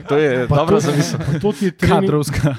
To 0.09 0.17
je 0.17 0.47
pa 0.49 0.63
dobro 0.63 0.81
zamisel. 0.81 1.21
pa 1.21 1.41
To 1.43 1.53
ti 1.53 1.69
je 1.69 1.75
Kadrovska 1.77 2.55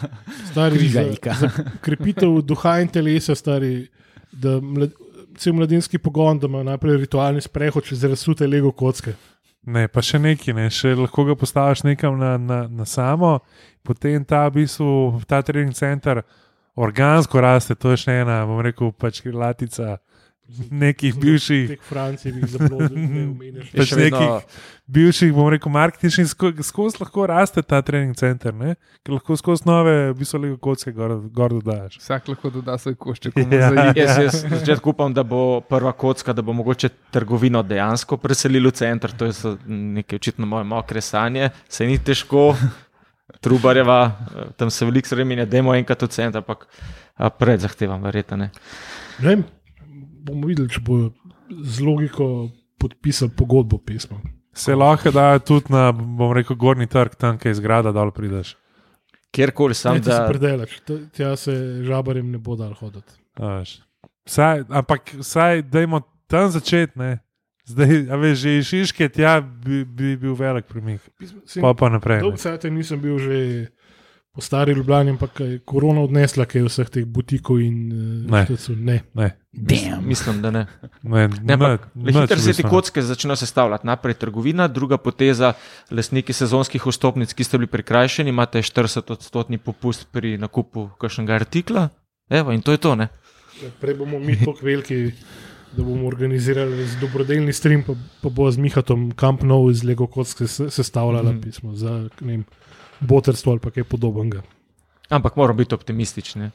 stari, 0.51 0.91
za, 0.93 1.07
za 1.41 1.49
krepitev 1.81 2.37
duha 2.45 2.77
in 2.83 2.91
telesa, 2.93 3.33
stari, 3.35 3.87
da 4.29 4.59
mlad, 4.61 4.93
cel 5.37 5.53
mladinski 5.53 5.99
pogon, 6.01 6.39
da 6.39 6.47
ima 6.47 6.63
najprej 6.63 6.97
ritualni 7.05 7.41
sprehod 7.41 7.85
čez 7.85 8.03
razsute 8.03 8.47
lego 8.47 8.71
kocke. 8.71 9.13
Ne, 9.67 9.87
pa 9.91 10.01
še 10.01 10.19
neki, 10.19 10.53
ne, 10.55 10.69
še 10.71 10.93
lahko 10.95 11.25
ga 11.27 11.35
postaviš 11.35 11.83
nekam 11.83 12.15
na, 12.19 12.37
na, 12.39 12.59
na 12.71 12.85
samo, 12.87 13.39
potem 13.83 14.23
ta, 14.23 14.45
v 14.47 14.61
bistvu, 14.61 15.19
ta 15.27 15.41
trening 15.43 15.75
center 15.75 16.21
organsko 16.77 17.41
raste, 17.43 17.75
to 17.75 17.91
je 17.91 18.03
še 18.05 18.21
ena, 18.21 18.45
bom 18.47 18.61
rekel, 18.63 18.93
pač 18.95 19.19
krilatica 19.25 19.97
nekih 20.71 21.15
bivših. 21.15 21.67
Bi 21.69 22.39
jih 22.39 22.45
zablodil, 22.47 22.97
ne 22.97 23.23
omeniš. 23.31 23.71
Je 23.73 23.79
Pač 23.79 23.89
še 23.91 23.95
vedno- 23.99 24.19
nekih 24.19 24.59
bivših, 24.87 25.33
bom 25.35 25.49
rekel, 25.51 25.71
marketinških, 25.71 26.27
sko, 26.31 26.51
skozi 26.63 27.01
lahko 27.01 27.27
raste 27.27 27.61
ta 27.61 27.81
trening 27.81 28.15
center, 28.15 28.53
ne? 28.55 28.75
ker 29.03 29.17
lahko 29.17 29.35
skozi 29.35 29.67
nove, 29.67 30.13
v 30.13 30.15
bistvu, 30.21 30.53
kocke 30.63 30.93
gor, 30.95 31.17
gor 31.35 31.57
dodaš. 31.57 31.99
Vsak 31.99 32.31
lahko 32.31 32.49
doda 32.49 32.77
svoj 32.79 32.95
košček. 32.95 33.35
Ja. 33.57 33.71
Ja. 33.71 33.93
Jaz, 33.95 34.17
jaz 34.23 34.35
začetku 34.61 34.91
upam, 34.95 35.13
da 35.13 35.23
bo 35.23 35.59
prva 35.61 35.91
kocka, 35.91 36.33
da 36.33 36.41
bo 36.41 36.55
mogoče 36.55 36.89
trgovino 37.11 37.63
dejansko 37.63 38.17
preselili 38.17 38.71
v 38.71 38.75
center. 38.75 39.11
To 39.11 39.25
je 39.27 39.55
neke 39.67 40.15
očitno 40.15 40.45
moje 40.45 40.63
mokre 40.63 41.01
sanje, 41.01 41.51
se 41.69 41.87
ni 41.87 41.97
težko. 41.99 42.53
Trubarjeva, 43.43 43.99
eh, 44.07 44.45
tam 44.57 44.69
se 44.71 44.85
veliko 44.87 45.11
sremenja, 45.11 45.45
da 45.45 45.59
je 45.59 45.63
enkrat 45.77 46.01
v 46.01 46.07
center, 46.07 46.39
ampak 46.39 46.63
a, 47.17 47.29
pred 47.29 47.59
zahtevam, 47.59 48.01
verjetno 48.01 48.37
ne. 48.37 48.49
Ne 49.19 49.35
bomo 50.27 50.47
videli, 50.47 50.69
če 50.69 50.81
bo 50.81 50.97
z 51.49 51.81
logiko 51.81 52.27
podpisal 52.77 53.31
pogodbo 53.31 53.79
pesmo. 53.79 54.19
Se 54.53 54.73
lahko 54.73 55.11
da 55.11 55.37
tudi 55.39 55.69
na, 55.69 55.91
bom 55.91 56.33
rekel, 56.33 56.55
gornji 56.55 56.87
trg, 56.87 57.15
tam, 57.15 57.37
kjer 57.37 57.51
iz 57.51 57.61
grada 57.61 57.91
dol 57.91 58.11
prideš. 58.11 58.55
Kjerkoli 59.31 59.75
sam, 59.75 59.95
Ne, 59.95 60.01
da 60.01 60.25
t- 60.65 60.97
tja 61.13 61.35
se 61.35 61.53
žabarjem 61.83 62.31
ne 62.31 62.39
bo 62.39 62.55
dal 62.55 62.73
hoditi. 62.73 63.13
Vsaj, 64.25 64.63
ampak 64.69 65.13
vsaj, 65.13 65.61
dajmo 65.63 66.01
tam 66.27 66.49
začeti, 66.49 66.97
ne. 66.99 67.19
Zdaj, 67.67 68.07
a 68.07 68.15
veš, 68.15 68.37
že 68.39 68.51
iz 68.57 68.65
Šiške 68.65 69.09
tja 69.09 69.41
bi, 69.41 69.83
bi 69.83 70.15
bil 70.15 70.33
velik 70.33 70.65
premik, 70.65 71.03
pa 71.61 71.73
pa 71.75 71.89
naprej. 71.91 72.21
dolgo 72.23 72.39
časa 72.39 72.69
nisem 72.71 72.95
bil 72.95 73.19
že 73.19 73.67
po 74.37 74.41
stari 74.41 74.73
Ljubljani, 74.77 75.09
ampak 75.09 75.39
je 75.39 75.59
korona 75.65 76.03
odnesla 76.05 76.45
kaj 76.45 76.67
vseh 76.67 76.89
teh 76.93 77.05
butikov 77.09 77.57
in 77.57 77.77
Ne. 78.29 78.43
uh, 78.45 78.67
ne. 78.77 78.99
Ne, 79.13 79.31
Damn. 79.51 80.05
mislim, 80.05 80.41
da 80.41 80.51
ne. 80.51 80.65
ne, 81.01 81.23
Ne, 81.41 81.53
ampak 81.53 81.87
le 81.95 82.13
hitro 82.13 82.37
se 82.37 82.53
ti 82.53 82.63
kocke 82.63 83.01
začnejo 83.01 83.35
sestavljati. 83.35 83.87
Najprej 83.87 84.13
trgovina, 84.13 84.67
druga 84.67 84.97
poteza, 85.01 85.53
lastniki 85.89 86.33
sezonskih 86.37 86.85
vstopnic, 86.85 87.33
ki 87.33 87.43
ste 87.43 87.57
bili 87.57 87.67
prikrajšani, 87.67 88.29
imate 88.29 88.61
40-odstotni 88.61 89.57
popust 89.57 90.05
pri 90.13 90.37
nakupu 90.37 90.85
kakšnega 91.01 91.33
artikla. 91.33 91.87
Evo, 92.29 92.53
in 92.53 92.61
to 92.61 92.77
je 92.77 92.77
to. 92.77 92.93
Ne? 92.95 93.09
Prej 93.81 93.97
bomo 93.97 94.19
mi 94.19 94.37
tako 94.37 94.59
veliki, 94.61 95.01
da 95.73 95.81
bomo 95.83 96.05
organizirali 96.07 96.85
z 96.85 97.01
dobrodelni 97.01 97.53
stream, 97.53 97.81
pa, 97.87 97.97
pa 98.21 98.29
bo 98.29 98.51
z 98.51 98.61
Mihatom 98.61 99.09
Camp 99.17 99.41
Nou 99.41 99.71
iz 99.73 99.81
Lego 99.83 100.05
kocke 100.07 100.45
se- 100.47 100.69
sestavljala 100.69 101.31
mm. 101.31 101.41
pismo 101.41 101.73
za 101.73 102.05
ne 102.21 102.43
vem, 102.99 103.07
boterstvo 103.07 103.51
ali 103.51 103.71
kaj 103.71 103.83
podobnega. 103.83 104.41
Ampak 105.09 105.35
moramo 105.35 105.57
biti 105.57 105.75
optimistični. 105.75 106.49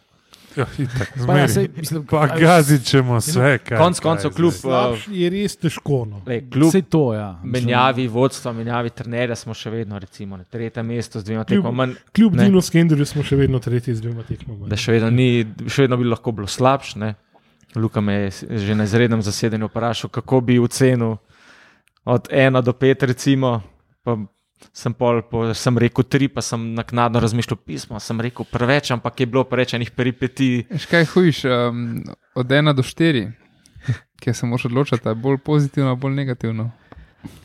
Ja, 0.57 0.67
itak, 0.79 1.15
Pa 1.27 1.39
ja, 1.39 1.49
sej, 1.49 1.69
mislim, 1.77 2.07
Pa 2.07 2.27
gazičemo 2.29 3.17
vse. 3.17 3.59
kaj- 3.65 3.79
Konec 3.79 4.01
koncev, 4.01 4.31
kljub 4.31 4.53
Slabš 4.53 5.09
je 5.09 5.31
res 5.31 5.57
težko. 5.57 6.05
No. 6.05 6.21
lej, 6.27 6.51
kljub 6.51 6.73
to, 6.89 7.15
ja. 7.15 7.41
Menjavi 7.43 8.09
vodstva, 8.09 8.53
menjavi 8.53 8.91
trenerja, 8.91 9.35
smo 9.35 9.55
še 9.55 9.71
vedno 9.71 9.99
recimo, 9.99 10.37
na 10.37 10.45
tretjem 10.45 10.87
mestu 10.87 11.21
z 11.21 11.25
dvema 11.25 11.45
tekmama. 11.45 11.89
Kljub. 12.13 12.37
Dinu 12.37 12.61
Skenderju 12.61 13.07
smo 13.07 13.23
še 13.23 13.37
vedno 13.37 13.59
tretji 13.59 13.95
z 13.95 14.01
dvema 14.01 14.23
tekmama. 14.23 14.69
Da 14.69 14.77
še 14.77 14.93
vedno, 14.93 15.11
ni, 15.11 15.41
še 15.69 15.83
vedno 15.83 15.97
bi 15.97 16.05
lahko 16.05 16.33
bilo 16.33 16.47
slabše. 16.47 16.99
ne. 16.99 17.15
Luka 17.75 18.01
me 18.01 18.13
je 18.13 18.31
že 18.51 18.75
na 18.75 18.85
izrednem 18.85 19.23
zasedanju 19.23 19.67
vprašal, 19.67 20.11
kako 20.11 20.41
bi 20.41 20.59
ocenil 20.59 21.17
od 22.05 22.29
1 22.29 22.63
do 22.63 22.73
5, 22.73 23.03
recimo. 23.03 23.63
Pa 24.05 24.19
sem, 24.73 24.95
pol, 24.95 25.23
po, 25.27 25.45
sem 25.55 25.79
rekel 25.79 26.05
3, 26.05 26.29
pa 26.33 26.45
sem 26.45 26.73
naknadno 26.77 27.21
razmišljal 27.21 27.59
pismo. 27.67 28.01
Sem 28.01 28.21
rekel 28.21 28.47
preveč, 28.49 28.93
ampak 28.95 29.21
je 29.21 29.27
bilo 29.27 29.45
preveč 29.49 29.75
enih 29.79 29.91
peripetij. 29.91 30.67
Veš 30.71 30.87
kaj 30.91 31.09
hujiš, 31.15 31.45
um, 31.49 31.83
od 32.39 32.53
ena 32.53 32.77
do 32.77 32.85
štiri, 32.87 33.27
ki 34.23 34.35
se 34.35 34.47
moraš 34.47 34.71
odločiti, 34.71 35.03
ali 35.09 35.19
bolj 35.19 35.43
pozitivno 35.45 35.91
ali 35.91 36.01
bolj 36.01 36.15
negativno. 36.21 36.71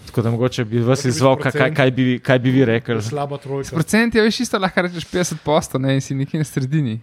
Tako 0.08 0.22
da 0.22 0.32
mogoče 0.32 0.66
bi 0.66 0.80
vas 0.80 1.06
izval, 1.06 1.36
kaj, 1.38 1.74
kaj, 1.76 1.92
bi, 1.92 2.20
kaj 2.24 2.40
bi 2.40 2.52
vi 2.52 2.66
rekli. 2.66 3.02
Slaba 3.02 3.38
trojka. 3.38 3.76
Procent 3.76 4.16
je 4.16 4.24
več 4.24 4.40
isto, 4.42 4.58
lahko 4.58 4.82
rečeš 4.82 5.06
50 5.12 5.44
posto, 5.46 5.80
ne 5.80 5.98
in 5.98 6.02
si 6.02 6.16
nekje 6.18 6.42
na 6.42 6.48
sredini. 6.48 7.00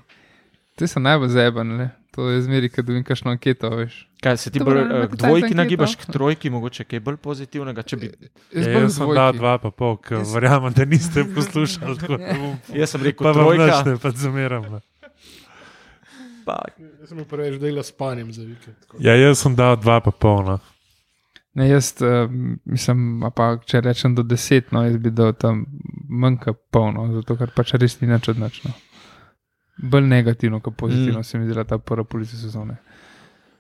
To 0.75 0.85
so 0.85 0.99
najbolj 0.99 1.29
zebane, 1.31 1.85
to 2.11 2.29
je 2.29 2.43
zmeri, 2.43 2.69
kad 2.69 2.83
dobim 2.83 3.03
kakšno 3.03 3.31
anketo, 3.31 3.69
veš. 3.73 4.09
Kaj 4.21 4.37
se 4.37 4.51
ti 4.51 4.59
bolj, 4.59 4.79
eh, 4.81 5.05
k 5.07 5.17
dvojki 5.17 5.55
nagibaš, 5.55 5.95
k 5.97 6.09
trojki, 6.09 6.51
mogoče 6.51 6.85
kaj 6.85 7.01
bolj 7.01 7.17
pozitivnega. 7.19 7.83
Če 7.85 7.97
bi, 7.97 8.09
Jaz, 8.09 8.27
Ja, 8.59 8.73
bolj 8.73 8.83
jaz 8.83 8.97
sem 8.97 9.13
dal 9.13 9.33
dva, 9.35 9.53
pa 9.59 9.71
pol, 9.73 9.97
ker 9.99 10.19
Jaz- 10.19 10.33
verjamem, 10.33 10.73
da 10.73 10.85
niste 10.85 11.23
poslušali. 11.37 11.95
tako 11.97 12.19
jaz 12.75 12.91
sem 12.91 13.03
rekel 13.03 13.23
Pa 13.23 13.33
vam 13.33 13.45
trojka. 13.47 13.67
nič 13.67 13.87
ne, 13.87 13.95
pa 13.99 14.11
zameram. 14.13 14.67
ne. 14.69 14.81
Pa, 16.45 16.59
Jaz 17.01 17.09
sem 17.09 17.25
preveč 17.25 17.57
dela 17.57 17.81
s 17.81 17.89
spanjem 17.89 18.33
za 18.33 18.43
vikend. 18.43 18.77
tako. 18.81 18.97
Ja, 19.01 19.15
jaz 19.15 19.39
sem 19.39 19.55
dal 19.55 19.77
dva, 19.77 20.01
pa 20.01 20.11
pol. 20.11 20.43
No. 20.45 20.59
Ne, 21.55 21.69
jaz 21.69 21.95
uh, 22.03 22.27
mislim, 22.67 23.05
pa 23.31 23.55
če 23.59 23.81
rečem 23.81 24.13
do 24.13 24.25
deset, 24.25 24.73
no, 24.73 24.83
jaz 24.83 24.99
bi 24.99 25.13
dal 25.13 25.31
tam 25.33 25.63
manjka 26.11 26.51
polno, 26.69 27.07
zato 27.15 27.37
ker 27.37 27.55
pač 27.55 27.73
res 27.75 28.01
ni 28.01 28.09
nič 28.09 28.27
odnačno. 28.29 28.75
Bolj 29.77 30.07
negativno, 30.07 30.61
kot 30.61 30.77
pozitivno 30.77 31.21
mm. 31.21 31.25
se 31.25 31.39
mi 31.39 31.47
zdela 31.47 31.65
ta 31.65 31.79
prva 31.79 32.05
policija 32.05 32.39
sezone. 32.41 32.77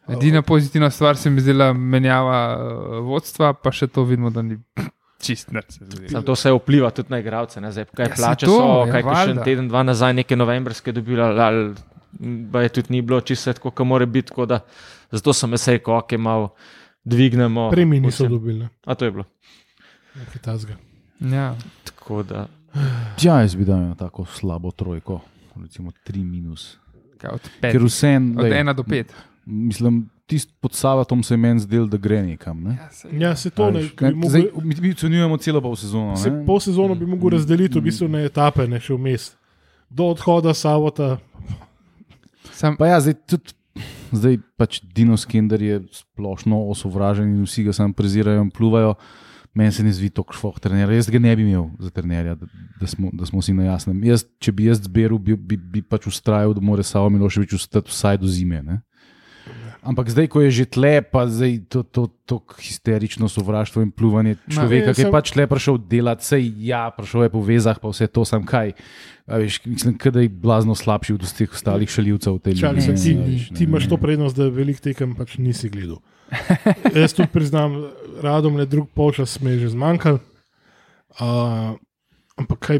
Edina 0.08 0.42
pozitivna 0.42 0.90
stvar 0.90 1.16
se 1.16 1.30
mi 1.30 1.40
zdela 1.40 1.72
menjava 1.72 2.40
uh, 2.56 2.98
vodstva, 3.06 3.54
pa 3.54 3.72
še 3.72 3.86
to 3.86 4.04
vidimo, 4.04 4.30
da 4.30 4.42
ni 4.42 4.58
čist 5.24 5.50
nič. 5.52 5.78
se 5.78 5.84
zdi. 5.84 6.12
To 6.12 6.36
vse 6.36 6.52
vpliva 6.52 6.90
tudi 6.94 7.10
na 7.10 7.18
igralce. 7.18 7.60
Ne? 7.60 7.72
Zdaj, 7.72 7.88
kaj 7.96 8.10
Ja, 8.12 8.14
plače 8.16 8.46
to, 8.46 8.58
so, 8.58 8.70
ja, 8.84 8.92
kaj 8.92 9.24
še 9.24 9.34
en 9.34 9.42
teden, 9.46 9.68
dva 9.72 9.82
nazaj 9.82 10.14
neke 10.20 10.36
novembrske 10.36 10.92
dobili, 10.92 11.22
ali, 11.22 11.66
pa 12.52 12.62
je 12.62 12.74
tudi 12.78 12.94
ni 12.94 13.02
bilo 13.02 13.20
čisto 13.20 13.52
tako, 13.56 13.72
kot 13.72 13.88
mora 13.88 14.06
biti. 14.06 14.28
tako 14.28 14.46
Da, 14.46 14.60
zato 15.10 15.32
sem 15.32 15.56
vesel, 15.56 15.80
ko 15.82 15.96
ok, 16.02 16.18
malo 16.20 16.52
dvignemo. 17.04 17.70
Premij 17.72 18.04
niso 18.04 18.28
dobili, 18.28 18.66
ne. 18.66 18.68
A 18.84 18.94
to 18.94 19.08
je 19.08 19.16
bilo. 19.16 19.24
nekaj 20.14 20.42
tazga. 20.44 20.76
Ja. 21.18 21.54
Tako 21.88 22.22
da, 22.22 22.46
Ja, 23.22 23.40
jaz 23.40 23.54
bi 23.54 23.64
dal 23.64 23.94
tako 23.98 24.24
slabo 24.26 24.70
trojko, 24.70 25.20
recimo 25.62 25.90
3 26.02 26.24
minus. 26.24 26.78
Kaj, 27.18 27.30
od, 27.30 27.40
Ker 27.40 27.50
pet, 27.62 27.82
vse 27.82 28.16
od 28.36 28.52
ena 28.52 28.72
do 28.72 28.82
pet. 28.82 29.14
Mislim, 29.46 30.04
tisti 30.26 30.52
pod 30.60 30.72
Savatom 30.72 31.22
se 31.22 31.34
je 31.34 31.38
meni 31.38 31.60
zdel, 31.60 31.86
da 31.86 31.96
gre 31.96 32.22
nekam. 32.22 32.62
Ne? 32.62 32.78
Ja, 33.12 33.36
se 33.36 33.50
to 33.50 33.70
ne. 33.70 33.80
Bi 33.80 33.88
kaj- 33.88 34.14
Zdaj, 34.28 34.42
mogel- 34.42 34.64
mi, 34.64 34.74
mi 34.80 34.90
ocenjujemo 34.90 35.36
celo 35.36 35.60
pol 35.60 35.76
sezono. 35.76 36.16
Se 36.16 36.30
ne? 36.30 36.44
pol 36.46 36.60
sezono 36.60 36.94
bi 36.94 37.06
mogel 37.06 37.30
razdeliti 37.30 37.78
v 37.78 37.82
bistvu 37.82 38.08
na 38.08 38.20
etape, 38.20 38.66
ne 38.66 38.80
še 38.80 38.94
vmes. 38.94 39.32
Do 39.90 40.04
odhoda 40.06 40.54
Savota, 40.54 41.18
Sam, 42.52 42.76
Pa 42.76 42.86
ja, 42.86 43.00
zdaj 43.00 43.14
tudi. 43.26 43.52
Zdaj 44.12 44.38
pač 44.56 44.78
Dino 44.86 45.16
Skinder 45.16 45.58
je 45.58 45.80
splošno 45.90 46.70
osovražen 46.70 47.26
in 47.26 47.42
vsi 47.42 47.64
ga 47.64 47.72
samo 47.72 47.92
prezirajo 47.92 48.42
in 48.42 48.50
pluvajo. 48.50 48.94
Meni 49.54 49.72
se 49.72 49.84
ne 49.86 49.92
zdi 49.94 50.10
to 50.10 50.24
šloh 50.34 50.56
trener. 50.58 50.90
Jaz 50.90 51.06
ga 51.10 51.20
ne 51.22 51.34
bi 51.36 51.44
imel 51.46 51.68
za 51.78 51.90
trenerja, 51.94 52.34
da, 52.34 52.46
da, 52.80 52.86
smo, 52.90 53.10
da 53.14 53.26
smo 53.26 53.42
si 53.42 53.54
na 53.54 53.68
jasnem. 53.68 54.00
Jaz, 54.02 54.24
če 54.42 54.52
bi 54.52 54.66
jaz 54.66 54.80
zbiral, 54.82 55.20
bi, 55.22 55.36
bi, 55.38 55.56
bi 55.56 55.82
pač 55.82 56.08
ustrajal, 56.10 56.56
da 56.56 56.62
mora 56.64 56.82
Savo 56.82 57.12
Miloševič 57.14 57.54
ostati 57.54 57.92
vsaj 57.92 58.18
do 58.18 58.30
zime. 58.30 58.62
Ne? 58.66 58.80
Ampak 59.84 60.08
zdaj, 60.08 60.26
ko 60.26 60.40
je 60.40 60.50
že 60.50 60.64
tle, 60.66 61.02
pa 61.02 61.28
zdaj 61.28 61.68
to, 61.68 61.84
to, 61.84 62.08
to 62.24 62.40
histerično 62.56 63.28
sovraštvo 63.28 63.84
in 63.84 63.92
pluvanje 63.92 64.40
človeka, 64.48 64.90
Ne, 64.90 64.94
ki 64.94 65.00
je 65.00 65.06
sem- 65.06 65.12
pač 65.12 65.28
tle 65.30 65.44
prišel 65.44 65.76
delati, 65.78 66.24
sej 66.24 66.40
ja, 66.58 66.88
prišel 66.88 67.22
je 67.22 67.30
po 67.30 67.40
vezah, 67.40 67.76
pa 67.76 67.86
vse 67.86 68.08
to 68.08 68.24
sam 68.24 68.42
kaj. 68.42 68.72
A 69.24 69.38
Veš, 69.38 69.60
mislim, 69.64 69.96
da 69.96 70.20
je 70.20 70.28
blazno 70.28 70.72
slabši 70.72 71.14
od 71.14 71.22
vseh 71.22 71.48
ostalih 71.50 71.88
šaljivcev 71.88 72.32
v 72.32 72.40
tej 72.40 72.52
ligi. 72.54 72.64
ti, 72.96 73.12
ne, 73.12 73.24
veš, 73.26 73.44
ti 73.50 73.62
imaš 73.64 73.84
to 73.86 73.96
prednost, 73.96 74.36
da 74.36 74.48
velik 74.48 74.80
tekem 74.80 75.12
pač 75.12 75.36
nisi 75.36 75.68
gledal. 75.68 76.00
Jaz 76.96 77.12
tudi 77.12 77.28
priznam, 77.28 77.84
radom 78.18 78.56
le 78.56 78.64
drug 78.64 78.88
polčas 78.90 79.36
mi 79.40 79.52
je 79.52 79.68
že 79.68 79.68
zmanjkal. 79.70 80.16
Uh, 81.14 81.76
ampak 82.34 82.58
kaj, 82.58 82.78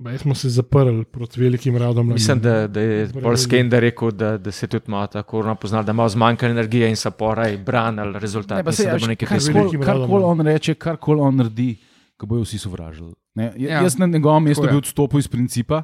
Baj 0.00 0.18
smo 0.18 0.34
se 0.34 0.48
zaprli 0.48 1.04
proti 1.04 1.40
velikim 1.40 1.76
radom. 1.76 2.08
Mislim, 2.08 2.40
da, 2.40 2.66
da 2.66 2.80
je. 2.80 3.08
Paul 3.22 3.36
Skender 3.36 3.82
rekel, 3.82 4.10
da, 4.10 4.38
da 4.38 4.50
se 4.50 4.66
tudi 4.66 4.90
malo 4.90 5.06
tako 5.06 5.56
poznal, 5.60 5.84
da 5.84 5.92
ima 5.92 6.08
zmanjkanje 6.08 6.50
energije 6.50 6.88
in 6.88 6.96
so 6.96 7.10
poraj 7.10 7.56
branili 7.56 8.18
rezultat. 8.18 8.64
Ne, 8.64 8.70
Mislim, 8.70 8.86
se, 8.86 8.92
da 8.92 8.98
bo 8.98 9.06
nekaj 9.06 9.28
velikim 9.28 9.80
Karkoli 9.80 9.84
kar 9.84 9.96
radom. 10.00 10.24
on 10.24 10.40
reče, 10.40 10.74
karkoli 10.74 11.20
on 11.20 11.36
naredi, 11.36 11.76
ga 12.18 12.26
bojo 12.26 12.42
vsi 12.42 12.58
sovražili. 12.58 13.12
Ne? 13.34 13.52
Ja, 13.56 13.74
Ja, 13.74 13.82
jaz 13.82 13.98
na 13.98 14.06
njegovem 14.06 14.42
mestu 14.42 14.62
bi 14.70 14.76
odstopil 14.76 15.18
iz 15.18 15.28
principa, 15.28 15.82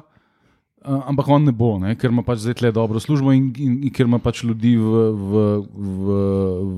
uh, 0.85 1.01
ampak 1.05 1.27
on 1.27 1.43
ne 1.43 1.51
bo, 1.51 1.77
ne? 1.79 1.95
ker 1.95 2.09
ima 2.09 2.23
pač 2.23 2.39
zdaj 2.39 2.53
tle 2.53 2.71
dobro 2.71 2.99
službo 2.99 3.31
in, 3.31 3.51
in, 3.57 3.83
in 3.83 3.93
ker 3.93 4.05
ima 4.09 4.19
pač 4.19 4.41
ljudi 4.43 4.75
v, 4.77 5.11
v, 5.13 5.43
v, 5.73 6.17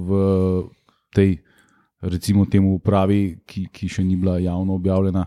v 0.10 0.20
tej, 1.16 1.38
recimo, 2.02 2.46
temu 2.46 2.76
upravi, 2.76 3.40
ki, 3.48 3.70
ki 3.72 3.88
še 3.88 4.04
ni 4.04 4.20
bila 4.20 4.40
javno 4.40 4.76
objavljena, 4.76 5.24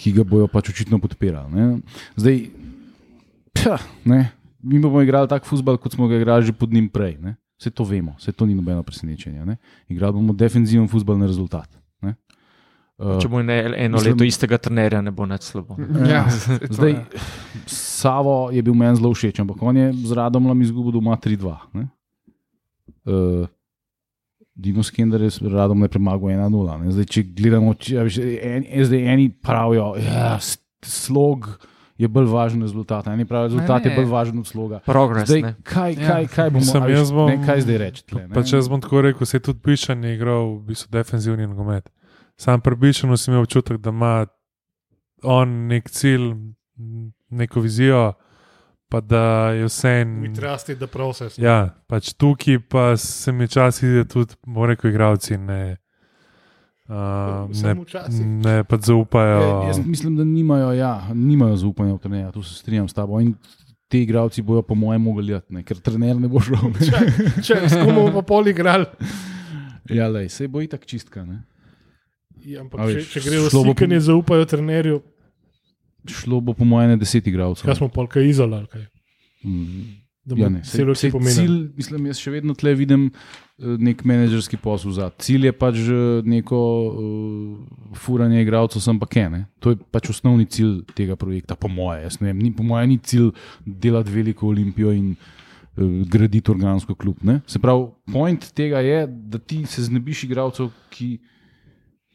ki 0.00 0.14
ga 0.16 0.24
bojo 0.24 0.48
pač 0.48 0.72
očitno 0.72 0.96
podpirali. 0.96 1.52
Ne? 1.52 1.64
Zdaj, 2.16 2.38
pja, 3.52 3.76
ne? 4.08 4.32
mi 4.64 4.80
bomo 4.80 5.00
igrali 5.04 5.28
tak 5.28 5.44
futbol, 5.48 5.76
kot 5.80 5.92
smo 5.92 6.08
ga 6.08 6.16
igrali 6.16 6.44
že 6.48 6.52
pod 6.56 6.72
njim 6.72 6.88
prej. 6.88 7.18
Ne? 7.20 7.36
Vse 7.60 7.68
to 7.70 7.84
vemo, 7.84 8.16
vse 8.16 8.32
to 8.32 8.48
ni 8.48 8.56
nobeno 8.56 8.80
presenečenje. 8.84 9.44
Ne? 9.44 9.56
Igrali 9.88 10.16
bomo 10.16 10.32
defenziven 10.32 10.88
futbol 10.88 11.20
na 11.20 11.28
rezultat. 11.28 11.68
Ne? 12.00 12.16
Uh, 13.00 13.16
Če 13.20 13.28
bo 13.32 13.40
ne, 13.44 13.56
eno 13.76 13.96
Mislim- 14.00 14.16
leto 14.16 14.24
istega 14.24 14.56
trenerja, 14.60 15.00
ne 15.04 15.12
bo 15.12 15.24
nič 15.28 15.48
slabo. 15.52 15.76
Ja, 16.08 16.24
to 16.28 16.72
Zdaj, 16.72 16.92
je. 16.96 17.04
Savo 17.68 18.48
je 18.52 18.60
bil 18.64 18.76
meni 18.76 18.96
zelo 18.96 19.12
všeč, 19.12 19.40
ampak 19.44 19.60
on 19.60 19.76
je 19.76 19.92
z 19.92 20.16
Radomljem 20.16 20.64
izgubil 20.68 20.96
doma 20.96 21.16
3-2. 21.16 21.56
ne. 21.76 21.88
Uh, 23.08 23.48
Dino 24.60 24.82
Skender 24.82 25.20
je 25.20 25.30
z 25.30 25.40
Radomljem 25.46 25.88
premagal 25.90 26.28
1-0. 26.30 26.50
ne. 26.78 26.92
Zdaj, 26.92 27.04
če 27.06 27.22
gledamo, 27.32 27.74
če, 27.74 27.94
a 27.94 28.02
veš, 28.02 28.18
en, 28.20 28.64
zdaj 28.82 29.02
eni 29.06 29.28
pravijo, 29.32 29.94
da 29.96 30.00
ja, 30.00 30.38
slog 30.82 31.48
je 31.96 32.08
bolj 32.08 32.26
važen 32.26 32.58
od 32.58 32.66
rezultata, 32.66 33.12
eni 33.12 33.24
pravijo, 33.24 33.50
rezultat 33.50 33.78
Ne, 33.78 33.84
je 33.84 33.90
ne. 33.90 33.96
bolj 33.96 34.10
važen 34.10 34.38
od 34.38 34.46
sloga. 34.46 34.78
Progres, 34.80 35.26
Zdaj, 35.26 35.42
ne. 35.42 35.54
kaj, 35.62 35.90
Ja. 35.92 36.06
kaj, 36.06 36.26
kaj 36.28 36.50
bomo 36.50 36.60
Mislim, 36.60 36.88
jaz 36.88 37.10
bom- 37.10 37.28
ne, 37.28 37.38
kaj 37.40 37.60
zdaj 37.60 37.78
reči? 37.78 38.04
tle, 38.04 38.22
ne? 38.22 38.32
Pa 38.32 38.42
če 38.42 38.56
jaz 38.56 38.68
bom 38.68 38.80
tako 38.80 39.00
rekel, 39.02 39.26
se 39.26 39.36
je 39.36 39.40
tudi 39.42 39.60
Bišan 39.62 40.00
je 40.02 40.14
igral 40.14 40.54
v 40.54 40.62
bistvu 40.66 40.88
defensivni 40.90 41.46
nogomet. 41.46 41.90
Sam 42.36 42.60
pri 42.60 42.76
Bišanu 42.78 43.16
sem 43.16 43.34
imel 43.34 43.42
občutek, 43.42 43.76
da 43.78 43.90
ima 43.90 44.26
on 45.22 45.66
nek 45.66 45.90
cilj, 45.90 46.30
neko 47.30 47.60
vizijo, 47.60 48.12
pa 48.90 49.00
da 49.00 49.22
je 49.50 49.64
vse 49.64 49.88
en. 50.00 50.16
Mi 50.20 50.32
trasti, 50.34 50.74
da 50.74 50.86
proces. 50.86 51.38
Ja, 51.38 51.74
pač 51.86 52.10
tukaj 52.12 52.58
pa 52.68 52.96
se 52.96 53.32
mi 53.32 53.46
časi 53.48 53.86
vidi 53.86 54.08
tudi, 54.08 54.34
bomo 54.42 54.66
rekel, 54.66 54.90
igravci 54.90 55.38
ne, 55.38 55.76
uh, 56.88 57.46
ne, 57.54 57.74
včasih. 57.78 58.26
ne 58.26 58.64
pa 58.64 58.76
zaupajo. 58.76 59.40
Ja, 59.40 59.66
Jaz 59.66 59.78
mislim, 59.86 60.16
da 60.16 60.24
nimajo, 60.24 60.72
ja, 60.72 60.92
nimajo 61.14 61.56
zaupanja 61.56 61.94
v 61.94 61.98
trenerja, 61.98 62.32
tu 62.32 62.42
se 62.42 62.54
strinjam 62.54 62.88
s 62.88 62.94
tabo. 62.94 63.20
In 63.20 63.34
ti 63.88 64.02
igravci 64.02 64.42
bojo, 64.42 64.62
po 64.62 64.74
mojem, 64.74 65.02
mogli 65.02 65.40
ne, 65.48 65.62
ker 65.62 65.78
trener 65.78 66.18
ne 66.18 66.28
bo 66.28 66.40
šel. 66.40 66.58
Če, 66.78 66.98
če 67.42 67.60
s 67.68 67.78
kom 67.78 67.94
bomo 67.94 68.10
pa 68.20 68.22
pol 68.22 68.50
igrali. 68.50 68.86
Ja, 69.90 70.06
lej, 70.08 70.28
sej 70.30 70.46
bo 70.50 70.62
itak 70.62 70.86
čistka. 70.86 71.24
Ne? 71.26 71.42
Ja, 72.46 72.60
A 72.60 72.62
ampak 72.62 72.80
če, 72.80 72.94
veš, 72.94 73.08
če 73.12 73.22
grejo 73.24 73.48
šlo 73.50 73.64
bo 73.64 73.72
vsi, 73.72 73.78
ki 73.78 73.86
po- 73.86 73.90
ne 73.90 73.98
zaupajo 74.00 74.44
trenerju, 74.46 75.00
Šlo 76.08 76.40
bo, 76.40 76.54
po 76.56 76.64
mojem, 76.64 76.94
na 76.94 77.00
deset 77.00 77.26
igralcev. 77.26 77.66
kaj 77.68 77.80
smo 77.80 77.88
pol 77.92 78.08
kaj 78.08 78.28
izolali. 78.28 78.86
Mm. 79.44 80.00
Ja, 80.36 80.48
ne, 80.52 80.60
sej 80.64 81.10
pomeni. 81.10 81.32
cilj, 81.32 81.54
mislim, 81.78 82.06
jaz 82.10 82.20
še 82.20 82.30
vedno 82.34 82.54
tle 82.54 82.74
vidim 82.76 83.06
eh, 83.08 83.74
nek 83.80 84.04
menedžerski 84.06 84.60
posel 84.60 84.92
za. 84.94 85.08
Cilj 85.18 85.48
je 85.48 85.52
pač 85.56 85.80
eh, 85.80 86.20
neko 86.28 86.60
uh, 86.60 87.96
furanje 87.98 88.42
igralcev, 88.44 88.84
sem 88.84 89.00
pa 89.00 89.08
kene. 89.10 89.46
To 89.64 89.72
je 89.72 89.80
pač 89.90 90.10
osnovni 90.12 90.46
cilj 90.46 90.82
tega 90.94 91.16
projekta, 91.18 91.56
po 91.58 91.72
mojem. 91.72 92.04
Jaz 92.04 92.20
ne 92.20 92.30
vem, 92.30 92.44
ni, 92.44 92.52
po 92.54 92.66
mojem 92.68 92.92
ni 92.92 92.98
cilj 93.00 93.32
delati 93.64 94.12
veliko 94.12 94.50
olimpijo 94.52 94.92
in 94.94 95.14
uh, 95.16 95.88
graditi 96.12 96.52
organsko 96.52 96.94
klub. 97.00 97.24
Ne? 97.26 97.40
Se 97.48 97.58
pravi, 97.62 97.88
point 98.12 98.50
tega 98.56 98.84
je, 98.84 99.02
da 99.08 99.40
ti 99.40 99.64
se 99.66 99.88
znebiš 99.88 100.26
igralcev, 100.28 100.70
ki 100.92 101.14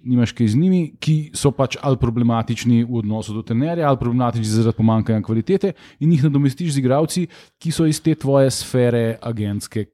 nimaš 0.06 0.32
kaj 0.38 0.54
z 0.54 0.60
njimi, 0.62 0.82
ki 1.00 1.16
so 1.34 1.52
pač 1.52 1.78
ali 1.82 1.98
problematični 1.98 2.84
v 2.84 3.02
odnosu 3.02 3.34
do 3.34 3.42
trenerja, 3.42 3.90
ali 3.90 4.00
problematični 4.00 4.46
zaradi 4.46 4.78
pomankanja 4.78 5.22
kvalitete, 5.26 5.74
in 6.00 6.14
jih 6.14 6.24
nadomestiš 6.28 6.74
z 6.76 6.84
igralci, 6.84 7.28
ki 7.60 7.72
so 7.72 7.86
iz 7.90 8.02
te 8.02 8.16
tvoje 8.16 8.52
sfere 8.52 9.18
agentske. 9.22 9.86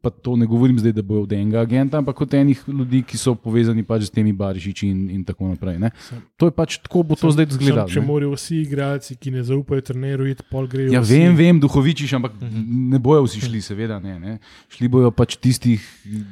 Pa 0.00 0.08
to 0.10 0.32
ne 0.32 0.46
govorim 0.46 0.78
zdaj, 0.78 0.92
da 0.92 1.02
bojo 1.02 1.22
od 1.22 1.32
enega 1.32 1.60
agenta, 1.60 1.98
ampak 1.98 2.16
kot 2.16 2.32
enih 2.32 2.56
ljudi, 2.66 3.02
ki 3.02 3.18
so 3.18 3.34
povezani 3.36 3.82
pač 3.82 4.02
z 4.02 4.10
temi 4.10 4.32
barišiči 4.32 4.86
in, 4.88 5.00
in 5.10 5.24
tako 5.24 5.44
naprej. 5.46 5.76
Ne? 5.78 5.90
To 6.34 6.46
je 6.46 6.52
pač 6.52 6.78
tako, 6.78 7.02
bo 7.02 7.14
to 7.14 7.26
Sem- 7.26 7.34
zdaj 7.34 7.46
izgledalo. 7.50 7.84
Če 7.86 8.00
morajo 8.00 8.32
vsi 8.32 8.62
igralci, 8.62 9.12
ki 9.14 9.30
ne 9.30 9.42
zaupajo 9.42 9.80
trenerju, 9.82 10.24
iti 10.26 10.42
pol 10.46 10.64
grejo. 10.66 10.88
Ja, 10.90 11.00
vsi. 11.00 11.18
vem, 11.18 11.36
vem, 11.36 11.60
duhovičiš, 11.60 12.14
ampak 12.14 12.32
ne 12.40 12.98
bojo 12.98 13.26
vsi 13.26 13.42
šli, 13.42 13.60
seveda 13.62 14.00
ne. 14.00 14.16
ne. 14.18 14.32
Šli 14.70 14.88
bojo 14.88 15.12
pač 15.12 15.36
tistih 15.36 15.84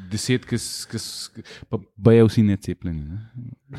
deset, 0.08 0.44
ki 0.44 0.56
s- 0.56 0.88
s- 0.90 1.28
pa 1.68 1.76
bojo 1.94 2.24
vsi 2.26 2.42
necepljeni. 2.44 3.04
Ne. 3.04 3.18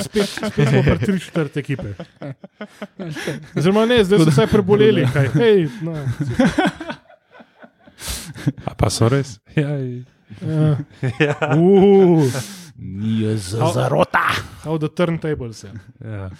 Spet, 0.00 0.28
spet 0.28 0.68
smo 0.68 0.82
pri 0.84 0.98
tri 1.00 1.18
četrt 1.18 1.56
ekipe. 1.56 1.90
Oziroma 3.52 3.82
ne, 3.84 3.98
zdaj 4.04 4.18
so 4.20 4.30
vsaj 4.30 4.46
preboleli. 4.46 5.02
Kaj. 5.12 5.26
Hej, 5.34 5.66
no. 5.82 5.98
A 8.64 8.74
pa 8.74 8.90
so 8.90 9.08
res. 9.08 9.40
Ja, 9.56 9.76
Ja. 10.42 10.76
ja. 11.20 11.36
Uh, 11.56 12.24
Ni 12.76 13.36
za 13.38 13.70
zarota. 13.72 14.18
how 14.64 14.78
the 14.78 14.88
turntables. 14.88 15.64
Ja. 15.64 15.70
ja. 16.04 16.30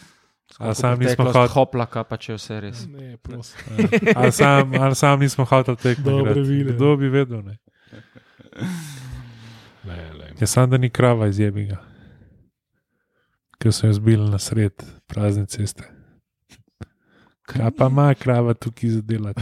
A 0.58 0.74
sam 0.74 0.98
nismo 0.98 1.24
hoteli. 1.24 1.48
Hoplaka, 1.48 2.04
pa 2.04 2.16
če 2.16 2.34
vse 2.34 2.60
res. 2.60 2.86
Ne, 2.88 3.16
prosim. 3.16 3.88
Ali 4.16 4.32
sam, 4.32 4.74
ali 4.74 4.94
sam 4.94 5.20
nismo 5.20 5.44
hoteli 5.44 5.76
tekmo. 5.76 6.04
Dobre 6.10 6.30
igrati. 6.32 6.48
vile. 6.48 6.72
Kdo 6.72 6.96
bi 6.96 7.08
vedel? 7.08 7.42
Ne? 7.44 7.58
Le, 9.84 10.12
le. 10.12 10.32
Je 10.40 10.46
samo 10.46 10.66
da 10.66 10.76
ni 10.76 10.90
krava 10.90 11.26
iz 11.26 11.38
jebiga, 11.38 11.76
ker 13.58 13.72
so 13.72 13.86
jo 13.86 13.92
zbili 13.92 14.30
na 14.30 14.38
sred 14.38 14.72
prazne 15.06 15.46
ceste. 15.46 15.84
Kaj 17.42 17.70
pa 17.70 17.86
ima 17.86 18.14
krava 18.14 18.54
tukaj 18.54 18.90
za 18.90 19.02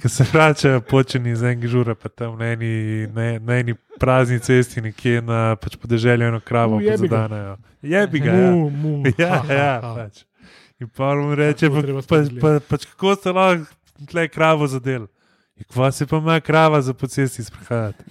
Ker 0.00 0.10
se 0.10 0.24
vračajo 0.32 0.80
počeni 0.80 1.30
iz 1.30 1.42
enega 1.42 1.68
žura, 1.68 1.94
pa 1.94 2.08
tam 2.08 2.38
na 2.38 2.52
eni, 2.54 3.06
na, 3.12 3.38
na 3.38 3.58
eni 3.60 3.74
prazni 4.00 4.38
cesti, 4.40 4.80
nekje 4.80 5.20
na 5.22 5.56
pač 5.60 5.76
podeželju, 5.76 6.26
eno 6.30 6.40
kravo 6.40 6.76
U, 6.76 6.80
jebi 6.80 7.08
ga. 7.08 7.16
pozadanejo. 7.16 7.56
Jebi 7.82 8.20
ga. 8.20 8.32
Ja. 8.32 8.50
Mu, 8.50 8.70
mu. 8.70 9.02
Ja, 9.18 9.42
ha, 9.42 9.54
ja, 9.54 9.74
ha. 9.82 9.94
pač. 9.94 10.24
In 10.80 10.88
pa 10.96 11.12
mu 11.14 11.34
reče, 11.36 11.68
pa, 11.68 11.82
pa, 12.08 12.22
pa, 12.40 12.54
pač, 12.68 12.86
kako 12.88 13.14
ste 13.18 13.34
lahko 13.36 14.06
tle 14.08 14.28
kravo 14.28 14.66
zadel. 14.66 15.06
In 15.60 15.68
kva 15.68 15.92
se 15.92 16.06
pa 16.06 16.16
ima 16.16 16.40
krava 16.40 16.80
za 16.82 16.94
po 16.94 17.06
cesti 17.06 17.44
sprehajati. 17.44 18.04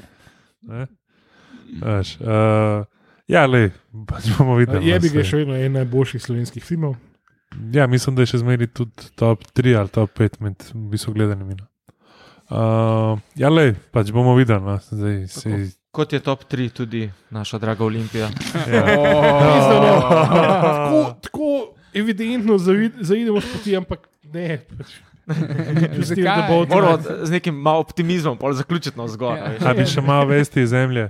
Veš, 1.81 2.17
uh, 2.21 2.85
ja, 3.27 3.45
le, 3.45 3.71
pač 4.05 4.29
bomo 4.37 4.59
videli. 4.61 4.89
Je 4.89 4.99
bi 4.99 5.09
no, 5.09 5.13
ga 5.17 5.23
saj. 5.23 5.29
še 5.31 5.41
vedno 5.41 5.57
en 5.57 5.79
najboljših 5.79 6.21
slovenskih 6.21 6.65
filmov. 6.65 6.95
Ja, 7.73 7.87
mislim, 7.89 8.13
da 8.15 8.21
je 8.21 8.35
še 8.35 8.43
zmeri 8.43 8.69
tudi 8.69 9.09
top 9.17 9.41
3 9.57 9.73
ali 9.79 9.89
top 9.89 10.13
5 10.21 10.37
med 10.45 10.69
v 10.69 10.85
bistvu 10.93 11.15
gledanimi. 11.17 11.57
no. 11.57 11.65
Uh, 12.49 13.19
ja, 13.37 13.49
le, 13.49 13.75
pač 13.93 14.09
bomo 14.11 14.33
videli. 14.35 14.61
No. 14.65 14.79
Zdaj, 14.81 15.27
sej, 15.29 15.67
Kot 15.91 16.13
je 16.13 16.19
top 16.21 16.45
3 16.49 16.69
tudi 16.69 17.09
naša 17.29 17.57
draga 17.57 17.85
Olimpija. 17.85 18.29
ja. 18.69 18.83
No, 19.69 20.01
tako, 20.61 21.13
tako 21.21 21.49
evidentno 21.93 22.57
zaidemo 22.57 23.41
poti, 23.41 23.77
ampak 23.77 24.09
ne. 24.33 24.59
Pač. 24.77 24.97
Pustim, 25.95 26.26
Moramo 26.69 26.97
z 27.23 27.30
nekim 27.31 27.55
malo 27.55 27.80
optimizmom 27.80 28.38
zaključiti 28.53 28.97
na 28.97 29.07
zgor. 29.07 29.38
Ja. 29.38 29.69
A 29.69 29.73
bi 29.73 29.85
še 29.85 30.01
malo 30.01 30.26
vesti 30.26 30.61
iz 30.61 30.69
zemlje? 30.69 31.09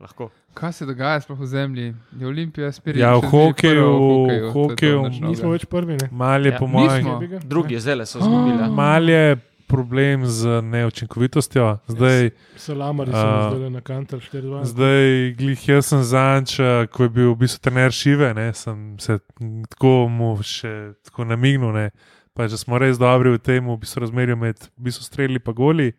Lahko. 0.00 0.30
Kaj 0.54 0.72
se 0.72 0.86
dogaja 0.86 1.20
sploh 1.20 1.38
v 1.38 1.46
zemlji? 1.46 1.94
Je 2.20 2.26
Olimpija 2.26 2.72
spet 2.72 2.96
Ja, 2.96 3.12
v 3.16 3.28
hokeju, 3.28 3.90
v 4.26 4.52
hokeju 4.52 5.02
Nismo 5.20 5.52
več 5.52 5.66
prvi. 5.68 5.98
Ne? 6.00 6.08
Mal 6.10 6.46
je 6.46 6.52
Ja, 6.52 6.58
po 6.58 6.66
mojem. 6.66 7.06
Drugi 7.44 7.80
zele 7.80 8.06
so 8.06 8.22
zgubili. 8.22 8.56
ja. 8.58 8.70
Mal 8.70 9.08
je 9.08 9.36
problem 9.68 10.26
z 10.26 10.62
neučinkovitostjo. 10.62 11.78
Zdaj, 11.88 12.30
Salamari 12.56 13.12
so 13.12 13.16
A, 13.18 13.52
zdaj 13.54 13.70
na 13.70 13.80
kantar 13.80 14.20
4-2. 14.20 14.64
zdaj 14.64 15.34
glih 15.38 15.68
jaz 15.68 15.90
sem 15.92 16.02
zanč, 16.02 16.56
ko 16.92 17.08
je 17.08 17.12
bil 17.12 17.32
v 17.34 17.38
bistvu 17.44 17.62
trener 17.68 17.92
Šive, 17.92 18.32
ne, 18.34 18.48
sem 18.56 18.96
se 19.02 19.18
tako 19.68 20.08
mu 20.08 20.32
še 20.42 20.94
tako 21.04 21.28
namignil, 21.28 21.72
ne, 21.76 21.90
pa, 22.32 22.48
da 22.48 22.56
smo 22.56 22.80
res 22.80 22.98
dobri 22.98 23.36
v 23.36 23.42
tem, 23.42 23.68
v 23.68 23.76
bistvu 23.82 24.06
razmerju 24.06 24.36
med 24.40 24.56
v 24.72 24.88
bistvu 24.88 25.04
streli 25.04 25.40
in 25.42 25.54
goli. 25.54 25.92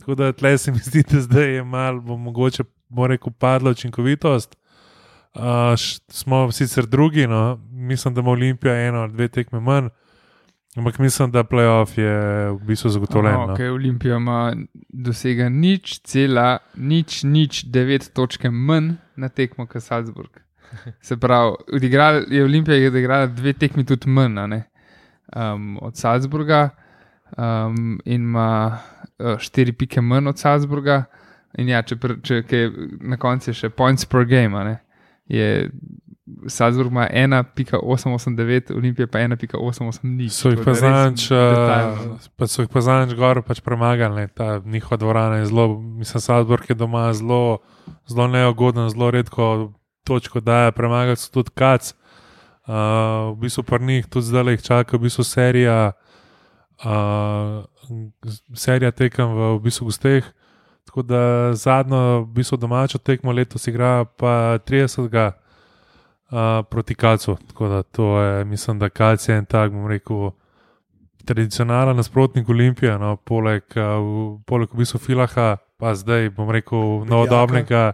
Tako 0.00 0.14
da 0.14 0.32
tle 0.32 0.58
se 0.58 0.72
mi 0.72 0.78
zdi, 0.78 1.02
da 1.08 1.20
zdaj 1.20 1.54
je 1.54 1.64
malo, 1.64 2.00
bo 2.00 2.16
mogoče, 2.16 2.64
bo 2.88 3.06
rekel, 3.06 3.32
padla 3.32 3.70
učinkovitost. 3.70 4.56
Uh, 5.36 5.76
smo 6.08 6.52
sicer 6.52 6.86
drugi, 6.86 7.26
no, 7.26 7.60
mislim, 7.70 8.14
da 8.14 8.20
ima 8.20 8.30
Olimpija 8.30 8.74
eno 8.88 8.98
ali 9.04 9.12
dve 9.12 9.28
tekme 9.28 9.60
manj, 9.60 9.88
ampak 10.76 10.98
mislim, 10.98 11.30
da 11.30 11.44
playoff 11.44 11.98
je 11.98 12.50
v 12.50 12.60
bistvu 12.66 12.90
zagotovljen. 12.90 13.34
Aha, 13.34 13.46
no. 13.46 13.54
okay, 13.54 13.70
Olimpija 13.72 14.16
ima 14.16 14.52
dosega 14.88 15.48
nič, 15.48 16.00
cela, 16.04 16.58
nič, 16.76 17.22
nič, 17.24 17.64
devet 17.64 18.10
točke 18.14 18.50
manj 18.50 18.94
na 19.16 19.28
tekmo 19.28 19.66
kot 19.66 19.82
Salzburg. 19.82 20.40
Se 21.06 21.16
pravi, 21.16 21.54
odigral, 21.72 22.24
je 22.30 22.44
Olimpija 22.44 22.88
odigrala 22.88 23.26
dve 23.26 23.52
tekmi 23.52 23.84
tudi 23.84 24.10
manj 24.10 24.60
um, 25.34 25.78
od 25.82 25.96
Salzburga 25.96 26.68
um, 27.36 28.00
in 28.04 28.22
ima 28.22 28.78
uh, 29.18 29.38
štiri 29.38 29.72
pike 29.72 30.00
manj 30.00 30.28
od 30.28 30.38
Salzburga. 30.38 31.04
In 31.58 31.68
ja, 31.68 31.80
če, 31.82 31.96
če 32.22 32.42
kaj, 32.44 32.66
na 33.00 33.16
koncu 33.16 33.50
je 33.50 33.54
še 33.56 33.70
points 33.72 34.04
per 34.04 34.26
game, 34.28 34.64
ne, 34.64 34.74
je 35.32 35.70
Salzburg 36.48 36.90
ima 36.90 37.06
1,889, 37.12 38.72
Olimpija 38.76 39.06
pa 39.06 39.18
1,880. 39.18 40.28
So 40.28 40.50
jih 40.50 40.58
pa 40.64 40.74
zanč, 40.74 41.28
pa 42.36 42.46
so 42.46 42.62
jih 42.62 42.70
pa 42.72 42.80
zanč 42.82 43.14
gor 43.14 43.42
pač 43.46 43.60
premagali, 43.62 44.26
ta 44.34 44.58
njihova 44.64 44.96
dvorana 44.96 45.36
je 45.36 45.46
zelo, 45.46 45.68
mislim, 45.80 46.20
Salzburg 46.20 46.70
je 46.70 46.74
doma 46.74 47.12
zelo, 47.12 47.58
zelo 48.06 48.26
neugoden, 48.28 48.88
zelo 48.90 49.10
redko 49.10 49.72
točko 50.04 50.40
daje, 50.40 50.72
premagali 50.72 51.16
so 51.16 51.30
tudi 51.32 51.54
kac. 51.54 51.94
Uh, 52.66 52.74
v 53.36 53.46
bistvu 53.46 53.62
pa 53.62 53.78
njih 53.78 54.06
tudi 54.10 54.26
zdaj 54.26 54.56
jih 54.56 54.62
čaka, 54.62 54.96
v 54.96 55.06
bistvu 55.06 55.24
serija, 55.24 55.92
uh, 56.82 57.62
serija 58.54 58.90
tekem 58.90 59.30
v, 59.30 59.54
v 59.54 59.62
bistvu 59.62 59.86
gosteh. 59.86 60.26
Tako 60.86 61.02
da 61.02 61.54
zadnjo, 61.54 62.26
v 62.26 62.32
bistvu 62.34 62.58
domačo 62.58 62.98
tekmo 62.98 63.32
letos 63.32 63.66
igra 63.66 64.04
pa 64.04 64.58
30. 64.66 65.45
Uh, 66.30 66.66
proti 66.70 66.94
Kacu. 66.94 67.36
Tako 67.48 67.68
da 67.68 67.82
to 67.82 68.20
je, 68.20 68.44
mislim, 68.44 68.78
da 68.78 68.88
Kac 68.88 69.28
je 69.28 69.36
en 69.36 69.44
tak, 69.46 69.72
bom 69.72 69.86
rekel, 69.86 70.30
tradicionalen 71.24 71.96
nasprotnik 71.96 72.48
Olimpije, 72.48 72.98
no, 72.98 73.16
poleg, 73.16 73.62
uh, 73.76 74.40
poleg 74.46 74.72
v 74.72 74.82
bistvu 74.82 74.98
Filaha, 74.98 75.56
pa 75.78 75.94
zdaj, 75.94 76.30
bom 76.34 76.50
rekel, 76.50 77.04
novodobnega. 77.06 77.92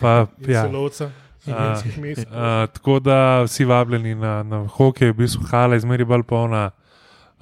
Pa, 0.00 0.26
ja. 0.46 0.62
Celovca. 0.66 1.10
Uh, 1.46 1.52
uh, 1.52 2.70
tako 2.70 3.00
da 3.00 3.42
vsi 3.42 3.64
vabljeni 3.64 4.14
na, 4.14 4.42
na 4.42 4.62
hokej, 4.66 5.10
v 5.10 5.16
bistvu 5.24 5.42
hala 5.50 5.74
je 5.74 5.82
zmeri 5.82 6.04
bolj 6.06 6.22
polna, 6.22 6.70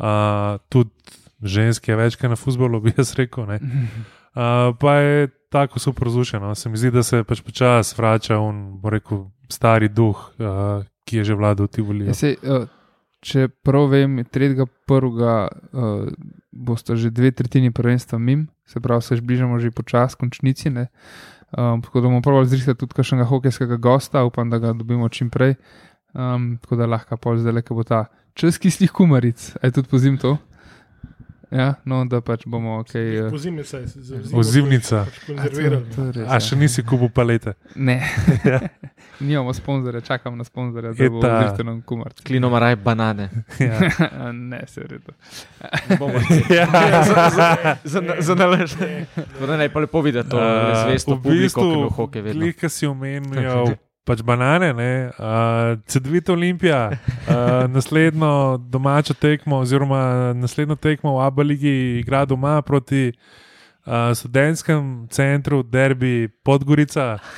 uh, 0.00 0.56
tudi 0.72 0.90
ženske, 1.42 1.96
večkrat 1.96 2.30
na 2.32 2.36
futbolu, 2.36 2.80
bi 2.80 2.94
jaz 2.96 3.12
rekel. 3.14 3.44
Uh, 3.44 3.60
pa 4.80 4.94
je 4.94 5.28
tako 5.50 5.78
super 5.78 6.08
zvučeno. 6.08 6.54
Se 6.54 6.68
mi 6.68 6.78
zdi, 6.78 6.90
da 6.90 7.02
se 7.02 7.24
pač 7.24 7.42
počasi 7.42 7.94
vrača 7.98 8.38
v 8.38 8.90
rekel, 8.90 9.26
stari 9.50 9.88
duh, 9.88 10.18
uh, 10.38 10.84
ki 11.04 11.20
je 11.20 11.24
že 11.24 11.34
vladal 11.34 11.66
v 11.66 11.74
Tivoli. 11.74 12.06
Ja, 12.06 12.14
sej, 12.14 12.38
uh, 12.46 12.70
če 13.20 13.48
prav 13.66 13.90
vem, 13.90 14.22
3.1. 14.22 14.64
Uh, 15.74 16.06
boste 16.50 16.96
že 16.98 17.10
dve 17.14 17.30
tretjini 17.30 17.70
prvenstva 17.70 18.18
mim, 18.18 18.48
se 18.66 18.80
pravi, 18.80 19.02
se 19.02 19.20
bližamo 19.20 19.58
že 19.58 19.70
počasi 19.70 20.16
končnici. 20.18 20.70
Ne? 20.70 20.90
Um, 21.50 21.82
tako 21.82 22.00
da 22.00 22.08
bomo 22.08 22.22
pravili 22.22 22.46
zrisati 22.46 22.78
tudi 22.78 22.94
kakšnega 22.94 23.24
hokejskega 23.24 23.76
gosta, 23.76 24.24
upam, 24.24 24.50
da 24.50 24.58
ga 24.58 24.72
dobimo 24.72 25.08
čim 25.08 25.30
prej. 25.30 25.54
Um, 26.14 26.58
tako 26.62 26.76
da 26.76 26.86
lahko 26.86 27.16
pol 27.16 27.38
zdaj 27.38 27.52
le, 27.52 27.62
ko 27.62 27.74
bo 27.74 27.82
ta 27.86 28.06
čas 28.34 28.58
kislih 28.58 28.90
kumaric, 28.90 29.54
aj 29.62 29.74
tudi 29.74 29.90
pozim 29.90 30.18
to. 30.18 30.38
Ja, 31.50 31.74
no, 31.84 32.04
da 32.04 32.20
pač 32.20 32.44
bomo 32.46 32.84
kaj. 32.84 33.26
Uh, 33.26 33.32
Ozimnica 33.34 33.78
je 33.78 33.86
zelo 33.86 34.38
Ozimnica. 34.38 35.06
Konzervirana. 35.26 35.86
to 35.90 36.04
je 36.04 36.12
res, 36.12 36.28
A 36.28 36.34
ja. 36.34 36.40
še 36.40 36.56
nisi 36.56 36.82
kupil 36.82 37.10
palete. 37.10 37.54
Ne. 37.74 37.96
Nimamo 39.20 39.52
sponzorja, 39.52 40.00
čakam 40.00 40.38
na 40.38 40.44
sponzorja, 40.44 40.92
da 40.92 41.08
bo 41.10 41.20
ta- 41.20 41.42
zrihtel 41.42 41.66
nam 41.66 41.82
kumarc. 41.82 42.22
Klino 42.22 42.50
maraj 42.50 42.76
banane. 42.76 43.28
Ja. 43.60 44.30
ne, 44.32 44.62
se 44.66 44.80
redo. 44.80 45.12
Ja. 46.48 46.66
za, 47.84 48.00
za 48.18 48.34
nalaž. 48.34 48.74
Torej, 49.38 49.56
naj 49.58 49.68
pa 49.68 49.80
lepo 49.80 50.00
vidi 50.00 50.22
to 50.22 50.36
Uh, 50.36 50.86
zvesto 50.86 51.14
v 51.14 51.20
publiko, 51.20 51.60
ki 51.60 51.66
bistvu, 51.66 51.82
v 51.82 51.90
hokej 51.90 52.22
vedno. 52.22 52.40
Klika 52.40 52.68
si 52.68 52.86
omenjal, 52.86 53.74
pač 54.10 54.24
banane, 54.26 54.72
ne, 54.74 54.90
uh, 55.14 55.78
CD2 55.86 56.32
Olimpija, 56.34 56.80
uh, 56.90 57.36
naslednjo 57.70 58.32
domačo 58.66 59.14
tekmo, 59.14 59.62
oziroma 59.62 60.00
naslednjo 60.34 60.74
tekmo 60.76 61.14
v 61.14 61.24
Abu 61.24 61.46
Leiji 61.46 62.00
igra 62.00 62.24
doma 62.26 62.56
proti 62.62 63.12
uh, 63.12 64.10
študentskem 64.10 65.06
centru 65.10 65.62
Derby 65.62 66.26
Podgorica. 66.42 67.12
Da- 67.14 67.28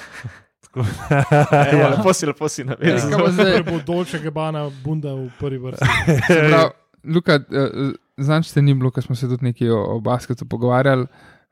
Ja, 1.73 1.89
lepo 1.93 2.13
si, 2.13 2.25
lepo 2.27 2.49
si 2.49 2.63
Ja, 2.65 2.77
kaj 2.97 3.19
bo 3.19 3.27
zdaj? 3.29 3.51
Če 3.59 3.65
bo 3.67 3.81
dolče 3.85 4.23
gebana 4.23 4.63
bunda 4.81 5.13
v 5.13 5.27
prvi 5.37 5.59
vrsti. 5.61 5.85
Se 6.31 6.39
pravi, 6.49 6.71
Luka, 7.13 7.37
uh, 7.43 7.93
zanj 8.17 8.47
ste 8.49 8.63
ni 8.63 8.73
bilo, 8.73 8.89
ker 8.89 9.05
smo 9.05 9.13
se 9.13 9.29
tudi 9.29 9.51
nekaj 9.51 9.69
o, 9.69 9.83
o 9.97 10.01
basketu 10.01 10.49
pogovarjali. 10.49 11.05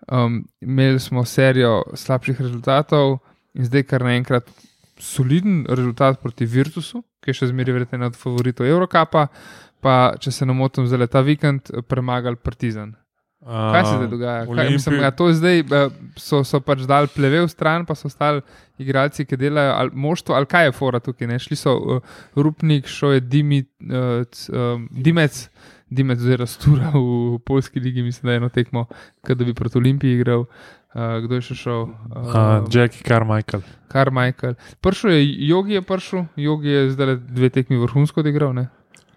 Um, 0.08 0.40
imeli 0.64 0.96
smo 0.98 1.20
serijo 1.28 1.82
slabših 1.92 2.40
rezultatov 2.40 3.18
in 3.52 3.66
zdaj 3.68 3.84
kar 3.84 4.00
naenkrat 4.06 4.48
soliden 5.00 5.64
rezultat 5.68 6.20
proti 6.22 6.46
Virtusu, 6.46 7.02
ki 7.20 7.32
je 7.32 7.40
še 7.40 7.50
zmeraj 7.50 7.76
verjetno 7.76 7.98
eden 7.98 8.12
od 8.12 8.18
favoritov 8.20 8.68
Eurocapa, 8.68 9.26
pa 9.80 9.96
če 10.20 10.32
se 10.32 10.48
ne 10.48 10.56
motim, 10.56 10.88
zdaj 10.88 11.10
ta 11.10 11.24
vikend 11.24 11.72
eh, 11.72 11.82
premagali 11.82 12.36
Partizan. 12.36 12.94
Kaj 13.40 13.84
se 13.86 13.92
zdaj 13.96 14.08
dogaja? 14.12 14.40
Kaj, 14.44 14.68
mislim, 14.68 14.94
Olimpij- 14.94 15.04
ja, 15.04 15.10
to 15.16 15.32
zdaj, 15.32 15.60
eh, 15.60 15.94
so, 16.20 16.42
so 16.44 16.60
pač 16.60 16.84
dal 16.88 17.08
pleve 17.08 17.40
v 17.40 17.48
stran, 17.48 17.86
pa 17.88 17.96
so 17.96 18.10
ostali 18.12 18.44
igralci, 18.78 19.24
ki 19.24 19.38
delajo 19.40 19.72
ali 19.78 19.96
moštvo, 19.96 20.36
ali 20.36 20.46
kaj 20.46 20.68
je 20.68 20.74
fora 20.76 21.00
tukaj. 21.00 21.28
Ne? 21.28 21.38
Šli 21.40 21.56
so 21.56 21.72
uh, 21.76 22.18
Rupnik, 22.36 22.88
šel 22.88 23.16
je 23.16 23.20
Dimi, 23.20 23.62
uh, 23.88 24.26
c, 24.28 24.52
um, 24.52 24.84
Dimec, 24.92 25.48
Dimec 25.88 26.20
oziroma 26.20 26.46
Stura 26.46 26.92
v 26.92 27.40
Polski 27.44 27.80
ligi, 27.80 28.04
mislim, 28.04 28.28
da 28.28 28.36
je 28.36 28.42
eno 28.44 28.48
tekmo, 28.52 28.84
kad 29.24 29.40
da 29.40 29.48
bi 29.48 29.56
proti 29.56 29.80
Olimpiji 29.80 30.20
igral. 30.20 30.44
Uh, 30.44 30.79
kdo 30.94 31.38
je 31.38 31.40
še 31.40 31.54
šel? 31.54 31.80
Uh, 31.82 32.18
Uh, 32.20 32.66
Jackie 32.70 33.02
Carmichael. 33.06 33.62
Carmichael. 33.92 34.54
Prišel 34.80 35.10
je 35.10 35.48
Jogi, 35.48 35.78
je 35.78 35.82
prišel, 35.82 36.26
Jogi 36.36 36.68
je 36.68 36.90
zdaj 36.90 37.16
dve 37.16 37.50
tekmi 37.50 37.78
vrhunsko 37.78 38.20
odigral. 38.20 38.52
ne? 38.54 38.68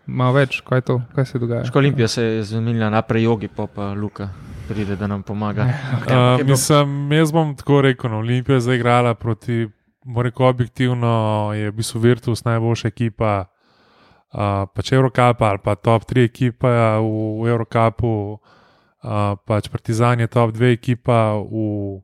Malo 0.06 0.36
več, 0.36 0.60
kaj, 0.62 0.82
to, 0.84 1.02
kaj 1.16 1.26
se 1.26 1.40
dogaja. 1.40 1.64
Ško 1.66 1.80
Olimpija 1.80 2.08
se 2.08 2.24
je 2.24 2.44
zmenila 2.44 2.90
naprej 2.92 3.24
jogi, 3.24 3.48
pa 3.48 3.68
pa 3.68 3.94
Luka 3.94 4.30
pride, 4.68 4.96
da 4.96 5.08
nam 5.08 5.24
pomaga. 5.24 5.68
Uh, 6.04 6.46
mislim, 6.48 7.12
jaz 7.12 7.32
bom 7.32 7.56
tako 7.56 7.82
rekel, 7.82 8.12
no, 8.12 8.18
Olimpija 8.20 8.56
je 8.56 8.62
zaigrala 8.68 9.14
proti, 9.14 9.68
bom 10.04 10.24
rekel, 10.24 10.46
objektivno 10.46 11.52
je 11.56 11.72
v 11.72 11.76
bistvu 11.76 12.00
Virtus 12.00 12.44
najboljša 12.44 12.88
ekipa, 12.88 13.46
uh, 14.34 14.68
pač 14.76 14.92
Eurocapa 14.92 15.50
ali 15.50 15.60
pa 15.64 15.76
top 15.76 16.04
3 16.04 16.26
ekipa 16.26 17.00
v, 17.00 17.08
v 17.44 17.50
Eurocapu, 17.50 18.40
uh, 19.04 19.36
pač 19.46 19.70
Partizan 19.70 20.20
je 20.20 20.28
top 20.28 20.56
2 20.56 20.74
ekipa 20.74 21.38
v, 21.38 22.02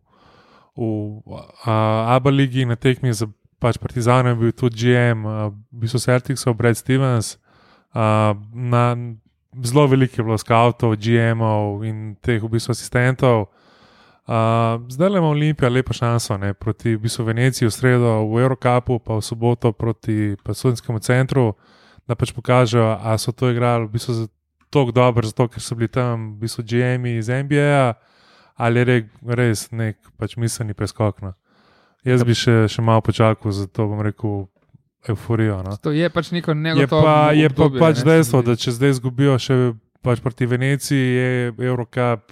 v 0.76 0.84
uh, 1.26 2.14
Abu 2.16 2.30
Leiji 2.30 2.68
na 2.68 2.76
tekmi 2.76 3.14
za 3.14 3.28
pač 3.60 3.78
Partizanom 3.78 4.32
je 4.32 4.40
bil 4.40 4.52
tudi 4.56 4.88
GM, 4.88 5.28
uh, 5.28 5.52
v 5.52 5.84
bistvu 5.84 6.00
Celticsov, 6.00 6.56
Brad 6.56 6.80
Stevens. 6.80 7.36
Uh, 7.92 8.34
na, 8.56 8.96
zelo 9.60 9.88
veliko 9.88 10.22
je 10.22 10.26
bilo 10.26 10.38
skavtov, 10.40 10.96
GM-ov 10.96 11.84
in 11.84 12.16
teh 12.24 12.40
v 12.40 12.48
bistvu 12.48 12.72
asistentov. 12.72 13.52
Uh, 14.30 14.78
zdaj 14.88 15.18
ima 15.18 15.28
Olimpija 15.28 15.70
lepo 15.70 15.94
šanso 15.94 16.38
ne, 16.38 16.54
proti 16.54 16.96
v 16.96 17.04
bistvu 17.04 17.26
Veneciji 17.28 17.68
v 17.68 17.74
sredo, 17.74 18.30
v 18.30 18.46
Eurocapu, 18.46 19.00
pa 19.02 19.18
v 19.18 19.26
soboto 19.26 19.74
proti 19.74 20.38
Sovjetskemu 20.38 21.00
centru, 21.04 21.58
da 22.08 22.16
pač 22.16 22.32
pokažejo, 22.32 23.02
ali 23.02 23.20
so 23.20 23.34
to 23.34 23.50
igrali 23.52 23.90
v 23.90 23.98
bistvu 23.98 24.30
tako 24.70 24.92
dobro, 24.92 25.28
zato 25.28 25.48
ker 25.48 25.62
so 25.62 25.76
bili 25.76 25.88
tam 25.88 26.34
v 26.36 26.46
bistvu 26.46 26.64
GM-ji 26.64 27.18
iz 27.18 27.30
NBA, 27.30 27.94
ali 28.56 28.80
je 28.80 28.86
re, 28.86 28.98
res 29.36 29.72
nek 29.72 29.98
pač 30.18 30.36
miselni 30.38 30.74
preskok. 30.74 31.22
No. 31.22 31.34
Jaz 32.06 32.24
bi 32.24 32.36
še, 32.38 32.68
še 32.72 32.82
malo 32.82 33.02
počakal, 33.02 33.52
zato 33.52 33.88
bom 33.88 34.02
rekel 34.02 34.48
euforijo. 35.08 35.62
No. 35.64 35.78
To 35.84 35.92
je 35.92 36.10
pač 36.10 36.32
neko 36.32 36.52
Je 36.52 36.56
negotovo. 36.56 37.02
pa, 37.04 37.32
je 37.32 37.50
pa 37.50 37.56
obdobje, 37.66 37.80
pač 37.80 38.04
ne, 38.04 38.12
dejstvo, 38.12 38.42
da 38.44 38.56
če 38.56 38.72
zdaj 38.76 38.90
izgubijo 38.98 39.36
še 39.40 39.58
pač 40.04 40.20
proti 40.24 40.46
Veneciji, 40.48 41.08
je 41.16 41.54
Eurocup, 41.60 42.32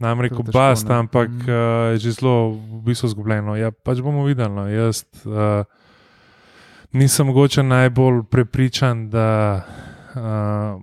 nam 0.00 0.20
težko, 0.20 0.42
bast, 0.52 0.88
ne. 0.88 0.98
ampak 1.04 1.28
Mhm. 1.30 1.48
uh, 1.48 1.92
je 1.94 1.98
že 1.98 2.10
zelo 2.20 2.52
v 2.52 2.82
bistvu 2.84 3.06
izgubljeno. 3.12 3.56
Ja, 3.56 3.70
pač 3.70 4.00
bomo 4.04 4.24
videli. 4.24 4.52
No. 4.52 4.66
Jaz 4.68 5.04
uh, 5.24 5.64
nisem 6.92 7.26
mogoče 7.26 7.62
najbolj 7.62 8.24
prepričan, 8.28 9.08
da 9.10 9.64
uh, 10.16 10.82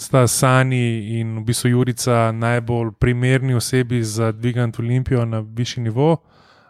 sta 0.00 0.26
Sani 0.26 1.18
in 1.18 1.38
v 1.38 1.44
bistvu 1.44 1.70
Jurica 1.70 2.32
najbolj 2.32 2.92
primerni 3.00 3.54
osebi 3.54 4.02
za 4.02 4.32
dvigant 4.32 4.78
Olimpijo 4.78 5.24
na 5.24 5.40
višji 5.40 5.82
nivo, 5.82 6.16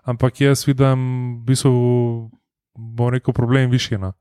ampak 0.04 0.40
jaz 0.40 0.66
vidim 0.66 0.98
v 1.36 1.44
bistvu, 1.44 2.30
bom 2.74 3.10
rekel, 3.12 3.34
problem 3.34 3.70
višji. 3.70 3.98
No. 3.98 4.12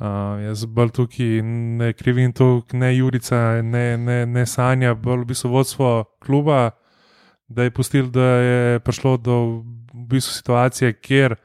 Uh, 0.00 0.40
jaz 0.42 0.64
bolj 0.64 0.90
tukaj 0.96 1.42
ne 1.78 1.92
krivim 1.92 2.32
to, 2.32 2.62
ne 2.72 2.96
Jurica, 2.96 3.62
ne, 3.62 3.96
ne, 3.98 4.26
ne 4.26 4.46
Sanja, 4.46 4.94
bolj 4.94 5.22
v 5.22 5.28
bistvu 5.30 5.50
vodstvo 5.50 5.90
kluba, 6.24 6.70
da 7.48 7.68
je 7.68 7.70
pustil, 7.70 8.08
da 8.10 8.28
je 8.40 8.80
prišlo 8.80 9.16
do 9.16 9.38
v 9.92 10.06
bistvu 10.08 10.32
situacije, 10.32 10.92
kjer 10.92 11.36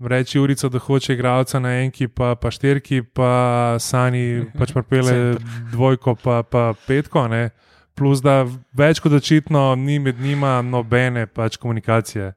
reče 0.00 0.38
Jurica, 0.38 0.68
da 0.68 0.78
hoče 0.78 1.12
igralca 1.12 1.58
na 1.58 1.72
enki, 1.82 2.08
pa, 2.08 2.34
pa 2.34 2.50
štirki, 2.50 3.02
pa 3.02 3.76
Sani 3.80 4.44
pač 4.58 4.72
pripele 4.72 5.36
dvojko, 5.72 6.14
pa, 6.14 6.42
pa 6.42 6.72
petko. 6.86 7.26
Ne? 7.28 7.50
Plus, 7.98 8.22
da 8.22 8.44
več 8.78 9.00
kot 9.02 9.12
očitno 9.12 9.74
ni 9.74 9.98
med 9.98 10.20
njima 10.20 10.62
nobene 10.62 11.26
pač 11.26 11.56
komunikacije. 11.56 12.32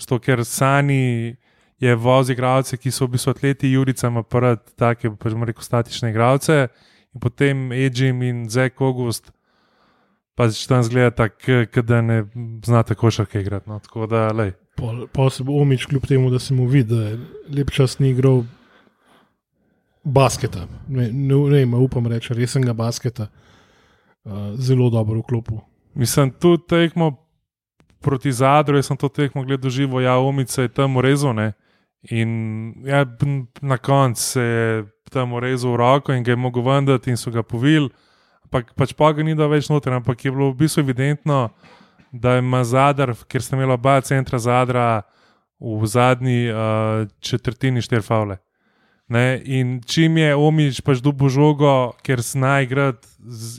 Zato, 0.00 0.18
ker 0.18 0.44
Sani 0.44 1.36
je 1.82 1.94
vozil 1.98 2.36
igralce, 2.36 2.78
ki 2.78 2.90
so 2.90 3.06
v 3.06 3.16
bistvu 3.16 3.34
atleti, 3.34 3.72
Jurica 3.74 4.08
ima 4.08 4.22
prvi, 4.22 4.56
take, 4.78 5.10
pač 5.20 5.36
rekel, 5.36 5.66
statične 5.66 6.12
igralce, 6.14 6.68
in 7.12 7.20
potem 7.20 7.72
Edžim 7.72 8.22
in 8.22 8.44
Zek 8.48 8.80
August, 8.80 9.32
pa 10.34 10.48
če 10.50 10.68
tam 10.68 10.82
zgleda 10.86 11.10
tako, 11.10 11.82
da 11.82 12.00
ne 12.02 12.24
znate 12.64 12.94
košarke 12.94 13.40
igrati. 13.40 13.70
No, 13.70 13.78
tako 13.84 14.06
da, 14.10 14.28
lej. 14.32 14.54
Pol, 14.76 15.06
pol 15.12 15.30
se 15.30 15.44
bo 15.44 15.58
omič, 15.60 15.86
kljub 15.86 16.06
temu, 16.08 16.30
da 16.32 16.40
se 16.40 16.54
mu 16.54 16.66
vidi, 16.66 16.94
da 16.94 17.08
je 17.10 17.18
lep 17.58 17.70
čas 17.70 17.98
ni 17.98 18.10
igral 18.14 18.42
basketa. 20.04 20.66
Ne, 20.88 21.10
ne, 21.12 21.36
ne, 21.36 21.66
ne 21.66 21.82
upam 21.84 22.06
reči, 22.08 22.34
resnega 22.34 22.72
basketa, 22.72 23.28
uh, 23.28 24.54
zelo 24.56 24.90
dobro 24.90 25.20
v 25.20 25.28
klopu. 25.28 25.60
Mislim, 25.94 26.32
tu 26.40 26.56
tekmo 26.56 27.12
proti 28.02 28.32
Zadru, 28.32 28.76
jaz 28.76 28.88
sem 28.90 28.96
to 28.96 29.08
tekmo 29.08 29.44
gledal 29.44 29.70
živo, 29.70 30.00
ja, 30.00 30.16
omice 30.18 30.62
je 30.62 30.72
tam 30.72 30.98
rezone. 31.00 31.52
In 32.10 32.74
ja, 32.86 33.06
na 33.60 33.78
koncu 33.78 34.22
se 34.22 34.42
je 34.42 34.84
tam 35.10 35.36
rezal 35.38 35.76
roko 35.76 36.12
in 36.12 36.24
ga 36.24 36.32
je 36.32 36.36
mogel 36.36 36.64
vendati, 36.66 37.10
in 37.10 37.16
so 37.16 37.30
ga 37.30 37.42
povili. 37.42 37.90
Ampak 38.52 38.74
pač 38.76 38.92
pa 38.92 39.08
ga 39.16 39.24
ni 39.24 39.32
da 39.32 39.46
več 39.48 39.70
noter, 39.72 39.94
ampak 39.96 40.26
je 40.26 40.30
bilo 40.30 40.50
v 40.52 40.58
bistvu 40.60 40.82
evidentno, 40.84 41.46
da 42.12 42.36
ima 42.36 42.60
Zadar, 42.68 43.14
ker 43.24 43.40
sem 43.40 43.56
imel 43.56 43.72
oba 43.72 43.96
centra 44.04 44.36
Zadra 44.36 45.06
v 45.56 45.88
zadnji 45.88 46.50
uh, 46.52 47.08
četrtini 47.24 47.80
šterfavle. 47.80 48.36
Ne? 49.08 49.40
In 49.44 49.80
čim 49.88 50.20
je 50.20 50.34
omič 50.36 50.82
pač 50.84 51.00
dubo 51.00 51.32
žogo, 51.32 51.94
ker 52.04 52.20
znaj 52.20 52.68
igrati 52.68 53.08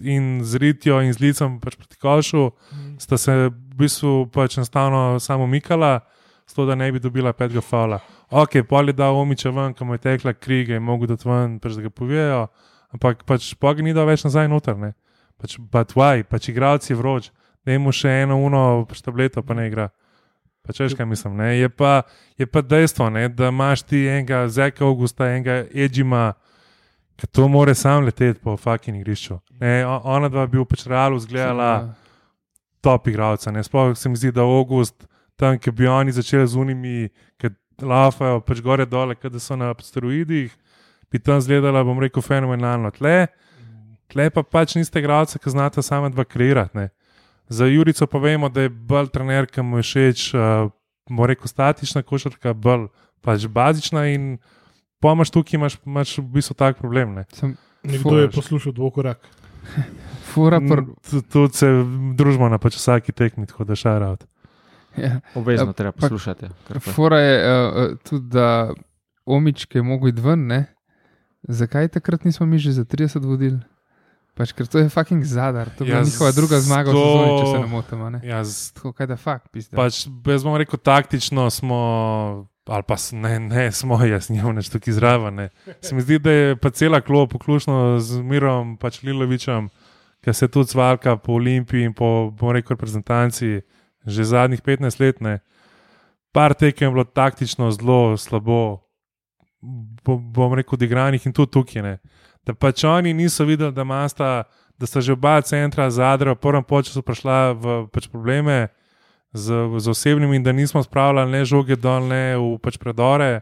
in 0.06 0.44
z 0.46 0.62
ritjo 0.62 1.02
in 1.02 1.10
z 1.10 1.26
licem 1.26 1.58
pač 1.58 1.74
proti 1.74 1.98
košu, 1.98 2.52
mm. 2.54 2.94
sta 3.02 3.18
se 3.18 3.34
v 3.50 3.78
bistvu 3.82 4.28
pač 4.30 4.60
enostavno 4.62 5.18
samo 5.18 5.50
mikala, 5.50 6.04
zato 6.46 6.70
da 6.70 6.78
ne 6.78 6.92
bi 6.92 7.02
dobila 7.02 7.34
petega 7.34 7.66
fala. 7.66 7.98
Ok, 8.30 8.62
pol 8.70 8.94
je 8.94 8.98
dal 8.98 9.18
omiča 9.18 9.50
ven, 9.50 9.74
kam 9.74 9.90
je 9.98 10.06
tekla 10.06 10.34
kriga 10.38 10.78
in 10.78 10.86
mogo 10.86 11.10
dati 11.10 11.26
ven, 11.30 11.58
pač 11.58 11.82
da 11.82 11.88
ga 11.88 11.90
povejo, 11.90 12.46
ampak 12.94 13.26
pač 13.28 13.54
pa 13.60 13.74
ga 13.74 13.86
ni 13.86 13.94
dal 13.96 14.08
več 14.10 14.26
nazaj 14.26 14.48
noter. 14.52 14.78
Ne? 14.80 14.94
Pač, 15.42 15.58
but 15.58 15.96
why, 15.98 16.24
pač 16.24 16.50
igralci 16.54 16.96
vroč, 16.96 17.32
da 17.66 17.76
ima 17.76 17.92
še 17.92 18.24
eno 18.24 18.40
uno, 18.44 18.84
pač 18.90 19.02
tableto 19.04 19.44
pa 19.44 19.58
ne 19.58 19.68
igra. 19.68 19.90
Pač 20.64 20.80
veš, 20.80 20.96
kaj 20.96 21.08
mislim. 21.10 21.42
Je 21.58 21.68
pa, 21.68 22.06
je 22.40 22.48
pa 22.48 22.62
dejstvo, 22.64 23.10
ne, 23.12 23.28
da 23.28 23.50
imaš 23.52 23.84
ti 23.84 24.06
enega 24.08 24.46
Zeka 24.48 24.86
Augusta, 24.88 25.28
enega 25.28 25.66
Edžima, 25.76 26.38
ki 27.20 27.28
to 27.28 27.50
more 27.52 27.76
sam 27.76 28.06
leteti 28.08 28.40
po 28.40 28.56
fucking 28.58 29.02
igrišču. 29.02 29.42
Ne, 29.60 29.84
ona 29.86 30.32
dva 30.32 30.48
bi 30.48 30.62
v 30.62 30.66
pač 30.70 30.86
realu 30.88 31.20
zgledala 31.20 31.96
top 32.84 33.08
igralca. 33.12 33.52
Sploh 33.64 33.92
se 34.00 34.10
mi 34.10 34.16
zdi, 34.16 34.32
da 34.32 34.48
August, 34.48 35.04
tam, 35.36 35.60
ki 35.60 35.72
bi 35.72 35.88
oni 35.88 36.16
začeli 36.16 36.48
z 36.48 36.56
unimi, 36.56 37.10
ki 37.40 37.52
lafajo 37.84 38.40
pač 38.48 38.64
gore 38.64 38.86
dole, 38.88 39.16
da 39.16 39.40
so 39.40 39.56
na 39.60 39.72
asteroidih, 39.76 40.52
bi 41.14 41.22
tam 41.22 41.42
zgledala, 41.42 41.84
bom 41.86 42.02
rekel, 42.02 42.26
fenomenalno. 42.26 42.90
Tle, 42.96 43.28
tle 44.10 44.30
pa 44.34 44.44
pač 44.44 44.74
niste 44.80 44.98
igralce, 45.02 45.38
ki 45.40 45.54
znate 45.54 45.84
same 45.86 46.10
dva 46.10 46.26
kreirati. 46.26 46.90
Za 47.54 47.68
Jurico 47.70 48.08
pa 48.10 48.18
vemo, 48.24 48.50
da 48.50 48.66
je 48.66 48.74
bolj 48.74 49.12
trener, 49.14 49.46
ki 49.46 49.62
mu 49.62 49.78
je 49.78 49.86
všeč, 49.86 50.26
uh, 50.34 50.72
reko 51.30 51.48
statična 51.48 52.02
košarka, 52.02 52.56
bolj 52.58 52.88
pač 53.22 53.46
bazična. 53.46 54.08
In 54.10 54.38
pomaž 55.04 55.30
tukaj, 55.30 55.60
imaš, 55.60 55.78
imaš 55.86 56.18
v 56.18 56.28
bistvu 56.40 56.58
tak 56.58 56.82
problem. 56.82 57.14
Ne? 57.22 57.28
Sem, 57.38 57.54
Nekdo 57.84 58.18
je 58.24 58.32
poslušal 58.32 58.74
dvokorak. 58.74 59.22
Tudi 60.34 61.54
se 61.54 61.68
družimo 62.18 62.50
na 62.50 62.58
pač 62.58 62.80
vsaki 62.80 63.14
tekmi, 63.14 63.46
tako 63.46 63.68
da 63.70 63.78
šarovt. 63.78 64.26
Ja. 64.98 65.20
Obvezno 65.36 65.70
ja, 65.70 65.74
treba 65.74 65.92
poslušati. 65.92 66.50
Fora 66.80 67.20
je 67.20 67.38
uh, 67.38 67.98
tudi, 68.04 68.28
da 68.34 68.74
omičke 69.26 69.82
mogel 69.82 70.10
iti 70.10 70.22
ven. 70.22 70.48
Ne? 70.48 70.73
Zakaj 71.44 71.88
takrat 71.88 72.26
nismo 72.26 72.46
mi 72.46 72.58
že 72.58 72.72
za 72.72 72.86
30 72.86 73.26
vodili? 73.26 73.60
Pač, 74.34 74.50
ker 74.58 74.66
to 74.66 74.82
je 74.82 74.90
fucking 74.90 75.22
zadar, 75.22 75.70
to 75.78 75.86
je 75.86 75.94
ja, 75.94 76.02
njihova 76.02 76.32
druga 76.34 76.58
zmaga, 76.58 76.90
to... 76.90 76.98
sezoni, 76.98 77.34
če 77.38 77.46
se 77.46 77.60
ne 77.60 77.68
motimo. 77.70 78.08
Ja, 78.26 78.40
Tako 78.74 78.92
kaj 78.98 79.08
da 79.12 79.18
fakt, 79.18 79.52
pizda. 79.54 79.78
Pač, 79.78 80.08
jaz 80.10 80.46
bom 80.48 80.58
rekel, 80.58 80.80
taktično 80.82 81.46
smo, 81.54 81.82
ali 82.66 82.88
pa 82.88 82.98
ne, 83.14 83.34
ne 83.46 83.68
smo, 83.70 84.00
jaz 84.14 84.32
nimam 84.34 84.58
več 84.58 84.72
tukaj 84.74 84.98
zraven. 84.98 85.44
Se 85.86 85.94
mi 85.94 86.02
zdi, 86.02 86.18
da 86.18 86.34
je 86.34 86.58
pa 86.58 86.74
cela 86.74 87.04
klop, 87.06 87.38
vključno 87.38 88.00
z 88.02 88.26
Mirom, 88.26 88.74
pač 88.82 89.04
Lilovičem, 89.06 89.70
ki 90.26 90.34
se 90.34 90.50
tudi 90.50 90.74
zvalka 90.74 91.14
po 91.22 91.38
Olimpiji 91.38 91.92
in 91.92 91.94
po, 91.94 92.32
bom 92.34 92.56
rekel, 92.58 92.74
reprezentanci 92.74 93.62
že 94.04 94.24
zadnjih 94.28 94.60
15 94.66 95.00
let. 95.00 95.22
Ne. 95.22 95.40
Par 96.34 96.58
tekem 96.58 96.90
je 96.90 96.92
bilo 96.92 97.06
taktično 97.06 97.70
zelo 97.72 98.18
slabo, 98.18 98.83
bom 99.64 100.54
rekel, 100.54 100.76
odigranih 100.76 101.26
in 101.26 101.34
tudi 101.34 101.52
tukaj. 101.56 101.82
Ne 101.86 101.98
da 102.46 102.54
pač 102.54 102.84
oni 102.84 103.14
niso 103.14 103.46
videli, 103.46 103.72
da, 103.72 103.84
masta, 103.84 104.44
da 104.78 104.88
sta 104.88 105.02
že 105.02 105.16
oba 105.16 105.40
centra 105.42 105.90
zadra, 105.90 106.36
v 106.36 106.42
prvem 106.44 106.64
času 106.84 107.02
prišla 107.02 107.54
v 107.54 107.66
pač 107.92 108.08
probleme 108.12 108.68
z, 109.34 109.80
z 109.80 109.88
osebnimi, 109.90 110.36
in 110.38 110.44
da 110.44 110.52
nismo 110.52 110.84
spravljali 110.84 111.32
ne 111.32 111.46
žoge 111.46 111.76
dol, 111.76 112.08
ne 112.08 112.36
v 112.38 112.58
pač 112.60 112.78
predore, 112.78 113.42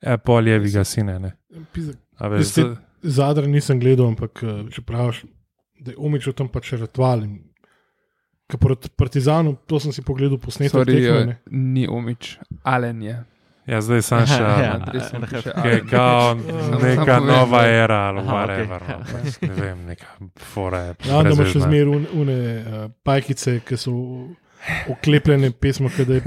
e, 0.00 0.16
pol 0.18 0.48
je 0.48 0.58
viga 0.58 0.84
sine. 0.84 1.36
Zadra 3.02 3.46
nisem 3.46 3.80
gledal, 3.82 4.14
ampak 4.14 4.42
eh, 4.46 4.62
če 4.70 4.82
praviš, 4.86 5.24
da 5.82 5.90
je 5.90 5.98
umič 5.98 6.30
v 6.30 6.36
tem 6.38 6.48
pač 6.48 6.72
ritual. 6.78 7.26
Proti 8.52 8.90
Partizanu, 8.92 9.56
to 9.66 9.80
sem 9.80 9.94
si 9.96 10.04
pogledal 10.04 10.36
posnetek. 10.36 10.76
Sorry, 10.76 11.00
tekme, 11.00 11.38
ni 11.48 11.88
umič, 11.88 12.36
alen 12.68 13.00
je. 13.00 13.16
Ja, 13.66 13.78
zdaj 13.78 14.02
sem 14.02 14.24
še 14.26 14.38
ja, 15.94 16.14
neka 16.82 17.18
nova 17.22 17.62
era, 17.70 17.98
ali 18.10 18.24
whatever. 18.26 18.82
No, 18.88 18.96
pač 19.06 19.36
ne 19.46 19.54
vem, 19.54 19.84
neka 19.86 20.30
fora 20.50 20.80
je. 20.88 20.96
Ja, 21.06 21.20
da 21.22 21.34
imaš 21.36 21.52
še 21.54 21.62
zmeraj 21.62 22.08
une 22.18 22.38
uh, 22.38 22.80
pajkice, 23.06 23.60
ki 23.66 23.78
so 23.78 23.94
oklepljene 24.90 25.52
pismo, 25.62 25.90
ki 25.94 26.06
je 26.08 26.18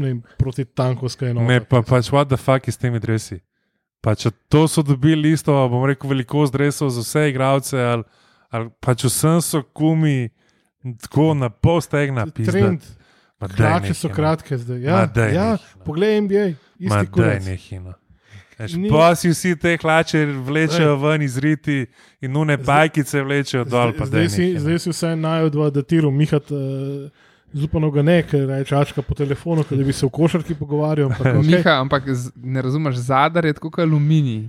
ne, 0.00 0.12
proti 0.40 0.66
tankovskej 0.68 1.32
enote. 1.32 1.48
Ne, 1.48 1.60
pa 1.64 1.80
pač 1.86 2.12
what 2.12 2.28
the 2.28 2.40
fuck 2.40 2.68
je 2.68 2.76
s 2.76 2.80
temi 2.80 3.00
dresi. 3.00 3.40
Pač 4.04 4.26
to 4.52 4.66
so 4.68 4.84
dobili 4.84 5.32
isto, 5.32 5.54
bom 5.72 5.84
rekel, 5.88 6.10
velikost 6.12 6.52
dresov 6.52 6.90
za 6.92 7.04
vse 7.04 7.28
igralce, 7.30 7.78
ali, 7.78 8.04
ali 8.52 8.72
pač 8.84 9.06
vsem 9.08 9.40
so 9.44 9.62
kumi 9.72 10.32
tako 11.06 11.32
na 11.38 11.48
pol 11.48 11.80
stegna 11.80 12.26
pisati. 12.26 13.00
Krače 13.48 13.94
so 13.94 14.08
no. 14.08 14.14
kratke 14.14 14.58
zdaj. 14.58 14.80
Ja, 14.82 15.08
ja, 15.32 15.50
no. 15.50 15.84
poglej, 15.84 16.20
NBA. 16.20 16.52
Pa 18.90 19.14
si 19.18 19.32
vsi 19.32 19.56
te 19.56 19.76
hlače 19.82 20.26
vlečejo 20.46 20.96
ven 20.96 21.22
iz 21.22 21.38
riti 21.38 21.86
in 22.20 22.32
nune 22.32 22.56
bajkice 22.56 23.22
vlečejo 23.22 23.64
dol. 23.64 23.92
Zdaj, 23.96 24.06
zdaj, 24.06 24.28
si, 24.28 24.48
zdaj 24.58 24.78
si 24.78 24.90
vse 24.90 25.16
najdva, 25.16 25.70
da 25.70 25.82
ti 25.82 26.00
rumihat. 26.00 26.50
Uh, 26.50 27.10
Zupano 27.52 27.90
ga 27.92 28.00
ne, 28.00 28.22
ker 28.24 28.48
je 28.48 28.64
čačka 28.64 29.02
po 29.04 29.12
telefonu, 29.14 29.60
da 29.68 29.84
bi 29.84 29.92
se 29.92 30.06
v 30.06 30.08
košarki 30.08 30.54
pogovarjal. 30.56 31.10
Ampak, 31.10 31.26
okay. 31.36 31.50
Miha, 31.50 31.74
ampak 31.84 32.06
ne 32.36 32.62
razumeš, 32.62 32.96
zadar 32.96 33.44
je 33.44 33.52
kot 33.60 33.76
aluminij 33.78 34.46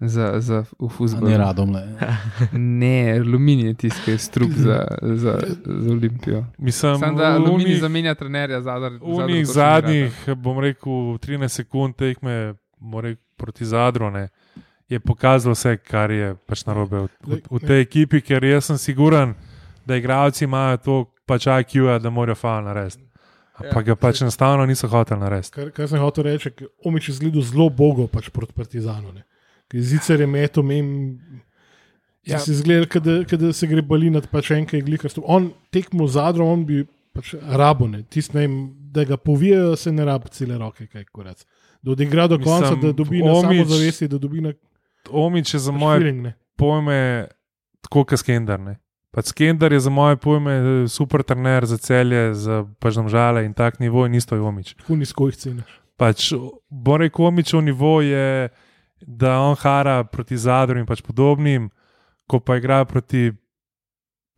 za, 0.00 0.40
za 0.40 0.64
fuzbol. 0.90 1.28
Ne 1.28 1.38
radom 1.38 1.72
le. 1.74 1.82
ne, 2.80 3.18
aluminij 3.20 3.66
je 3.66 3.74
tisti, 3.74 4.00
ki 4.04 4.10
je 4.10 4.18
strup 4.18 4.50
za, 4.50 4.86
za, 5.02 5.40
za 5.64 5.90
Olimpijo. 5.92 6.44
Mislim, 6.58 6.98
Sam, 6.98 7.16
da 7.16 7.24
aluminij 7.24 7.76
zamenja 7.76 8.14
trenerja 8.14 8.60
zadar. 8.60 8.92
V 8.92 9.26
njih 9.28 9.46
zadnjih, 9.46 10.28
bom 10.36 10.58
rekel, 10.58 10.92
13 10.92 11.48
sekund 11.48 11.96
tekme 11.96 12.54
proti 13.36 13.64
zadrone. 13.64 14.28
Je 14.88 15.00
pokazalo 15.00 15.52
vse, 15.52 15.76
kar 15.76 16.10
je 16.10 16.34
pač 16.46 16.64
narobe 16.64 16.98
v, 16.98 17.08
v, 17.26 17.40
v 17.50 17.58
tej 17.60 17.80
ekipi, 17.80 18.20
ker 18.24 18.44
jaz 18.44 18.70
sem 18.70 18.78
siguren, 18.78 19.34
da 19.86 19.96
igralci 19.96 20.44
imajo 20.44 20.76
to 20.76 20.96
pač 21.26 21.44
IQ, 21.46 21.98
da 22.00 22.10
morajo 22.10 22.38
fajn 22.38 22.64
narediti. 22.64 23.04
Pa 23.74 23.82
ga 23.82 23.96
pač 23.96 24.22
enostavno 24.22 24.64
niso 24.66 24.88
hoteli 24.88 25.20
narediti. 25.20 25.52
Kar, 25.58 25.70
kar 25.74 25.88
sem 25.90 26.00
hotel 26.00 26.30
reči, 26.30 26.54
omič 26.86 27.08
je 27.08 27.14
zgledal 27.18 27.42
zelo 27.42 27.68
bogo 27.68 28.06
pač 28.06 28.30
proti 28.30 28.54
Partizanu. 28.56 29.12
Ne 29.12 29.26
zicer 29.74 30.20
je 30.20 30.26
meto 30.26 30.62
mem. 30.62 31.18
Ja. 32.28 32.38
Si 32.38 32.54
zgledal, 32.54 33.24
da 33.40 33.52
se 33.52 33.66
gre 33.66 33.82
bali 33.82 34.10
nad 34.10 34.26
pač 34.28 34.50
enkaj 34.50 34.82
glikasto. 34.84 35.22
On 35.24 35.50
tekmo 35.72 36.06
zadro, 36.08 36.44
on 36.44 36.66
bi 36.68 36.82
pač 37.16 37.32
rabone, 37.40 38.02
tiste, 38.12 38.44
da 38.92 39.04
ga 39.08 39.16
povijajo, 39.16 39.76
se 39.76 39.92
ne 39.92 40.04
rabi 40.04 40.28
cele 40.32 40.58
roke, 40.58 40.86
kaj 40.86 41.06
kurac. 41.12 41.44
Da 41.82 41.94
odigra 41.94 42.26
do 42.28 42.38
konca, 42.38 42.74
Mislim, 42.74 42.80
da 42.82 42.92
dobi 42.92 43.22
na 43.22 43.40
samo 43.40 43.64
zavesti, 43.64 44.08
da 44.08 44.18
dobi 44.18 44.40
na. 44.44 44.52
Omič 45.10 45.54
je 45.54 45.60
za 45.60 45.72
pač 45.72 45.80
moje 45.80 46.00
feeling, 46.00 46.28
pojme 46.56 47.00
tako, 47.86 48.04
kot 48.04 48.20
Skender. 48.20 48.60
Pač 49.14 49.32
Skender 49.32 49.72
je 49.72 49.80
za 49.80 49.90
moje 49.90 50.16
pojme 50.20 50.60
super 50.88 51.22
trener 51.24 51.66
za 51.66 51.78
celje, 51.80 52.34
za 52.34 52.64
pač 52.78 52.98
žale 53.08 53.46
in 53.46 53.54
tak 53.54 53.80
nivo, 53.80 54.06
in 54.06 54.14
isto 54.14 54.36
je 54.36 54.42
Omič. 54.42 54.74
Puni 54.86 55.06
skojih 55.06 55.36
cene. 55.36 55.64
Pač, 55.96 56.32
bo 56.70 56.98
rekel, 57.00 57.30
Omičov 57.30 57.64
nivo 57.64 57.98
je 58.04 58.50
da 59.00 59.38
on 59.40 59.56
hara 59.56 60.04
proti 60.04 60.36
zadru 60.36 60.78
in 60.78 60.86
pač 60.86 61.02
podobnim, 61.02 61.70
ko 62.26 62.40
pa 62.40 62.56
igra 62.56 62.84
proti 62.84 63.32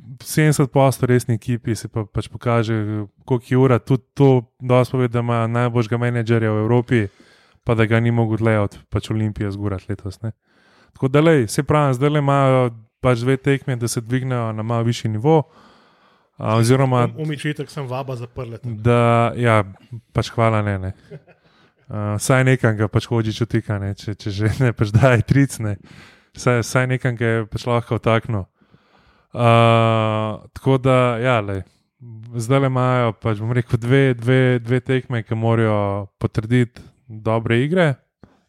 70% 0.01 1.07
resni 1.07 1.35
ekipi, 1.35 1.75
se 1.75 1.89
pa 1.89 2.05
pač 2.05 2.29
pokaže, 2.29 3.07
koliko 3.25 3.47
je 3.51 3.59
ura. 3.59 3.79
Tudi 3.79 4.03
to, 4.15 4.31
da 4.61 4.85
se 4.85 4.93
pove, 4.93 5.09
da 5.09 5.21
ima 5.21 5.47
najboljšega 5.47 5.99
menedžerja 5.99 6.53
v 6.53 6.65
Evropi. 6.65 7.09
pa 7.65 7.75
da 7.75 7.85
ga 7.87 8.01
ni 8.01 8.11
mogel 8.11 8.37
dlje 8.41 8.59
od 8.59 8.79
pač 8.89 9.11
Olimpije 9.11 9.51
zgurati 9.51 9.85
letos. 9.89 10.23
Ne. 10.23 10.33
Tako 10.93 11.09
da, 11.09 11.21
lej, 11.21 11.47
se 11.49 11.63
pravi, 11.63 11.95
zdaj 11.95 12.11
le 12.11 12.19
imajo 12.19 12.71
pač 13.01 13.21
dve 13.21 13.37
tekme, 13.37 13.77
da 13.77 13.89
se 13.89 14.01
dvignejo 14.01 14.53
na 14.53 14.63
malo 14.63 14.83
višji 14.83 15.11
nivo. 15.11 15.43
A, 16.37 16.57
oziroma, 16.57 17.09
Umičitek 17.19 17.71
sem 17.71 17.87
vaba 17.87 18.17
zaprl. 18.17 18.57
da, 18.65 19.33
ja, 19.37 19.65
pač 20.13 20.33
hvala 20.33 20.63
ne. 20.63 20.79
ne. 20.79 20.93
Uh, 21.91 22.15
saj 22.23 22.45
nekaj 22.47 22.77
ga 22.79 22.87
pač 22.87 23.09
hoči 23.11 23.35
čutika, 23.35 23.81
ne, 23.83 23.97
če, 23.99 24.15
če 24.15 24.31
že 24.31 24.51
ne 24.63 24.71
pač 24.71 24.93
daj 24.95 25.25
tricne. 25.27 25.75
Saj, 26.39 26.63
saj 26.63 26.87
nekaj 26.87 27.17
ga 27.19 27.31
je 27.33 27.41
pač 27.51 27.67
lahko 27.67 27.99
vtaknil. 27.99 28.45
Uh, 29.35 30.39
tako 30.55 30.79
da, 30.79 31.19
ja, 31.19 31.41
lej, 31.43 31.65
zdaj 32.39 32.63
le 32.63 32.71
imajo, 32.71 33.13
pač 33.19 33.43
bom 33.43 33.51
rekel, 33.55 33.79
dve, 33.83 34.15
dve, 34.15 34.61
dve 34.63 34.81
tekme, 34.87 35.25
ki 35.27 35.35
morajo 35.35 36.07
potrditi 36.23 36.83
dobre 37.11 37.59
igre 37.65 37.95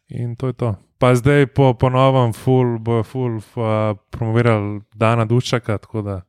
in 0.06 0.36
to 0.38 0.52
je 0.52 0.58
to. 0.62 0.70
Pa 1.02 1.16
zdaj 1.18 1.48
po, 1.50 1.72
po 1.74 1.90
novem, 1.90 2.30
ful, 2.30 2.76
bojo 2.78 3.02
ful 3.02 3.36
uh, 3.42 3.98
promovirali 4.14 4.84
Dana 4.94 5.26
Duščaka, 5.26 5.80
tako 5.82 6.06
da 6.06 6.20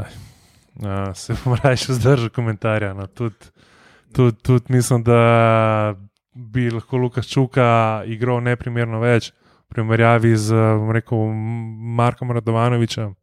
uh, 0.00 1.12
se 1.14 1.36
bom 1.44 1.56
raje 1.60 1.92
zdržal 1.92 2.32
komentarja. 2.32 2.94
No, 2.94 3.06
tudi, 3.06 3.52
tudi, 4.12 4.36
tudi 4.42 4.72
mislim, 4.72 5.02
da 5.02 5.94
bi 6.34 6.70
lahko 6.70 6.96
Lukas 6.96 7.26
Čuka 7.26 8.02
igral 8.06 8.42
neprimerno 8.42 9.00
več 9.00 9.32
v 9.32 9.74
primerjavi 9.74 10.36
z 10.36 10.54
bom 10.78 10.92
rekel, 10.94 11.24
Markom 11.98 12.30
Radovanovičem. 12.32 13.14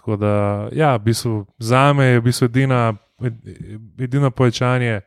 Tako 0.00 0.16
da, 0.16 0.68
ja, 0.72 0.96
v 0.96 1.04
bistvu, 1.04 1.46
za 1.58 1.92
me 1.92 2.04
je 2.04 2.20
v 2.20 2.24
bistvu 2.24 2.48
edina, 2.48 2.94
edino 4.00 4.30
povečanje, 4.30 5.00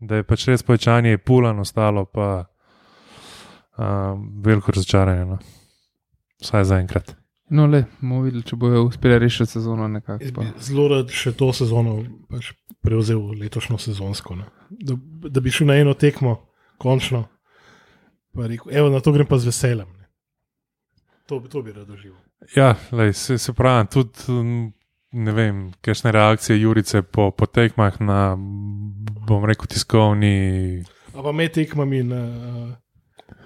da 0.00 0.18
je 0.18 0.26
pač 0.26 0.48
res 0.50 0.62
povečanje 0.66 1.18
pulan 1.18 1.60
ostalo, 1.62 2.04
pa 2.04 2.44
um, 3.78 4.42
veliko 4.42 4.74
razočaranje. 4.74 5.24
No. 5.24 5.38
Vsaj 6.42 6.64
za 6.64 6.80
enkrat. 6.82 7.14
No, 7.54 7.68
le, 7.70 7.84
bomo 8.00 8.24
videli, 8.24 8.42
če 8.42 8.56
bojo 8.58 8.82
uspeli 8.88 9.18
rešiti 9.22 9.52
sezono 9.52 9.86
nekako. 9.88 10.48
Zelo 10.58 10.88
rad 10.90 11.12
še 11.12 11.34
to 11.38 11.52
sezono 11.54 12.00
pač 12.32 12.50
prevzel, 12.84 13.32
letošnjo 13.32 13.78
sezonsko. 13.78 14.36
Ne. 14.36 14.44
Da, 14.70 14.94
da 15.28 15.40
bi 15.40 15.50
šel 15.50 15.66
na 15.66 15.76
eno 15.76 15.94
tekmo, 15.94 16.36
končno. 16.78 17.24
Pa 18.30 18.46
Rekel, 18.46 18.72
evo, 18.72 18.88
na 18.90 19.00
to 19.00 19.12
grem 19.12 19.26
pa 19.26 19.38
z 19.38 19.46
veseljem. 19.46 19.88
Ne. 19.90 20.06
To, 21.26 21.40
to 21.40 21.62
bi 21.62 21.72
rad 21.72 21.86
doživel. 21.86 22.18
Ja, 22.52 22.74
lej, 22.92 23.12
se, 23.12 23.38
se 23.38 23.52
pravi, 23.52 23.86
tudi 23.88 24.34
ne 25.14 25.32
vem, 25.32 25.72
kakšne 25.80 26.12
reakcije 26.12 26.60
Jurice 26.60 27.02
po, 27.02 27.30
po 27.30 27.46
tekmah 27.46 28.00
na, 28.00 28.34
bom 29.24 29.44
rekel, 29.44 29.66
tiskovni. 29.66 30.82
A 31.14 31.22
pa 31.22 31.32
med 31.32 31.52
tekmami 31.52 32.02
na 32.02 32.20
uh, 32.20 32.72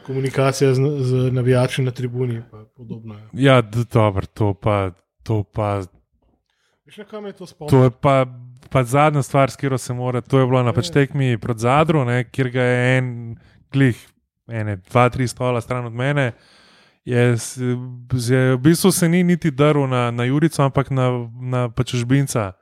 komunikacija 0.07 0.73
z, 0.75 0.81
z 1.01 1.31
navijači 1.31 1.83
na 1.83 1.91
tribuni, 1.91 2.41
pa 2.51 2.65
podobno. 2.77 3.21
Ja, 3.33 3.61
d- 3.63 3.85
dobro, 3.93 4.27
to 4.27 4.55
pa. 4.55 4.91
To 5.23 5.43
pa 5.45 5.83
Veš, 6.87 6.97
na 6.97 7.05
kam 7.05 7.27
je 7.27 7.33
to 7.33 7.39
To 7.39 7.47
spomnil? 7.47 7.83
je 7.85 7.91
pa, 8.01 8.25
pa 8.71 8.85
zadnja 8.85 9.23
stvar, 9.23 9.51
s 9.51 9.57
katero 9.57 9.79
se 9.79 9.95
mora. 9.95 10.21
To 10.21 10.39
je 10.39 10.47
bilo 10.47 10.63
na 10.63 10.73
pač 10.73 10.91
tekmi 10.91 11.39
pred 11.39 11.59
Zadru, 11.59 12.05
ne, 12.05 12.25
kjer 12.25 12.51
ga 12.51 12.63
je 12.63 12.99
en 12.99 13.37
glih, 13.73 13.99
ene, 14.49 14.77
dva, 14.91 15.09
tri 15.09 15.29
stola 15.29 15.61
stran 15.61 15.87
od 15.87 15.93
mene. 15.93 16.33
Je, 17.05 17.37
je, 18.29 18.55
v 18.55 18.59
bistvu 18.61 18.93
se 18.93 19.09
ni 19.09 19.23
niti 19.25 19.51
drl 19.51 19.87
na, 19.89 20.11
na 20.11 20.25
Jurico, 20.25 20.63
ampak 20.63 20.91
na, 20.91 21.29
na 21.41 21.69
pač 21.69 21.95
Žbinca. 21.95 22.53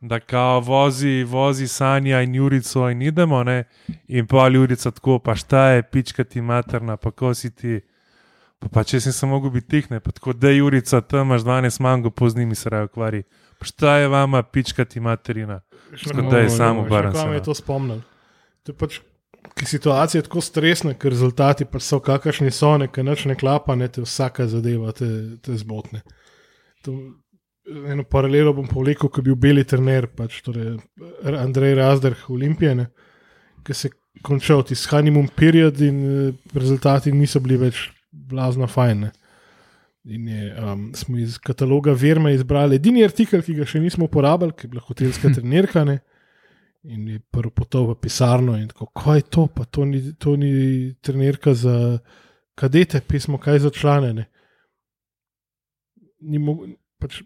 Da 0.00 0.20
kao 0.20 0.60
vozi, 0.60 1.24
vozi 1.24 1.68
Sanja 1.68 2.20
in 2.22 2.34
Jurico 2.34 2.90
in 2.90 3.02
idemo, 3.02 3.44
ne? 3.44 3.64
in 4.08 4.26
pa 4.26 4.48
Jurica 4.48 4.90
tako, 4.90 5.18
pa 5.18 5.34
šta 5.34 5.68
je, 5.68 5.82
pička 5.82 6.24
ti 6.24 6.40
materna, 6.40 6.96
pa 6.96 7.10
ko 7.10 7.34
si 7.34 7.50
ti. 7.50 7.80
Pa, 8.58 8.68
pa 8.68 8.82
če 8.84 9.00
si 9.00 9.12
samo 9.12 9.36
mogel 9.36 9.50
biti 9.54 9.68
tih, 9.68 9.90
ne, 9.90 10.00
pa 10.00 10.10
tako 10.10 10.32
da 10.32 10.50
Jurica, 10.50 11.00
tam 11.00 11.26
imaš 11.26 11.46
12 11.46 11.80
mango, 11.80 12.10
pozni 12.10 12.46
mi 12.46 12.54
se 12.54 12.70
raje 12.70 12.84
ukvari. 12.84 13.22
Pa 13.22 13.47
šta 13.62 13.96
je 13.96 14.08
vama, 14.08 14.42
pička 14.42 14.84
ti 14.84 15.00
materina. 15.00 15.60
Da 16.30 16.38
je 16.38 16.46
kam- 16.48 16.56
sam 16.56 16.76
veš, 16.76 16.86
obrn 16.86 17.06
Na 17.06 17.12
kam 17.12 17.28
se, 17.28 17.34
je 17.34 17.42
to 17.42 17.54
spomnil? 17.54 18.00
To 18.62 18.72
je 18.72 18.76
pač, 18.76 18.98
ker 19.54 19.66
situacija 19.66 20.18
je 20.18 20.26
tako 20.28 20.40
stresna, 20.40 20.94
ker 20.94 21.10
rezultati 21.12 21.64
pač 21.64 21.82
so 21.82 22.00
kakršni 22.00 22.50
so, 22.50 22.76
nekaj 22.78 23.04
noč 23.04 23.24
ne 23.24 23.34
klapa, 23.34 23.74
ne 23.74 23.88
te 23.88 24.02
vsaka 24.04 24.46
zadeva 24.46 24.92
te, 24.92 25.08
te 25.42 25.56
zmotne. 25.56 26.02
To, 26.84 26.94
eno 27.88 28.04
paralelo 28.04 28.52
bom 28.52 28.68
povlekel, 28.68 29.08
ko 29.08 29.20
je 29.20 29.24
bil 29.30 29.36
beli 29.36 29.64
trener, 29.64 30.06
pač, 30.06 30.42
torej 30.42 30.76
Andrej 31.24 31.74
Razdrh 31.74 32.28
Olimpijane, 32.30 32.90
ki 33.64 33.74
se 33.74 33.88
je 33.88 33.96
končal 34.22 34.62
ti 34.66 34.74
honeymoon 34.74 35.28
period 35.34 35.80
in 35.80 35.98
eh, 36.04 36.32
rezultati 36.54 37.12
niso 37.12 37.40
bili 37.40 37.56
več 37.56 37.88
blazno 38.10 38.66
fajne. 38.66 39.12
In 40.08 40.28
je, 40.28 40.44
um, 40.56 40.86
smo 40.96 41.18
iz 41.20 41.34
kataloga 41.38 41.92
Verme 41.92 42.30
izbrali 42.32 42.78
edini 42.78 43.02
artikel, 43.04 43.42
ki 43.44 43.58
ga 43.58 43.66
še 43.68 43.80
nismo 43.82 44.06
uporabljali, 44.08 44.54
ki 44.56 44.64
je 44.64 44.70
bila 44.72 44.84
hotelska 44.86 45.28
trenerka. 45.36 45.82
Ne? 45.84 45.98
In 46.88 47.08
je 47.08 47.18
prvo 47.20 47.50
potoval 47.52 47.92
v 47.92 48.00
pisarno 48.00 48.54
in 48.56 48.68
tako, 48.70 48.86
kaj 48.96 49.18
je 49.18 49.26
to, 49.28 49.46
pa 49.52 49.66
to 49.66 49.84
ni, 49.84 50.00
to 50.16 50.36
ni 50.36 50.52
trenerka 51.04 51.52
za 51.54 51.74
kadete, 52.56 53.02
pismo, 53.04 53.36
kaj 53.38 53.60
za 53.66 53.70
člane. 53.70 54.24
Pač 56.98 57.20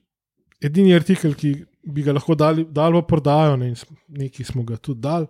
edini 0.60 0.94
artikel, 0.94 1.34
ki 1.34 1.52
bi 1.84 2.02
ga 2.02 2.12
lahko 2.12 2.34
dali, 2.34 2.64
dali 2.68 2.98
v 2.98 3.06
prodajo, 3.09 3.56
ne, 3.56 3.70
in 3.72 3.78
s- 3.78 3.86
nekaj 4.09 4.44
smo 4.46 4.64
ga 4.64 4.76
tudi 4.76 5.00
dali. 5.00 5.26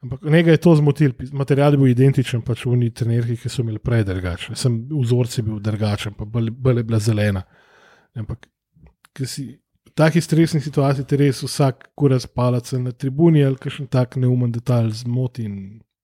Ampak 0.00 0.22
nekaj 0.24 0.52
je 0.52 0.56
to 0.56 0.74
zmotil, 0.76 1.12
material 1.32 1.74
je 1.74 1.78
bil 1.78 1.88
identičen, 1.88 2.40
pač 2.40 2.62
v 2.64 2.76
njih 2.76 2.92
trenerki, 2.92 3.36
ki 3.36 3.48
so 3.48 3.60
imeli 3.60 3.78
prej 3.78 4.04
drugačne. 4.04 4.56
Sem 4.56 4.86
vzorec 4.88 5.34
je 5.36 5.42
bil 5.42 5.58
drugačen, 5.60 6.14
pa 6.16 6.24
bolj, 6.24 6.48
je 6.48 6.84
bila 6.84 6.98
zelena. 6.98 7.42
Ampak, 8.16 8.48
si 9.24 9.58
v 9.84 9.92
takih 9.92 10.24
stresnih 10.24 10.64
situacijah 10.64 11.06
ti 11.06 11.16
res 11.16 11.42
vsak 11.42 11.90
kuras 11.94 12.24
palac 12.26 12.64
na 12.72 12.92
tribuni 12.92 13.44
ali 13.44 13.56
kakšen 13.56 13.86
tak 13.86 14.16
neumen 14.16 14.52
detalj 14.52 15.02
zmoti. 15.04 15.44
In, 15.44 15.56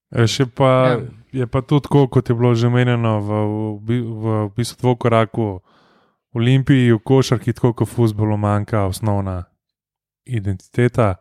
E, 0.07 0.23
Še 0.23 0.47
pa, 0.47 0.71
Ja. 0.87 1.01
je 1.33 1.47
pa 1.47 1.61
tudi 1.63 1.83
tako, 1.83 2.07
kot 2.09 2.29
je 2.29 2.35
bilo 2.35 2.55
že 2.55 2.69
menjeno 2.71 3.19
v, 3.19 3.31
v, 3.43 3.81
bi- 3.83 4.07
v 4.07 4.25
bistvu 4.55 4.79
dvokoraku. 4.81 5.61
V 6.31 6.37
Olimpiji, 6.37 6.93
v 6.93 7.01
košarki, 7.01 7.53
tako 7.53 7.73
kot 7.73 7.89
v 7.89 7.97
futbolu, 7.97 8.37
manjka 8.37 8.85
osnovna 8.87 9.49
identiteta. 10.25 11.17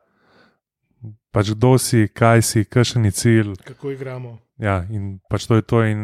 Pač 1.35 1.51
kdo 1.51 1.75
si, 1.75 2.07
kaj 2.07 2.41
si, 2.41 2.63
kakšen 2.63 3.05
je 3.05 3.11
cilj. 3.11 3.53
kako 3.67 3.91
igramo. 3.91 4.37
Ja, 4.55 4.85
in 4.87 5.19
pač 5.27 5.49
to 5.49 5.59
je 5.59 5.65
to. 5.67 5.83
In 5.83 5.99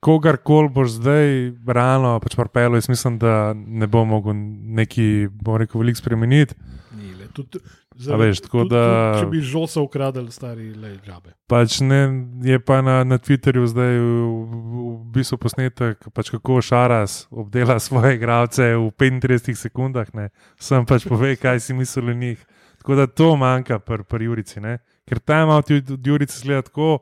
kogarkoli 0.00 0.72
boš 0.72 0.96
zdaj 0.96 1.52
realno 1.68 2.16
pač 2.24 2.32
prpelo, 2.40 2.80
jaz 2.80 2.88
mislim, 2.88 3.18
da 3.20 3.52
ne 3.52 3.86
bo 3.86 4.06
mogel 4.08 4.32
neki, 4.80 5.28
bom 5.28 5.60
rekel, 5.60 5.82
veliko 5.84 6.00
spremeniti. 6.00 6.56
Ni, 6.96 7.12
le, 7.12 7.28
tudi, 7.36 7.60
A 8.08 8.16
veš, 8.16 8.40
tako 8.40 8.64
da- 8.64 9.12
Tudi, 9.12 9.20
če 9.20 9.26
bi 9.28 9.40
žoca 9.44 9.82
ukradli, 9.84 10.32
stari 10.32 10.72
le 10.72 10.96
džabe. 11.04 11.34
Pač 11.46 11.80
ne, 11.84 12.00
je 12.40 12.56
pa 12.58 12.80
na, 12.80 13.04
na 13.04 13.18
Twitterju 13.20 13.68
zdaj 13.68 14.00
v, 14.00 14.08
v 14.48 15.12
bistvu 15.12 15.36
posnetek, 15.36 16.08
pač 16.16 16.32
kako 16.32 16.62
Šaras 16.64 17.26
obdela 17.28 17.76
svoje 17.84 18.16
igralce 18.16 18.72
v 18.72 18.88
35 18.96 19.52
sekundah. 19.68 20.08
Ne. 20.16 20.30
Sam 20.56 20.88
pač 20.88 21.04
pove, 21.04 21.36
kaj 21.36 21.60
si 21.60 21.76
misli 21.76 22.00
o 22.08 22.16
njih. 22.16 22.40
Tako 22.82 22.94
da 22.98 23.06
to 23.06 23.36
manjka 23.38 23.78
pri 23.78 24.02
pr 24.02 24.22
Jurici. 24.22 24.60
Ne. 24.60 24.80
Ker 25.06 25.20
timeout 25.22 25.70
od 25.70 26.06
Jurice 26.06 26.34
sleda 26.34 26.64
tako, 26.66 26.98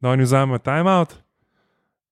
da 0.00 0.14
oni 0.14 0.24
vzamejo 0.24 0.58
timeout, 0.64 1.12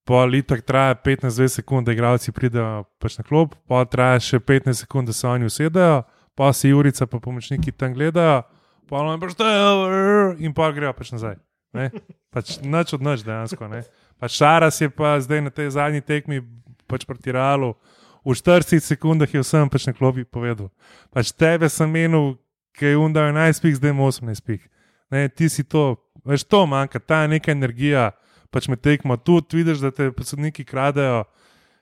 pol 0.04 0.34
itak 0.36 0.60
traja 0.60 0.94
15-20 1.04 1.48
sekund, 1.48 1.86
da 1.86 1.92
igralci 1.92 2.32
pridejo 2.32 2.84
pač 3.00 3.16
na 3.16 3.24
klop, 3.24 3.54
pol 3.64 3.86
traja 3.88 4.20
še 4.20 4.40
15 4.44 4.84
sekund, 4.84 5.08
da 5.08 5.16
se 5.16 5.24
oni 5.28 5.48
usedejo, 5.48 6.02
pa 6.36 6.50
si 6.52 6.68
Jurica 6.68 7.08
pa 7.08 7.20
pomočniki 7.20 7.72
tam 7.72 7.96
gledajo, 7.96 8.42
pa 8.88 9.00
oni 9.00 9.20
pač 9.22 9.36
tejo 9.40 10.34
in 10.44 10.52
pa 10.52 10.68
grejo 10.76 10.92
pač 10.92 11.12
nazaj. 11.16 11.38
Ne? 11.72 11.88
Pač 12.32 12.58
nič 12.60 12.92
od 12.92 13.04
nič 13.04 13.24
dejansko. 13.24 13.68
Ne? 13.72 13.86
Pač 14.20 14.36
Šaras 14.36 14.80
je 14.80 14.90
pa 14.92 15.16
zdaj 15.20 15.40
na 15.48 15.52
tej 15.52 15.72
zadnji 15.76 16.04
tekmi 16.04 16.42
pač 16.84 17.08
proti 17.08 17.32
Realu. 17.32 17.72
V 18.20 18.36
40 18.36 18.84
sekundah 18.84 19.32
je 19.32 19.40
vsem 19.40 19.64
pač 19.72 19.88
na 19.88 19.96
klopi 19.96 20.28
povedal. 20.28 20.68
Pač 21.08 21.32
tebe 21.32 21.72
sem 21.72 21.88
menil, 21.88 22.36
ki 22.78 22.92
je 22.92 23.00
undal 23.00 23.32
11 23.32 23.62
pik, 23.64 23.76
zdaj 23.80 23.90
ima 23.94 24.06
18 24.06 24.46
pik. 24.46 24.68
Ne, 25.10 25.26
ti 25.28 25.48
si 25.48 25.64
to, 25.64 25.96
veš, 26.28 26.44
to 26.46 26.62
manjka, 26.66 27.00
ta 27.00 27.24
neka 27.26 27.52
energija, 27.52 28.10
pač 28.54 28.68
me 28.68 28.76
tekmo, 28.76 29.16
tu 29.16 29.40
vidiš, 29.52 29.82
da 29.84 29.90
te 29.90 30.10
sodniki 30.24 30.64
kradejo, 30.64 31.24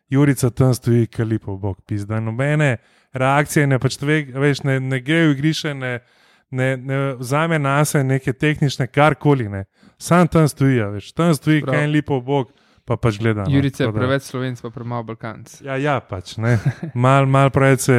Jurica 0.09 0.51
tam 0.51 0.75
stoji, 0.75 1.07
kalipo, 1.07 1.57
bog, 1.57 1.81
pizda. 1.87 2.21
Nobene 2.21 2.77
reakcije, 3.13 3.67
ne, 3.67 3.79
pač 3.83 3.97
tve, 3.99 4.21
veš, 4.39 4.63
ne, 4.63 4.79
ne 4.81 5.01
gre 5.03 5.25
v 5.27 5.33
igrišče, 5.35 5.73
ne, 5.75 5.93
ne, 6.55 6.69
ne 6.77 6.99
vzame 7.19 7.59
na 7.59 7.81
sebe 7.85 8.05
neke 8.07 8.33
tehnične, 8.33 8.87
karkoli. 8.87 9.49
Ne. 9.51 9.65
Sam 9.99 10.31
tam 10.31 10.47
stoji, 10.49 10.79
veš, 10.95 11.11
tam 11.17 11.35
stoji, 11.35 11.65
kaj 11.67 11.83
je 11.83 11.91
lepo, 11.91 12.21
bog, 12.23 12.53
pa 12.87 12.97
pač 12.97 13.19
gleda. 13.19 13.45
no, 13.45 13.51
Jurice 13.51 13.83
je 13.83 13.91
da- 13.91 13.99
preveč 13.99 14.23
slovenc, 14.31 14.61
pa 14.63 14.71
premalo 14.71 15.03
balkanc. 15.11 15.59
Ja, 15.67 15.77
ja, 15.77 15.99
pač 16.01 16.37
ne. 16.39 16.57
Mal, 16.95 17.27
mal 17.27 17.51
preveč 17.51 17.89
se, 17.91 17.97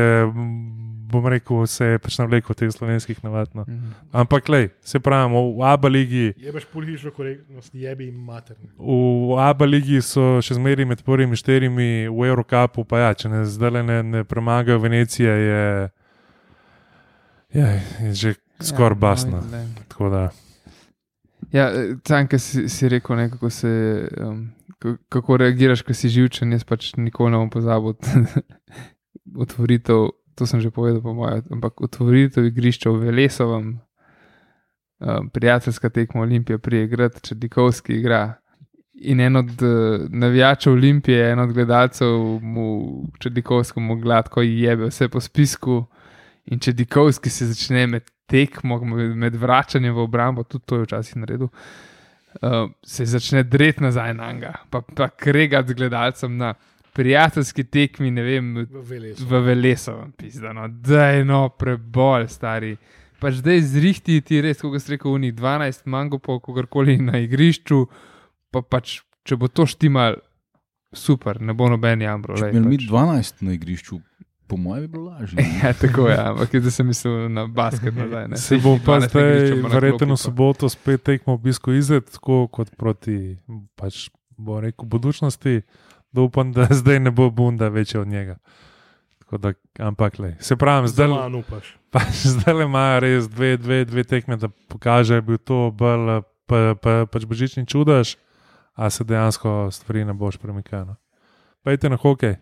bom 1.08 1.28
rekel, 1.28 1.66
se 1.68 1.86
je 1.86 2.00
pač 2.04 2.18
navlekel 2.20 2.56
teh 2.56 2.72
slovenskih 2.72 3.20
navad. 3.24 3.52
No. 3.56 3.64
Mhm. 3.68 3.92
Ampak, 4.12 4.50
lej, 4.50 4.70
se 4.82 5.00
pravi, 5.00 5.32
v 5.32 5.64
ABA 5.64 5.88
ligi. 5.92 6.26
Jebeš 6.40 6.66
politično 6.72 7.12
korektnost, 7.12 7.76
jebi 7.76 8.10
jim 8.10 8.24
materni. 8.28 8.72
V 8.80 9.38
ABA 9.40 9.66
ligi 9.66 10.02
so 10.02 10.40
še 10.42 10.56
zmeraj 10.56 10.88
med 10.88 11.04
prvimi 11.04 11.36
štirimi, 11.36 12.08
v 12.08 12.28
Eurocapu 12.32 12.84
pa 12.88 13.00
ja, 13.06 13.14
če 13.14 13.30
ne 13.30 13.44
zdaj 13.46 13.84
ne, 13.84 14.02
ne 14.04 14.24
premagajo 14.24 14.80
Venecije, 14.80 15.32
je, 15.52 15.64
je, 17.54 17.68
je 18.08 18.14
že 18.14 18.36
skoraj 18.60 18.96
ja, 18.96 19.00
basno. 19.00 19.44
no. 19.44 19.64
Tako 19.88 20.10
da, 20.10 20.24
Ja, 21.52 21.72
tam, 22.04 22.28
ki 22.28 22.40
si, 22.40 22.68
si 22.70 22.90
rekel, 22.92 23.16
ne, 23.16 23.30
kako, 23.32 23.50
se, 23.50 23.70
um, 24.20 24.50
kako 25.10 25.38
reagiraš, 25.38 25.82
ko 25.88 25.96
si 25.96 26.12
živčen. 26.12 26.52
Jaz 26.52 26.66
pač 26.68 26.92
nikoli 27.00 27.32
ne 27.32 27.42
bom 27.42 27.52
pozabil 27.52 27.96
otvoritev. 29.44 30.10
To 30.38 30.46
sem 30.46 30.62
že 30.62 30.70
povedal, 30.70 31.02
po 31.02 31.16
mojem, 31.18 31.42
ampak 31.50 31.82
otvoritev 31.82 32.46
igrišča 32.46 32.92
v 32.94 33.08
Velesovem, 33.10 33.70
um, 35.02 35.30
prijateljska 35.34 35.90
tekma 35.90 36.22
Olimpije, 36.28 36.60
prijegrad, 36.62 37.18
če 37.26 37.40
Dikovski 37.40 37.98
igra. 37.98 38.38
In 39.08 39.22
en 39.22 39.40
od 39.40 39.50
uh, 39.66 40.06
navijačev 40.10 40.74
Olimpije, 40.74 41.32
en 41.32 41.42
od 41.42 41.54
gledalcev, 41.54 42.14
mu, 42.42 42.68
če 43.22 43.32
Dikovskemu 43.34 43.98
gladko 44.02 44.44
jebe 44.46 44.92
vse 44.92 45.10
po 45.10 45.22
spisku. 45.24 45.86
In 46.52 46.62
če 46.62 46.76
Dikovski 46.78 47.34
se 47.34 47.50
začne 47.50 47.88
med 47.88 48.06
tekmo, 48.28 48.80
med, 48.86 49.16
med 49.16 49.36
vračanjem 49.36 49.96
v 49.96 50.04
obrambo, 50.06 50.44
tudi 50.44 50.66
to 50.66 50.80
je 50.80 50.88
včasih 50.88 51.22
naredil, 51.24 51.50
uh, 51.50 52.70
se 52.86 53.06
začne 53.06 53.44
dreti 53.44 53.84
nazaj 53.84 54.14
na 54.14 54.32
njega, 54.32 54.54
pa, 54.70 54.82
pa 54.82 55.10
kregati 55.10 55.74
z 55.74 55.80
gledalcem 55.80 56.38
na 56.38 56.54
prijateljski 56.98 57.64
tekmi, 57.64 58.12
ne 58.12 58.24
vem, 58.26 58.54
V 59.20 59.40
Velesovem, 59.46 60.12
pizdano, 60.18 60.68
da 60.68 61.12
je 61.14 61.26
no 61.26 61.50
prebol, 61.50 62.26
stari. 62.28 62.72
Pač 63.22 63.40
zdaj 63.42 63.62
zrihti 63.70 64.18
ti 64.26 64.42
res, 64.42 64.62
kot 64.62 64.82
si 64.82 64.96
rekel, 64.96 65.14
unih 65.14 65.34
12 65.38 65.86
mango, 65.94 66.18
pa 66.22 66.40
kogarkoli 66.42 66.98
na 67.02 67.22
igrišču, 67.22 67.84
pa 68.54 68.64
pač, 68.66 69.00
če 69.26 69.38
bo 69.38 69.50
to 69.50 69.68
štimal, 69.70 70.18
super, 70.94 71.38
ne 71.42 71.54
bo 71.58 71.70
noben 71.70 72.02
jambro. 72.02 72.38
Če 72.38 72.50
bi 72.50 72.62
imeli 72.64 72.74
mi 72.74 72.82
pač. 72.82 72.90
12 72.90 73.46
na 73.46 73.58
igrišču, 73.58 74.02
po 74.48 74.58
mojem 74.58 74.82
bi 74.82 74.88
bilo 74.88 75.04
lažje. 75.12 75.38
Ja, 75.64 75.74
tako 75.74 76.08
je, 76.08 76.18
ampak 76.18 76.50
zdaj 76.50 76.72
sem 76.72 76.88
mislil 76.88 77.30
na 77.30 77.48
basket 77.48 77.96
nazaj. 77.96 78.28
ne. 78.28 78.38
se 78.38 78.58
bom 78.58 78.80
pa 78.86 79.00
12 79.00 79.02
na 79.02 79.08
zdaj, 79.08 79.74
verjetno 79.74 80.14
v 80.14 80.18
soboto 80.18 80.70
spet 80.70 81.04
tekmo 81.04 81.34
obisko 81.34 81.72
izred, 81.72 82.08
tako 82.12 82.48
kot 82.48 82.72
proti, 82.78 83.38
pač 83.76 84.10
bo 84.38 84.60
rekel, 84.62 84.86
budučnosti, 84.86 85.62
da 86.12 86.22
upam, 86.22 86.54
da 86.56 86.68
zdaj 86.72 87.00
ne 87.00 87.12
bo 87.12 87.30
bunda 87.30 87.68
večja 87.68 88.02
od 88.02 88.08
njega. 88.08 88.38
Tako 89.20 89.38
Da, 89.38 89.52
ampak, 89.80 90.20
lej, 90.20 90.36
se 90.40 90.56
pravi, 90.56 90.88
zdaj, 90.88 91.08
Zelo 91.08 91.40
upaš. 91.40 91.76
pač, 91.92 92.24
zdaj 92.24 92.54
le 92.54 92.64
imajo 92.64 93.00
res 93.00 93.28
dve, 93.28 93.58
dve, 93.58 93.86
dve 93.86 94.04
tekme, 94.04 94.38
da 94.38 94.48
pokaže, 94.48 95.14
da 95.14 95.16
je 95.16 95.22
bil 95.22 95.38
to 95.38 95.72
bolj 95.72 96.22
pa, 96.48 96.76
pa, 96.80 97.04
pač 97.12 97.26
božični 97.28 97.68
čudež, 97.68 98.16
a 98.72 98.90
se 98.90 99.04
dejansko 99.04 99.68
stvari 99.72 100.06
ne 100.06 100.14
boš 100.14 100.38
premikano. 100.38 100.96
Pejte 101.64 101.90
na 101.90 101.98
hokej. 102.00 102.38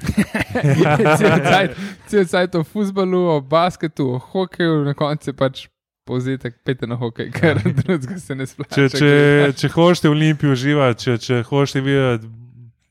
cel 1.20 1.40
cajt- 1.44 1.76
Cel 2.06 2.24
cajt 2.26 2.54
o 2.54 2.64
futbalu, 2.64 3.20
o 3.28 3.40
basketu, 3.40 4.08
o 4.14 4.18
hokeju, 4.18 4.84
na 4.84 4.94
koncu 4.94 5.30
je 5.30 5.36
pač 5.36 5.66
povzetek, 6.08 6.56
pete 6.64 6.86
na 6.86 6.96
hokej, 6.98 7.28
ker 7.30 7.60
drugega 7.62 8.18
se 8.18 8.34
ne 8.34 8.46
splača. 8.46 8.74
Če, 8.74 8.98
če, 8.98 9.10
če 9.54 9.68
hočete 9.70 10.08
v 10.08 10.16
Olimpiji 10.16 10.50
uživati, 10.50 11.04
če, 11.04 11.18
če 11.18 11.42
hočete 11.46 11.82
videti, 11.86 12.30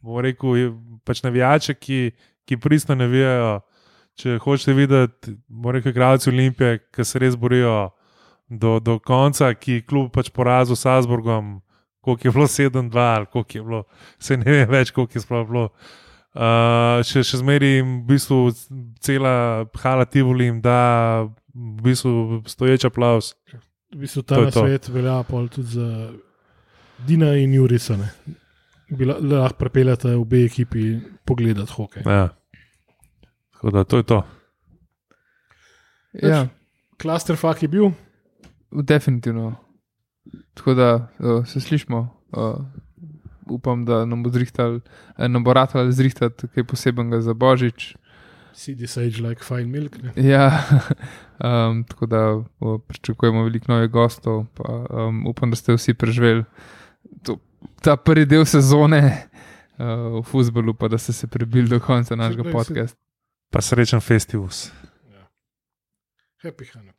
bom 0.01 0.21
rekel, 0.23 0.55
je 0.55 0.67
pač 1.03 1.23
navijače, 1.25 1.75
ki, 1.75 1.99
ki 2.47 2.57
pristno 2.57 2.95
navijajo. 2.95 3.57
Če 4.19 4.37
hočete 4.43 4.75
videti, 4.75 5.33
bom 5.47 5.71
rekel, 5.71 5.91
igralci 5.91 6.29
Olimpije, 6.31 6.79
ki 6.91 7.03
se 7.03 7.19
res 7.19 7.35
borijo 7.39 7.89
do, 8.49 8.77
do 8.79 8.97
konca, 8.99 9.51
ki 9.55 9.81
kljub 9.87 10.09
pač 10.15 10.31
porazu 10.31 10.75
s 10.75 10.83
Salzburgom, 10.83 11.57
koliko 12.03 12.27
je 12.27 12.31
bilo 12.31 12.47
7-2, 12.47 12.89
ali 12.95 13.27
koliko 13.31 13.57
je 13.57 13.63
bilo, 13.63 13.81
se 14.19 14.37
ne 14.37 14.51
vem 14.51 14.69
več, 14.71 14.91
koliko 14.91 15.15
je 15.15 15.23
sploh 15.23 15.45
bilo. 15.47 15.65
Uh, 16.35 17.01
še, 17.03 17.23
še 17.25 17.39
zmeraj 17.41 17.71
jim 17.79 17.93
v 18.01 18.05
bistvu 18.11 18.37
cela 19.01 19.65
hala 19.75 20.05
Tivoli 20.05 20.45
jim 20.45 20.59
da 20.61 20.75
v 21.55 21.81
bistvu 21.81 22.43
stoječ 22.45 22.85
aplaus. 22.85 23.33
V 23.89 24.03
bistvu 24.03 24.21
ta 24.21 24.35
To 24.35 24.43
na 24.45 24.51
to. 24.51 24.61
svet 24.61 24.89
velja 24.89 25.23
pol 25.23 25.47
tudi 25.49 25.73
za 25.73 26.13
Dina 26.99 27.33
in 27.33 27.53
Jurisa. 27.53 27.97
ne. 27.97 28.11
Bi 28.89 29.05
la- 29.05 29.17
lahko 29.19 29.57
pripeljate 29.57 30.13
obe 30.15 30.43
ekipi 30.45 30.99
pogledati 31.25 31.71
hokej. 31.71 32.03
Ja. 32.05 32.29
Tako 33.53 33.71
da 33.71 33.83
to 33.83 33.97
je 33.97 34.03
to. 34.05 34.19
Ja, 36.13 36.47
Clusterfuck 36.97 37.61
je 37.61 37.67
bil, 37.67 37.91
definitivno. 38.71 39.55
Tako 40.53 40.73
da 40.73 40.87
uh, 41.19 41.45
se 41.45 41.61
slišmo. 41.61 41.99
Uh, 42.31 42.55
upam, 43.49 43.85
da 43.85 44.05
nam 44.05 44.23
bo, 44.23 44.29
zrihtal, 44.29 44.79
eh, 45.17 45.27
nam 45.27 45.43
bo 45.43 45.53
ratalo 45.53 45.91
zrihtati 45.91 46.47
kaj 46.47 46.63
posebnega 46.63 47.21
za 47.21 47.33
Božič. 47.33 47.95
CD 48.53 48.87
Sage 48.87 49.21
like 49.23 49.43
fine 49.43 49.65
milk. 49.65 49.97
Ne? 50.03 50.11
Ja, 50.15 50.63
um, 51.39 51.83
tako 51.83 52.05
da 52.05 52.43
pričakujemo 52.87 53.43
veliko 53.43 53.71
novih 53.71 53.89
gostov. 53.89 54.45
Pa, 54.53 54.85
um, 54.89 55.27
upam, 55.27 55.49
da 55.49 55.55
ste 55.55 55.73
vsi 55.73 55.93
preživeli 55.93 56.43
to, 57.23 57.37
ta 57.81 57.95
prvi 57.95 58.25
del 58.25 58.45
sezone 58.45 59.01
uh, 59.79 60.19
v 60.19 60.23
futbalu, 60.23 60.73
pa 60.73 60.87
da 60.87 60.97
ste 60.97 61.13
se 61.13 61.27
prebili 61.27 61.69
do 61.69 61.79
konca 61.79 62.15
našega 62.15 62.51
podcasta. 62.51 62.99
Pa 63.49 63.61
srečen 63.61 64.01
festival. 64.01 64.49
Happy 66.43 66.65
Hanukkah. 66.73 66.98